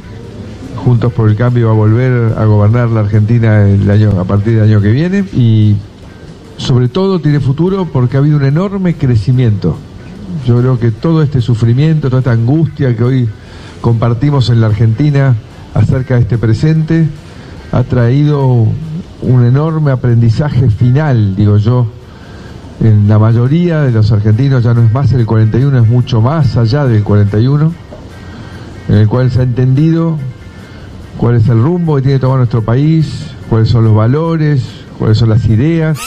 Juntos 0.77 1.13
por 1.13 1.29
el 1.29 1.37
Cambio 1.37 1.67
va 1.67 1.73
a 1.73 1.77
volver 1.77 2.33
a 2.37 2.45
gobernar 2.45 2.89
la 2.89 3.01
Argentina 3.01 3.69
el 3.69 3.91
año, 3.91 4.19
a 4.19 4.25
partir 4.25 4.55
del 4.55 4.65
año 4.65 4.81
que 4.81 4.91
viene. 4.91 5.25
Y 5.33 5.77
sobre 6.57 6.89
todo 6.89 7.21
tiene 7.21 7.41
futuro 7.41 7.89
porque 7.93 8.17
ha 8.17 8.21
habido 8.21 8.37
un 8.37 8.45
enorme 8.45 8.95
crecimiento. 8.95 9.77
Yo 10.47 10.59
creo 10.59 10.79
que 10.79 10.91
todo 10.91 11.23
este 11.23 11.41
sufrimiento, 11.41 12.09
toda 12.09 12.21
esta 12.21 12.33
angustia 12.33 12.97
que 12.97 13.03
hoy 13.03 13.29
compartimos 13.81 14.49
en 14.51 14.61
la 14.61 14.69
Argentina 14.69 15.35
acerca 15.75 16.15
de 16.15 16.21
este 16.21 16.39
presente, 16.39 17.09
ha 17.73 17.83
traído 17.83 18.67
un 19.23 19.45
enorme 19.45 19.91
aprendizaje 19.91 20.71
final, 20.71 21.37
digo 21.37 21.59
yo. 21.59 21.87
En 22.81 23.09
la 23.09 23.19
mayoría 23.19 23.81
de 23.81 23.91
los 23.91 24.13
argentinos 24.13 24.63
ya 24.63 24.75
no 24.75 24.83
es 24.83 24.93
más 24.93 25.11
el 25.13 25.25
41, 25.25 25.79
es 25.79 25.89
mucho 25.89 26.21
más 26.21 26.57
allá 26.57 26.85
del 26.85 27.03
41, 27.03 27.73
en 28.89 28.95
el 28.95 29.09
cual 29.09 29.31
se 29.31 29.41
ha 29.41 29.43
entendido 29.43 30.19
cuál 31.17 31.37
es 31.37 31.49
el 31.49 31.63
rumbo 31.63 31.97
que 31.97 32.03
tiene 32.03 32.19
que 32.19 32.21
tomar 32.21 32.39
nuestro 32.39 32.63
país, 32.63 33.29
cuáles 33.49 33.69
son 33.71 33.85
los 33.85 33.95
valores, 33.95 34.63
cuáles 34.99 35.19
son 35.19 35.31
las 35.31 35.47
ideas. 35.47 35.99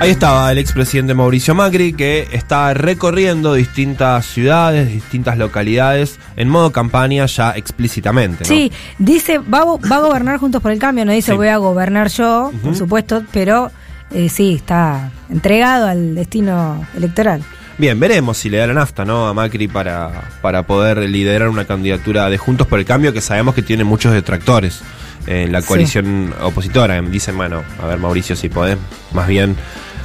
Ahí 0.00 0.10
estaba 0.10 0.50
el 0.50 0.56
expresidente 0.56 1.12
Mauricio 1.12 1.54
Macri 1.54 1.92
que 1.92 2.26
está 2.32 2.72
recorriendo 2.72 3.52
distintas 3.52 4.24
ciudades, 4.24 4.88
distintas 4.88 5.36
localidades 5.36 6.18
en 6.36 6.48
modo 6.48 6.72
campaña 6.72 7.26
ya 7.26 7.50
explícitamente. 7.50 8.44
¿no? 8.44 8.48
Sí, 8.48 8.72
dice, 8.98 9.36
va, 9.38 9.64
va 9.64 9.96
a 9.96 10.00
gobernar 10.00 10.38
Juntos 10.38 10.62
por 10.62 10.72
el 10.72 10.78
Cambio, 10.78 11.04
no 11.04 11.12
dice 11.12 11.32
Sí. 11.32 11.36
voy 11.36 11.48
a 11.48 11.58
gobernar 11.58 12.08
yo, 12.08 12.50
por 12.62 12.74
supuesto, 12.74 13.22
pero 13.30 13.70
eh, 14.10 14.30
sí, 14.30 14.54
está 14.54 15.10
entregado 15.28 15.86
al 15.86 16.14
destino 16.14 16.82
electoral. 16.96 17.42
Bien, 17.76 18.00
veremos 18.00 18.38
si 18.38 18.48
le 18.48 18.56
da 18.56 18.66
la 18.68 18.74
nafta, 18.74 19.04
¿no? 19.04 19.28
A 19.28 19.34
Macri 19.34 19.68
para, 19.68 20.10
para 20.40 20.62
poder 20.62 20.98
liderar 21.10 21.48
una 21.50 21.66
candidatura 21.66 22.30
de 22.30 22.38
Juntos 22.38 22.66
por 22.66 22.78
el 22.78 22.86
Cambio 22.86 23.12
que 23.12 23.20
sabemos 23.20 23.54
que 23.54 23.62
tiene 23.62 23.84
muchos 23.84 24.12
detractores 24.14 24.80
en 25.26 25.52
la 25.52 25.60
Sí. 25.60 25.68
coalición 25.68 26.34
opositora. 26.40 27.00
Dicen, 27.02 27.36
bueno, 27.36 27.62
a 27.82 27.86
ver, 27.86 27.98
Mauricio, 27.98 28.34
si 28.34 28.48
podés, 28.48 28.78
más 29.12 29.28
bien 29.28 29.56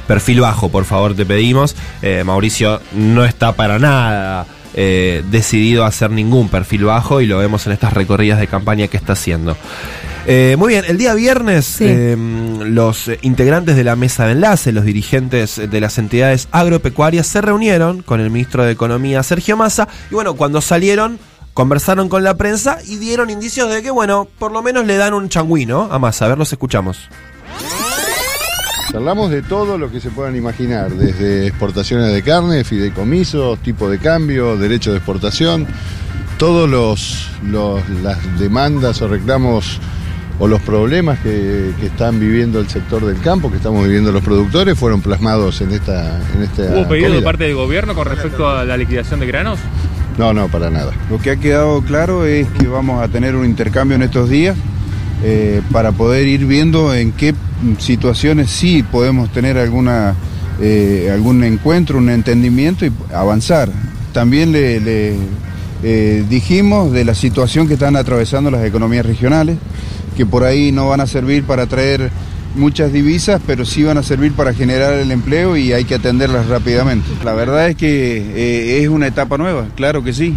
perfil 0.06 0.40
bajo, 0.40 0.68
por 0.68 0.84
favor, 0.84 1.14
te 1.14 1.26
pedimos. 1.26 1.76
Eh, 2.02 2.22
Mauricio 2.24 2.80
no 2.92 3.24
está 3.24 3.52
para 3.52 3.78
nada 3.78 4.46
eh, 4.78 5.24
decidido 5.30 5.84
a 5.84 5.86
hacer 5.86 6.10
ningún 6.10 6.50
perfil 6.50 6.84
bajo 6.84 7.22
y 7.22 7.26
lo 7.26 7.38
vemos 7.38 7.66
en 7.66 7.72
estas 7.72 7.94
recorridas 7.94 8.38
de 8.38 8.46
campaña 8.46 8.88
que 8.88 8.98
está 8.98 9.14
haciendo. 9.14 9.56
Eh, 10.26 10.56
muy 10.58 10.74
bien, 10.74 10.84
el 10.86 10.98
día 10.98 11.14
viernes 11.14 11.80
eh, 11.80 12.14
los 12.18 13.10
integrantes 13.22 13.74
de 13.74 13.84
la 13.84 13.96
mesa 13.96 14.26
de 14.26 14.32
enlace, 14.32 14.72
los 14.72 14.84
dirigentes 14.84 15.56
de 15.70 15.80
las 15.80 15.96
entidades 15.96 16.48
agropecuarias 16.50 17.26
se 17.26 17.40
reunieron 17.40 18.02
con 18.02 18.20
el 18.20 18.28
ministro 18.28 18.64
de 18.64 18.72
Economía 18.72 19.22
Sergio 19.22 19.56
Massa 19.56 19.88
y 20.10 20.14
bueno, 20.14 20.34
cuando 20.34 20.60
salieron 20.60 21.18
conversaron 21.54 22.10
con 22.10 22.22
la 22.22 22.34
prensa 22.34 22.76
y 22.86 22.96
dieron 22.96 23.30
indicios 23.30 23.70
de 23.70 23.82
que 23.82 23.90
bueno, 23.90 24.28
por 24.38 24.52
lo 24.52 24.62
menos 24.62 24.84
le 24.84 24.98
dan 24.98 25.14
un 25.14 25.30
changüí, 25.30 25.64
¿no? 25.64 25.88
A 25.90 25.98
Massa, 25.98 26.26
a 26.26 26.28
ver, 26.28 26.36
los 26.36 26.52
escuchamos. 26.52 27.08
Charlamos 28.90 29.30
de 29.30 29.42
todo 29.42 29.78
lo 29.78 29.90
que 29.90 30.00
se 30.00 30.10
puedan 30.10 30.36
imaginar, 30.36 30.90
desde 30.92 31.46
exportaciones 31.46 32.12
de 32.12 32.22
carne, 32.22 32.64
fideicomisos, 32.64 33.58
tipo 33.58 33.90
de 33.90 33.98
cambio, 33.98 34.56
derecho 34.56 34.92
de 34.92 34.98
exportación, 34.98 35.66
todos 36.38 36.68
los, 36.68 37.28
los- 37.44 37.86
las 38.02 38.38
demandas 38.38 39.02
o 39.02 39.08
reclamos 39.08 39.80
o 40.38 40.46
los 40.46 40.60
problemas 40.62 41.18
que, 41.20 41.72
que 41.80 41.86
están 41.86 42.20
viviendo 42.20 42.60
el 42.60 42.68
sector 42.68 43.04
del 43.04 43.18
campo, 43.20 43.50
que 43.50 43.56
estamos 43.56 43.84
viviendo 43.84 44.12
los 44.12 44.22
productores, 44.22 44.78
fueron 44.78 45.00
plasmados 45.00 45.60
en 45.62 45.72
esta, 45.72 46.20
en 46.34 46.42
esta 46.42 46.62
¿Hubo 46.62 46.88
pedido 46.88 47.08
de 47.08 47.14
comida. 47.16 47.24
parte 47.24 47.44
del 47.44 47.54
gobierno 47.54 47.94
con 47.94 48.06
respecto 48.06 48.48
a 48.48 48.64
la 48.64 48.76
liquidación 48.76 49.18
de 49.20 49.26
granos? 49.26 49.58
No, 50.18 50.32
no, 50.32 50.48
para 50.48 50.70
nada. 50.70 50.92
Lo 51.10 51.18
que 51.18 51.30
ha 51.32 51.36
quedado 51.36 51.82
claro 51.82 52.24
es 52.24 52.46
que 52.58 52.66
vamos 52.66 53.02
a 53.02 53.08
tener 53.08 53.34
un 53.34 53.44
intercambio 53.44 53.96
en 53.96 54.02
estos 54.02 54.28
días 54.30 54.56
eh, 55.28 55.60
para 55.72 55.90
poder 55.90 56.28
ir 56.28 56.46
viendo 56.46 56.94
en 56.94 57.10
qué 57.10 57.34
situaciones 57.80 58.48
sí 58.48 58.84
podemos 58.84 59.28
tener 59.32 59.58
alguna, 59.58 60.14
eh, 60.60 61.10
algún 61.12 61.42
encuentro, 61.42 61.98
un 61.98 62.10
entendimiento 62.10 62.86
y 62.86 62.92
avanzar. 63.12 63.68
También 64.12 64.52
le, 64.52 65.16
eh, 65.82 66.24
dijimos 66.30 66.92
de 66.92 67.04
la 67.04 67.16
situación 67.16 67.66
que 67.66 67.74
están 67.74 67.96
atravesando 67.96 68.52
las 68.52 68.64
economías 68.64 69.04
regionales, 69.04 69.58
que 70.16 70.24
por 70.24 70.44
ahí 70.44 70.70
no 70.70 70.90
van 70.90 71.00
a 71.00 71.08
servir 71.08 71.42
para 71.42 71.66
traer 71.66 72.12
muchas 72.54 72.92
divisas, 72.92 73.40
pero 73.44 73.64
sí 73.64 73.82
van 73.82 73.98
a 73.98 74.04
servir 74.04 74.32
para 74.32 74.54
generar 74.54 74.92
el 74.92 75.10
empleo 75.10 75.56
y 75.56 75.72
hay 75.72 75.86
que 75.86 75.96
atenderlas 75.96 76.46
rápidamente. 76.46 77.08
La 77.24 77.32
verdad 77.32 77.68
es 77.68 77.74
que 77.74 78.80
es 78.80 78.88
una 78.88 79.08
etapa 79.08 79.38
nueva, 79.38 79.66
claro 79.74 80.04
que 80.04 80.12
sí. 80.12 80.36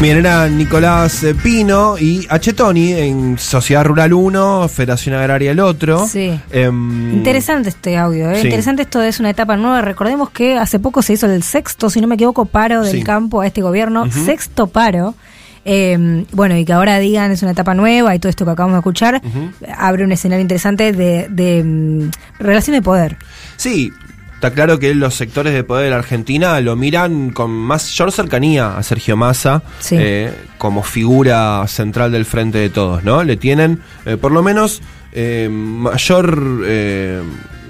Bien, 0.00 0.18
era 0.18 0.46
Nicolás 0.48 1.22
eh, 1.24 1.34
Pino 1.34 1.96
y 1.98 2.26
Achetoni 2.28 2.92
en 2.92 3.38
Sociedad 3.38 3.82
Rural 3.84 4.12
1, 4.12 4.68
Federación 4.68 5.14
Agraria 5.14 5.50
el 5.52 5.58
otro. 5.58 6.06
Sí. 6.06 6.38
Em, 6.52 7.14
Interesante 7.14 7.70
este 7.70 7.96
audio, 7.96 8.30
¿eh? 8.30 8.36
Sí. 8.42 8.46
interesante 8.46 8.82
esto 8.82 9.00
es 9.00 9.18
una 9.20 9.30
etapa 9.30 9.56
nueva. 9.56 9.80
Recordemos 9.80 10.28
que 10.30 10.58
hace 10.58 10.78
poco 10.78 11.00
se 11.00 11.14
hizo 11.14 11.26
el 11.26 11.42
sexto, 11.42 11.88
si 11.88 12.02
no 12.02 12.08
me 12.08 12.16
equivoco, 12.16 12.44
paro 12.44 12.82
del 12.84 12.98
Sí. 12.98 13.02
campo 13.02 13.40
a 13.40 13.46
este 13.46 13.62
gobierno, 13.62 14.10
sexto 14.10 14.66
paro. 14.66 15.14
Eh, 15.64 16.24
bueno, 16.30 16.56
y 16.56 16.64
que 16.64 16.72
ahora 16.74 16.98
digan 17.00 17.32
es 17.32 17.42
una 17.42 17.50
etapa 17.52 17.74
nueva 17.74 18.14
y 18.14 18.20
todo 18.20 18.30
esto 18.30 18.44
que 18.44 18.52
acabamos 18.52 18.74
de 18.76 18.80
escuchar 18.80 19.20
abre 19.76 20.04
un 20.04 20.12
escenario 20.12 20.40
interesante 20.42 20.92
de, 20.92 21.26
de, 21.28 21.64
mm, 21.64 22.10
relación 22.38 22.76
de 22.76 22.82
poder. 22.82 23.16
Sí, 23.56 23.92
está 24.36 24.52
claro 24.52 24.78
que 24.78 24.94
los 24.94 25.14
sectores 25.14 25.52
de 25.52 25.64
poder 25.64 25.84
de 25.86 25.90
la 25.90 25.96
Argentina 25.96 26.60
lo 26.60 26.76
miran 26.76 27.30
con 27.30 27.50
mayor 27.50 28.12
cercanía 28.12 28.76
a 28.76 28.82
Sergio 28.82 29.16
Massa 29.16 29.62
Sí. 29.80 29.96
eh, 29.98 30.32
como 30.58 30.82
figura 30.82 31.66
central 31.68 32.12
del 32.12 32.24
frente 32.24 32.58
de 32.58 32.70
todos, 32.70 33.02
¿no? 33.02 33.24
Le 33.24 33.36
tienen, 33.36 33.80
eh, 34.04 34.16
por 34.16 34.32
lo 34.32 34.42
menos, 34.42 34.80
eh, 35.12 35.48
mayor... 35.50 36.62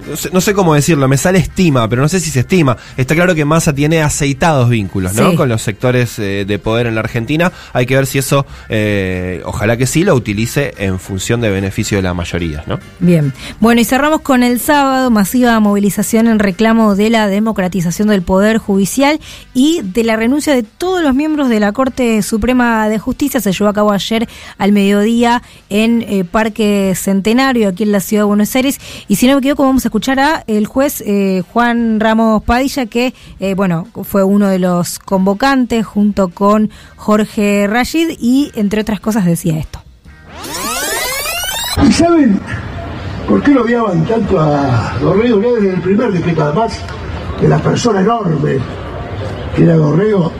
no 0.08 0.16
sé, 0.16 0.30
no 0.32 0.40
sé 0.40 0.54
cómo 0.54 0.74
decirlo, 0.74 1.08
me 1.08 1.16
sale 1.16 1.38
estima, 1.38 1.88
pero 1.88 2.02
no 2.02 2.08
sé 2.08 2.20
si 2.20 2.30
se 2.30 2.40
estima. 2.40 2.76
Está 2.96 3.14
claro 3.14 3.34
que 3.34 3.44
Massa 3.44 3.74
tiene 3.74 4.02
aceitados 4.02 4.68
vínculos, 4.68 5.14
¿no? 5.14 5.30
Sí. 5.30 5.36
Con 5.36 5.48
los 5.48 5.62
sectores 5.62 6.18
eh, 6.18 6.44
de 6.46 6.58
poder 6.58 6.86
en 6.86 6.94
la 6.94 7.00
Argentina. 7.00 7.52
Hay 7.72 7.86
que 7.86 7.96
ver 7.96 8.06
si 8.06 8.18
eso, 8.18 8.46
eh, 8.68 9.42
ojalá 9.44 9.76
que 9.76 9.86
sí, 9.86 10.04
lo 10.04 10.14
utilice 10.14 10.74
en 10.78 10.98
función 10.98 11.40
de 11.40 11.50
beneficio 11.50 11.98
de 11.98 12.02
la 12.02 12.14
mayoría, 12.14 12.62
¿no? 12.66 12.78
Bien. 13.00 13.32
Bueno, 13.60 13.80
y 13.80 13.84
cerramos 13.84 14.20
con 14.20 14.42
el 14.42 14.60
sábado, 14.60 15.10
masiva 15.10 15.58
movilización 15.60 16.28
en 16.28 16.38
reclamo 16.38 16.94
de 16.94 17.10
la 17.10 17.26
democratización 17.26 18.08
del 18.08 18.22
Poder 18.22 18.58
Judicial 18.58 19.20
y 19.54 19.80
de 19.82 20.04
la 20.04 20.16
renuncia 20.16 20.54
de 20.54 20.62
todos 20.62 21.02
los 21.02 21.14
miembros 21.14 21.48
de 21.48 21.60
la 21.60 21.72
Corte 21.72 22.22
Suprema 22.22 22.88
de 22.88 22.98
Justicia. 22.98 23.40
Se 23.40 23.52
llevó 23.52 23.68
a 23.68 23.74
cabo 23.74 23.92
ayer 23.92 24.28
al 24.58 24.72
mediodía 24.72 25.42
en 25.68 26.02
eh, 26.02 26.24
Parque 26.24 26.94
Centenario, 26.96 27.68
aquí 27.68 27.82
en 27.82 27.92
la 27.92 28.00
ciudad 28.00 28.22
de 28.22 28.26
Buenos 28.26 28.54
Aires. 28.54 28.78
Y 29.08 29.16
si 29.16 29.26
no 29.26 29.34
me 29.34 29.38
equivoco, 29.38 29.64
vamos 29.64 29.84
a 29.84 29.88
escuchar 29.88 29.95
a 30.18 30.44
el 30.46 30.66
juez 30.66 31.02
eh, 31.06 31.42
Juan 31.52 32.00
Ramos 32.00 32.42
Padilla, 32.42 32.86
que, 32.86 33.14
eh, 33.40 33.54
bueno, 33.54 33.86
fue 34.04 34.22
uno 34.24 34.48
de 34.48 34.58
los 34.58 34.98
convocantes 34.98 35.86
junto 35.86 36.28
con 36.28 36.70
Jorge 36.96 37.66
Rashid 37.66 38.10
y, 38.20 38.52
entre 38.54 38.80
otras 38.82 39.00
cosas, 39.00 39.24
decía 39.24 39.58
esto. 39.58 39.80
¿Y 41.82 41.92
saben 41.92 42.38
por 43.28 43.42
qué 43.42 43.50
lo 43.52 43.62
odiaban 43.62 44.04
tanto 44.04 44.38
a 44.40 44.94
Dorrego? 45.00 45.38
Desde 45.38 45.70
el 45.74 45.80
primer 45.80 46.12
decreto, 46.12 46.42
además 46.44 46.78
de 47.40 47.48
la 47.48 47.58
persona 47.58 48.00
enorme 48.00 48.58
que 49.54 49.62
era 49.62 49.74
Dorrego. 49.76 50.32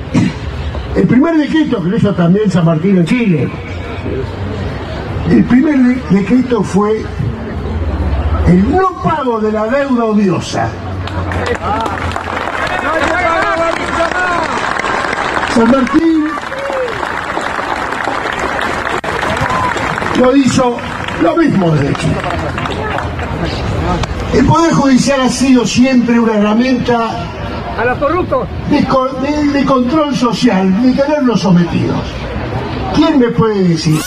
El 0.94 1.06
primer 1.06 1.36
decreto 1.36 1.82
que 1.82 1.88
lo 1.90 1.96
hizo 1.96 2.14
también 2.14 2.50
San 2.50 2.64
Martín 2.64 2.98
en 2.98 3.04
Chile. 3.06 3.48
El 5.30 5.44
primer 5.44 5.78
de- 5.78 6.02
decreto 6.20 6.62
fue 6.62 7.02
el 8.48 8.70
no 8.76 8.90
pago 9.02 9.40
de 9.40 9.52
la 9.52 9.66
deuda 9.66 10.04
odiosa. 10.04 10.68
San 15.54 15.70
Martín 15.70 16.24
lo 20.18 20.36
hizo 20.36 20.76
lo 21.22 21.36
mismo 21.36 21.70
desde 21.72 21.94
Chile. 21.94 22.16
El 24.34 24.46
Poder 24.46 24.72
Judicial 24.74 25.20
ha 25.22 25.28
sido 25.28 25.66
siempre 25.66 26.18
una 26.18 26.34
herramienta 26.34 27.10
de, 28.70 28.80
de- 28.80 29.52
de 29.52 29.64
control 29.64 30.14
social, 30.14 30.82
de 30.82 30.92
tenerlos 30.92 31.40
sometidos. 31.40 32.00
¿Quién 32.94 33.18
me 33.18 33.28
puede 33.28 33.62
decir? 33.68 34.00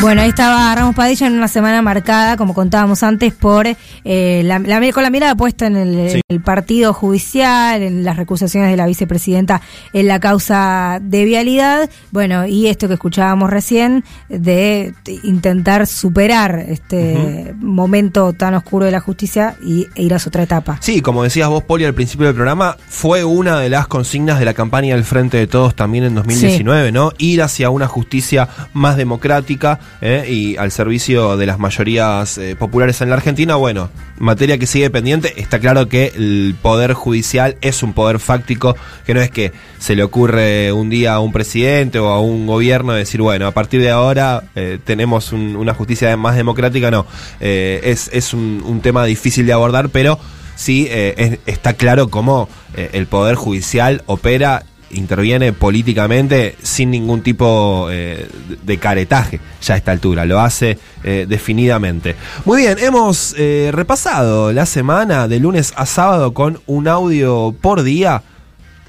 Bueno, 0.00 0.22
ahí 0.22 0.30
estaba 0.30 0.74
Ramos 0.74 0.94
Padilla 0.94 1.26
en 1.26 1.34
una 1.34 1.46
semana 1.46 1.82
marcada, 1.82 2.38
como 2.38 2.54
contábamos 2.54 3.02
antes, 3.02 3.34
por 3.34 3.66
eh, 4.04 4.42
la, 4.44 4.58
la- 4.58 4.80
con 4.92 5.02
la 5.02 5.10
mirada 5.10 5.34
puesta 5.34 5.66
en 5.66 5.76
el, 5.76 6.10
Sí. 6.10 6.20
el 6.28 6.40
partido 6.40 6.92
judicial, 6.92 7.82
en 7.82 8.02
las 8.04 8.16
recusaciones 8.16 8.70
de 8.70 8.76
la 8.76 8.86
vicepresidenta 8.86 9.60
en 9.92 10.06
la 10.08 10.18
causa 10.20 10.98
de 11.02 11.24
vialidad. 11.24 11.88
Bueno, 12.10 12.46
y 12.46 12.66
esto 12.68 12.88
que 12.88 12.94
escuchábamos 12.94 13.50
recién, 13.50 14.04
de, 14.28 14.94
intentar 15.22 15.86
superar 15.86 16.64
este 16.68 17.54
momento 17.58 18.32
tan 18.32 18.54
oscuro 18.54 18.86
de 18.86 18.90
la 18.92 19.00
justicia 19.00 19.56
y, 19.64 19.86
e 19.94 20.02
ir 20.02 20.14
a 20.14 20.18
su 20.18 20.28
otra 20.28 20.42
etapa. 20.42 20.78
Sí, 20.80 21.00
como 21.02 21.22
decías 21.22 21.48
vos, 21.48 21.62
Poli, 21.64 21.84
al 21.84 21.94
principio 21.94 22.26
del 22.26 22.34
programa, 22.34 22.76
fue 22.88 23.24
una 23.24 23.58
de 23.60 23.68
las 23.68 23.86
consignas 23.86 24.38
de 24.38 24.44
la 24.44 24.54
campaña 24.54 24.94
del 24.94 25.04
Frente 25.04 25.36
de 25.36 25.46
Todos 25.46 25.74
también 25.74 26.04
en 26.04 26.14
2019, 26.14 26.92
¿no? 26.92 27.12
Ir 27.18 27.42
hacia 27.42 27.70
una 27.70 27.86
justicia 27.86 28.48
más 28.72 28.96
democrática 28.96 29.78
¿eh? 30.00 30.24
y 30.28 30.56
al 30.56 30.70
servicio 30.70 31.36
de 31.36 31.46
las 31.46 31.58
mayorías 31.58 32.38
eh, 32.38 32.56
populares 32.56 33.00
en 33.00 33.10
la 33.10 33.16
Argentina. 33.16 33.56
Bueno, 33.56 33.89
materia 34.18 34.58
que 34.58 34.66
sigue 34.66 34.90
pendiente, 34.90 35.40
está 35.40 35.58
claro 35.60 35.88
que 35.88 36.12
el 36.14 36.54
poder 36.60 36.92
judicial 36.92 37.56
es 37.62 37.82
un 37.82 37.92
poder 37.94 38.18
fáctico, 38.18 38.76
que 39.06 39.14
no 39.14 39.20
es 39.20 39.30
que 39.30 39.52
se 39.78 39.96
le 39.96 40.02
ocurre 40.02 40.72
un 40.72 40.90
día 40.90 41.14
a 41.14 41.20
un 41.20 41.32
presidente 41.32 41.98
o 41.98 42.08
a 42.08 42.20
un 42.20 42.46
gobierno 42.46 42.92
decir, 42.92 43.22
bueno, 43.22 43.46
a 43.46 43.52
partir 43.52 43.80
de 43.80 43.90
ahora 43.90 44.42
eh, 44.54 44.78
tenemos 44.84 45.32
un- 45.32 45.56
una 45.56 45.72
justicia 45.74 46.14
más 46.16 46.36
democrática, 46.36 46.90
no. 46.90 47.06
Eh, 47.40 47.80
es 47.84 48.10
es 48.12 48.34
un, 48.34 48.80
tema 48.82 49.04
difícil 49.04 49.46
de 49.46 49.52
abordar, 49.52 49.88
pero 49.88 50.18
sí 50.54 50.86
eh, 50.90 51.14
es- 51.16 51.38
está 51.54 51.72
claro 51.74 52.08
cómo 52.10 52.48
el 52.92 53.06
Poder 53.06 53.34
Judicial 53.34 54.02
opera, 54.06 54.64
interviene 54.92 55.52
políticamente 55.52 56.56
sin 56.62 56.90
ningún 56.90 57.22
tipo 57.22 57.88
eh, 57.90 58.28
de 58.62 58.78
caretaje 58.78 59.40
ya 59.62 59.74
a 59.74 59.76
esta 59.76 59.92
altura, 59.92 60.24
lo 60.24 60.40
hace 60.40 60.78
eh, 61.04 61.26
definidamente. 61.28 62.16
Muy 62.44 62.62
bien, 62.62 62.78
hemos 62.78 63.34
eh, 63.38 63.70
repasado 63.72 64.52
la 64.52 64.66
semana 64.66 65.28
de 65.28 65.38
lunes 65.38 65.72
a 65.76 65.86
sábado 65.86 66.34
con 66.34 66.60
un 66.66 66.88
audio 66.88 67.54
por 67.60 67.82
día. 67.82 68.22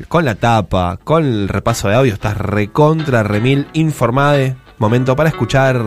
Con 0.08 0.26
la 0.26 0.34
tapa, 0.34 0.98
con 1.04 1.24
el 1.24 1.48
repaso 1.48 1.88
de 1.88 1.96
audio, 1.96 2.14
estás 2.14 2.36
recontra, 2.36 3.22
remil 3.22 3.68
informade 3.74 4.56
Momento 4.82 5.16
para 5.16 5.30
escuchar 5.30 5.80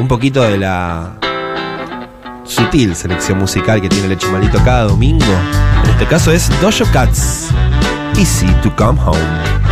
un 0.00 0.08
poquito 0.08 0.42
de 0.42 0.56
la 0.56 1.18
sutil 2.42 2.96
selección 2.96 3.38
musical 3.38 3.82
que 3.82 3.90
tiene 3.90 4.06
el 4.06 4.12
hecho 4.12 4.32
maldito 4.32 4.56
cada 4.64 4.84
domingo. 4.84 5.26
En 5.84 5.90
este 5.90 6.06
caso 6.06 6.32
es 6.32 6.48
Dojo 6.62 6.90
Cats. 6.94 7.52
Easy 8.16 8.46
to 8.62 8.70
come 8.76 8.96
home. 8.96 9.67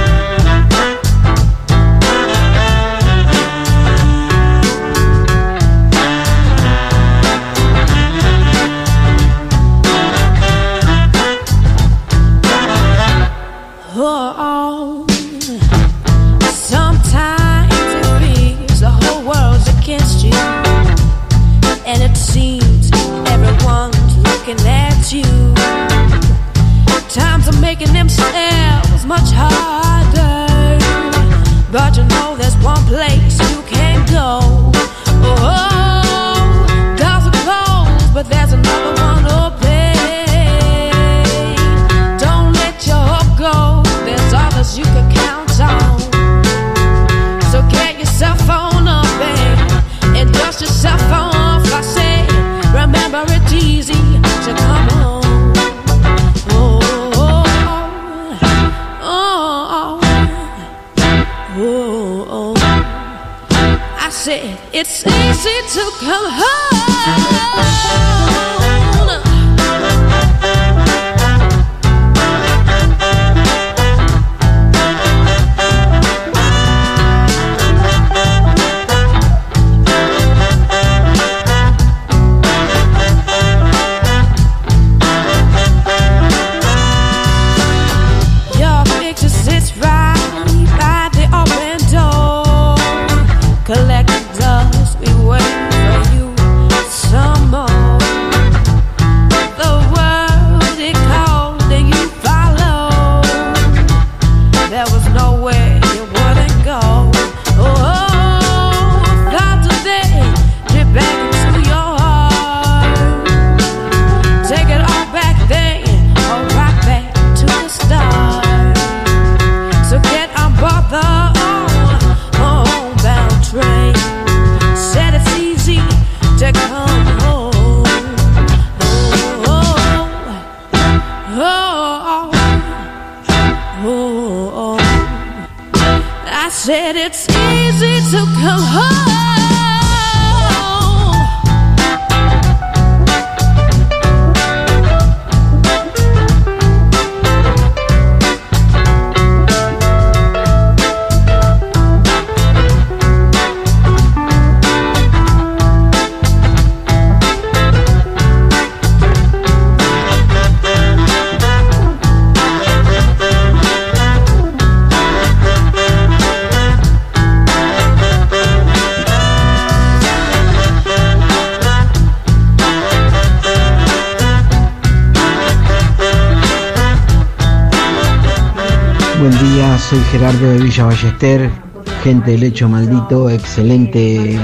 Gente 181.18 182.32
del 182.32 182.42
hecho 182.42 182.68
maldito, 182.68 183.30
excelente 183.30 184.38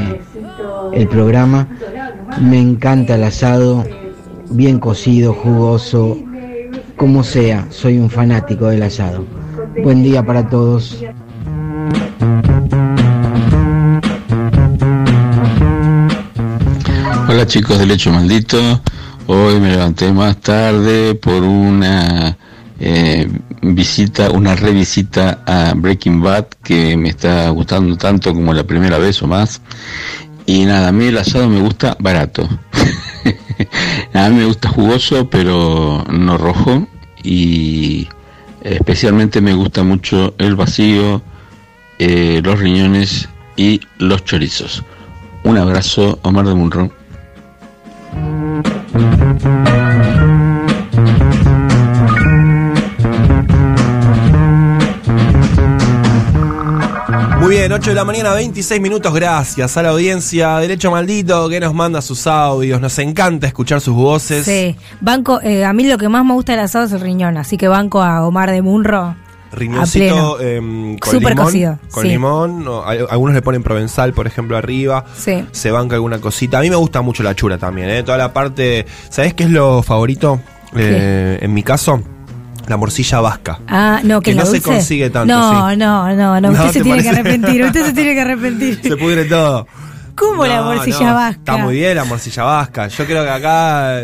el 0.93 1.09
programa, 1.09 1.69
me 2.41 2.59
encanta 2.59 3.17
el 3.17 3.25
asado, 3.25 3.85
bien 4.51 4.79
cocido, 4.79 5.35
jugoso, 5.35 6.19
como 6.97 7.25
sea, 7.25 7.67
soy 7.71 7.99
un 7.99 8.09
fanático 8.09 8.69
del 8.69 8.83
asado. 8.85 9.27
Buen 9.83 10.03
día 10.03 10.25
para 10.25 10.49
todos. 10.49 11.03
Hola 17.29 17.47
chicos 17.47 17.79
del 17.79 17.91
Hecho 17.91 18.13
Maldito, 18.13 18.81
hoy 19.27 19.61
me 19.61 19.71
levanté 19.71 20.11
más 20.13 20.39
tarde 20.39 21.15
por 21.17 21.43
una 21.43 22.37
eh, 22.81 23.29
visita, 23.63 24.31
una 24.31 24.55
revisita 24.55 25.43
a 25.47 25.75
Breaking 25.75 26.21
Bad 26.21 26.47
que 26.63 26.97
me 26.97 27.11
está 27.11 27.49
gustando 27.51 27.97
tanto 27.97 28.33
como 28.33 28.53
la 28.55 28.65
primera 28.65 28.99
vez 28.99 29.23
o 29.23 29.27
más. 29.27 29.61
Y 30.47 30.65
nada, 30.65 30.89
a 30.89 30.93
mí 30.93 31.07
el 31.07 31.19
asado 31.19 31.49
me 31.49 31.61
gusta 31.61 31.97
barato. 31.99 32.49
a 34.15 34.29
mí 34.29 34.37
me 34.37 34.45
gusta 34.47 34.69
jugoso 34.69 35.29
pero 35.31 36.05
no 36.11 36.37
rojo 36.37 36.89
y 37.23 38.09
especialmente 38.63 39.41
me 39.41 39.55
gusta 39.55 39.83
mucho 39.83 40.35
el 40.39 40.57
vacío, 40.57 41.23
eh, 41.99 42.41
los 42.43 42.59
riñones 42.59 43.29
y 43.57 43.81
los 43.99 44.25
chorizos. 44.25 44.83
Un 45.45 45.59
abrazo, 45.59 46.19
Omar 46.23 46.47
de 46.47 46.55
Munro. 46.55 46.91
Bien, 57.53 57.71
8 57.71 57.91
de 57.91 57.95
la 57.97 58.05
mañana, 58.07 58.33
26 58.33 58.81
minutos. 58.81 59.13
Gracias 59.13 59.77
a 59.77 59.83
la 59.83 59.91
audiencia 59.91 60.57
Derecho 60.57 60.91
Maldito 60.91 61.51
que 61.51 61.61
nos 61.61 61.75
manda 61.75 62.01
sus 62.01 62.27
audios. 62.27 62.81
Nos 62.81 62.99
encanta 62.99 63.47
escuchar 63.47 63.83
sus 63.83 63.95
voces. 63.95 64.47
Sí, 64.47 64.75
banco, 65.03 65.39
eh, 65.43 65.63
a 65.63 65.75
mí 65.75 65.85
lo 65.85 65.99
que 65.99 66.09
más 66.09 66.25
me 66.25 66.33
gusta 66.33 66.53
del 66.53 66.63
asado 66.63 66.87
es 66.87 66.93
el 66.93 67.01
riñón, 67.03 67.37
así 67.37 67.59
que 67.59 67.69
banco 67.69 68.03
a 68.03 68.27
Omar 68.27 68.51
de 68.51 68.63
Munro. 68.63 69.17
Riñoncito 69.53 70.41
em, 70.41 70.97
con 70.97 71.13
Súper 71.13 71.33
limón. 71.33 71.45
cocido, 71.45 71.79
Con 71.91 72.03
sí. 72.05 72.09
limón. 72.09 72.67
o 72.67 72.85
algunos 72.87 73.35
le 73.35 73.43
ponen 73.43 73.63
provenzal, 73.63 74.15
por 74.15 74.27
ejemplo, 74.27 74.57
arriba. 74.57 75.05
Sí. 75.15 75.45
Se 75.53 75.71
banca 75.71 75.97
alguna 75.97 76.23
cosita. 76.23 76.57
A 76.57 76.63
mí 76.63 76.71
me 76.71 76.77
gusta 76.77 77.03
mucho 77.03 77.23
la 77.23 77.35
chura 77.35 77.59
también, 77.59 77.91
¿eh? 77.91 78.03
Toda 78.03 78.17
la 78.17 78.33
parte. 78.33 78.87
¿Sabés 79.11 79.35
qué 79.35 79.45
es 79.45 79.51
lo 79.51 79.83
favorito? 79.83 80.41
Eh, 80.75 81.39
en 81.43 81.53
mi 81.53 81.63
caso, 81.63 82.01
la 82.67 82.77
morcilla 82.77 83.21
vasca. 83.21 83.59
Ah, 83.69 84.01
no, 84.03 84.21
que, 84.21 84.33
Que 84.33 84.37
no 84.37 84.47
se 84.47 84.61
consigue 84.63 85.11
tanto, 85.11 85.33
No, 85.35 85.71
sí. 85.71 85.77
no, 85.77 86.15
no, 86.15 86.41
no, 86.41 86.41
No, 86.41 86.51
usted 86.53 86.67
se 86.73 86.79
¿te 86.79 86.85
tiene 86.85 87.03
que 87.03 87.09
arrepentir, 87.11 87.65
usted 87.65 87.87
se 87.87 87.93
tiene 87.93 88.15
que 88.15 88.21
arrepentir. 88.21 88.81
Se 88.83 88.97
pudre 88.97 89.25
todo. 89.25 89.67
¿Cómo 90.15 90.45
la 90.47 90.63
morcilla 90.63 91.09
no, 91.09 91.15
vasca? 91.15 91.39
Está 91.39 91.57
muy 91.57 91.75
bien 91.77 91.97
la 91.97 92.05
morcilla 92.05 92.45
vasca. 92.45 92.89
Yo 92.89 93.07
creo 93.07 93.25
que 93.25 93.31
acá 93.31 94.03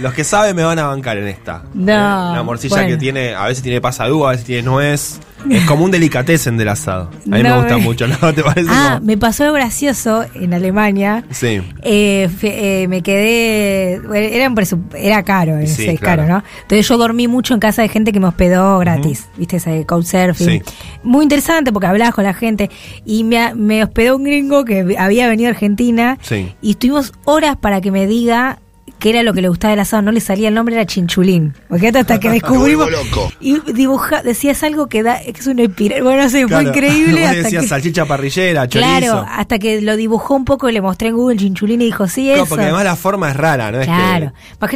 los 0.00 0.14
que 0.14 0.24
saben 0.24 0.56
me 0.56 0.64
van 0.64 0.78
a 0.78 0.86
bancar 0.86 1.18
en 1.18 1.28
esta. 1.28 1.62
No, 1.74 2.34
La 2.34 2.42
morcilla 2.42 2.76
bueno. 2.76 2.88
que 2.88 2.96
tiene, 2.96 3.34
a 3.34 3.44
veces 3.46 3.62
tiene 3.62 3.80
pasadú, 3.80 4.26
a 4.26 4.30
veces 4.30 4.46
tiene 4.46 4.62
nuez. 4.62 5.20
Es 5.48 5.64
como 5.64 5.84
un 5.84 5.90
delicatessen 5.90 6.56
del 6.56 6.68
asado. 6.68 7.10
A 7.26 7.36
mí 7.36 7.42
me 7.42 7.48
No, 7.48 7.58
gusta 7.58 7.78
me- 7.78 7.82
mucho, 7.84 8.06
¿no? 8.20 8.34
¿Te 8.34 8.42
parece? 8.42 8.68
Ah, 8.70 8.94
como- 8.96 9.06
me 9.06 9.16
pasó 9.16 9.44
algo 9.44 9.54
gracioso 9.56 10.24
en 10.34 10.52
Alemania. 10.52 11.24
Sí. 11.30 11.60
Eh, 11.82 12.28
eh, 12.42 12.86
me 12.88 13.02
quedé. 13.02 13.94
Era, 14.36 14.48
un 14.48 14.56
presu- 14.56 14.82
era 14.94 15.22
caro, 15.22 15.56
es, 15.58 15.72
Sí, 15.72 15.96
claro. 15.96 16.22
caro, 16.22 16.26
¿no? 16.26 16.42
Entonces 16.62 16.86
yo 16.88 16.98
dormí 16.98 17.28
mucho 17.28 17.54
en 17.54 17.60
casa 17.60 17.82
de 17.82 17.88
gente 17.88 18.12
que 18.12 18.20
me 18.20 18.26
hospedó 18.26 18.78
gratis, 18.78 19.28
¿viste? 19.36 19.56
Ese 19.56 19.86
couchsurfing. 19.86 20.46
Sí. 20.46 20.62
Muy 21.02 21.22
interesante 21.22 21.72
porque 21.72 21.86
hablabas 21.86 22.14
con 22.14 22.24
la 22.24 22.34
gente. 22.34 22.70
Y 23.04 23.24
me, 23.24 23.54
me 23.54 23.82
hospedó 23.84 24.16
un 24.16 24.24
gringo 24.24 24.64
que 24.64 24.96
había 24.98 25.28
venido 25.28 25.48
a 25.48 25.52
Argentina. 25.52 26.18
Sí. 26.22 26.52
Y 26.60 26.72
estuvimos 26.72 27.12
horas 27.24 27.56
para 27.56 27.80
que 27.80 27.90
me 27.90 28.06
diga 28.06 28.58
qué 29.00 29.10
era 29.10 29.22
lo 29.24 29.32
que 29.34 29.42
le 29.42 29.48
gustaba 29.48 29.72
del 29.72 29.80
asado. 29.80 30.02
No 30.02 30.12
le 30.12 30.20
salía 30.20 30.46
el 30.48 30.54
nombre, 30.54 30.76
era 30.76 30.86
chinchulín. 30.86 31.54
Porque 31.68 31.88
hasta 31.88 32.20
que 32.20 32.30
descubrimos. 32.30 32.88
Loco. 32.90 33.32
Y 33.40 33.58
dibuja, 33.72 34.22
decías 34.22 34.62
algo 34.62 34.86
que 34.88 35.02
da, 35.02 35.18
que 35.20 35.30
es 35.40 35.46
una 35.48 35.62
espiral. 35.62 36.02
Bueno, 36.02 36.22
no 36.22 36.28
sé, 36.28 36.44
Claro. 36.46 36.62
fue 36.62 36.70
increíble. 36.70 37.12
Vos 37.20 37.28
hasta 37.30 37.42
decías 37.42 37.62
que, 37.62 37.68
salchicha 37.68 38.04
parrillera, 38.06 38.68
chorizo. 38.68 38.88
Claro, 38.90 39.26
hasta 39.28 39.58
que 39.58 39.80
lo 39.80 39.96
dibujó 39.96 40.34
un 40.36 40.44
poco 40.44 40.68
y 40.68 40.72
le 40.72 40.80
mostré 40.80 41.08
en 41.08 41.16
Google 41.16 41.36
chinchulín 41.38 41.80
y 41.82 41.86
dijo, 41.86 42.06
sí, 42.06 42.24
Claro, 42.26 42.42
eso. 42.42 42.48
porque 42.50 42.64
además 42.64 42.84
la 42.84 42.96
forma 42.96 43.30
es 43.30 43.36
rara, 43.36 43.72
¿no? 43.72 43.80
Es 43.80 43.86
que- 43.88 43.92
Claro. 43.92 44.32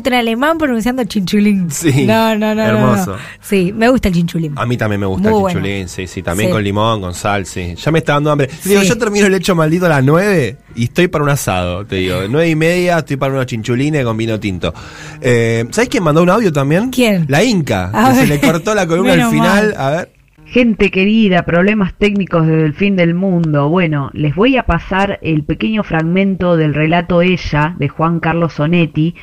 Un 0.06 0.14
alemán 0.14 0.58
pronunciando 0.58 1.04
chinchulín. 1.04 1.70
Sí, 1.70 2.04
No, 2.06 2.34
no, 2.36 2.54
no. 2.54 2.54
no, 2.54 2.72
no. 2.72 2.92
hermoso. 2.94 3.16
Sí, 3.40 3.72
me 3.74 3.88
gusta 3.88 4.08
el 4.08 4.14
chinchulín. 4.14 4.52
A 4.56 4.64
mí 4.66 4.76
también 4.76 5.00
me 5.00 5.06
gusta 5.06 5.28
Muy 5.28 5.36
el 5.36 5.42
bueno. 5.42 5.60
chinchulín, 5.60 5.88
sí, 5.88 6.06
sí, 6.06 6.22
también 6.22 6.48
Sí. 6.48 6.52
con 6.52 6.62
limón, 6.64 7.00
con 7.00 7.14
sal, 7.14 7.46
sí. 7.46 7.74
Ya 7.76 7.90
me 7.92 7.98
está 8.00 8.14
dando 8.14 8.30
hambre. 8.30 8.48
Digo, 8.64 8.82
yo 8.82 8.96
termino 8.98 9.26
el 9.26 9.34
hecho 9.34 9.54
maldito 9.54 9.86
a 9.86 9.90
las 9.90 10.04
9 10.04 10.56
y 10.76 10.84
estoy 10.84 11.08
para 11.08 11.24
un 11.24 11.30
asado, 11.30 11.84
te 11.84 11.96
digo. 11.96 12.16
Nueve 12.28 12.48
y 12.50 12.56
media 12.56 12.98
estoy 12.98 13.16
para 13.16 13.32
unos 13.32 13.46
chinchulines 13.46 14.04
con 14.04 14.13
vino 14.16 14.38
tinto. 14.40 14.72
Eh, 15.20 15.64
¿Sabes 15.70 15.88
quién 15.88 16.02
mandó 16.02 16.22
un 16.22 16.30
audio 16.30 16.52
también? 16.52 16.90
¿Quién? 16.90 17.26
La 17.28 17.42
Inca. 17.42 17.90
A 17.92 18.12
que 18.12 18.20
se 18.20 18.26
le 18.26 18.40
cortó 18.40 18.74
la 18.74 18.86
columna 18.86 19.12
al 19.12 19.30
final. 19.30 19.66
mal. 19.68 19.74
A 19.76 19.90
ver. 19.90 20.12
Gente 20.46 20.90
querida, 20.90 21.44
problemas 21.44 21.94
técnicos 21.94 22.46
desde 22.46 22.66
el 22.66 22.74
fin 22.74 22.96
del 22.96 23.14
mundo. 23.14 23.68
Bueno, 23.68 24.10
les 24.12 24.34
voy 24.34 24.56
a 24.56 24.64
pasar 24.64 25.18
el 25.22 25.42
pequeño 25.42 25.82
fragmento 25.82 26.56
del 26.56 26.74
relato 26.74 27.22
Ella 27.22 27.74
de 27.78 27.88
Juan 27.88 28.20
Carlos 28.20 28.52
Sonetti, 28.52 29.14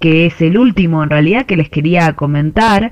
que 0.00 0.26
es 0.26 0.40
el 0.40 0.58
último 0.58 1.04
en 1.04 1.10
realidad 1.10 1.46
que 1.46 1.56
les 1.56 1.68
quería 1.68 2.14
comentar, 2.14 2.90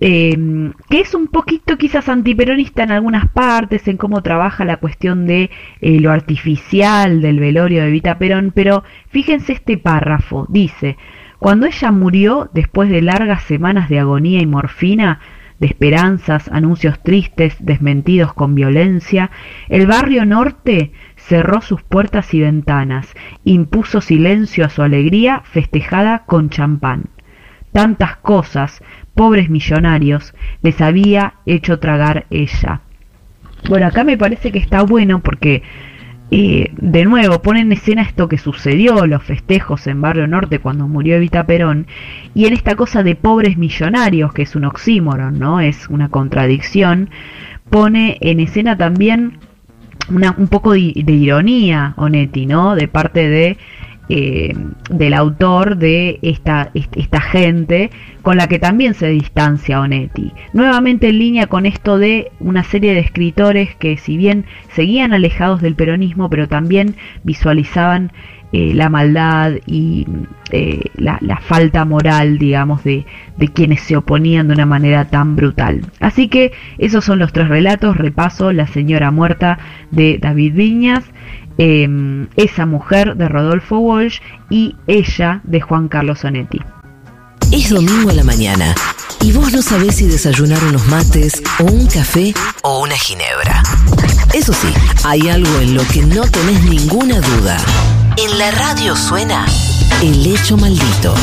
eh, 0.00 0.72
que 0.88 1.00
es 1.00 1.14
un 1.14 1.26
poquito 1.26 1.76
quizás 1.76 2.08
antiperonista 2.08 2.84
en 2.84 2.92
algunas 2.92 3.28
partes, 3.30 3.88
en 3.88 3.96
cómo 3.96 4.22
trabaja 4.22 4.64
la 4.64 4.76
cuestión 4.76 5.26
de 5.26 5.50
eh, 5.80 6.00
lo 6.00 6.12
artificial 6.12 7.20
del 7.20 7.40
velorio 7.40 7.82
de 7.82 7.88
Evita 7.88 8.18
Perón, 8.18 8.52
pero 8.54 8.84
fíjense 9.08 9.52
este 9.52 9.76
párrafo, 9.76 10.46
dice, 10.48 10.96
cuando 11.38 11.66
ella 11.66 11.92
murió 11.92 12.50
después 12.52 12.90
de 12.90 13.02
largas 13.02 13.42
semanas 13.44 13.88
de 13.88 14.00
agonía 14.00 14.40
y 14.40 14.46
morfina, 14.46 15.20
de 15.58 15.66
esperanzas, 15.66 16.48
anuncios 16.48 17.02
tristes, 17.02 17.56
desmentidos 17.58 18.32
con 18.32 18.54
violencia, 18.54 19.30
el 19.68 19.86
barrio 19.86 20.24
norte 20.24 20.92
cerró 21.16 21.60
sus 21.60 21.82
puertas 21.82 22.32
y 22.34 22.40
ventanas, 22.40 23.12
impuso 23.44 24.00
silencio 24.00 24.64
a 24.64 24.68
su 24.68 24.82
alegría 24.82 25.42
festejada 25.44 26.24
con 26.26 26.50
champán. 26.50 27.06
Tantas 27.72 28.16
cosas, 28.16 28.82
pobres 29.18 29.50
millonarios, 29.50 30.32
les 30.62 30.80
había 30.80 31.34
hecho 31.44 31.80
tragar 31.80 32.26
ella. 32.30 32.82
Bueno, 33.68 33.86
acá 33.86 34.04
me 34.04 34.16
parece 34.16 34.52
que 34.52 34.60
está 34.60 34.82
bueno 34.82 35.18
porque, 35.18 35.64
eh, 36.30 36.70
de 36.76 37.04
nuevo, 37.04 37.42
pone 37.42 37.62
en 37.62 37.72
escena 37.72 38.02
esto 38.02 38.28
que 38.28 38.38
sucedió, 38.38 39.06
los 39.06 39.24
festejos 39.24 39.88
en 39.88 40.00
Barrio 40.00 40.28
Norte 40.28 40.60
cuando 40.60 40.86
murió 40.86 41.16
Evita 41.16 41.46
Perón, 41.46 41.88
y 42.32 42.46
en 42.46 42.52
esta 42.52 42.76
cosa 42.76 43.02
de 43.02 43.16
pobres 43.16 43.58
millonarios, 43.58 44.32
que 44.32 44.42
es 44.42 44.54
un 44.54 44.66
oxímoron, 44.66 45.36
¿no? 45.36 45.58
Es 45.58 45.88
una 45.88 46.10
contradicción, 46.10 47.10
pone 47.70 48.18
en 48.20 48.38
escena 48.38 48.76
también 48.76 49.38
un 50.10 50.46
poco 50.46 50.74
de, 50.74 50.92
de 50.94 51.12
ironía, 51.12 51.94
Onetti, 51.96 52.46
¿no? 52.46 52.76
De 52.76 52.86
parte 52.86 53.28
de 53.28 53.58
eh, 54.08 54.54
del 54.90 55.14
autor 55.14 55.76
de 55.76 56.18
esta, 56.22 56.70
est- 56.74 56.96
esta 56.96 57.20
gente 57.20 57.90
con 58.22 58.36
la 58.36 58.46
que 58.48 58.58
también 58.58 58.94
se 58.94 59.08
distancia 59.08 59.80
Onetti. 59.80 60.32
Nuevamente 60.52 61.08
en 61.08 61.18
línea 61.18 61.46
con 61.46 61.66
esto 61.66 61.98
de 61.98 62.30
una 62.40 62.62
serie 62.64 62.94
de 62.94 63.00
escritores 63.00 63.74
que 63.76 63.96
si 63.96 64.16
bien 64.16 64.44
seguían 64.74 65.12
alejados 65.12 65.60
del 65.62 65.74
peronismo, 65.74 66.28
pero 66.28 66.48
también 66.48 66.94
visualizaban 67.24 68.12
eh, 68.52 68.72
la 68.74 68.88
maldad 68.88 69.52
y 69.66 70.06
eh, 70.52 70.90
la, 70.96 71.40
falta 71.40 71.84
moral, 71.84 72.38
digamos, 72.38 72.82
de, 72.82 73.04
quienes 73.54 73.82
se 73.82 73.96
oponían 73.96 74.48
de 74.48 74.54
una 74.54 74.66
manera 74.66 75.06
tan 75.06 75.36
brutal. 75.36 75.82
Así 76.00 76.28
que 76.28 76.52
esos 76.78 77.04
son 77.04 77.18
los 77.18 77.32
tres 77.32 77.48
relatos. 77.48 77.96
Repaso 77.96 78.52
La 78.52 78.66
señora 78.66 79.10
muerta 79.10 79.58
de 79.90 80.18
David 80.20 80.54
Viñas, 80.54 81.04
eh, 81.58 82.26
Esa 82.36 82.66
mujer 82.66 83.16
de 83.16 83.28
Rodolfo 83.28 83.78
Walsh 83.78 84.20
y 84.48 84.76
Ella 84.86 85.40
de 85.44 85.60
Juan 85.60 85.88
Carlos 85.88 86.20
Sonetti. 86.20 86.60
Es 87.52 87.70
domingo 87.70 88.10
a 88.10 88.14
la 88.14 88.24
mañana 88.24 88.74
y 89.22 89.32
vos 89.32 89.52
no 89.52 89.62
sabés 89.62 89.96
si 89.96 90.06
desayunar 90.06 90.62
unos 90.64 90.86
mates 90.86 91.42
o 91.58 91.64
un 91.64 91.86
café 91.86 92.34
o 92.62 92.82
una 92.82 92.96
ginebra. 92.96 93.62
Eso 94.34 94.52
sí, 94.52 94.68
hay 95.04 95.28
algo 95.28 95.58
en 95.60 95.74
lo 95.74 95.82
que 95.88 96.02
no 96.02 96.22
tenés 96.22 96.62
ninguna 96.64 97.20
duda. 97.20 97.58
En 98.20 98.36
la 98.36 98.50
radio 98.50 98.96
suena 98.96 99.46
El 100.02 100.26
hecho 100.26 100.56
maldito. 100.56 101.14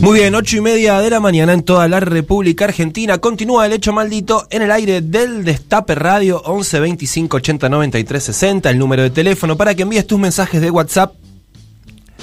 Muy 0.00 0.18
bien, 0.18 0.34
ocho 0.34 0.56
y 0.56 0.60
media 0.60 0.98
de 0.98 1.10
la 1.10 1.20
mañana 1.20 1.52
en 1.52 1.62
toda 1.62 1.86
la 1.86 2.00
República 2.00 2.64
Argentina. 2.64 3.18
Continúa 3.18 3.66
el 3.66 3.72
hecho 3.72 3.92
maldito 3.92 4.48
en 4.50 4.62
el 4.62 4.72
aire 4.72 5.02
del 5.02 5.44
Destape 5.44 5.94
Radio 5.94 6.42
11 6.44 6.80
25 6.80 7.36
80 7.36 7.68
93 7.68 8.24
60, 8.24 8.70
el 8.70 8.78
número 8.78 9.04
de 9.04 9.10
teléfono 9.10 9.56
para 9.56 9.76
que 9.76 9.82
envíes 9.82 10.08
tus 10.08 10.18
mensajes 10.18 10.60
de 10.60 10.70
WhatsApp. 10.72 11.19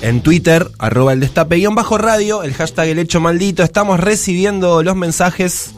En 0.02 0.22
Twitter, 0.22 0.69
arroba 0.78 1.14
el 1.14 1.19
destape 1.19 1.56
guion 1.56 1.74
bajo 1.74 1.98
radio, 1.98 2.44
el 2.44 2.53
hashtag 2.53 2.90
el 2.90 2.99
hecho 2.99 3.19
maldito. 3.19 3.64
Estamos 3.64 3.99
recibiendo 3.99 4.84
los 4.84 4.95
mensajes 4.95 5.74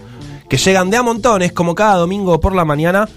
que 0.49 0.57
llegan 0.57 0.89
de 0.89 0.97
a 0.97 1.03
montones, 1.03 1.53
como 1.53 1.73
cada 1.73 1.95
domingo 1.95 2.39
por 2.41 2.53
la 2.53 2.65
mañana. 2.65 3.07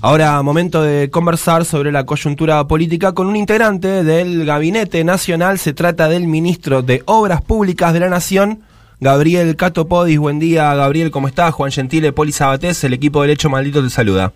Ahora, 0.00 0.40
momento 0.42 0.80
de 0.82 1.10
conversar 1.10 1.64
sobre 1.64 1.90
la 1.90 2.06
coyuntura 2.06 2.68
política 2.68 3.12
con 3.12 3.26
un 3.26 3.34
integrante 3.34 4.04
del 4.04 4.46
Gabinete 4.46 5.02
Nacional. 5.02 5.58
Se 5.58 5.72
trata 5.72 6.08
del 6.08 6.28
ministro 6.28 6.82
de 6.82 7.02
Obras 7.06 7.42
Públicas 7.42 7.92
de 7.92 8.00
la 8.00 8.08
Nación, 8.08 8.60
Gabriel 9.00 9.56
Cato 9.56 9.88
Podis. 9.88 10.20
Buen 10.20 10.38
día, 10.38 10.72
Gabriel, 10.74 11.10
¿cómo 11.10 11.26
estás? 11.26 11.52
Juan 11.52 11.72
Gentile, 11.72 12.12
Poli 12.12 12.30
Sabatés, 12.30 12.84
el 12.84 12.92
equipo 12.92 13.22
del 13.22 13.32
Hecho 13.32 13.50
Maldito 13.50 13.82
te 13.82 13.90
saluda. 13.90 14.32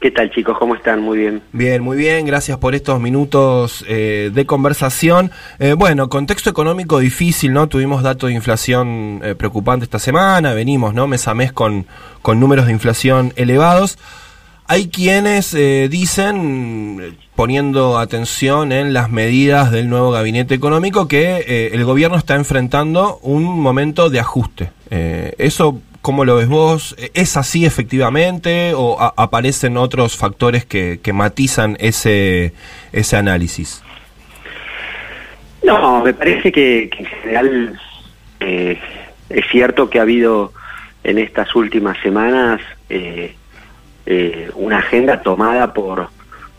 ¿Qué 0.00 0.10
tal 0.10 0.30
chicos? 0.30 0.58
¿Cómo 0.58 0.74
están? 0.74 1.00
Muy 1.00 1.18
bien. 1.18 1.42
Bien, 1.52 1.82
muy 1.82 1.96
bien, 1.96 2.26
gracias 2.26 2.58
por 2.58 2.74
estos 2.74 3.00
minutos 3.00 3.82
eh, 3.88 4.30
de 4.32 4.44
conversación. 4.44 5.30
Eh, 5.58 5.72
bueno, 5.72 6.10
contexto 6.10 6.50
económico 6.50 6.98
difícil, 6.98 7.54
¿no? 7.54 7.66
Tuvimos 7.68 8.02
datos 8.02 8.28
de 8.28 8.34
inflación 8.34 9.20
eh, 9.24 9.34
preocupante 9.34 9.84
esta 9.84 9.98
semana, 9.98 10.52
venimos, 10.52 10.92
¿no? 10.92 11.06
Mes 11.06 11.26
a 11.28 11.34
mes 11.34 11.50
con, 11.50 11.86
con 12.20 12.38
números 12.38 12.66
de 12.66 12.72
inflación 12.72 13.32
elevados. 13.36 13.98
Hay 14.66 14.88
quienes 14.88 15.54
eh, 15.54 15.88
dicen, 15.90 17.16
poniendo 17.34 17.98
atención 17.98 18.72
en 18.72 18.92
las 18.92 19.10
medidas 19.10 19.70
del 19.70 19.88
nuevo 19.88 20.10
gabinete 20.10 20.54
económico, 20.54 21.08
que 21.08 21.70
el 21.72 21.84
gobierno 21.84 22.18
está 22.18 22.34
enfrentando 22.34 23.18
un 23.22 23.44
momento 23.44 24.10
de 24.10 24.20
ajuste. 24.20 24.72
¿Eso 24.90 25.80
cómo 26.06 26.24
lo 26.24 26.36
ves 26.36 26.46
vos? 26.46 26.94
¿Es 27.14 27.36
así 27.36 27.66
efectivamente 27.66 28.74
o 28.76 28.96
aparecen 29.00 29.76
otros 29.76 30.16
factores 30.16 30.64
que, 30.64 31.00
que 31.02 31.12
matizan 31.12 31.76
ese, 31.80 32.52
ese 32.92 33.16
análisis? 33.16 33.82
No, 35.64 36.04
me 36.04 36.14
parece 36.14 36.52
que, 36.52 36.88
que 36.92 36.98
en 37.00 37.06
general 37.06 37.80
eh, 38.38 38.78
es 39.30 39.44
cierto 39.50 39.90
que 39.90 39.98
ha 39.98 40.02
habido 40.02 40.52
en 41.02 41.18
estas 41.18 41.52
últimas 41.56 41.98
semanas 41.98 42.60
eh, 42.88 43.34
eh, 44.06 44.48
una 44.54 44.78
agenda 44.78 45.22
tomada 45.22 45.72
por, 45.72 46.08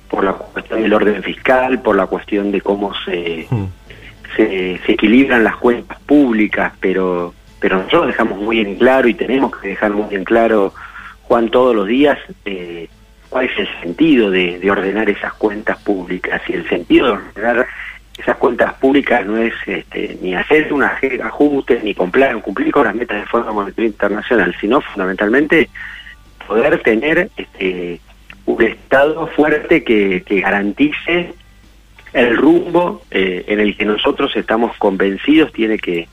por 0.10 0.26
la 0.26 0.34
cuestión 0.34 0.82
del 0.82 0.94
orden 0.94 1.24
fiscal, 1.24 1.82
por 1.82 1.95
la 1.95 2.07
cuestión 2.07 2.52
de 2.52 2.60
cómo 2.60 2.91
se, 3.06 3.48
se, 4.36 4.82
se 4.86 4.91
equilibran 4.91 5.45
las 5.45 5.56
cuentas 5.56 5.98
públicas, 6.02 6.74
pero, 6.82 7.34
pero 7.59 7.77
nosotros 7.77 8.07
dejamos 8.07 8.39
muy 8.39 8.59
en 8.59 8.75
claro 8.75 9.07
y 9.07 9.13
tenemos 9.13 9.55
que 9.57 9.69
dejar 9.69 9.91
muy 9.91 10.13
en 10.13 10.23
claro, 10.23 10.73
Juan, 11.23 11.49
todos 11.49 11.75
los 11.75 11.88
días, 11.88 12.17
eh, 12.45 12.88
cuál 13.29 13.45
es 13.45 13.59
el 13.59 13.67
sentido 13.81 14.29
de, 14.31 14.59
de 14.59 14.71
ordenar 14.71 15.09
esas 15.09 15.34
cuentas 15.34 15.77
públicas. 15.79 16.41
Y 16.47 16.53
el 16.53 16.67
sentido 16.69 17.07
de 17.07 17.11
ordenar 17.13 17.67
esas 18.17 18.38
cuentas 18.38 18.73
públicas 18.75 19.25
no 19.25 19.38
es 19.38 19.53
este, 19.65 20.17
ni 20.21 20.35
hacer 20.35 20.71
un 20.73 20.84
ajuste, 20.84 21.81
ni 21.84 21.93
cumplir, 21.93 22.35
cumplir 22.41 22.71
con 22.71 22.85
las 22.85 22.95
metas 22.95 23.17
del 23.17 23.27
Fondo 23.27 23.53
Monetario 23.53 23.89
Internacional, 23.89 24.55
sino 24.59 24.81
fundamentalmente 24.81 25.69
poder 26.47 26.81
tener 26.81 27.29
este, 27.38 27.99
un 28.45 28.63
Estado 28.63 29.27
fuerte 29.27 29.84
que, 29.84 30.23
que 30.25 30.41
garantice 30.41 31.34
el 32.13 32.38
rumbo 32.38 33.03
eh, 33.11 33.43
en 33.47 33.59
el 33.59 33.77
que 33.77 33.85
nosotros 33.85 34.35
estamos 34.35 34.75
convencidos 34.77 35.51
tiene 35.51 35.77
que 35.77 36.07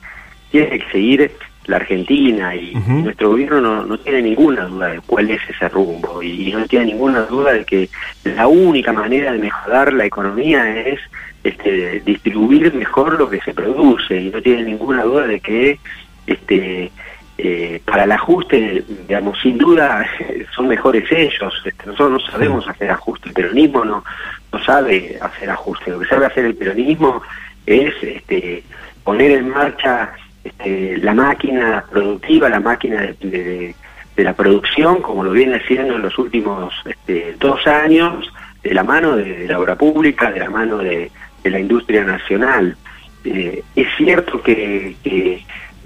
tiene 0.54 0.78
que 0.78 0.90
seguir 0.92 1.32
la 1.66 1.76
Argentina 1.78 2.54
y 2.54 2.74
nuestro 2.74 3.30
gobierno 3.30 3.60
no, 3.60 3.84
no 3.84 3.98
tiene 3.98 4.22
ninguna 4.22 4.66
duda 4.66 4.88
de 4.88 5.00
cuál 5.00 5.28
es 5.30 5.40
ese 5.48 5.68
rumbo 5.68 6.22
y 6.22 6.52
no 6.52 6.64
tiene 6.66 6.86
ninguna 6.86 7.22
duda 7.22 7.54
de 7.54 7.64
que 7.64 7.88
la 8.22 8.46
única 8.46 8.92
manera 8.92 9.32
de 9.32 9.38
mejorar 9.38 9.92
la 9.92 10.04
economía 10.04 10.86
es 10.86 11.00
este, 11.42 12.02
distribuir 12.06 12.72
mejor 12.72 13.18
lo 13.18 13.28
que 13.28 13.40
se 13.40 13.52
produce 13.52 14.20
y 14.20 14.30
no 14.30 14.40
tiene 14.40 14.62
ninguna 14.62 15.02
duda 15.02 15.26
de 15.26 15.40
que 15.40 15.80
este 16.28 16.92
eh, 17.36 17.82
para 17.84 18.04
el 18.04 18.12
ajuste, 18.12 18.84
digamos, 19.08 19.36
sin 19.40 19.58
duda 19.58 20.06
son 20.54 20.68
mejores 20.68 21.10
ellos. 21.10 21.52
Este, 21.64 21.86
nosotros 21.86 22.10
no 22.12 22.20
sabemos 22.20 22.68
hacer 22.68 22.92
ajuste, 22.92 23.30
el 23.30 23.34
peronismo 23.34 23.84
no, 23.84 24.04
no 24.52 24.64
sabe 24.64 25.18
hacer 25.20 25.50
ajuste. 25.50 25.90
Lo 25.90 25.98
que 25.98 26.06
sabe 26.06 26.26
hacer 26.26 26.44
el 26.44 26.54
peronismo 26.54 27.22
es 27.66 27.92
este, 28.02 28.62
poner 29.02 29.32
en 29.32 29.48
marcha 29.48 30.12
este, 30.44 30.98
la 30.98 31.14
máquina 31.14 31.84
productiva, 31.90 32.48
la 32.48 32.60
máquina 32.60 33.02
de, 33.20 33.74
la 34.16 34.34
producción, 34.34 35.02
como 35.02 35.24
lo 35.24 35.32
viene 35.32 35.56
haciendo 35.56 35.96
en 35.96 36.02
los 36.02 36.16
últimos 36.18 36.72
este, 36.84 37.34
dos 37.40 37.66
años, 37.66 38.30
de 38.62 38.72
la 38.72 38.84
mano 38.84 39.16
de, 39.16 39.48
la 39.48 39.58
obra 39.58 39.76
pública, 39.76 40.30
de 40.30 40.40
la 40.40 40.50
mano 40.50 40.78
de, 40.78 41.10
la 41.42 41.58
industria 41.58 42.04
nacional. 42.04 42.76
Eh, 43.24 43.62
es 43.74 43.88
cierto 43.98 44.40
que 44.42 44.96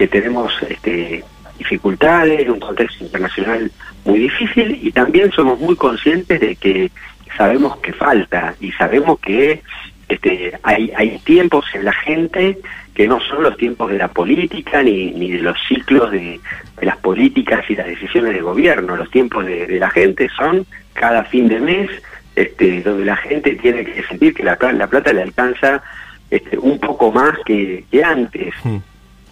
tenemos 0.09 0.53
este, 0.69 1.23
dificultades, 1.59 2.49
un 2.49 2.59
contexto 2.59 3.03
internacional 3.03 3.71
muy 4.05 4.19
difícil 4.19 4.79
y 4.81 4.91
también 4.91 5.31
somos 5.31 5.59
muy 5.59 5.75
conscientes 5.75 6.39
de 6.39 6.55
que 6.55 6.89
sabemos 7.37 7.77
que 7.77 7.93
falta 7.93 8.55
y 8.59 8.71
sabemos 8.71 9.19
que 9.19 9.61
este, 10.07 10.57
hay, 10.63 10.91
hay 10.95 11.19
tiempos 11.19 11.65
en 11.73 11.85
la 11.85 11.93
gente 11.93 12.57
que 12.99 13.07
no 13.07 13.21
son 13.21 13.43
los 13.43 13.55
tiempos 13.55 13.89
de 13.89 13.97
la 13.97 14.09
política 14.09 14.83
ni, 14.83 15.11
ni 15.11 15.31
de 15.31 15.39
los 15.39 15.57
ciclos 15.69 16.11
de, 16.11 16.37
de 16.81 16.85
las 16.85 16.97
políticas 16.97 17.63
y 17.69 17.75
las 17.77 17.87
decisiones 17.87 18.33
de 18.33 18.41
gobierno. 18.41 18.97
Los 18.97 19.09
tiempos 19.09 19.45
de, 19.45 19.67
de 19.67 19.79
la 19.79 19.89
gente 19.89 20.27
son 20.37 20.65
cada 20.95 21.23
fin 21.23 21.47
de 21.47 21.61
mes, 21.61 21.89
este, 22.35 22.81
donde 22.81 23.05
la 23.05 23.15
gente 23.15 23.55
tiene 23.55 23.85
que 23.85 24.03
sentir 24.03 24.33
que 24.33 24.43
la, 24.43 24.57
la 24.73 24.87
plata 24.87 25.13
le 25.13 25.21
alcanza 25.21 25.81
este, 26.29 26.57
un 26.57 26.77
poco 26.77 27.09
más 27.09 27.37
que, 27.45 27.85
que 27.89 28.03
antes 28.03 28.53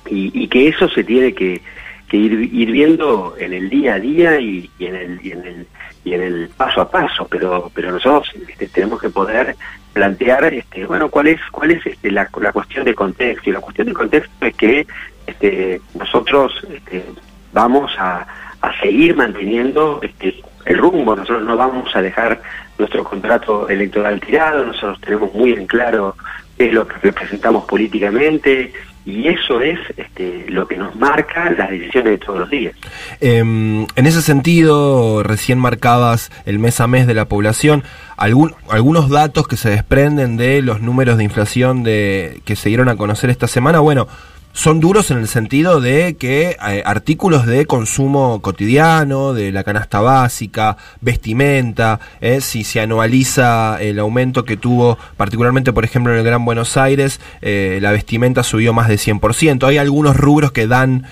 y, 0.10 0.32
y 0.34 0.48
que 0.48 0.70
eso 0.70 0.88
se 0.88 1.04
tiene 1.04 1.34
que, 1.34 1.62
que 2.08 2.18
ir, 2.18 2.54
ir 2.54 2.72
viendo 2.72 3.36
en 3.38 3.54
el 3.54 3.70
día 3.70 3.96
a 3.96 4.00
día 4.00 4.40
y, 4.40 4.70
y 4.80 4.86
en 4.86 4.96
el, 4.96 5.20
y 5.26 5.32
en 5.32 5.46
el 5.46 5.68
y 6.04 6.14
en 6.14 6.22
el 6.22 6.50
paso 6.56 6.82
a 6.82 6.90
paso 6.90 7.28
pero 7.30 7.70
pero 7.74 7.92
nosotros 7.92 8.32
este, 8.48 8.68
tenemos 8.68 9.02
que 9.02 9.10
poder 9.10 9.56
plantear 9.92 10.54
este 10.54 10.86
bueno 10.86 11.10
cuál 11.10 11.28
es 11.28 11.42
cuál 11.52 11.72
es 11.72 11.86
este, 11.86 12.12
la, 12.12 12.28
cuestión 12.28 12.86
de 12.86 12.94
contexto. 12.94 13.50
Y 13.50 13.54
la 13.54 13.60
cuestión 13.60 13.88
de 13.88 13.94
contexto 13.94 14.46
es 14.46 14.56
que 14.56 14.88
este, 15.26 15.82
nosotros 15.96 16.54
este, 16.72 17.04
vamos 17.52 17.92
a, 17.98 18.26
a 18.62 18.80
seguir 18.80 19.16
manteniendo 19.16 20.00
este, 20.02 20.42
el 20.66 20.78
rumbo. 20.78 21.16
Nosotros 21.16 21.44
no 21.44 21.58
vamos 21.58 21.96
a 21.96 22.02
dejar 22.02 22.42
nuestro 22.78 23.04
contrato 23.04 23.68
electoral 23.70 24.20
tirado. 24.20 24.66
Nosotros 24.66 25.02
tenemos 25.02 25.34
muy 25.34 25.54
en 25.54 25.66
claro 25.66 26.16
es 26.58 26.74
lo 26.74 26.88
que 26.88 26.96
representamos 27.02 27.66
políticamente 27.66 28.74
y 29.08 29.30
eso 29.30 29.62
es 29.62 29.80
este, 29.96 30.46
lo 30.50 30.68
que 30.68 30.76
nos 30.76 30.94
marca 30.96 31.50
las 31.52 31.70
decisiones 31.70 32.12
de 32.12 32.18
todos 32.18 32.40
los 32.40 32.50
días. 32.50 32.76
Em, 33.22 33.84
en 33.96 34.06
ese 34.06 34.22
sentido, 34.22 35.24
recién 35.24 35.60
marcabas 35.60 36.30
el 36.46 36.60
mes 36.60 36.82
a 36.82 36.88
mes 36.88 37.08
de 37.08 37.14
la 37.14 37.26
población. 37.26 37.84
Algún, 38.18 38.54
algunos 38.70 39.10
datos 39.10 39.48
que 39.48 39.56
se 39.56 39.70
desprenden 39.70 40.36
de 40.36 40.62
los 40.62 40.82
números 40.82 41.18
de 41.18 41.24
inflación 41.24 41.84
de, 41.84 42.42
que 42.44 42.58
se 42.58 42.68
dieron 42.68 42.90
a 42.90 42.98
conocer 42.98 43.30
esta 43.30 43.48
semana, 43.48 43.80
bueno, 43.80 44.10
son 44.58 44.80
duros 44.80 45.12
en 45.12 45.20
el 45.20 45.28
sentido 45.28 45.80
de 45.82 46.16
que 46.16 46.58
eh, 46.68 46.82
artículos 46.84 47.46
de 47.46 47.68
consumo 47.68 48.42
cotidiano, 48.42 49.34
de 49.36 49.52
la 49.52 49.64
canasta 49.64 50.02
básica, 50.02 50.78
vestimenta, 51.00 52.00
eh, 52.22 52.42
si 52.42 52.64
se 52.64 52.82
anualiza 52.82 53.80
el 53.80 54.00
aumento 54.00 54.46
que 54.46 54.58
tuvo, 54.58 54.98
particularmente 55.16 55.74
por 55.74 55.86
ejemplo 55.86 56.12
en 56.12 56.18
el 56.18 56.26
Gran 56.26 56.44
Buenos 56.44 56.76
Aires, 56.76 57.22
eh, 57.44 57.78
la 57.84 57.92
vestimenta 57.92 58.42
subió 58.42 58.74
más 58.74 58.88
de 58.88 58.98
100%. 58.98 59.68
Hay 59.68 59.78
algunos 59.78 60.18
rubros 60.18 60.52
que 60.52 60.66
dan 60.66 61.06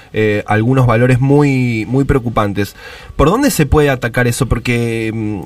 algunos 0.48 0.88
valores 0.88 1.20
muy, 1.20 1.86
muy 1.88 2.04
preocupantes. 2.04 2.76
¿Por 3.16 3.30
dónde 3.30 3.52
se 3.52 3.68
puede 3.68 3.92
atacar 3.92 4.26
eso? 4.26 4.48
Porque 4.48 5.12
mm, 5.14 5.42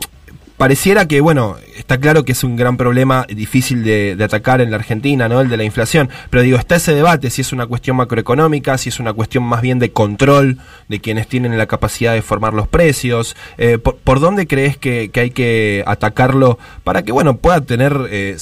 pareciera 0.60 1.08
que, 1.08 1.22
bueno, 1.22 1.56
está 1.76 2.00
claro 2.00 2.24
que 2.24 2.34
es 2.34 2.44
un 2.44 2.56
gran 2.56 2.78
problema 2.78 3.26
difícil 3.28 3.84
de, 3.84 4.16
de 4.16 4.24
atacar 4.24 4.62
en 4.62 4.70
la 4.70 4.76
Argentina, 4.78 5.28
¿no? 5.28 5.42
El 5.42 5.50
de 5.50 5.58
la 5.58 5.64
inflación. 5.64 6.10
Pero 6.30 6.44
digo, 6.44 6.60
está 6.60 6.76
ese 6.76 6.94
debate 6.94 7.32
si 7.32 7.42
es 7.42 7.52
una 7.52 7.66
cuestión 7.66 7.98
macroeconómica, 7.98 8.78
si 8.78 8.90
es 8.90 9.00
una 9.00 9.14
cuestión 9.14 9.46
más 9.46 9.62
bien 9.62 9.80
de 9.80 9.92
control 9.92 10.58
de 10.90 11.00
quienes 11.00 11.28
tienen 11.28 11.58
la 11.58 11.66
capacidad 11.66 12.14
de 12.14 12.22
formar 12.22 12.54
los 12.54 12.68
precios. 12.68 13.36
Eh, 13.58 13.80
por, 13.80 13.96
por 13.98 14.20
dónde 14.20 14.46
crees 14.46 14.78
que, 14.78 15.10
que 15.12 15.20
hay 15.22 15.32
que 15.32 15.84
atacarlo 15.88 16.60
para 16.84 17.02
que, 17.04 17.12
bueno, 17.12 17.38
pueda 17.38 17.62
tener 17.62 17.94
eh, 18.12 18.36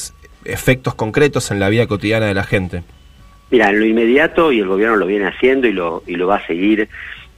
efectos 0.43 0.95
concretos 0.95 1.51
en 1.51 1.59
la 1.59 1.69
vida 1.69 1.87
cotidiana 1.87 2.25
de 2.25 2.33
la 2.33 2.43
gente? 2.43 2.83
Mira, 3.51 3.69
en 3.69 3.79
lo 3.79 3.85
inmediato, 3.85 4.51
y 4.51 4.59
el 4.59 4.67
gobierno 4.67 4.97
lo 4.97 5.05
viene 5.05 5.27
haciendo 5.27 5.67
y 5.67 5.71
lo, 5.71 6.03
y 6.05 6.15
lo 6.15 6.27
va 6.27 6.37
a 6.37 6.47
seguir 6.47 6.89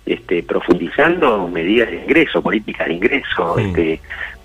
este, 0.06 0.42
profundizando, 0.42 1.48
medidas 1.48 1.92
de 1.92 1.98
ingreso, 1.98 2.42
políticas 2.42 2.88
de 2.88 2.94
ingreso, 2.94 3.60
este, 3.60 4.00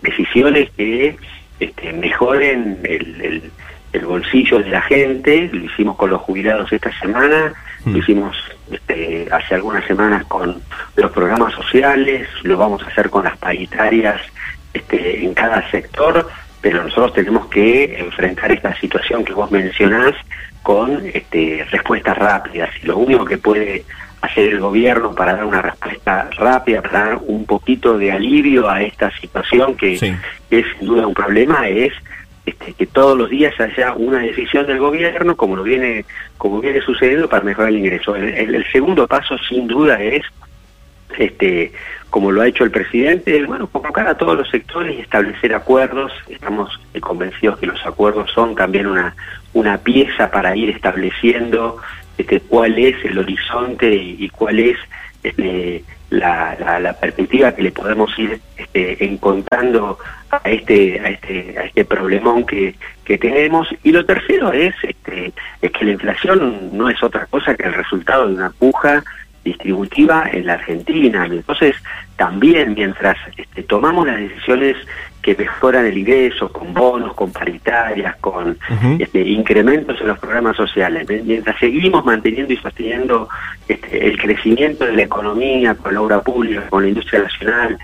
decisiones 0.05 0.71
que 0.77 1.17
este, 1.61 1.93
mejoren 1.93 2.79
el, 2.85 3.21
el- 3.21 3.51
el 3.93 4.07
bolsillo 4.07 4.59
de 4.59 4.71
la 4.71 4.83
gente. 4.83 5.49
Lo 5.53 5.65
hicimos 5.67 5.95
con 5.97 6.11
los 6.11 6.21
jubilados 6.23 6.73
esta 6.73 6.91
semana, 6.99 7.53
lo 7.87 7.99
hicimos 7.99 8.37
este, 8.73 9.29
hace 9.31 9.55
algunas 9.55 9.85
semanas 9.87 10.25
con 10.25 10.61
los 10.97 11.13
programas 11.13 11.55
sociales, 11.55 12.27
lo 12.43 12.57
vamos 12.57 12.83
a 12.83 12.87
hacer 12.89 13.09
con 13.09 13.23
las 13.23 13.37
paritarias 13.39 14.21
este, 14.73 15.25
en 15.25 15.33
cada 15.35 15.71
sector, 15.71 16.29
pero 16.61 16.83
nosotros 16.83 17.13
tenemos 17.15 17.47
que 17.47 17.97
enfrentar 18.01 18.51
esta 18.51 18.75
situación 18.81 19.25
que 19.25 19.33
vos 19.33 19.53
mencionás 19.53 20.15
con 20.65 21.01
este, 21.15 21.65
respuestas 21.71 22.19
rápidas. 22.19 22.71
Y 22.83 22.87
lo 22.87 22.97
único 22.99 23.25
que 23.25 23.39
puede 23.39 23.85
hacer 24.25 24.51
el 24.51 24.61
gobierno 24.61 25.15
para 25.15 25.35
dar 25.35 25.45
una 25.45 25.63
respuesta 25.63 26.29
rápida, 26.37 26.83
para 26.83 26.99
dar 27.07 27.19
un 27.27 27.45
poquito 27.47 27.99
de 27.99 28.13
alivio 28.13 28.69
a 28.69 28.83
esta 28.83 29.11
situación 29.19 29.77
que, 29.77 29.97
que 30.51 30.61
es 30.61 30.67
sin 30.79 30.87
duda 30.89 31.07
un 31.07 31.15
problema, 31.15 31.69
es 31.69 31.93
este, 32.47 32.75
que 32.75 32.87
todos 32.87 33.17
los 33.17 33.31
días 33.31 33.59
haya 33.59 33.95
una 33.95 34.19
decisión 34.19 34.67
del 34.67 34.79
gobierno, 34.79 35.37
como 35.37 35.57
lo 35.57 35.63
viene, 35.63 36.05
como 36.39 36.61
viene 36.61 36.81
sucediendo, 36.83 37.29
para 37.29 37.43
mejorar 37.45 37.71
el 37.71 37.79
ingreso. 37.79 38.15
El, 38.17 38.29
el- 38.35 38.55
el 38.55 38.67
segundo 38.71 39.07
paso, 39.07 39.37
sin 39.49 39.67
duda, 39.67 40.03
es 40.03 40.23
este, 41.19 41.73
como 42.11 42.33
lo 42.33 42.41
ha 42.43 42.47
hecho 42.49 42.65
el 42.65 42.71
presidente, 42.71 43.45
bueno, 43.45 43.67
convocar 43.69 44.09
a 44.09 44.17
todos 44.17 44.37
los 44.37 44.49
sectores 44.51 44.97
y 44.97 45.01
establecer 45.01 45.55
acuerdos. 45.55 46.13
Estamos 46.29 46.79
convencidos 47.01 47.59
que 47.59 47.67
los 47.67 47.85
acuerdos 47.87 48.31
son 48.33 48.55
también 48.55 48.87
una, 48.87 49.15
una 49.53 49.79
pieza 49.79 50.31
para 50.31 50.57
ir 50.57 50.71
estableciendo 50.71 51.77
este, 52.19 52.41
cuál 52.41 52.79
es 52.79 53.03
el 53.05 53.19
horizonte 53.19 53.95
y, 53.95 54.29
cuál 54.29 54.59
es 54.61 54.77
este, 55.23 55.83
la, 56.11 56.57
la- 56.61 56.81
la 56.81 56.93
perspectiva 56.93 57.55
que 57.55 57.63
le 57.63 57.73
podemos 57.73 58.17
ir 58.19 58.41
este, 58.57 59.05
encontrando 59.05 59.99
a 60.31 60.37
este, 60.49 61.01
a 61.01 61.09
este, 61.09 61.57
a 61.59 61.65
este 61.65 61.85
problemón 61.85 62.45
que, 62.47 62.75
que 63.05 63.19
tenemos. 63.19 63.69
Y 63.83 63.93
lo 63.93 64.05
tercero 64.05 64.53
es, 64.53 64.75
este, 64.83 65.33
es 65.63 65.71
que 65.73 65.85
la 65.85 65.93
inflación 65.93 66.71
no 66.77 66.89
es 66.89 67.03
otra 67.03 67.27
cosa 67.27 67.55
que 67.55 67.65
el 67.67 67.75
resultado 67.75 68.29
de 68.29 68.35
una 68.35 68.51
puja 68.51 69.03
distributiva 69.45 70.29
en 70.33 70.47
la 70.47 70.55
Argentina. 70.55 71.27
Entonces, 71.27 71.75
también 72.17 72.75
mientras 72.75 73.17
este, 73.37 73.63
tomamos 73.63 74.07
las 74.07 74.19
decisiones 74.19 74.77
que 75.25 75.35
mejoran 75.35 75.87
el 75.87 75.97
ingreso, 75.97 76.51
con 76.53 76.75
bonos, 76.75 77.15
con 77.15 77.33
paritarias, 77.33 78.15
con 78.17 78.59
este, 79.01 79.21
incrementos 79.23 79.99
en 80.03 80.09
los 80.09 80.19
programas 80.19 80.55
sociales, 80.55 81.07
mientras 81.25 81.59
seguimos 81.59 82.05
manteniendo 82.05 82.53
y 82.53 82.59
sosteniendo 82.59 83.29
este, 83.67 84.07
el 84.07 84.19
crecimiento 84.19 84.85
de 84.85 84.93
la 84.93 85.03
economía, 85.05 85.75
con 85.77 85.95
la 85.95 86.03
obra 86.03 86.21
pública, 86.21 86.69
con 86.69 86.83
la 86.83 86.89
industria 86.91 87.23
nacional, 87.23 87.79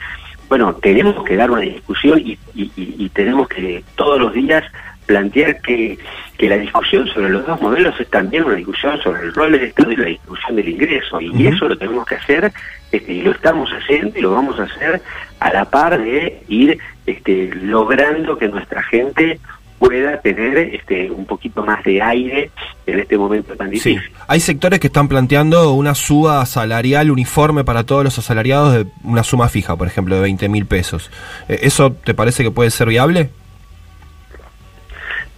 bueno, 0.50 0.74
tenemos 0.74 1.24
que 1.24 1.36
dar 1.36 1.50
una 1.50 1.62
discusión 1.62 2.18
y, 2.18 2.32
y- 2.54 2.70
y- 2.76 2.94
y 2.98 3.08
tenemos 3.08 3.48
que 3.48 3.82
todos 3.94 4.20
los 4.20 4.34
días 4.34 4.62
plantear 5.06 5.60
que, 5.62 5.98
que 6.36 6.48
la 6.48 6.58
discusión 6.58 7.06
sobre 7.08 7.30
los 7.30 7.46
dos 7.46 7.60
modelos 7.62 7.98
es 7.98 8.08
también 8.10 8.44
una 8.44 8.54
discusión 8.56 9.00
sobre 9.00 9.22
el 9.22 9.32
rol 9.34 9.52
del 9.52 9.62
Estado 9.64 9.90
y 9.92 9.96
la 9.96 10.04
distribución 10.06 10.56
del 10.56 10.68
ingreso. 10.68 11.20
Y 11.20 11.46
eso 11.46 11.68
lo 11.68 11.76
tenemos 11.78 12.06
que 12.06 12.16
hacer, 12.16 12.52
este, 12.92 13.12
y 13.12 13.22
lo 13.22 13.30
estamos 13.32 13.70
haciendo 13.70 14.16
y 14.18 14.22
lo 14.22 14.32
vamos 14.32 14.60
a 14.60 14.64
hacer 14.64 15.00
a 15.40 15.52
la 15.52 15.64
par 15.64 15.98
de 16.00 16.42
ir 16.48 16.78
este, 17.10 17.50
logrando 17.54 18.36
que 18.38 18.48
nuestra 18.48 18.82
gente 18.82 19.38
pueda 19.78 20.20
tener 20.20 20.58
este, 20.58 21.10
un 21.10 21.24
poquito 21.24 21.64
más 21.64 21.82
de 21.84 22.02
aire 22.02 22.50
en 22.86 23.00
este 23.00 23.16
momento 23.16 23.54
tan 23.56 23.68
Sí, 23.68 23.74
difícil. 23.94 24.02
hay 24.28 24.38
sectores 24.40 24.78
que 24.78 24.88
están 24.88 25.08
planteando 25.08 25.72
una 25.72 25.94
suba 25.94 26.44
salarial 26.44 27.10
uniforme 27.10 27.64
para 27.64 27.84
todos 27.84 28.04
los 28.04 28.18
asalariados 28.18 28.74
de 28.74 28.86
una 29.04 29.22
suma 29.24 29.48
fija, 29.48 29.76
por 29.76 29.86
ejemplo, 29.86 30.16
de 30.16 30.20
20 30.20 30.50
mil 30.50 30.66
pesos. 30.66 31.10
Eh, 31.48 31.60
¿Eso 31.62 31.92
te 31.92 32.12
parece 32.12 32.42
que 32.42 32.50
puede 32.50 32.70
ser 32.70 32.88
viable? 32.88 33.30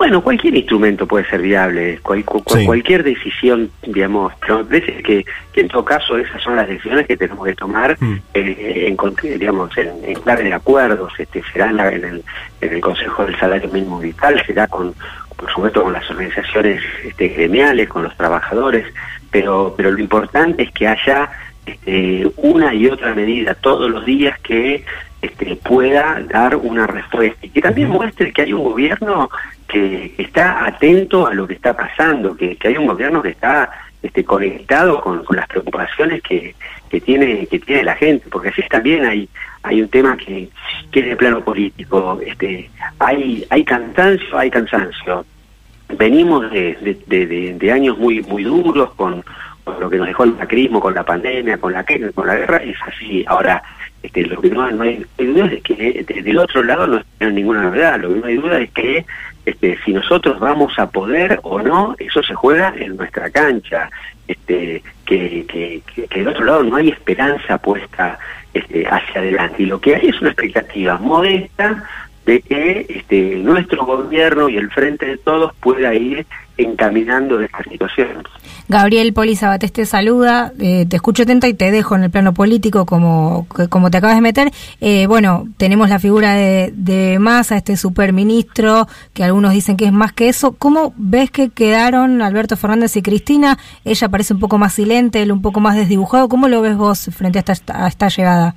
Bueno, 0.02 0.20
cualquier 0.20 0.56
instrumento 0.56 1.06
puede 1.06 1.24
ser 1.26 1.40
viable, 1.40 2.00
cual- 2.02 2.24
cu- 2.24 2.42
cu- 2.42 2.56
Sí. 2.58 2.66
cualquier 2.66 3.04
decisión, 3.04 3.70
digamos, 3.86 4.32
pero 4.40 4.66
parece 4.66 5.00
que, 5.00 5.24
que 5.52 5.60
en 5.60 5.68
todo 5.68 5.84
caso 5.84 6.18
esas 6.18 6.42
son 6.42 6.56
las 6.56 6.66
decisiones 6.66 7.06
que 7.06 7.16
tenemos 7.16 7.46
que 7.46 7.54
tomar 7.54 7.96
Mm. 8.00 8.14
eh, 8.34 8.88
en, 8.88 9.38
digamos, 9.38 9.78
en, 9.78 9.90
en 10.04 10.14
clave 10.14 10.42
de 10.42 10.54
acuerdos, 10.54 11.12
este, 11.18 11.40
será 11.52 11.70
en, 11.70 11.76
la- 11.76 11.92
en 11.92 12.04
el, 12.04 12.22
en 12.62 12.72
el 12.72 12.80
Consejo 12.80 13.24
del 13.24 13.38
Salario 13.38 13.68
Mínimo 13.70 14.00
Vital, 14.00 14.42
será 14.44 14.66
con, 14.66 14.92
por 15.36 15.48
supuesto, 15.52 15.84
con 15.84 15.92
las 15.92 16.10
organizaciones 16.10 16.82
este, 17.04 17.28
gremiales, 17.28 17.88
con 17.88 18.02
los 18.02 18.16
trabajadores, 18.16 18.84
pero, 19.30 19.72
pero 19.76 19.92
lo 19.92 20.00
importante 20.00 20.64
es 20.64 20.72
que 20.72 20.88
haya 20.88 21.30
este, 21.64 22.26
una 22.38 22.74
y 22.74 22.88
otra 22.88 23.14
medida 23.14 23.54
todos 23.54 23.88
los 23.88 24.04
días 24.04 24.36
que 24.40 24.84
este, 25.22 25.56
pueda 25.56 26.20
dar 26.28 26.56
una 26.56 26.86
respuesta 26.86 27.46
y 27.46 27.50
que 27.50 27.62
también 27.62 27.88
muestre 27.88 28.32
que 28.32 28.42
hay 28.42 28.52
un 28.52 28.64
gobierno 28.64 29.30
que 29.68 30.14
está 30.18 30.66
atento 30.66 31.26
a 31.26 31.32
lo 31.32 31.46
que 31.46 31.54
está 31.54 31.74
pasando, 31.74 32.36
que, 32.36 32.56
que 32.56 32.68
hay 32.68 32.76
un 32.76 32.86
gobierno 32.86 33.22
que 33.22 33.30
está 33.30 33.70
este, 34.02 34.24
conectado 34.24 35.00
con, 35.00 35.24
con 35.24 35.36
las 35.36 35.46
preocupaciones 35.46 36.20
que, 36.22 36.54
que 36.90 37.00
tiene 37.00 37.46
que 37.46 37.58
tiene 37.60 37.84
la 37.84 37.94
gente, 37.94 38.26
porque 38.30 38.48
así 38.50 38.62
también 38.68 39.04
hay 39.06 39.28
hay 39.62 39.80
un 39.80 39.88
tema 39.88 40.16
que, 40.16 40.48
que 40.90 41.00
es 41.00 41.06
de 41.06 41.16
plano 41.16 41.40
político, 41.40 42.20
este, 42.26 42.68
hay 42.98 43.46
hay 43.48 43.64
cansancio, 43.64 44.36
hay 44.36 44.50
cansancio. 44.50 45.24
Venimos 45.96 46.50
de, 46.50 46.74
de, 46.80 46.98
de- 47.06 47.26
de- 47.26 47.54
de 47.54 47.72
años 47.72 47.96
muy 47.98 48.22
muy 48.22 48.42
duros 48.44 48.92
con, 48.94 49.22
con 49.62 49.78
lo 49.78 49.88
que 49.88 49.98
nos 49.98 50.06
dejó 50.08 50.24
el 50.24 50.34
macrismo, 50.34 50.80
con 50.80 50.94
la 50.94 51.04
pandemia, 51.04 51.58
con 51.58 51.72
la 51.72 51.84
con 52.14 52.26
la 52.26 52.34
guerra, 52.36 52.56
es 52.56 52.76
así. 52.86 53.24
Ahora, 53.28 53.62
este, 54.02 54.26
lo 54.26 54.40
que 54.40 54.50
no, 54.50 54.70
no 54.70 54.82
hay, 54.82 55.04
duda 55.18 55.46
es 55.46 55.62
que 55.62 56.04
de- 56.06 56.22
del 56.22 56.38
otro 56.38 56.62
lado 56.62 56.86
no 56.86 57.02
hay 57.20 57.32
ninguna 57.32 57.62
novedad. 57.62 58.00
Lo 58.00 58.08
que 58.12 58.20
no 58.20 58.26
hay 58.26 58.36
duda 58.36 58.58
es 58.60 58.70
que 58.72 59.04
este, 59.46 59.78
si 59.84 59.92
nosotros 59.92 60.38
vamos 60.38 60.78
a 60.78 60.90
poder 60.90 61.40
o 61.42 61.60
no, 61.60 61.94
eso 61.98 62.22
se 62.22 62.34
juega 62.34 62.74
en 62.76 62.96
nuestra 62.96 63.30
cancha. 63.30 63.90
Este, 64.28 64.82
que, 65.04 65.44
que, 65.46 65.82
que- 65.94 66.06
que 66.06 66.18
del 66.20 66.28
otro 66.28 66.44
lado 66.44 66.62
no 66.62 66.76
hay 66.76 66.88
esperanza 66.90 67.58
puesta 67.58 68.18
este, 68.54 68.86
hacia 68.86 69.20
adelante. 69.20 69.62
Y 69.62 69.66
lo 69.66 69.80
que 69.80 69.96
hay 69.96 70.08
es 70.08 70.20
una 70.20 70.30
expectativa 70.30 70.96
modesta 70.98 71.84
de 72.24 72.40
que 72.40 72.86
este, 72.88 73.36
nuestro 73.36 73.84
gobierno 73.84 74.48
y 74.48 74.56
el 74.56 74.70
frente 74.70 75.06
de 75.06 75.16
todos 75.18 75.52
pueda 75.60 75.92
ir 75.94 76.24
encaminando 76.56 77.40
esta 77.40 77.62
situación. 77.64 78.22
Gabriel 78.68 79.12
Poli 79.12 79.36
Sabatés 79.36 79.72
te 79.72 79.86
saluda, 79.86 80.52
eh, 80.58 80.86
te 80.88 80.96
escucho 80.96 81.24
atenta 81.24 81.48
y 81.48 81.54
te 81.54 81.70
dejo 81.70 81.94
en 81.96 82.04
el 82.04 82.10
plano 82.10 82.32
político 82.32 82.86
como, 82.86 83.46
como 83.68 83.90
te 83.90 83.98
acabas 83.98 84.16
de 84.16 84.22
meter. 84.22 84.50
Eh, 84.80 85.06
bueno, 85.06 85.48
tenemos 85.56 85.88
la 85.88 85.98
figura 85.98 86.34
de, 86.34 86.72
de 86.74 87.18
Massa, 87.18 87.56
este 87.56 87.76
superministro, 87.76 88.86
que 89.12 89.24
algunos 89.24 89.52
dicen 89.52 89.76
que 89.76 89.86
es 89.86 89.92
más 89.92 90.12
que 90.12 90.28
eso. 90.28 90.52
¿Cómo 90.52 90.94
ves 90.96 91.30
que 91.30 91.50
quedaron 91.50 92.22
Alberto 92.22 92.56
Fernández 92.56 92.96
y 92.96 93.02
Cristina? 93.02 93.58
Ella 93.84 94.08
parece 94.08 94.34
un 94.34 94.40
poco 94.40 94.58
más 94.58 94.74
silente, 94.74 95.22
él 95.22 95.32
un 95.32 95.42
poco 95.42 95.60
más 95.60 95.76
desdibujado. 95.76 96.28
¿Cómo 96.28 96.48
lo 96.48 96.62
ves 96.62 96.76
vos 96.76 97.10
frente 97.12 97.38
a 97.38 97.52
esta, 97.52 97.84
a 97.84 97.88
esta 97.88 98.08
llegada? 98.08 98.54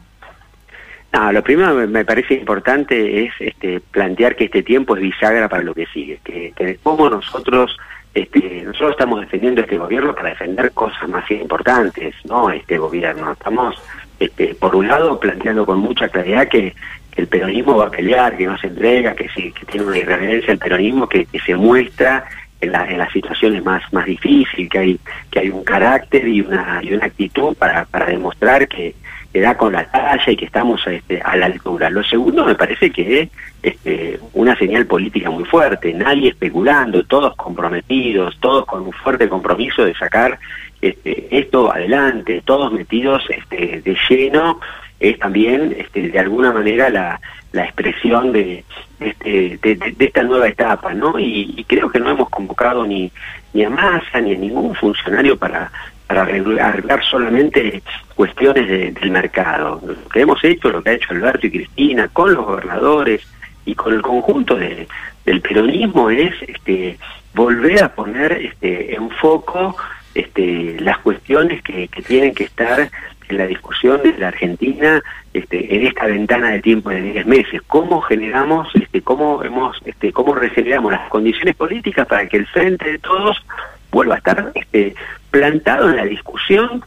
No, 1.15 1.31
lo 1.31 1.41
primero 1.43 1.73
me- 1.87 2.03
parece 2.03 2.33
importante 2.33 3.23
es 3.25 3.31
este, 3.39 3.79
plantear 3.79 4.35
que 4.35 4.45
este 4.45 4.63
tiempo 4.63 4.95
es 4.97 5.01
bisagra 5.01 5.47
para 5.47 5.63
lo 5.63 5.73
que 5.73 5.85
sigue, 5.87 6.19
que, 6.25 6.51
que 6.55 6.77
cómo 6.83 7.09
nosotros 7.09 7.77
este, 8.13 8.63
nosotros 8.65 8.91
estamos 8.91 9.21
defendiendo 9.21 9.61
este 9.61 9.77
gobierno 9.77 10.13
para 10.13 10.29
defender 10.29 10.71
cosas 10.73 11.07
más 11.07 11.29
importantes, 11.31 12.15
no 12.25 12.49
este 12.49 12.77
gobierno. 12.77 13.31
Estamos, 13.31 13.75
este, 14.19 14.55
por 14.55 14.75
un 14.75 14.87
lado, 14.87 15.17
planteando 15.19 15.65
con 15.65 15.79
mucha 15.79 16.09
claridad 16.09 16.47
que, 16.49 16.73
el 17.15 17.27
peronismo 17.27 17.77
va 17.77 17.85
a 17.85 17.91
pelear, 17.91 18.35
que 18.35 18.45
no 18.45 18.57
se 18.57 18.67
entrega, 18.67 19.15
que, 19.15 19.29
sí, 19.29 19.49
que 19.53 19.65
tiene 19.65 19.85
una 19.87 19.97
irreverencia 19.97 20.51
el 20.51 20.59
peronismo 20.59 21.07
que, 21.07 21.25
que 21.25 21.39
se 21.39 21.55
muestra 21.55 22.25
en, 22.59 22.73
la- 22.73 22.89
en 22.91 22.97
las 22.97 23.09
situaciones 23.13 23.63
más 23.63 23.81
más 23.93 24.05
difíciles, 24.05 24.69
que 24.69 24.77
hay 24.79 24.99
que 25.31 25.39
hay 25.39 25.49
un 25.49 25.63
carácter 25.63 26.27
y 26.27 26.41
una 26.41 26.81
y 26.83 26.93
una 26.93 27.05
actitud 27.05 27.55
para, 27.55 27.85
para 27.85 28.07
demostrar 28.07 28.67
que, 28.67 28.95
que 29.35 29.41
da 29.41 29.57
con 29.57 29.73
la 29.73 29.83
talla 29.83 30.31
y 30.31 30.37
que 30.37 30.45
estamos 30.45 30.87
este, 30.87 31.21
a 31.21 31.35
la 31.35 31.47
altura. 31.47 31.89
Lo 31.89 32.01
segundo 32.05 32.45
me 32.45 32.55
parece 32.55 32.89
que 32.89 33.19
es 33.19 33.29
este, 33.61 34.17
una 34.31 34.57
señal 34.57 34.85
política 34.85 35.29
muy 35.29 35.43
fuerte, 35.43 35.93
nadie 35.93 36.29
especulando, 36.29 37.03
todos 37.03 37.35
comprometidos, 37.35 38.37
todos 38.39 38.65
con 38.65 38.83
un 38.83 38.93
fuerte 38.93 39.27
compromiso 39.27 39.83
de 39.83 39.93
sacar 39.93 40.39
este, 40.81 41.27
esto 41.37 41.69
adelante, 41.69 42.43
todos 42.45 42.71
metidos 42.71 43.23
este, 43.27 43.81
de 43.81 43.97
lleno, 44.07 44.61
es 45.01 45.19
también 45.19 45.75
este, 45.79 46.07
de 46.07 46.19
alguna 46.19 46.53
manera 46.53 46.89
la, 46.89 47.19
expresión 47.51 48.31
de, 48.31 48.63
este, 49.01 49.59
de 49.61 50.05
esta 50.05 50.23
nueva 50.23 50.47
etapa, 50.47 50.93
¿no? 50.93 51.19
Y, 51.19 51.55
y 51.57 51.63
creo 51.65 51.89
que 51.89 51.99
no 51.99 52.09
hemos 52.09 52.29
convocado 52.29 52.85
ni, 52.85 53.11
ni 53.53 53.65
a 53.65 53.69
Massa 53.69 54.21
ni 54.21 54.33
a 54.33 54.37
ningún 54.37 54.73
funcionario 54.75 55.37
para, 55.37 55.71
para 56.07 56.21
arreglar 56.23 57.03
solamente 57.03 57.81
cuestiones 58.15 58.67
de- 58.67 58.91
del 58.91 59.11
mercado. 59.11 59.81
Lo 59.85 60.09
que 60.09 60.21
hemos 60.21 60.43
hecho, 60.43 60.69
lo 60.69 60.81
que 60.83 60.91
ha 60.91 60.93
hecho 60.93 61.07
Alberto 61.13 61.47
y 61.47 61.51
Cristina 61.51 62.07
con 62.09 62.33
los 62.33 62.45
gobernadores 62.45 63.21
y 63.65 63.73
con 63.75 63.93
el 63.93 64.01
conjunto 64.01 64.55
de- 64.55 64.87
del 65.25 65.41
peronismo 65.41 66.09
es 66.09 66.33
este, 66.47 66.97
volver 67.33 67.83
a 67.83 67.89
poner 67.95 68.33
este, 68.33 68.95
en 68.95 69.09
foco 69.09 69.75
este, 70.13 70.77
las 70.79 70.99
cuestiones 70.99 71.61
que, 71.63 71.87
que 71.89 72.01
tienen 72.01 72.33
que 72.33 72.45
estar 72.45 72.89
en 73.27 73.37
la 73.37 73.47
discusión 73.47 74.01
de 74.03 74.15
la 74.19 74.27
Argentina 74.29 75.01
este, 75.33 75.75
en 75.75 75.87
esta 75.87 76.05
ventana 76.05 76.51
de 76.51 76.61
tiempo 76.61 76.91
de 76.91 77.01
10 77.01 77.25
meses. 77.25 77.61
¿Cómo 77.67 77.99
generamos, 78.01 78.69
este, 78.75 79.01
cómo 79.01 79.43
hemos, 79.43 79.77
este, 79.83 80.13
cómo 80.13 80.35
regeneramos 80.35 80.91
las 80.91 81.09
condiciones 81.09 81.55
políticas 81.55 82.07
para 82.07 82.27
que 82.29 82.37
el 82.37 82.45
frente 82.45 82.91
de 82.91 82.99
todos 82.99 83.43
vuelva 83.91 84.15
a 84.15 84.17
estar 84.19 84.51
este, 84.53 84.93
plantado 85.39 85.89
en 85.89 85.97
la 85.97 86.05
discusión 86.05 86.81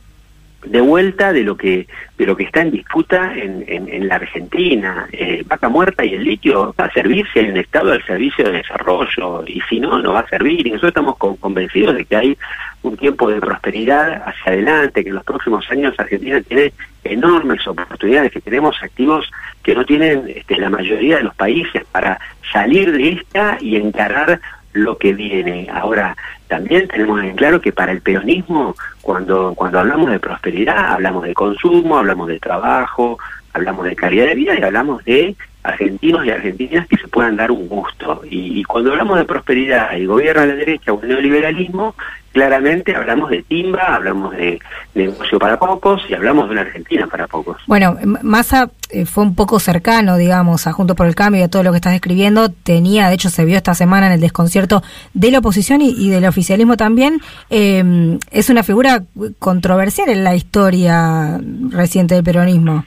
de 0.64 0.80
vuelta 0.80 1.32
de 1.32 1.44
lo 1.44 1.56
que 1.56 1.86
de 2.18 2.26
lo 2.26 2.34
que 2.36 2.42
está 2.44 2.62
en 2.62 2.72
disputa 2.72 3.32
en, 3.36 3.64
en, 3.68 3.88
en 3.88 4.08
la 4.08 4.16
Argentina. 4.16 5.06
Eh, 5.12 5.44
vaca 5.46 5.68
muerta 5.68 6.04
y 6.04 6.14
el 6.14 6.24
litio 6.24 6.74
va 6.80 6.86
a 6.86 6.92
servir 6.92 7.26
si 7.32 7.38
hay 7.40 7.50
un 7.50 7.58
Estado 7.58 7.92
al 7.92 8.02
servicio 8.04 8.44
de 8.46 8.52
desarrollo 8.62 9.44
y 9.46 9.60
si 9.68 9.78
no, 9.80 9.98
no 10.00 10.14
va 10.14 10.20
a 10.20 10.28
servir. 10.28 10.66
Y 10.66 10.70
nosotros 10.70 10.90
estamos 10.90 11.16
con- 11.18 11.36
convencidos 11.36 11.94
de 11.94 12.04
que 12.06 12.16
hay 12.16 12.36
un 12.82 12.96
tiempo 12.96 13.30
de 13.30 13.38
prosperidad 13.40 14.22
hacia 14.26 14.52
adelante, 14.52 15.02
que 15.04 15.10
en 15.10 15.14
los 15.16 15.24
próximos 15.24 15.70
años 15.70 15.94
Argentina 15.98 16.40
tiene 16.40 16.72
enormes 17.04 17.64
oportunidades, 17.66 18.32
que 18.32 18.40
tenemos 18.40 18.76
activos 18.82 19.30
que 19.62 19.74
no 19.74 19.84
tienen 19.84 20.24
este, 20.34 20.56
la 20.56 20.70
mayoría 20.70 21.18
de 21.18 21.22
los 21.24 21.34
países 21.36 21.84
para 21.92 22.18
salir 22.52 22.90
de 22.92 23.10
esta 23.10 23.58
y 23.60 23.76
encarar 23.76 24.40
lo 24.72 24.98
que 24.98 25.12
viene. 25.12 25.68
Ahora, 25.72 26.16
también 26.46 26.88
tenemos 26.88 27.22
en 27.22 27.36
claro 27.36 27.60
que 27.60 27.72
para 27.72 27.92
el 27.92 28.00
peronismo, 28.00 28.74
cuando, 29.02 29.54
cuando 29.54 29.80
hablamos 29.80 30.10
de 30.10 30.20
prosperidad, 30.20 30.92
hablamos 30.92 31.24
de 31.24 31.34
consumo, 31.34 31.98
hablamos 31.98 32.28
de 32.28 32.38
trabajo, 32.38 33.18
hablamos 33.52 33.84
de 33.86 33.96
calidad 33.96 34.26
de 34.26 34.34
vida 34.34 34.58
y 34.58 34.62
hablamos 34.62 35.04
de 35.04 35.36
argentinos 35.62 36.24
y 36.24 36.30
argentinas 36.30 36.86
que 36.86 36.96
se 36.96 37.08
puedan 37.08 37.36
dar 37.36 37.50
un 37.50 37.68
gusto. 37.68 38.22
Y, 38.30 38.60
y 38.60 38.64
cuando 38.64 38.92
hablamos 38.92 39.18
de 39.18 39.24
prosperidad 39.24 39.96
y 39.96 40.06
gobierno 40.06 40.42
a 40.42 40.46
la 40.46 40.54
derecha 40.54 40.92
o 40.92 41.02
neoliberalismo, 41.02 41.94
claramente 42.32 42.94
hablamos 42.94 43.30
de 43.30 43.42
timba, 43.42 43.96
hablamos 43.96 44.32
de 44.36 44.60
negocio 44.94 45.38
para 45.38 45.58
pocos 45.58 46.02
y 46.08 46.14
hablamos 46.14 46.46
de 46.46 46.52
una 46.52 46.60
Argentina 46.62 47.06
para 47.06 47.26
pocos. 47.26 47.56
Bueno, 47.66 47.96
Massa 48.22 48.70
eh, 48.90 49.06
fue 49.06 49.24
un 49.24 49.34
poco 49.34 49.58
cercano, 49.60 50.16
digamos, 50.16 50.66
a 50.66 50.72
Juntos 50.72 50.96
por 50.96 51.06
el 51.06 51.14
Cambio 51.14 51.40
y 51.40 51.44
a 51.44 51.48
todo 51.48 51.62
lo 51.62 51.70
que 51.70 51.76
estás 51.76 51.92
describiendo. 51.92 52.50
Tenía, 52.50 53.08
de 53.08 53.14
hecho, 53.14 53.30
se 53.30 53.44
vio 53.44 53.56
esta 53.56 53.74
semana 53.74 54.06
en 54.06 54.12
el 54.12 54.20
desconcierto 54.20 54.82
de 55.14 55.30
la 55.30 55.38
oposición 55.38 55.80
y, 55.80 55.90
y 55.90 56.10
del 56.10 56.24
oficialismo 56.26 56.76
también. 56.76 57.20
Eh, 57.50 58.18
es 58.30 58.50
una 58.50 58.62
figura 58.62 59.02
controversial 59.38 60.08
en 60.08 60.24
la 60.24 60.34
historia 60.34 61.40
reciente 61.70 62.14
del 62.14 62.24
peronismo. 62.24 62.84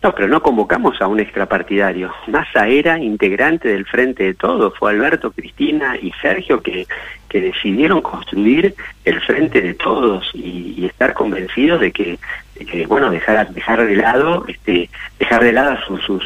No, 0.00 0.14
pero 0.14 0.28
no 0.28 0.40
convocamos 0.40 1.00
a 1.02 1.08
un 1.08 1.18
extrapartidario. 1.18 2.12
Massa 2.28 2.68
era 2.68 2.98
integrante 3.00 3.68
del 3.68 3.84
Frente 3.84 4.22
de 4.22 4.34
Todos. 4.34 4.78
Fue 4.78 4.92
Alberto, 4.92 5.32
Cristina 5.32 5.96
y 6.00 6.12
Sergio 6.22 6.62
que, 6.62 6.86
que 7.28 7.40
decidieron 7.40 8.00
construir 8.00 8.76
el 9.04 9.20
Frente 9.22 9.60
de 9.60 9.74
Todos 9.74 10.30
y, 10.34 10.86
estar 10.86 11.14
convencidos 11.14 11.80
de 11.80 11.90
que, 11.90 12.18
bueno, 12.86 13.10
dejar, 13.10 13.52
dejar 13.52 13.86
de 13.86 13.96
lado, 13.96 14.44
este, 14.46 14.88
dejar 15.18 15.42
de 15.42 15.52
lado 15.52 15.76
sus, 15.86 16.02
sus, 16.04 16.24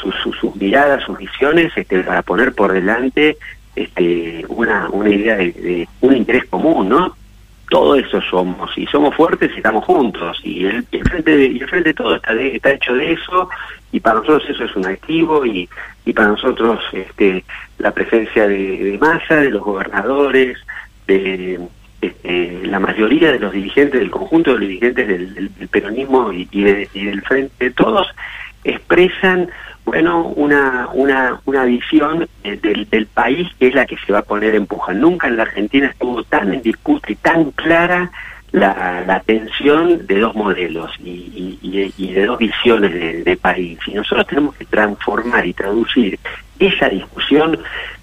sus, 0.00 0.14
sus, 0.40 0.56
miradas, 0.56 1.02
sus 1.04 1.18
visiones, 1.18 1.72
este, 1.76 2.02
para 2.02 2.22
poner 2.22 2.52
por 2.54 2.72
delante 2.72 3.36
este, 3.74 4.44
una, 4.48 4.88
una 4.90 5.10
idea 5.10 5.36
de, 5.36 5.52
de 5.52 5.88
un 6.00 6.16
interés 6.16 6.44
común, 6.46 6.88
¿no? 6.88 7.16
Todo 7.70 7.94
eso 7.94 8.20
somos 8.20 8.76
y 8.76 8.84
somos 8.86 9.14
fuertes 9.14 9.50
y 9.54 9.56
estamos 9.58 9.84
juntos 9.84 10.38
y 10.44 10.66
el, 10.66 10.84
el 10.92 11.04
frente 11.08 11.34
de, 11.36 11.46
el 11.46 11.68
frente 11.68 11.88
de 11.90 11.94
todo 11.94 12.16
está 12.16 12.34
de- 12.34 12.56
está 12.56 12.72
hecho 12.72 12.94
de 12.94 13.12
eso 13.12 13.48
y 13.92 14.00
para 14.00 14.16
nosotros 14.18 14.44
eso 14.50 14.64
es 14.64 14.76
un 14.76 14.86
activo 14.86 15.46
y, 15.46 15.68
y 16.04 16.12
para 16.12 16.28
nosotros 16.28 16.78
este 16.92 17.44
la 17.78 17.92
presencia 17.92 18.46
de, 18.46 18.76
de 18.84 18.98
masa 18.98 19.36
de 19.36 19.50
los 19.50 19.62
gobernadores 19.62 20.58
de 21.06 21.58
este, 22.02 22.60
la 22.64 22.80
mayoría 22.80 23.32
de 23.32 23.38
los 23.38 23.52
dirigentes 23.52 24.00
del 24.00 24.10
conjunto 24.10 24.50
de 24.52 24.58
los 24.58 24.68
dirigentes 24.68 25.06
del, 25.08 25.50
peronismo 25.70 26.32
y, 26.32 26.48
y 26.52 27.04
del 27.04 27.22
frente 27.22 27.52
de 27.66 27.70
todos 27.70 28.06
expresan 28.64 29.48
bueno, 29.90 30.22
una, 30.36 30.88
una, 30.92 31.40
una 31.46 31.64
visión 31.64 32.28
eh, 32.44 32.56
del, 32.62 32.88
del 32.88 33.06
país 33.06 33.48
que 33.58 33.66
es 33.66 33.74
la 33.74 33.86
que 33.86 33.96
se 33.96 34.12
va 34.12 34.20
a 34.20 34.22
poner 34.22 34.54
en. 34.54 34.68
Nunca 34.94 35.26
en 35.26 35.36
la 35.36 35.42
Argentina 35.42 35.88
estuvo 35.88 36.22
tan 36.22 36.54
en 36.54 36.62
disputa 36.62 37.10
y 37.10 37.16
tan 37.16 37.50
clara 37.50 38.12
la, 38.52 39.04
la 39.06 39.20
tensión 39.20 40.06
de 40.06 40.18
dos 40.18 40.34
modelos 40.34 40.90
y, 41.02 41.10
y- 41.62 41.92
y- 41.96 42.12
de 42.12 42.26
dos 42.26 42.38
visiones 42.38 42.92
de, 42.92 43.22
de 43.22 43.36
país. 43.36 43.78
Y 43.86 43.92
nosotros 43.94 44.26
tenemos 44.26 44.56
que 44.56 44.64
transformar 44.64 45.46
y 45.46 45.52
traducir 45.52 46.18
esa 46.58 46.88
discusión 46.88 47.58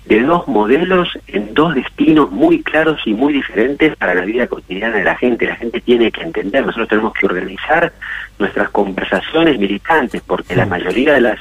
de 0.05 0.21
dos 0.21 0.47
modelos 0.47 1.09
en 1.27 1.53
dos 1.53 1.75
destinos 1.75 2.31
muy 2.31 2.63
claros 2.63 3.01
y 3.05 3.13
muy 3.13 3.33
diferentes 3.33 3.95
para 3.97 4.15
la 4.15 4.21
vida 4.21 4.47
cotidiana 4.47 4.95
de 4.97 5.03
la 5.03 5.15
gente. 5.17 5.45
La 5.45 5.57
gente 5.57 5.81
tiene 5.81 6.11
que 6.11 6.21
entender, 6.21 6.65
nosotros 6.65 6.87
tenemos 6.87 7.13
que 7.13 7.25
organizar 7.25 7.91
nuestras 8.39 8.69
conversaciones 8.69 9.59
militantes, 9.59 10.21
porque 10.25 10.55
la 10.55 10.65
mayoría 10.65 11.13
de 11.13 11.21
las, 11.21 11.39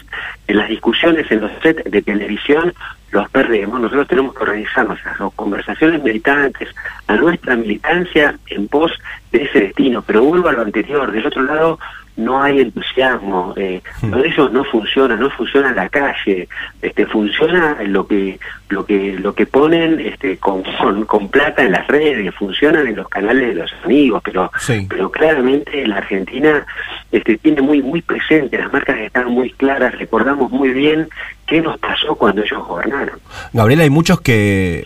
de 0.49 0.55
las 0.55 0.69
discusiones 0.69 1.31
en 1.31 1.43
los 1.43 1.53
sets 1.63 1.85
de 1.91 2.03
televisión 2.03 2.75
los 3.17 3.31
perdemos. 3.31 3.81
Nosotros 3.81 4.09
tenemos 4.09 4.35
que 4.35 4.43
organizar 4.43 4.87
nuestras 4.87 5.17
conversaciones 5.35 6.03
militantes, 6.03 6.69
a 7.07 7.17
nuestra 7.17 7.57
militancia 7.57 8.39
en 8.49 8.69
pos 8.69 8.93
de 9.33 9.45
ese 9.45 9.61
destino. 9.61 10.03
Pero 10.03 10.23
vuelvo 10.23 10.49
a 10.49 10.53
lo 10.53 10.63
anterior, 10.63 11.11
del 11.11 11.27
otro 11.27 11.43
lado 11.43 11.79
no 12.17 12.43
hay 12.43 12.61
entusiasmo, 12.61 13.53
eh, 13.57 13.83
lo 14.03 14.19
de 14.19 14.29
ellos 14.29 14.51
no 14.51 14.65
funciona, 14.65 15.17
no 15.17 15.29
funciona 15.31 15.73
la 15.73 15.89
calle, 15.89 16.49
este, 16.81 17.07
funciona 17.07 17.77
lo 17.83 18.07
que 18.07 18.39
lo 18.71 18.87
que 18.87 19.19
lo 19.19 19.35
que 19.35 19.45
ponen 19.45 20.01
este, 20.01 20.39
con, 20.39 20.63
con, 20.81 21.05
con 21.05 21.29
plata 21.29 21.63
en 21.63 21.73
las 21.73 21.87
redes, 21.87 22.35
funcionan 22.35 22.87
en 22.87 22.97
los 22.97 23.09
canales 23.09 23.49
de 23.49 23.55
los 23.55 23.73
amigos, 23.85 24.23
pero 24.25 24.51
pero 24.89 25.11
claramente 25.11 25.87
la 25.87 25.99
Argentina 25.99 26.65
este, 27.13 27.37
tiene 27.37 27.61
muy 27.61 27.83
muy 27.83 28.01
presente, 28.01 28.59
las 28.59 28.73
marcas 28.73 28.99
están 28.99 29.31
muy 29.31 29.51
claras, 29.51 29.99
recordamos 29.99 30.51
muy 30.51 30.71
bien 30.71 31.09
qué 31.47 31.61
nos 31.61 31.79
pasó 31.79 32.15
cuando 32.15 32.43
ellos 32.43 32.67
gobernaron. 32.67 33.19
Gabriela, 33.53 33.85
hay 33.85 33.91
muchos 33.91 34.21
que 34.21 34.85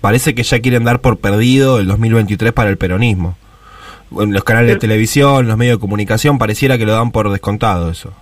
parece 0.00 0.34
que 0.34 0.42
ya 0.42 0.60
quieren 0.60 0.84
dar 0.84 1.00
por 1.00 1.18
perdido 1.18 1.78
el 1.78 1.86
2023 1.86 2.52
para 2.52 2.70
el 2.70 2.78
peronismo. 2.78 3.36
En 4.18 4.32
los 4.32 4.42
canales 4.42 4.70
de 4.70 4.76
televisión, 4.76 5.46
los 5.46 5.56
medios 5.56 5.76
de 5.76 5.80
comunicación, 5.80 6.38
pareciera 6.38 6.76
que 6.78 6.86
lo 6.86 6.92
dan 6.92 7.12
por 7.12 7.30
descontado 7.30 7.90
eso. 7.90 8.12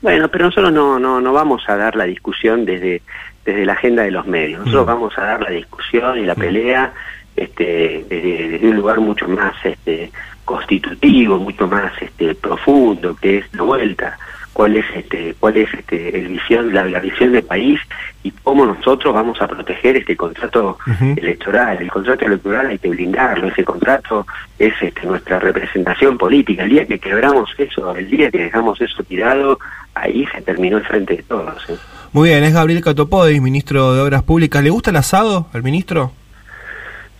Bueno, 0.00 0.28
pero 0.28 0.46
nosotros 0.46 0.72
no, 0.72 0.98
no, 0.98 1.20
no 1.20 1.32
vamos 1.32 1.62
a 1.68 1.76
dar 1.76 1.96
la 1.96 2.04
discusión 2.04 2.64
desde, 2.64 3.02
desde 3.44 3.64
la 3.64 3.72
agenda 3.72 4.02
de 4.02 4.10
los 4.10 4.26
medios. 4.26 4.60
Nosotros 4.60 4.84
Mm. 4.84 4.88
vamos 4.88 5.18
a 5.18 5.22
dar 5.22 5.40
la 5.42 5.50
discusión 5.50 6.18
y 6.18 6.26
la 6.26 6.34
pelea 6.34 6.92
este, 7.34 8.04
desde, 8.08 8.48
desde 8.50 8.68
un 8.68 8.76
lugar 8.76 9.00
mucho 9.00 9.26
más 9.28 9.54
este, 9.64 10.12
constitutivo, 10.44 11.38
mucho 11.38 11.66
más 11.66 11.92
este, 12.00 12.34
profundo, 12.34 13.16
que 13.20 13.38
es 13.38 13.46
la 13.54 13.62
vuelta. 13.62 14.18
¿Cuál 14.52 14.76
es 14.76 14.84
este, 14.94 15.34
cuál 15.40 15.56
es 15.56 15.72
este, 15.72 16.18
el 16.18 16.28
visión, 16.28 16.74
la, 16.74 16.84
la 16.84 17.00
visión 17.00 17.32
del 17.32 17.42
país 17.42 17.80
y 18.22 18.30
cómo 18.30 18.66
nosotros 18.66 19.14
vamos 19.14 19.40
a 19.40 19.48
proteger 19.48 19.96
este 19.96 20.14
contrato 20.16 20.78
electoral? 21.16 21.78
El 21.80 21.90
contrato 21.90 22.26
electoral 22.26 22.66
hay 22.66 22.78
que 22.78 22.90
blindarlo. 22.90 23.48
Ese 23.48 23.64
contrato 23.64 24.26
es 24.58 24.74
este, 24.80 25.06
nuestra 25.06 25.38
representación 25.38 26.18
política. 26.18 26.64
El 26.64 26.70
día 26.70 26.86
que 26.86 26.98
quebramos 26.98 27.50
eso, 27.56 27.96
el 27.96 28.10
día 28.10 28.30
que 28.30 28.44
dejamos 28.44 28.80
eso 28.80 29.02
tirado, 29.04 29.58
ahí 29.94 30.26
se 30.34 30.42
terminó 30.42 30.76
el 30.76 30.84
frente 30.84 31.16
de 31.16 31.22
todos. 31.22 31.70
¿eh? 31.70 31.76
Muy 32.12 32.28
bien, 32.28 32.44
es 32.44 32.52
Gabriel 32.52 32.82
Catopodis, 32.82 33.40
ministro 33.40 33.94
de 33.94 34.02
Obras 34.02 34.22
Públicas. 34.22 34.62
¿Le 34.62 34.70
gusta 34.70 34.90
el 34.90 34.96
asado 34.96 35.46
al 35.54 35.62
ministro? 35.62 36.12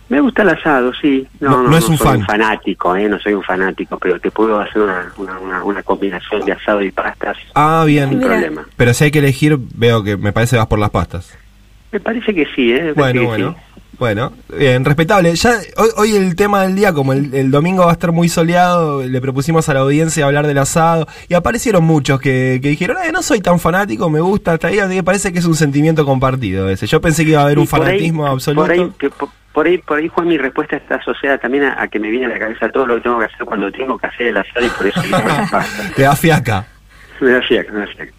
Me 0.09 0.19
gusta 0.19 0.41
el 0.43 0.49
asado, 0.49 0.91
sí. 1.01 1.25
No, 1.39 1.49
No- 1.51 1.63
no, 1.63 1.69
no 1.69 1.77
es 1.77 1.87
un 1.89 1.97
soy 1.97 2.07
fan. 2.07 2.17
un 2.19 2.25
fanático, 2.25 2.95
¿eh? 2.95 3.07
no 3.09 3.17
soy 3.19 3.33
un 3.33 3.43
fanático, 3.43 3.97
pero 3.97 4.19
te 4.19 4.29
puedo 4.31 4.59
hacer 4.59 4.81
una, 4.81 5.11
una, 5.17 5.39
una, 5.39 5.63
una 5.63 5.83
combinación 5.83 6.45
de 6.45 6.51
asado 6.51 6.81
y 6.81 6.91
pastas 6.91 7.37
Ah, 7.55 7.83
bien. 7.87 8.09
sin 8.09 8.19
problema. 8.21 8.65
Pero 8.77 8.93
si 8.93 9.05
hay 9.05 9.11
que 9.11 9.19
elegir, 9.19 9.57
veo 9.75 10.03
que 10.03 10.17
me 10.17 10.31
parece 10.33 10.51
que 10.51 10.57
vas 10.59 10.67
por 10.67 10.79
las 10.79 10.89
pastas. 10.91 11.31
Me 11.91 11.99
parece 11.99 12.33
que 12.33 12.45
sí, 12.55 12.71
¿eh? 12.73 12.83
Me 12.83 12.93
Bueno, 12.93 13.21
que 13.21 13.27
bueno. 13.27 13.55
sí. 13.57 13.77
Bueno, 13.99 14.33
bien, 14.57 14.83
respetable. 14.83 15.33
Ya 15.35 15.51
hoy, 15.77 15.89
hoy 15.97 16.15
el 16.15 16.35
tema 16.35 16.63
del 16.63 16.75
día, 16.75 16.91
como 16.93 17.13
el, 17.13 17.33
el 17.33 17.51
domingo 17.51 17.83
va 17.85 17.91
a 17.91 17.93
estar 17.93 18.11
muy 18.11 18.27
soleado, 18.27 19.03
le 19.03 19.21
propusimos 19.21 19.69
a 19.69 19.73
la 19.75 19.81
audiencia 19.81 20.25
hablar 20.25 20.47
del 20.47 20.57
asado 20.57 21.07
y 21.29 21.35
aparecieron 21.35 21.83
muchos 21.83 22.19
que, 22.19 22.59
que 22.61 22.69
dijeron, 22.69 22.97
eh, 23.05 23.11
no 23.11 23.21
soy 23.21 23.39
tan 23.39 23.59
fanático, 23.59 24.09
me 24.09 24.19
gusta 24.19 24.53
hasta 24.53 24.67
ahí, 24.67 24.79
así 24.79 24.95
que 24.95 25.03
parece 25.03 25.31
que 25.31 25.39
es 25.39 25.45
un 25.45 25.55
sentimiento 25.55 26.05
compartido 26.05 26.69
ese. 26.69 26.87
Yo 26.87 26.99
pensé 27.01 27.23
que 27.23 27.31
iba 27.31 27.41
a 27.41 27.43
haber 27.45 27.59
un 27.59 27.65
Y 27.65 27.67
ahí- 27.67 27.69
fanatismo 27.69 28.25
absoluto. 28.27 28.61
Por 28.63 28.71
ahí, 28.71 28.91
que 28.97 29.09
por, 29.11 29.29
por 29.53 29.67
ahí, 29.67 29.77
por 29.77 29.99
ahí, 29.99 30.07
Juan, 30.07 30.27
mi 30.27 30.37
respuesta 30.37 30.75
está 30.75 30.95
asociada 30.95 31.37
también 31.37 31.63
a, 31.65 31.81
a 31.81 31.87
que 31.87 31.99
me 31.99 32.09
viene 32.09 32.25
a 32.25 32.29
la 32.29 32.39
cabeza 32.39 32.69
todo 32.69 32.87
lo 32.87 32.95
que 32.95 33.01
tengo 33.01 33.19
que 33.19 33.25
hacer 33.25 33.45
cuando 33.45 33.71
tengo 33.71 33.97
que 33.97 34.07
hacer 34.07 34.27
el 34.27 34.37
asado 34.37 34.65
y 34.65 34.69
por 34.69 34.87
eso. 34.87 35.01
Te 35.95 36.01
da 36.01 36.15
fiaca. 36.15 36.65
me 37.21 37.31
da 37.31 37.41
fiaca, 37.41 37.71
me 37.71 37.79
da 37.81 37.87
fiaca. 37.87 38.11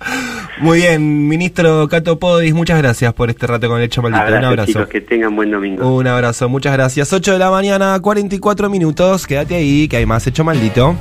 Muy 0.58 0.78
bien, 0.78 1.28
ministro 1.28 1.88
Cato 1.88 2.18
Podis, 2.20 2.54
muchas 2.54 2.78
gracias 2.78 3.12
por 3.14 3.30
este 3.30 3.46
rato 3.48 3.68
con 3.68 3.78
el 3.78 3.84
hecho 3.84 4.00
maldito. 4.00 4.22
Abrazo, 4.22 4.38
un 4.38 4.44
abrazo. 4.44 4.66
chicos, 4.72 4.88
que 4.88 5.00
tengan 5.00 5.34
buen 5.34 5.50
domingo. 5.50 5.96
Un 5.96 6.06
abrazo, 6.06 6.48
muchas 6.48 6.72
gracias. 6.72 7.12
8 7.12 7.32
de 7.32 7.38
la 7.38 7.50
mañana, 7.50 7.98
44 8.00 8.70
minutos. 8.70 9.26
Quédate 9.26 9.56
ahí, 9.56 9.88
que 9.88 9.96
hay 9.96 10.06
más 10.06 10.24
hecho 10.28 10.44
maldito. 10.44 10.96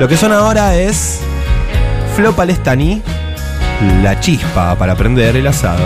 Lo 0.00 0.08
que 0.08 0.16
son 0.16 0.32
ahora 0.32 0.76
es 0.76 1.20
Flo 2.16 2.32
Palestani, 2.32 3.00
la 4.02 4.18
chispa 4.18 4.74
para 4.74 4.96
prender 4.96 5.36
el 5.36 5.46
asado. 5.46 5.84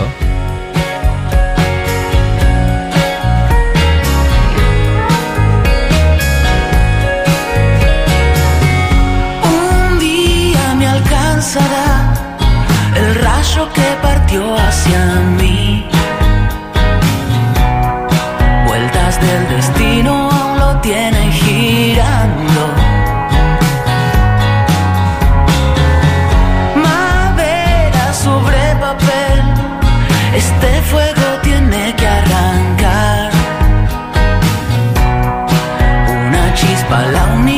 Hacia 14.37 15.05
mí. 15.39 15.85
Vueltas 18.67 19.19
del 19.19 19.49
destino 19.49 20.29
aún 20.29 20.59
lo 20.59 20.79
tienen 20.81 21.31
girando. 21.31 22.61
Madera 26.75 28.13
sobre 28.13 28.75
papel, 28.79 29.41
este 30.35 30.81
fuego 30.83 31.27
tiene 31.41 31.95
que 31.95 32.07
arrancar. 32.07 33.31
Una 36.27 36.53
chispa, 36.53 37.01
la 37.13 37.25
única 37.33 37.48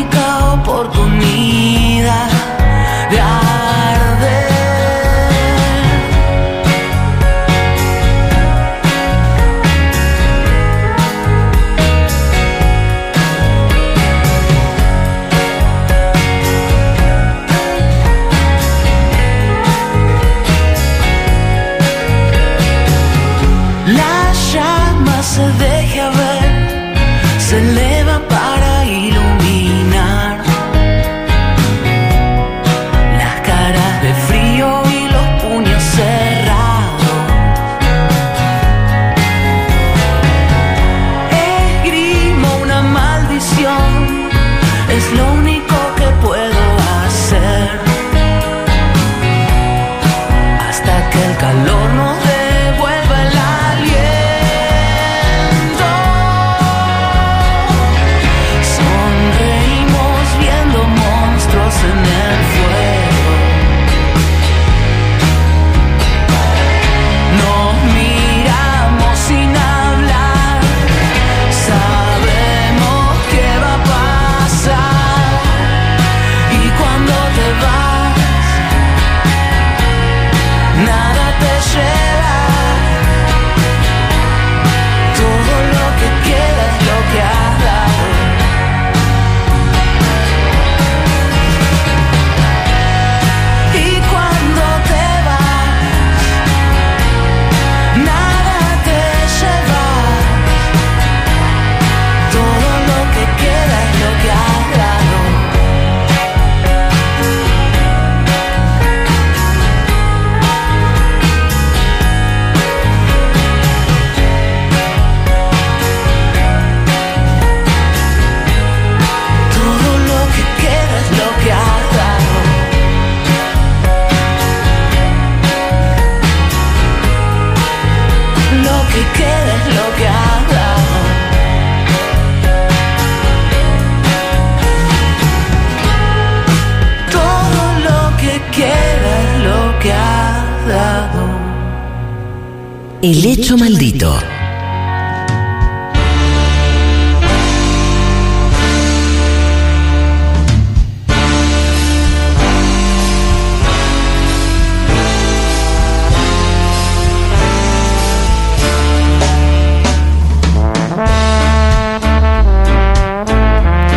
El 143.03 143.25
hecho 143.25 143.57
maldito. 143.57 144.15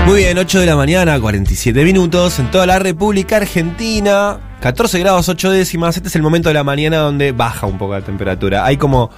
Muy 0.06 0.20
bien, 0.20 0.38
8 0.38 0.60
de 0.60 0.66
la 0.66 0.76
mañana, 0.76 1.20
47 1.20 1.84
minutos, 1.84 2.38
en 2.38 2.50
toda 2.50 2.64
la 2.64 2.78
República 2.78 3.36
Argentina, 3.36 4.53
14 4.64 4.98
grados 4.98 5.28
8 5.28 5.50
décimas, 5.50 5.94
este 5.94 6.08
es 6.08 6.16
el 6.16 6.22
momento 6.22 6.48
de 6.48 6.54
la 6.54 6.64
mañana 6.64 6.96
donde 6.96 7.32
baja 7.32 7.66
un 7.66 7.76
poco 7.76 7.92
la 7.92 8.00
temperatura. 8.00 8.64
Hay 8.64 8.78
como, 8.78 9.10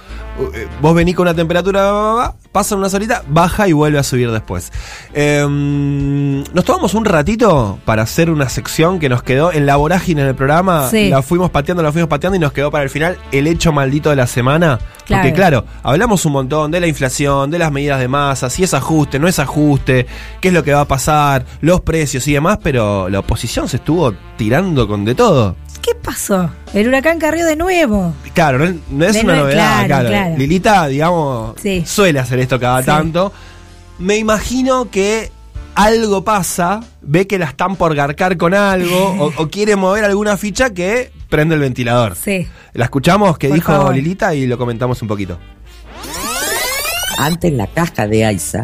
eh, 0.53 0.67
vos 0.81 0.93
venís 0.93 1.15
con 1.15 1.25
una 1.25 1.33
temperatura, 1.33 2.33
pasa 2.51 2.75
unas 2.75 2.93
horitas, 2.93 3.23
baja 3.29 3.65
y 3.65 3.71
vuelve 3.71 3.97
a 3.97 4.03
subir 4.03 4.29
después. 4.29 4.73
Em, 5.13 6.43
nos 6.53 6.65
tomamos 6.65 6.93
un 6.95 7.05
ratito 7.05 7.79
para 7.85 8.01
hacer 8.01 8.29
una 8.29 8.49
sección 8.49 8.99
que 8.99 9.07
nos 9.07 9.23
quedó 9.23 9.53
en 9.53 9.65
la 9.65 9.77
vorágine 9.77 10.21
en 10.21 10.27
el 10.27 10.35
programa, 10.35 10.89
Sí. 10.89 11.07
la 11.07 11.21
fuimos 11.21 11.49
pateando, 11.49 11.81
la 11.81 11.93
fuimos 11.93 12.09
pateando 12.09 12.35
y 12.35 12.39
nos 12.39 12.51
quedó 12.51 12.69
para 12.69 12.83
el 12.83 12.89
final 12.89 13.17
el 13.31 13.47
hecho 13.47 13.71
maldito 13.71 14.09
de 14.09 14.17
la 14.17 14.27
semana. 14.27 14.79
Porque 15.07 15.31
claro, 15.31 15.63
hablamos 15.83 16.25
un 16.25 16.33
montón 16.33 16.69
de 16.69 16.81
la 16.81 16.87
inflación, 16.87 17.49
de 17.49 17.59
las 17.59 17.71
medidas 17.71 18.01
de 18.01 18.09
masa, 18.09 18.49
si 18.49 18.63
es 18.63 18.73
ajuste, 18.73 19.19
no 19.19 19.29
es 19.29 19.39
ajuste, 19.39 20.05
qué 20.41 20.49
es 20.49 20.53
lo 20.53 20.63
que 20.65 20.73
va 20.73 20.81
a 20.81 20.85
pasar, 20.85 21.45
los 21.61 21.79
precios 21.79 22.27
y 22.27 22.33
demás, 22.33 22.59
pero 22.61 23.07
la 23.07 23.19
oposición 23.19 23.69
se 23.69 23.77
estuvo 23.77 24.13
tirando 24.35 24.85
con 24.85 25.05
de 25.05 25.15
todo. 25.15 25.36
¿Qué 25.81 25.95
pasó? 25.95 26.49
El 26.73 26.87
huracán 26.89 27.17
Carrió 27.19 27.45
de 27.45 27.55
nuevo. 27.55 28.13
Claro, 28.33 28.57
no, 28.59 28.77
no 28.89 29.05
es 29.05 29.13
De 29.13 29.21
una 29.21 29.35
novedad, 29.37 29.85
claro, 29.85 29.87
claro. 29.87 30.07
claro. 30.09 30.37
Lilita, 30.37 30.87
digamos, 30.87 31.55
Sí. 31.61 31.83
suele 31.85 32.19
hacer 32.19 32.39
esto 32.39 32.59
cada 32.59 32.79
Sí. 32.81 32.85
tanto. 32.87 33.31
Me 33.99 34.17
imagino 34.17 34.89
que 34.91 35.31
algo 35.75 36.23
pasa, 36.23 36.81
ve 37.01 37.25
que 37.27 37.37
la 37.39 37.45
están 37.45 37.75
por 37.77 37.95
garcar 37.95 38.35
con 38.37 38.53
algo 38.53 39.15
o, 39.19 39.31
o 39.43 39.49
quiere 39.49 39.75
mover 39.75 40.03
alguna 40.03 40.35
ficha 40.37 40.71
que 40.71 41.11
prende 41.29 41.55
el 41.55 41.61
ventilador. 41.61 42.15
Sí. 42.15 42.47
La 42.73 42.85
escuchamos 42.85 43.37
que 43.37 43.47
Por 43.47 43.55
dijo 43.57 43.71
favor. 43.71 43.95
Lilita 43.95 44.33
y 44.35 44.45
lo 44.47 44.57
comentamos 44.57 45.01
un 45.01 45.07
poquito. 45.07 45.39
Antes 47.17 47.51
la 47.53 47.67
caja 47.67 48.07
de 48.07 48.25
Aiza 48.25 48.63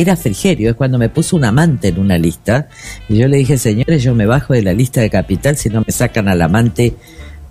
era 0.00 0.16
Frigerio, 0.16 0.70
es 0.70 0.76
cuando 0.76 0.98
me 0.98 1.08
puso 1.08 1.36
un 1.36 1.44
amante 1.44 1.88
en 1.88 1.98
una 1.98 2.18
lista. 2.18 2.68
Y 3.08 3.18
yo 3.18 3.28
le 3.28 3.36
dije, 3.38 3.58
señores, 3.58 4.02
yo 4.02 4.14
me 4.14 4.26
bajo 4.26 4.52
de 4.52 4.62
la 4.62 4.72
lista 4.72 5.00
de 5.00 5.10
capital 5.10 5.56
si 5.56 5.68
no 5.70 5.82
me 5.86 5.92
sacan 5.92 6.28
al 6.28 6.42
amante 6.42 6.94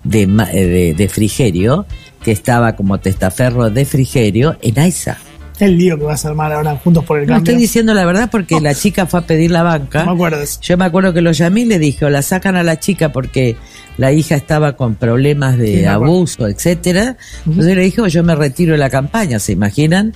de, 0.04 0.22
eh, 0.22 0.66
de, 0.66 0.94
de 0.94 1.08
Frigerio, 1.08 1.86
que 2.22 2.32
estaba 2.32 2.76
como 2.76 2.98
testaferro 3.00 3.70
de 3.70 3.84
Frigerio 3.84 4.56
en 4.62 4.78
Aiza. 4.78 5.16
El 5.60 5.78
lío 5.78 5.96
que 5.96 6.04
vas 6.04 6.24
a 6.24 6.28
armar 6.30 6.52
ahora 6.52 6.74
juntos 6.82 7.04
por 7.04 7.16
el 7.20 7.26
No 7.26 7.34
cambio. 7.34 7.52
estoy 7.52 7.62
diciendo 7.62 7.94
la 7.94 8.04
verdad 8.04 8.28
porque 8.28 8.60
la 8.60 8.74
chica 8.74 9.06
fue 9.06 9.20
a 9.20 9.22
pedir 9.22 9.52
la 9.52 9.62
banca. 9.62 10.04
Me 10.04 10.10
acuerdo. 10.10 10.38
Yo 10.60 10.76
me 10.76 10.84
acuerdo 10.84 11.12
que 11.14 11.20
lo 11.22 11.30
llamé 11.30 11.60
y 11.60 11.64
le 11.66 11.78
dije, 11.78 12.04
o 12.04 12.10
la 12.10 12.22
sacan 12.22 12.56
a 12.56 12.64
la 12.64 12.80
chica 12.80 13.12
porque 13.12 13.54
la 13.96 14.10
hija 14.10 14.34
estaba 14.34 14.72
con 14.76 14.96
problemas 14.96 15.56
de 15.56 15.78
Sí, 15.78 15.84
abuso, 15.84 16.48
etcétera. 16.48 17.16
Entonces 17.46 17.76
le 17.76 17.82
dije, 17.82 18.00
o 18.00 18.08
yo 18.08 18.24
me 18.24 18.34
retiro 18.34 18.72
de 18.72 18.78
la 18.78 18.90
campaña, 18.90 19.38
¿se 19.38 19.52
imaginan? 19.52 20.12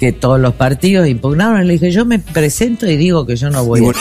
Que 0.00 0.12
todos 0.12 0.40
los 0.40 0.54
partidos 0.54 1.06
impugnaron. 1.08 1.66
Le 1.66 1.74
dije, 1.74 1.90
yo 1.90 2.04
me 2.04 2.18
presento 2.18 2.86
y 2.86 2.96
digo 2.96 3.26
que 3.26 3.36
yo 3.36 3.50
no 3.50 3.64
voy 3.64 3.80
a... 3.86 3.92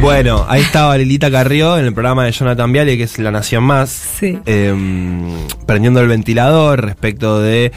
Bueno, 0.00 0.44
ahí 0.48 0.62
estaba 0.62 0.98
Lilita 0.98 1.30
Carrió 1.30 1.78
en 1.78 1.84
el 1.84 1.92
programa 1.94 2.24
de 2.24 2.32
Jonathan 2.32 2.72
Viale, 2.72 2.96
que 2.96 3.04
es 3.04 3.18
La 3.20 3.30
Nación 3.30 3.62
Más, 3.62 3.88
Sí. 3.90 4.36
em, 4.46 5.46
prendiendo 5.64 6.00
el 6.00 6.08
ventilador 6.08 6.84
respecto 6.84 7.40
de... 7.40 7.70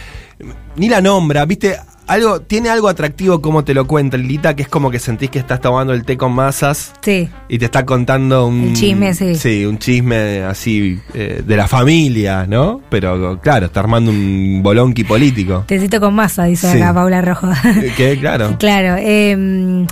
Ni 0.76 0.90
la 0.90 1.02
nombra, 1.02 1.46
viste, 1.46 1.78
algo 2.08 2.42
tiene 2.42 2.70
algo 2.70 2.88
atractivo 2.88 3.42
como 3.42 3.64
te 3.64 3.74
lo 3.74 3.86
cuenta 3.88 4.18
Lilita, 4.18 4.56
que 4.56 4.64
es 4.64 4.70
como 4.70 4.92
que 4.92 5.00
sentís 5.00 5.30
que 5.30 5.40
estás 5.40 5.62
tomando 5.62 5.94
el 5.94 6.06
té 6.06 6.18
con 6.18 6.34
masas 6.34 6.94
Sí. 7.02 7.30
y 7.50 7.58
te 7.58 7.66
está 7.66 7.86
contando 7.86 8.48
un... 8.48 8.70
El 8.70 8.74
chisme, 8.74 9.14
sí. 9.14 9.36
Sí, 9.36 9.66
un 9.66 9.78
chisme 9.80 10.44
así 10.44 11.00
eh, 11.14 11.44
de 11.46 11.58
la 11.58 11.68
familia, 11.68 12.46
¿no? 12.48 12.82
Pero 12.90 13.40
claro, 13.42 13.68
está 13.68 13.80
armando 13.82 14.12
un 14.12 14.62
bolonqui 14.64 15.04
político. 15.04 15.64
Tecito 15.68 16.00
con 16.00 16.14
masa, 16.14 16.46
dice 16.46 16.72
Sí. 16.72 16.82
acá 16.82 16.94
Paula 16.94 17.22
Rojo. 17.22 17.50
que 17.98 18.18
claro. 18.20 18.56
Claro, 18.60 18.96
eh, 19.00 19.86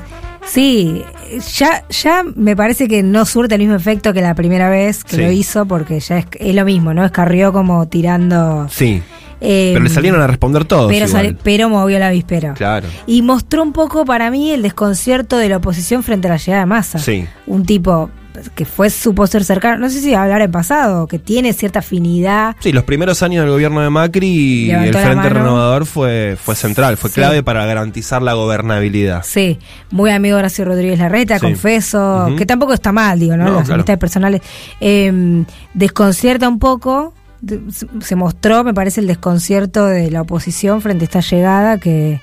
sí, 0.45 1.01
ya, 1.57 1.83
ya 1.89 2.23
me 2.35 2.55
parece 2.55 2.87
que 2.87 3.01
no 3.03 3.25
surte 3.25 3.55
el 3.55 3.61
mismo 3.61 3.75
efecto 3.75 4.13
que 4.13 4.21
la 4.21 4.35
primera 4.35 4.69
vez 4.69 5.03
que 5.03 5.15
Sí. 5.15 5.21
lo 5.21 5.31
hizo, 5.31 5.65
porque 5.65 5.99
ya 5.99 6.19
es, 6.19 6.25
es 6.39 6.55
lo 6.55 6.65
mismo, 6.65 6.93
¿no? 6.93 7.03
Escarrió 7.05 7.51
como 7.53 7.87
tirando. 7.87 8.67
Sí. 8.69 9.01
Eh, 9.45 9.71
Pero 9.73 9.83
le 9.83 9.89
salieron 9.89 10.21
a 10.21 10.27
responder 10.27 10.63
todos. 10.65 10.89
pero, 10.91 11.05
igual. 11.05 11.25
sali- 11.25 11.37
pero 11.43 11.69
movió 11.69 11.99
la 11.99 12.09
víspera. 12.11 12.53
Claro. 12.53 12.87
Y 13.05 13.21
mostró 13.21 13.61
un 13.61 13.73
poco 13.73 14.05
para 14.05 14.31
mí 14.31 14.51
el 14.51 14.61
desconcierto 14.61 15.37
de 15.37 15.49
la 15.49 15.57
oposición 15.57 16.01
frente 16.01 16.27
a 16.27 16.31
la 16.31 16.37
llegada 16.37 16.61
de 16.61 16.65
Massa. 16.65 16.97
Sí. 16.99 17.25
Un 17.45 17.65
tipo 17.65 18.09
que 18.55 18.65
fue 18.65 18.89
supo 18.89 19.27
ser 19.27 19.43
cercano, 19.43 19.77
no 19.77 19.91
sé 19.91 19.99
si 20.01 20.15
hablar 20.15 20.41
en 20.41 20.49
pasado, 20.51 21.05
que 21.05 21.19
tiene 21.19 21.53
cierta 21.53 21.79
afinidad. 21.79 22.55
Sí, 22.61 22.71
los 22.71 22.83
primeros 22.83 23.21
años 23.21 23.43
del 23.43 23.51
gobierno 23.51 23.81
de 23.81 23.91
Macri, 23.91 24.65
Levantó 24.69 24.97
el 24.97 25.03
Frente. 25.05 25.29
Renovador 25.29 25.85
fue, 25.85 26.35
fue 26.41 26.55
central, 26.55 26.97
fue 26.97 27.11
Sí. 27.11 27.15
clave 27.17 27.43
para 27.43 27.63
garantizar 27.67 28.23
la 28.23 28.33
gobernabilidad. 28.33 29.21
Sí, 29.23 29.59
muy 29.91 30.09
amigo 30.09 30.37
de 30.37 30.39
Horacio 30.39 30.65
Rodríguez 30.65 30.97
Larreta, 30.97 31.37
Sí. 31.37 31.45
confeso, 31.45 32.29
que 32.35 32.47
tampoco 32.47 32.73
está 32.73 32.91
mal, 32.91 33.19
digo, 33.19 33.37
¿no? 33.37 33.43
No, 33.45 33.53
Las 33.57 33.65
claro. 33.65 33.75
amistades 33.75 33.99
personales. 33.99 34.41
Eh, 34.81 35.43
desconcierta 35.75 36.47
un 36.49 36.57
poco, 36.59 37.13
se- 38.01 38.15
mostró, 38.15 38.63
me 38.63 38.73
parece, 38.73 39.01
el 39.01 39.07
desconcierto 39.07 39.85
de 39.85 40.11
la 40.11 40.21
oposición 40.21 40.81
frente 40.81 41.03
a 41.03 41.05
esta 41.05 41.19
llegada 41.21 41.77
que, 41.79 42.21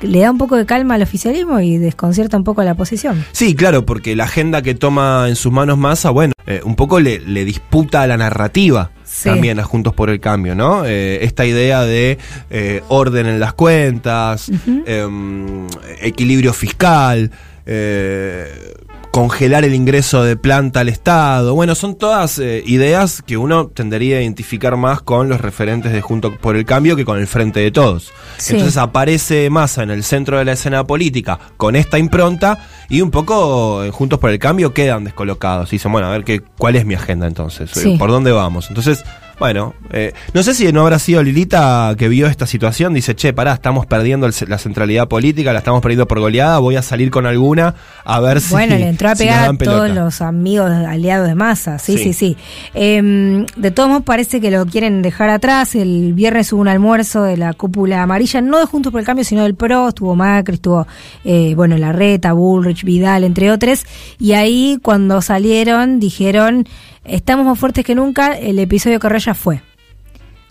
le 0.00 0.20
da 0.20 0.30
un 0.30 0.38
poco 0.38 0.56
de 0.56 0.64
calma 0.64 0.94
al 0.94 1.02
oficialismo 1.02 1.58
y 1.58 1.76
desconcierta 1.76 2.36
un 2.36 2.44
poco 2.44 2.60
a 2.60 2.64
la 2.64 2.72
oposición. 2.72 3.24
Sí, 3.32 3.56
claro, 3.56 3.84
porque 3.84 4.14
la 4.14 4.24
agenda 4.24 4.62
que 4.62 4.76
toma 4.76 5.26
en 5.28 5.34
sus 5.34 5.50
manos 5.52 5.76
Massa, 5.76 6.10
bueno, 6.10 6.34
eh, 6.46 6.60
un 6.64 6.76
poco 6.76 7.00
le, 7.00 7.18
le 7.18 7.44
disputa 7.44 8.06
la 8.06 8.16
narrativa 8.16 8.92
Sí. 9.02 9.28
también 9.30 9.58
a 9.58 9.64
Juntos 9.64 9.94
por 9.94 10.10
el 10.10 10.20
Cambio, 10.20 10.54
¿no? 10.54 10.84
Eh, 10.86 11.24
esta 11.24 11.44
idea 11.46 11.82
de 11.82 12.18
eh, 12.50 12.82
orden 12.88 13.26
en 13.26 13.40
las 13.40 13.54
cuentas, 13.54 14.50
em, 14.86 15.66
equilibrio 16.00 16.52
fiscal, 16.52 17.32
eh, 17.66 18.74
congelar 19.18 19.64
el 19.64 19.74
ingreso 19.74 20.22
de 20.22 20.36
planta 20.36 20.78
al 20.78 20.88
Estado. 20.88 21.52
Bueno, 21.52 21.74
son 21.74 21.96
todas 21.98 22.38
eh, 22.38 22.62
ideas 22.64 23.20
que 23.20 23.36
uno 23.36 23.66
tendería 23.66 24.18
a 24.18 24.20
identificar 24.22 24.76
más 24.76 25.02
con 25.02 25.28
los 25.28 25.40
referentes 25.40 25.92
de 25.92 26.00
Juntos 26.00 26.34
por 26.40 26.54
el 26.54 26.64
Cambio 26.64 26.94
que 26.94 27.04
con 27.04 27.18
el 27.18 27.26
Frente 27.26 27.58
de 27.58 27.72
Todos. 27.72 28.12
Sí. 28.36 28.52
Entonces 28.52 28.76
aparece 28.76 29.50
Massa 29.50 29.82
en 29.82 29.90
el 29.90 30.04
centro 30.04 30.38
de 30.38 30.44
la 30.44 30.52
escena 30.52 30.84
política 30.84 31.36
con 31.56 31.74
esta 31.74 31.98
impronta 31.98 32.64
y 32.88 33.00
un 33.00 33.10
poco 33.10 33.82
en 33.82 33.90
Juntos 33.90 34.20
por 34.20 34.30
el 34.30 34.38
Cambio 34.38 34.72
quedan 34.72 35.02
descolocados. 35.02 35.72
Y 35.72 35.76
dicen, 35.76 35.90
bueno, 35.90 36.06
a 36.06 36.10
ver 36.10 36.22
qué, 36.22 36.40
cuál 36.56 36.76
es 36.76 36.86
mi 36.86 36.94
agenda 36.94 37.26
entonces, 37.26 37.76
Eh, 37.76 37.80
Sí. 37.80 37.96
por 37.98 38.10
dónde 38.12 38.30
vamos. 38.30 38.68
Entonces, 38.68 39.02
bueno, 39.38 39.74
eh, 39.92 40.12
no 40.34 40.42
sé 40.42 40.52
si 40.54 40.72
no 40.72 40.82
habrá 40.82 40.98
sido 40.98 41.22
Lilita 41.22 41.94
que 41.96 42.08
vio 42.08 42.26
esta 42.26 42.46
situación, 42.46 42.92
dice, 42.94 43.14
che, 43.14 43.32
pará, 43.32 43.54
estamos 43.54 43.86
perdiendo 43.86 44.26
el 44.26 44.34
la 44.48 44.58
centralidad 44.58 45.08
política, 45.08 45.52
la 45.52 45.60
estamos 45.60 45.80
perdiendo 45.80 46.06
por 46.08 46.18
goleada, 46.20 46.58
voy 46.58 46.76
a 46.76 46.82
salir 46.82 47.10
con 47.10 47.26
alguna 47.26 47.74
a 48.04 48.20
ver 48.20 48.40
si... 48.40 48.52
Bueno, 48.52 48.74
le 48.78 48.88
entró 48.88 49.08
a 49.10 49.14
si 49.14 49.24
pegar 49.24 49.44
a 49.44 49.46
todos 49.46 49.58
pelota. 49.58 49.88
los 49.88 50.20
amigos 50.22 50.70
aliados 50.70 51.28
de 51.28 51.34
masa, 51.34 51.78
sí, 51.78 51.96
Sí. 51.98 52.04
sí, 52.04 52.12
sí. 52.12 52.36
Em, 52.74 53.46
de 53.56 53.70
todos 53.70 53.88
modos 53.88 54.04
parece 54.04 54.40
que 54.40 54.50
lo 54.50 54.66
quieren 54.66 55.02
dejar 55.02 55.30
atrás. 55.30 55.74
El 55.74 56.12
viernes 56.14 56.52
hubo 56.52 56.60
un 56.60 56.68
almuerzo 56.68 57.22
de 57.22 57.36
la 57.36 57.52
cúpula 57.54 58.02
amarilla, 58.02 58.40
no 58.40 58.58
de 58.58 58.66
Juntos 58.66 58.90
por 58.92 59.00
el 59.00 59.06
Cambio, 59.06 59.24
sino 59.24 59.42
del 59.44 59.54
PRO, 59.54 59.88
estuvo 59.88 60.14
Macri, 60.16 60.54
estuvo, 60.54 60.86
eh, 61.24 61.54
bueno, 61.54 61.76
Larreta, 61.78 62.32
Bullrich, 62.32 62.84
Vidal, 62.84 63.24
entre 63.24 63.50
otros. 63.50 63.84
Y 64.18 64.32
ahí 64.32 64.78
cuando 64.82 65.22
salieron 65.22 66.00
dijeron, 66.00 66.66
estamos 67.08 67.46
más 67.46 67.58
fuertes 67.58 67.84
que 67.84 67.94
nunca, 67.94 68.32
el 68.38 68.58
episodio 68.58 69.00
Correa 69.00 69.18
ya 69.18 69.34
fue. 69.34 69.60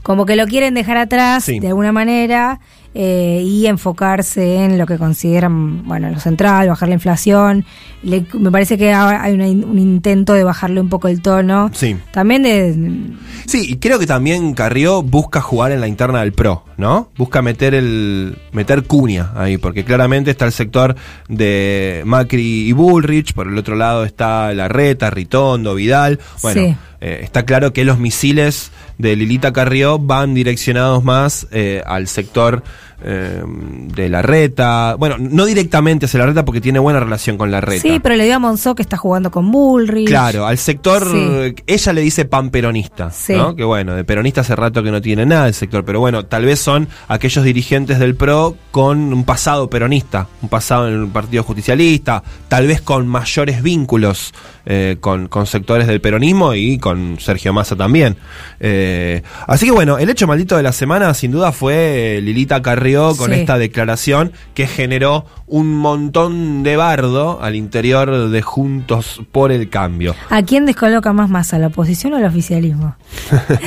Como 0.04 0.26
que 0.26 0.36
lo 0.36 0.46
quieren 0.48 0.74
dejar 0.74 0.98
atrás 0.98 1.44
Sí. 1.44 1.60
de 1.60 1.68
alguna 1.68 1.92
manera 1.92 2.60
eh, 3.00 3.44
y 3.46 3.68
enfocarse 3.68 4.56
en 4.64 4.80
lo 4.80 4.88
que 4.88 4.98
consideran, 4.98 5.86
bueno, 5.86 6.10
lo 6.10 6.20
central, 6.20 6.68
bajar 6.68 6.90
la 6.90 6.96
inflación. 6.96 7.64
Le- 8.02 8.26
me 8.34 8.50
parece 8.50 8.76
que 8.76 8.92
ahora 8.92 9.22
hay 9.22 9.34
una 9.36 9.46
un 9.46 9.78
intento 9.78 10.34
de 10.34 10.44
bajarle 10.44 10.82
un 10.82 10.90
poco 10.90 11.08
el 11.08 11.22
tono. 11.22 11.70
Sí. 11.76 11.96
También 12.12 12.42
de... 12.42 13.14
Sí, 13.46 13.68
y 13.70 13.76
creo 13.78 14.00
que 14.00 14.08
también 14.08 14.54
Carrió 14.56 15.04
busca 15.04 15.42
jugar 15.42 15.72
en 15.72 15.80
la 15.80 15.88
interna 15.88 16.22
del 16.22 16.34
PRO, 16.34 16.64
¿no? 16.78 17.10
Busca 17.18 17.44
meter 17.44 17.76
el 17.76 18.36
meter 18.52 18.84
cuña 18.84 19.32
ahí, 19.36 19.58
porque 19.60 19.84
claramente 19.86 20.32
está 20.32 20.46
el 20.46 20.52
sector 20.52 20.96
de 21.30 22.02
Macri 22.06 22.68
y 22.68 22.72
Bullrich, 22.72 23.34
por 23.34 23.48
el 23.48 23.58
otro 23.60 23.76
lado 23.76 24.06
está 24.06 24.52
Larreta, 24.56 25.12
Ritondo, 25.12 25.76
Vidal. 25.76 26.20
Bueno, 26.42 26.62
Sí. 26.62 26.76
eh, 27.00 27.20
está 27.22 27.46
claro 27.46 27.74
que 27.74 27.86
los 27.86 28.00
misiles 28.00 28.72
de 28.98 29.16
Lilita 29.16 29.54
Carrió 29.54 30.00
van 30.00 30.34
direccionados 30.34 31.04
más 31.04 31.48
eh, 31.52 31.84
al 31.86 32.08
sector 32.08 32.64
eh, 33.04 33.44
de 33.46 34.10
la 34.10 34.22
reta. 34.22 34.96
Bueno, 34.98 35.18
no 35.20 35.46
directamente 35.46 36.06
hacia 36.08 36.20
la 36.20 36.26
reta 36.28 36.46
porque 36.46 36.62
tiene 36.62 36.80
buena 36.80 37.00
relación 37.00 37.38
con 37.38 37.52
la 37.52 37.62
reta. 37.62 37.82
Sí, 37.82 38.00
pero 38.02 38.16
le 38.16 38.26
dio 38.26 38.36
a 38.36 38.40
Monzó 38.40 38.76
que 38.76 38.82
está 38.82 38.98
jugando 38.98 39.32
con 39.32 39.52
Bullrich. 39.52 40.08
Claro, 40.08 40.46
al 40.48 40.58
sector, 40.58 41.08
Sí. 41.10 41.56
ella 41.68 41.94
le 41.94 42.02
dice 42.02 42.26
pan 42.26 42.50
peronista, 42.50 43.12
Sí. 43.12 43.34
¿no? 43.34 43.56
Que 43.56 43.64
bueno, 43.64 43.94
de 43.96 44.04
peronista 44.04 44.42
hace 44.42 44.56
rato 44.56 44.82
que 44.84 44.92
no 44.92 45.02
tiene 45.02 45.26
nada 45.26 45.48
el 45.48 45.54
sector, 45.54 45.86
pero 45.86 46.00
bueno, 46.00 46.26
tal 46.26 46.46
vez 46.46 46.60
son 46.60 46.88
aquellos 47.08 47.44
dirigentes 47.46 48.00
del 48.00 48.16
PRO 48.16 48.56
con 48.72 49.14
un 49.14 49.24
pasado 49.26 49.70
peronista, 49.70 50.28
un 50.42 50.50
pasado 50.50 50.88
en 50.88 50.94
el 51.02 51.08
Partido 51.08 51.44
Justicialista, 51.44 52.24
tal 52.48 52.68
vez 52.68 52.82
con 52.82 53.08
mayores 53.08 53.62
vínculos 53.62 54.34
eh, 54.70 54.98
con, 55.00 55.28
con 55.30 55.48
sectores 55.48 55.88
del 55.88 56.02
peronismo 56.02 56.54
y 56.54 56.78
con 56.78 57.18
Sergio 57.22 57.54
Massa 57.54 57.76
también. 57.78 58.18
Eh, 58.60 59.24
así 59.48 59.66
que 59.66 59.72
bueno, 59.72 59.98
el 59.98 60.10
hecho 60.10 60.28
maldito 60.28 60.58
de 60.58 60.64
la 60.64 60.74
semana 60.74 61.14
sin 61.14 61.32
duda 61.32 61.52
fue 61.54 62.18
eh, 62.18 62.22
Lilita 62.22 62.62
Carrió 62.62 63.16
con 63.16 63.32
Sí. 63.32 63.40
esta 63.40 63.58
declaración 63.58 64.34
que 64.54 64.68
generó 64.68 65.26
un 65.48 65.74
montón 65.74 66.64
de 66.64 66.76
bardo 66.76 67.40
al 67.42 67.56
interior 67.56 68.30
de 68.30 68.42
Juntos 68.42 69.22
por 69.32 69.54
el 69.54 69.70
Cambio. 69.70 70.16
¿A 70.30 70.42
quién 70.44 70.66
descoloca 70.66 71.14
más 71.14 71.30
masa, 71.30 71.58
la 71.60 71.68
oposición 71.68 72.14
o 72.14 72.18
el 72.18 72.26
oficialismo? 72.26 72.96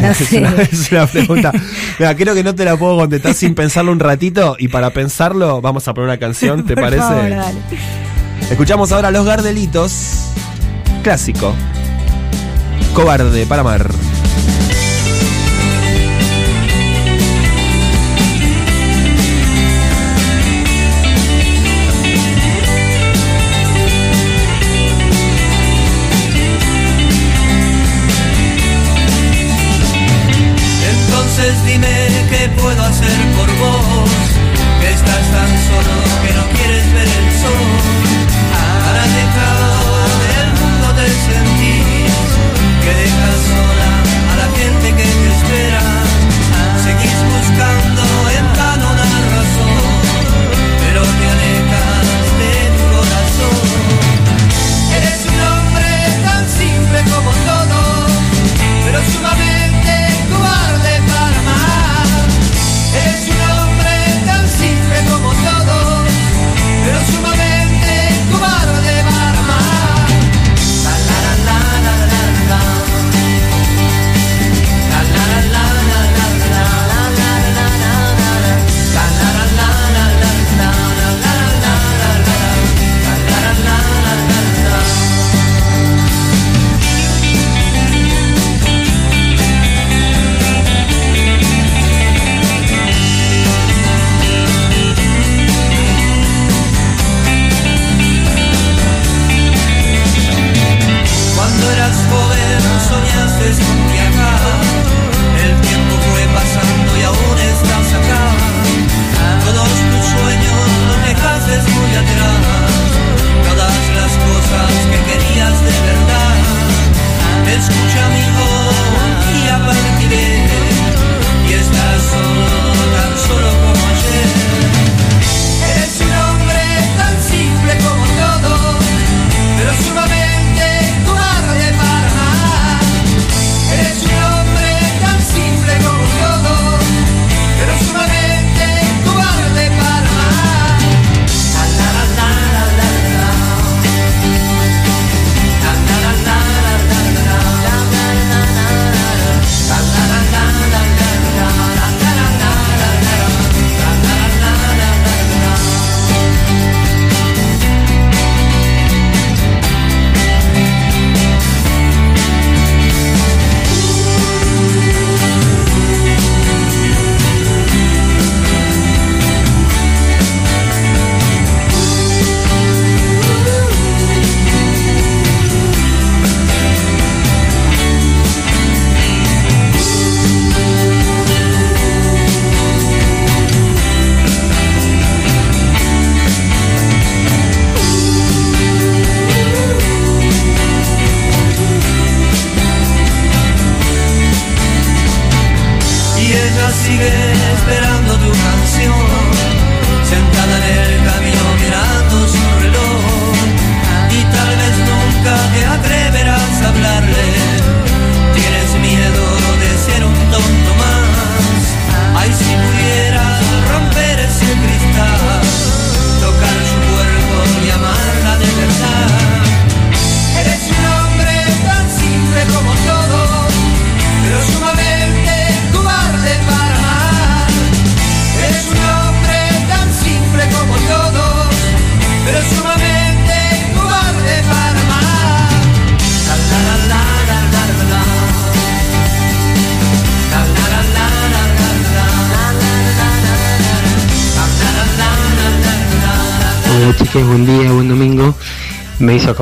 No 0.00 0.08
es, 0.10 0.16
sé. 0.16 0.38
una, 0.38 0.62
es 0.62 0.92
una 0.92 1.06
pregunta. 1.08 1.52
Mira, 1.98 2.14
creo 2.14 2.34
que 2.36 2.44
no 2.44 2.54
te 2.54 2.64
la 2.64 2.76
puedo 2.76 2.96
contestar 2.96 3.34
sin 3.34 3.52
pensarlo 3.56 3.90
un 3.90 3.98
ratito. 3.98 4.54
Y 4.60 4.68
para 4.68 4.90
pensarlo, 4.90 5.60
vamos 5.60 5.88
a 5.88 5.94
poner 5.94 6.08
una 6.10 6.18
canción, 6.18 6.64
¿te 6.66 6.74
Por 6.74 6.84
parece? 6.84 7.02
favor, 7.02 7.30
dale. 7.30 7.58
Escuchamos 8.52 8.92
ahora 8.92 9.10
Los 9.10 9.24
Gardelitos. 9.24 10.28
Clásico. 11.02 11.54
Cobarde 12.92 13.46
para 13.46 13.62
amar. 13.62 13.90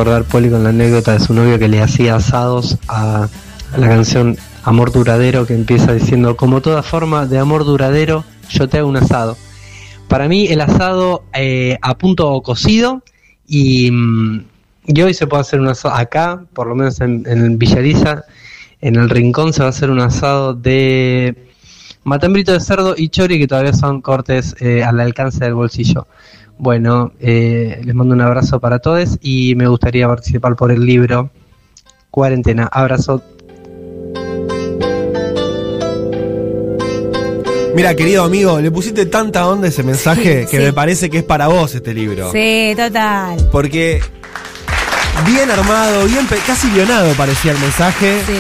Acordar 0.00 0.24
Poli 0.24 0.48
con 0.48 0.62
la 0.64 0.70
anécdota 0.70 1.12
de 1.12 1.20
su 1.20 1.34
novio 1.34 1.58
que 1.58 1.68
le 1.68 1.82
hacía 1.82 2.14
asados 2.14 2.78
a, 2.88 3.28
la 3.76 3.86
canción 3.86 4.38
Amor 4.64 4.92
Duradero 4.92 5.46
que 5.46 5.52
empieza 5.52 5.92
diciendo, 5.92 6.38
como 6.38 6.62
toda 6.62 6.82
forma 6.82 7.26
de 7.26 7.38
amor 7.38 7.66
duradero, 7.66 8.24
yo 8.48 8.66
te 8.66 8.78
hago 8.78 8.88
un 8.88 8.96
asado. 8.96 9.36
Para 10.08 10.26
mí 10.26 10.46
el 10.46 10.62
asado 10.62 11.24
eh, 11.34 11.76
a 11.82 11.98
punto 11.98 12.40
cocido 12.40 13.02
y, 13.46 13.90
mm, 13.90 14.46
hoy 15.04 15.12
se 15.12 15.26
puede 15.26 15.42
hacer 15.42 15.60
un 15.60 15.68
asado 15.68 15.94
acá, 15.94 16.44
por 16.54 16.66
lo 16.66 16.74
menos 16.74 16.98
en, 17.02 17.24
en 17.26 17.58
Villariza, 17.58 18.24
en 18.80 18.96
el 18.96 19.10
rincón 19.10 19.52
se 19.52 19.60
va 19.60 19.66
a 19.66 19.68
hacer 19.68 19.90
un 19.90 20.00
asado 20.00 20.54
de 20.54 21.50
matambrito 22.04 22.52
de 22.52 22.60
cerdo 22.60 22.94
y 22.96 23.10
chori 23.10 23.38
que 23.38 23.46
todavía 23.46 23.74
son 23.74 24.00
cortes 24.00 24.56
eh, 24.60 24.82
al 24.82 24.98
alcance 24.98 25.44
del 25.44 25.52
bolsillo. 25.52 26.06
Bueno, 26.62 27.12
eh, 27.20 27.80
les 27.82 27.94
mando 27.94 28.14
un 28.14 28.20
abrazo 28.20 28.60
para 28.60 28.80
todos 28.80 29.16
y 29.22 29.54
me 29.54 29.66
gustaría 29.66 30.06
participar 30.06 30.56
por 30.56 30.70
el 30.70 30.84
libro 30.84 31.30
Cuarentena. 32.10 32.68
Abrazo. 32.70 33.22
Mira, 37.74 37.94
querido 37.94 38.24
amigo, 38.24 38.60
le 38.60 38.70
pusiste 38.70 39.06
tanta 39.06 39.46
onda 39.46 39.66
a 39.66 39.70
ese 39.70 39.82
mensaje 39.82 40.42
Sí, 40.44 40.46
que 40.50 40.58
sí. 40.58 40.62
me 40.64 40.74
parece 40.74 41.08
que 41.08 41.18
es 41.18 41.24
para 41.24 41.46
vos 41.48 41.74
este 41.74 41.94
libro. 41.94 42.30
Sí, 42.30 42.74
total. 42.76 43.48
Porque 43.50 44.02
bien 45.24 45.50
armado, 45.50 46.04
bien 46.04 46.26
casi 46.46 46.68
guionado 46.72 47.14
parecía 47.14 47.52
el 47.52 47.58
mensaje. 47.58 48.20
Sí. 48.26 48.34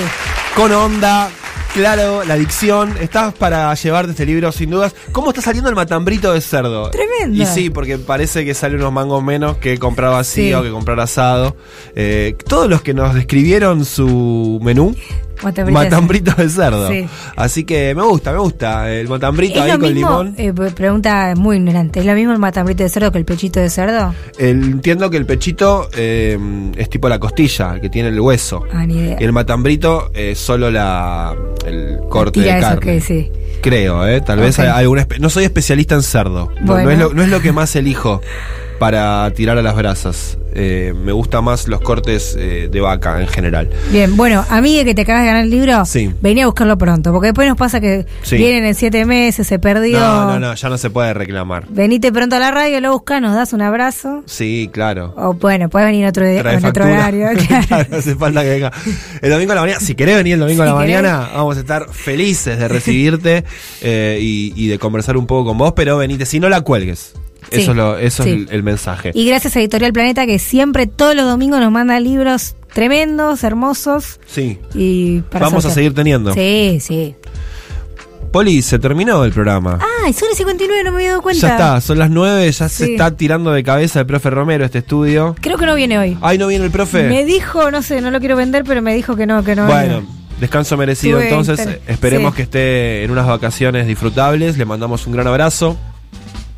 Con 0.54 0.72
onda, 0.72 1.30
claro, 1.74 2.24
la 2.24 2.36
dicción. 2.36 2.94
Estás 3.00 3.32
para 3.34 3.72
llevarte 3.74 4.12
este 4.12 4.26
libro 4.26 4.52
sin 4.52 4.70
dudas. 4.70 4.94
¿Cómo 5.12 5.30
está 5.30 5.42
saliendo 5.42 5.68
el 5.70 5.76
matambrito 5.76 6.32
de 6.32 6.40
cerdo? 6.40 6.90
Tremendo. 6.90 7.42
Y 7.42 7.46
sí, 7.46 7.70
porque 7.70 7.98
parece 7.98 8.44
que 8.44 8.54
sale 8.54 8.76
unos 8.76 8.92
mangos 8.92 9.22
menos 9.22 9.56
que 9.58 9.78
comprar 9.78 10.10
vacío, 10.12 10.58
Sí. 10.60 10.64
que 10.66 10.70
comprar 10.72 11.00
asado. 11.00 11.56
Eh, 11.94 12.36
todos 12.48 12.68
los 12.68 12.82
que 12.82 12.94
nos 12.94 13.14
describieron 13.14 13.84
su 13.84 14.58
menú. 14.62 14.94
Matambrito 15.42 15.78
de 15.80 15.84
Matambrito 15.84 16.34
de 16.34 16.48
cerdo. 16.48 16.88
Sí. 16.90 17.06
Así 17.36 17.64
que 17.64 17.94
me 17.94 18.02
gusta, 18.02 18.32
me 18.32 18.38
gusta. 18.38 18.90
El 18.92 19.08
matambrito 19.08 19.56
¿Es 19.56 19.60
ahí 19.72 19.78
con 19.78 19.80
mismo, 19.92 20.22
limón. 20.22 20.34
eh, 20.38 20.52
pre- 20.52 20.70
pregunta 20.70 21.34
muy 21.36 21.56
ignorante, 21.56 22.00
¿es 22.00 22.06
lo 22.06 22.14
mismo 22.14 22.32
el 22.32 22.38
matambrito 22.38 22.82
de 22.82 22.88
cerdo 22.88 23.12
que 23.12 23.18
el 23.18 23.24
pechito 23.24 23.60
de 23.60 23.70
cerdo? 23.70 24.14
El- 24.38 24.62
entiendo 24.64 25.08
que 25.10 25.16
el 25.16 25.26
pechito 25.26 25.88
eh, 25.96 26.38
es 26.76 26.90
tipo 26.90 27.08
la 27.08 27.18
costilla, 27.18 27.80
que 27.80 27.88
tiene 27.88 28.08
el 28.08 28.20
hueso. 28.20 28.64
Ah, 28.72 28.84
ni 28.86 28.94
idea. 28.96 29.16
Y 29.20 29.24
el 29.24 29.32
matambrito 29.32 30.10
es 30.14 30.38
solo 30.38 30.70
la, 30.70 31.34
el 31.66 31.98
corte 32.08 32.40
Tira 32.40 32.54
de 32.54 32.60
eso 32.60 32.68
carne. 32.68 32.80
que 32.94 33.00
sí. 33.00 33.30
Creo, 33.62 34.06
¿eh? 34.06 34.20
Tal 34.22 34.38
vez 34.40 34.58
hay 34.58 34.68
alguna... 34.68 35.06
No 35.20 35.28
soy 35.30 35.44
especialista 35.44 35.94
en 35.94 36.02
cerdo. 36.02 36.50
No- 36.62 36.78
es 36.78 36.98
lo, 36.98 37.12
no 37.14 37.22
es 37.22 37.28
lo 37.28 37.40
que 37.40 37.52
más 37.52 37.74
elijo 37.76 38.20
para 38.80 39.30
tirar 39.34 39.58
a 39.58 39.62
las 39.62 39.76
brasas. 39.76 40.38
Eh, 40.52 40.94
me 40.96 41.12
gustan 41.12 41.44
más 41.44 41.68
los 41.68 41.80
cortes 41.82 42.34
eh, 42.36 42.68
de 42.72 42.80
vaca 42.80 43.20
en 43.20 43.28
general. 43.28 43.70
Bien, 43.92 44.16
bueno, 44.16 44.44
amiga 44.48 44.82
que 44.84 44.94
te 44.96 45.02
acabas 45.02 45.22
de 45.22 45.26
ganar 45.28 45.44
el 45.44 45.50
libro, 45.50 45.84
Sí. 45.84 46.12
venía 46.22 46.44
a 46.44 46.46
buscarlo 46.46 46.76
pronto, 46.78 47.12
porque 47.12 47.26
después 47.28 47.46
nos 47.46 47.56
pasa 47.58 47.78
que 47.80 48.06
Sí. 48.22 48.36
vienen 48.38 48.64
en 48.64 48.74
siete 48.74 49.04
meses, 49.04 49.46
se 49.46 49.58
perdió. 49.58 50.00
No, 50.00 50.26
no, 50.32 50.40
no, 50.40 50.54
ya 50.54 50.68
no 50.70 50.78
se 50.78 50.88
puede 50.90 51.12
reclamar. 51.14 51.66
Venite 51.68 52.10
pronto 52.10 52.36
a 52.36 52.38
la 52.38 52.50
radio, 52.50 52.80
lo 52.80 52.90
buscas, 52.92 53.20
nos 53.22 53.34
das 53.36 53.52
un 53.52 53.60
abrazo. 53.62 54.22
Sí, 54.26 54.68
claro. 54.72 55.14
O 55.16 55.34
bueno, 55.34 55.68
puedes 55.68 55.86
venir 55.86 56.06
otro, 56.06 56.26
día- 56.26 56.40
en 56.40 56.64
otro 56.64 56.84
horario. 56.86 57.28
claro. 57.46 57.66
Claro, 57.68 57.86
no 57.90 57.96
hace 57.98 58.16
falta 58.16 58.42
que 58.42 58.48
venga. 58.50 58.72
El 59.20 59.30
domingo 59.30 59.52
a 59.52 59.56
la 59.56 59.60
mañana, 59.60 59.78
si 59.80 59.94
querés 59.94 60.16
venir 60.16 60.34
el 60.34 60.40
domingo 60.40 60.62
a 60.62 60.66
la 60.66 60.72
Si 60.72 60.78
querés. 60.78 61.02
mañana, 61.02 61.28
vamos 61.34 61.58
a 61.58 61.60
estar 61.60 61.86
felices 61.92 62.58
de 62.58 62.66
recibirte 62.66 63.44
eh, 63.82 64.18
y, 64.20 64.52
y 64.56 64.68
de 64.68 64.78
conversar 64.78 65.18
un 65.18 65.26
poco 65.26 65.44
con 65.50 65.58
vos, 65.58 65.74
pero 65.76 65.98
venite, 65.98 66.24
si 66.26 66.40
no 66.40 66.48
la 66.48 66.62
cuelgues. 66.62 67.12
Sí, 67.50 67.60
Eso, 67.62 67.70
es, 67.72 67.76
lo- 67.76 67.98
eso 67.98 68.22
sí. 68.22 68.44
es 68.46 68.52
el, 68.52 68.62
mensaje. 68.62 69.10
Y 69.14 69.26
gracias 69.26 69.56
a 69.56 69.60
Editorial 69.60 69.92
Planeta 69.92 70.24
que 70.26 70.38
siempre 70.38 70.86
todos 70.86 71.14
los 71.16 71.24
domingos 71.26 71.60
nos 71.60 71.72
manda 71.72 71.98
libros 72.00 72.54
tremendos, 72.72 73.42
hermosos 73.42 74.20
Sí. 74.26 74.58
y 74.74 75.20
para 75.22 75.46
Vamos 75.46 75.64
a 75.64 75.70
seguir 75.70 75.92
teniendo. 75.94 76.32
Sí, 76.32 76.78
sí. 76.80 77.16
Poli, 78.32 78.62
se 78.62 78.78
terminó 78.78 79.24
el 79.24 79.32
programa. 79.32 79.80
Ay, 80.04 80.12
son 80.12 80.28
las 80.28 80.38
59, 80.38 80.84
no 80.84 80.90
me 80.92 80.98
había 80.98 81.08
dado 81.10 81.22
cuenta. 81.22 81.40
ya 81.48 81.52
está, 81.54 81.80
son 81.80 81.98
las 81.98 82.10
9, 82.10 82.52
ya 82.52 82.68
se 82.68 82.92
está 82.92 83.16
tirando 83.16 83.50
de 83.50 83.64
cabeza 83.64 83.98
el 84.00 84.06
profe 84.06 84.30
Romero 84.30 84.64
este 84.64 84.78
estudio. 84.78 85.34
Creo 85.40 85.58
que 85.58 85.66
no 85.66 85.74
viene 85.74 85.98
hoy. 85.98 86.16
Ay, 86.20 86.38
no 86.38 86.46
viene 86.46 86.64
el 86.66 86.70
profe. 86.70 87.08
Me 87.08 87.24
dijo, 87.24 87.72
no 87.72 87.82
sé, 87.82 88.00
no 88.00 88.12
lo 88.12 88.20
quiero 88.20 88.36
vender, 88.36 88.62
pero 88.64 88.82
me 88.82 88.94
dijo 88.94 89.16
que 89.16 89.26
no, 89.26 89.42
que 89.42 89.56
no. 89.56 89.66
Bueno, 89.66 90.02
viene. 90.02 90.06
descanso 90.38 90.76
merecido 90.76 91.18
Tuve 91.18 91.28
entonces. 91.28 91.80
Esperemos 91.88 92.30
sí. 92.32 92.36
que 92.36 92.42
esté 92.44 93.02
en 93.02 93.10
unas 93.10 93.26
vacaciones 93.26 93.88
disfrutables. 93.88 94.56
Le 94.56 94.64
mandamos 94.64 95.08
un 95.08 95.12
gran 95.14 95.26
abrazo. 95.26 95.76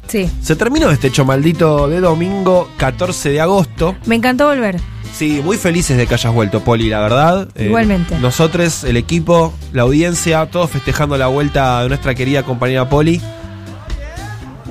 Sí. 0.09 0.31
Se 0.43 0.57
terminó 0.57 0.91
este 0.91 1.09
hecho 1.09 1.24
maldito 1.24 1.89
de 1.89 2.01
domingo 2.01 2.69
14 2.77 3.31
de 3.31 3.41
agosto. 3.41 3.97
Me 4.07 4.16
encantó 4.16 4.47
volver. 4.49 4.79
Sí, 5.15 5.41
muy 5.45 5.57
felices 5.59 5.97
de 5.97 6.07
que 6.07 6.15
hayas 6.15 6.33
vuelto, 6.33 6.61
Poli, 6.65 6.89
la 6.89 7.01
verdad. 7.01 7.49
Eh, 7.55 7.66
Igualmente. 7.66 8.19
nosotros, 8.19 8.85
el 8.85 8.97
equipo, 8.97 9.53
la 9.73 9.83
audiencia, 9.83 10.47
todos 10.47 10.70
festejando 10.70 11.16
la 11.19 11.27
vuelta 11.27 11.83
de 11.83 11.89
nuestra 11.89 12.15
querida 12.15 12.43
compañera 12.43 12.89
Poli. 12.89 13.20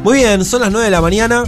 Muy 0.04 0.18
bien, 0.20 0.44
son 0.46 0.62
las 0.62 0.72
9 0.72 0.86
de 0.86 0.92
la 0.92 1.02
mañana. 1.02 1.44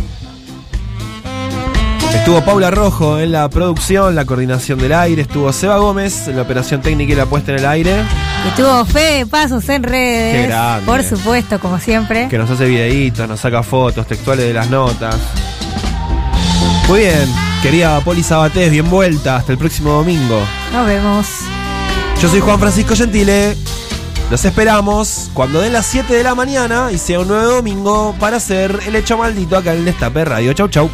Estuvo 2.15 2.41
Paula 2.45 2.71
Rojo 2.71 3.19
en 3.19 3.31
la 3.31 3.49
producción, 3.49 4.15
la 4.15 4.25
coordinación 4.25 4.79
del 4.79 4.93
aire. 4.93 5.23
Estuvo 5.23 5.51
Seba 5.51 5.77
Gómez 5.77 6.27
en 6.27 6.35
la 6.37 6.43
operación 6.43 6.81
técnica 6.81 7.13
y 7.13 7.15
la 7.15 7.25
puesta 7.25 7.51
en 7.51 7.59
el 7.59 7.65
aire. 7.65 7.95
Estuvo 8.47 8.85
Fede 8.85 9.25
Pasos 9.25 9.67
en 9.69 9.83
redes. 9.83 10.41
Qué 10.41 10.47
grande. 10.47 10.85
Por 10.85 11.03
supuesto, 11.03 11.59
como 11.59 11.79
siempre. 11.79 12.27
Que 12.27 12.37
nos 12.37 12.49
hace 12.49 12.65
videitos, 12.65 13.27
nos 13.27 13.39
saca 13.39 13.63
fotos 13.63 14.05
textuales 14.05 14.45
de 14.45 14.53
las 14.53 14.69
notas. 14.69 15.15
Muy 16.87 16.99
bien, 16.99 17.33
querida 17.61 17.99
Poli 18.01 18.21
Sabatés, 18.21 18.69
bien 18.69 18.89
vuelta. 18.89 19.37
Hasta 19.37 19.53
el 19.53 19.57
próximo 19.57 19.91
domingo. 19.91 20.41
Nos 20.71 20.85
vemos. 20.85 21.27
Yo 22.21 22.29
soy 22.29 22.41
Juan 22.41 22.59
Francisco 22.59 22.95
Gentile. 22.95 23.55
Los 24.29 24.43
esperamos 24.45 25.29
cuando 25.33 25.61
den 25.61 25.73
las 25.73 25.85
7 25.85 26.13
de 26.13 26.23
la 26.23 26.35
mañana 26.35 26.91
y 26.91 26.97
sea 26.97 27.19
un 27.19 27.27
nuevo 27.27 27.55
domingo 27.55 28.15
para 28.19 28.37
hacer 28.37 28.79
el 28.85 28.95
hecho 28.95 29.17
maldito 29.17 29.57
acá 29.57 29.73
en 29.73 29.79
el 29.79 29.85
Destape 29.85 30.25
Radio. 30.25 30.53
Chau, 30.53 30.67
chau. 30.67 30.89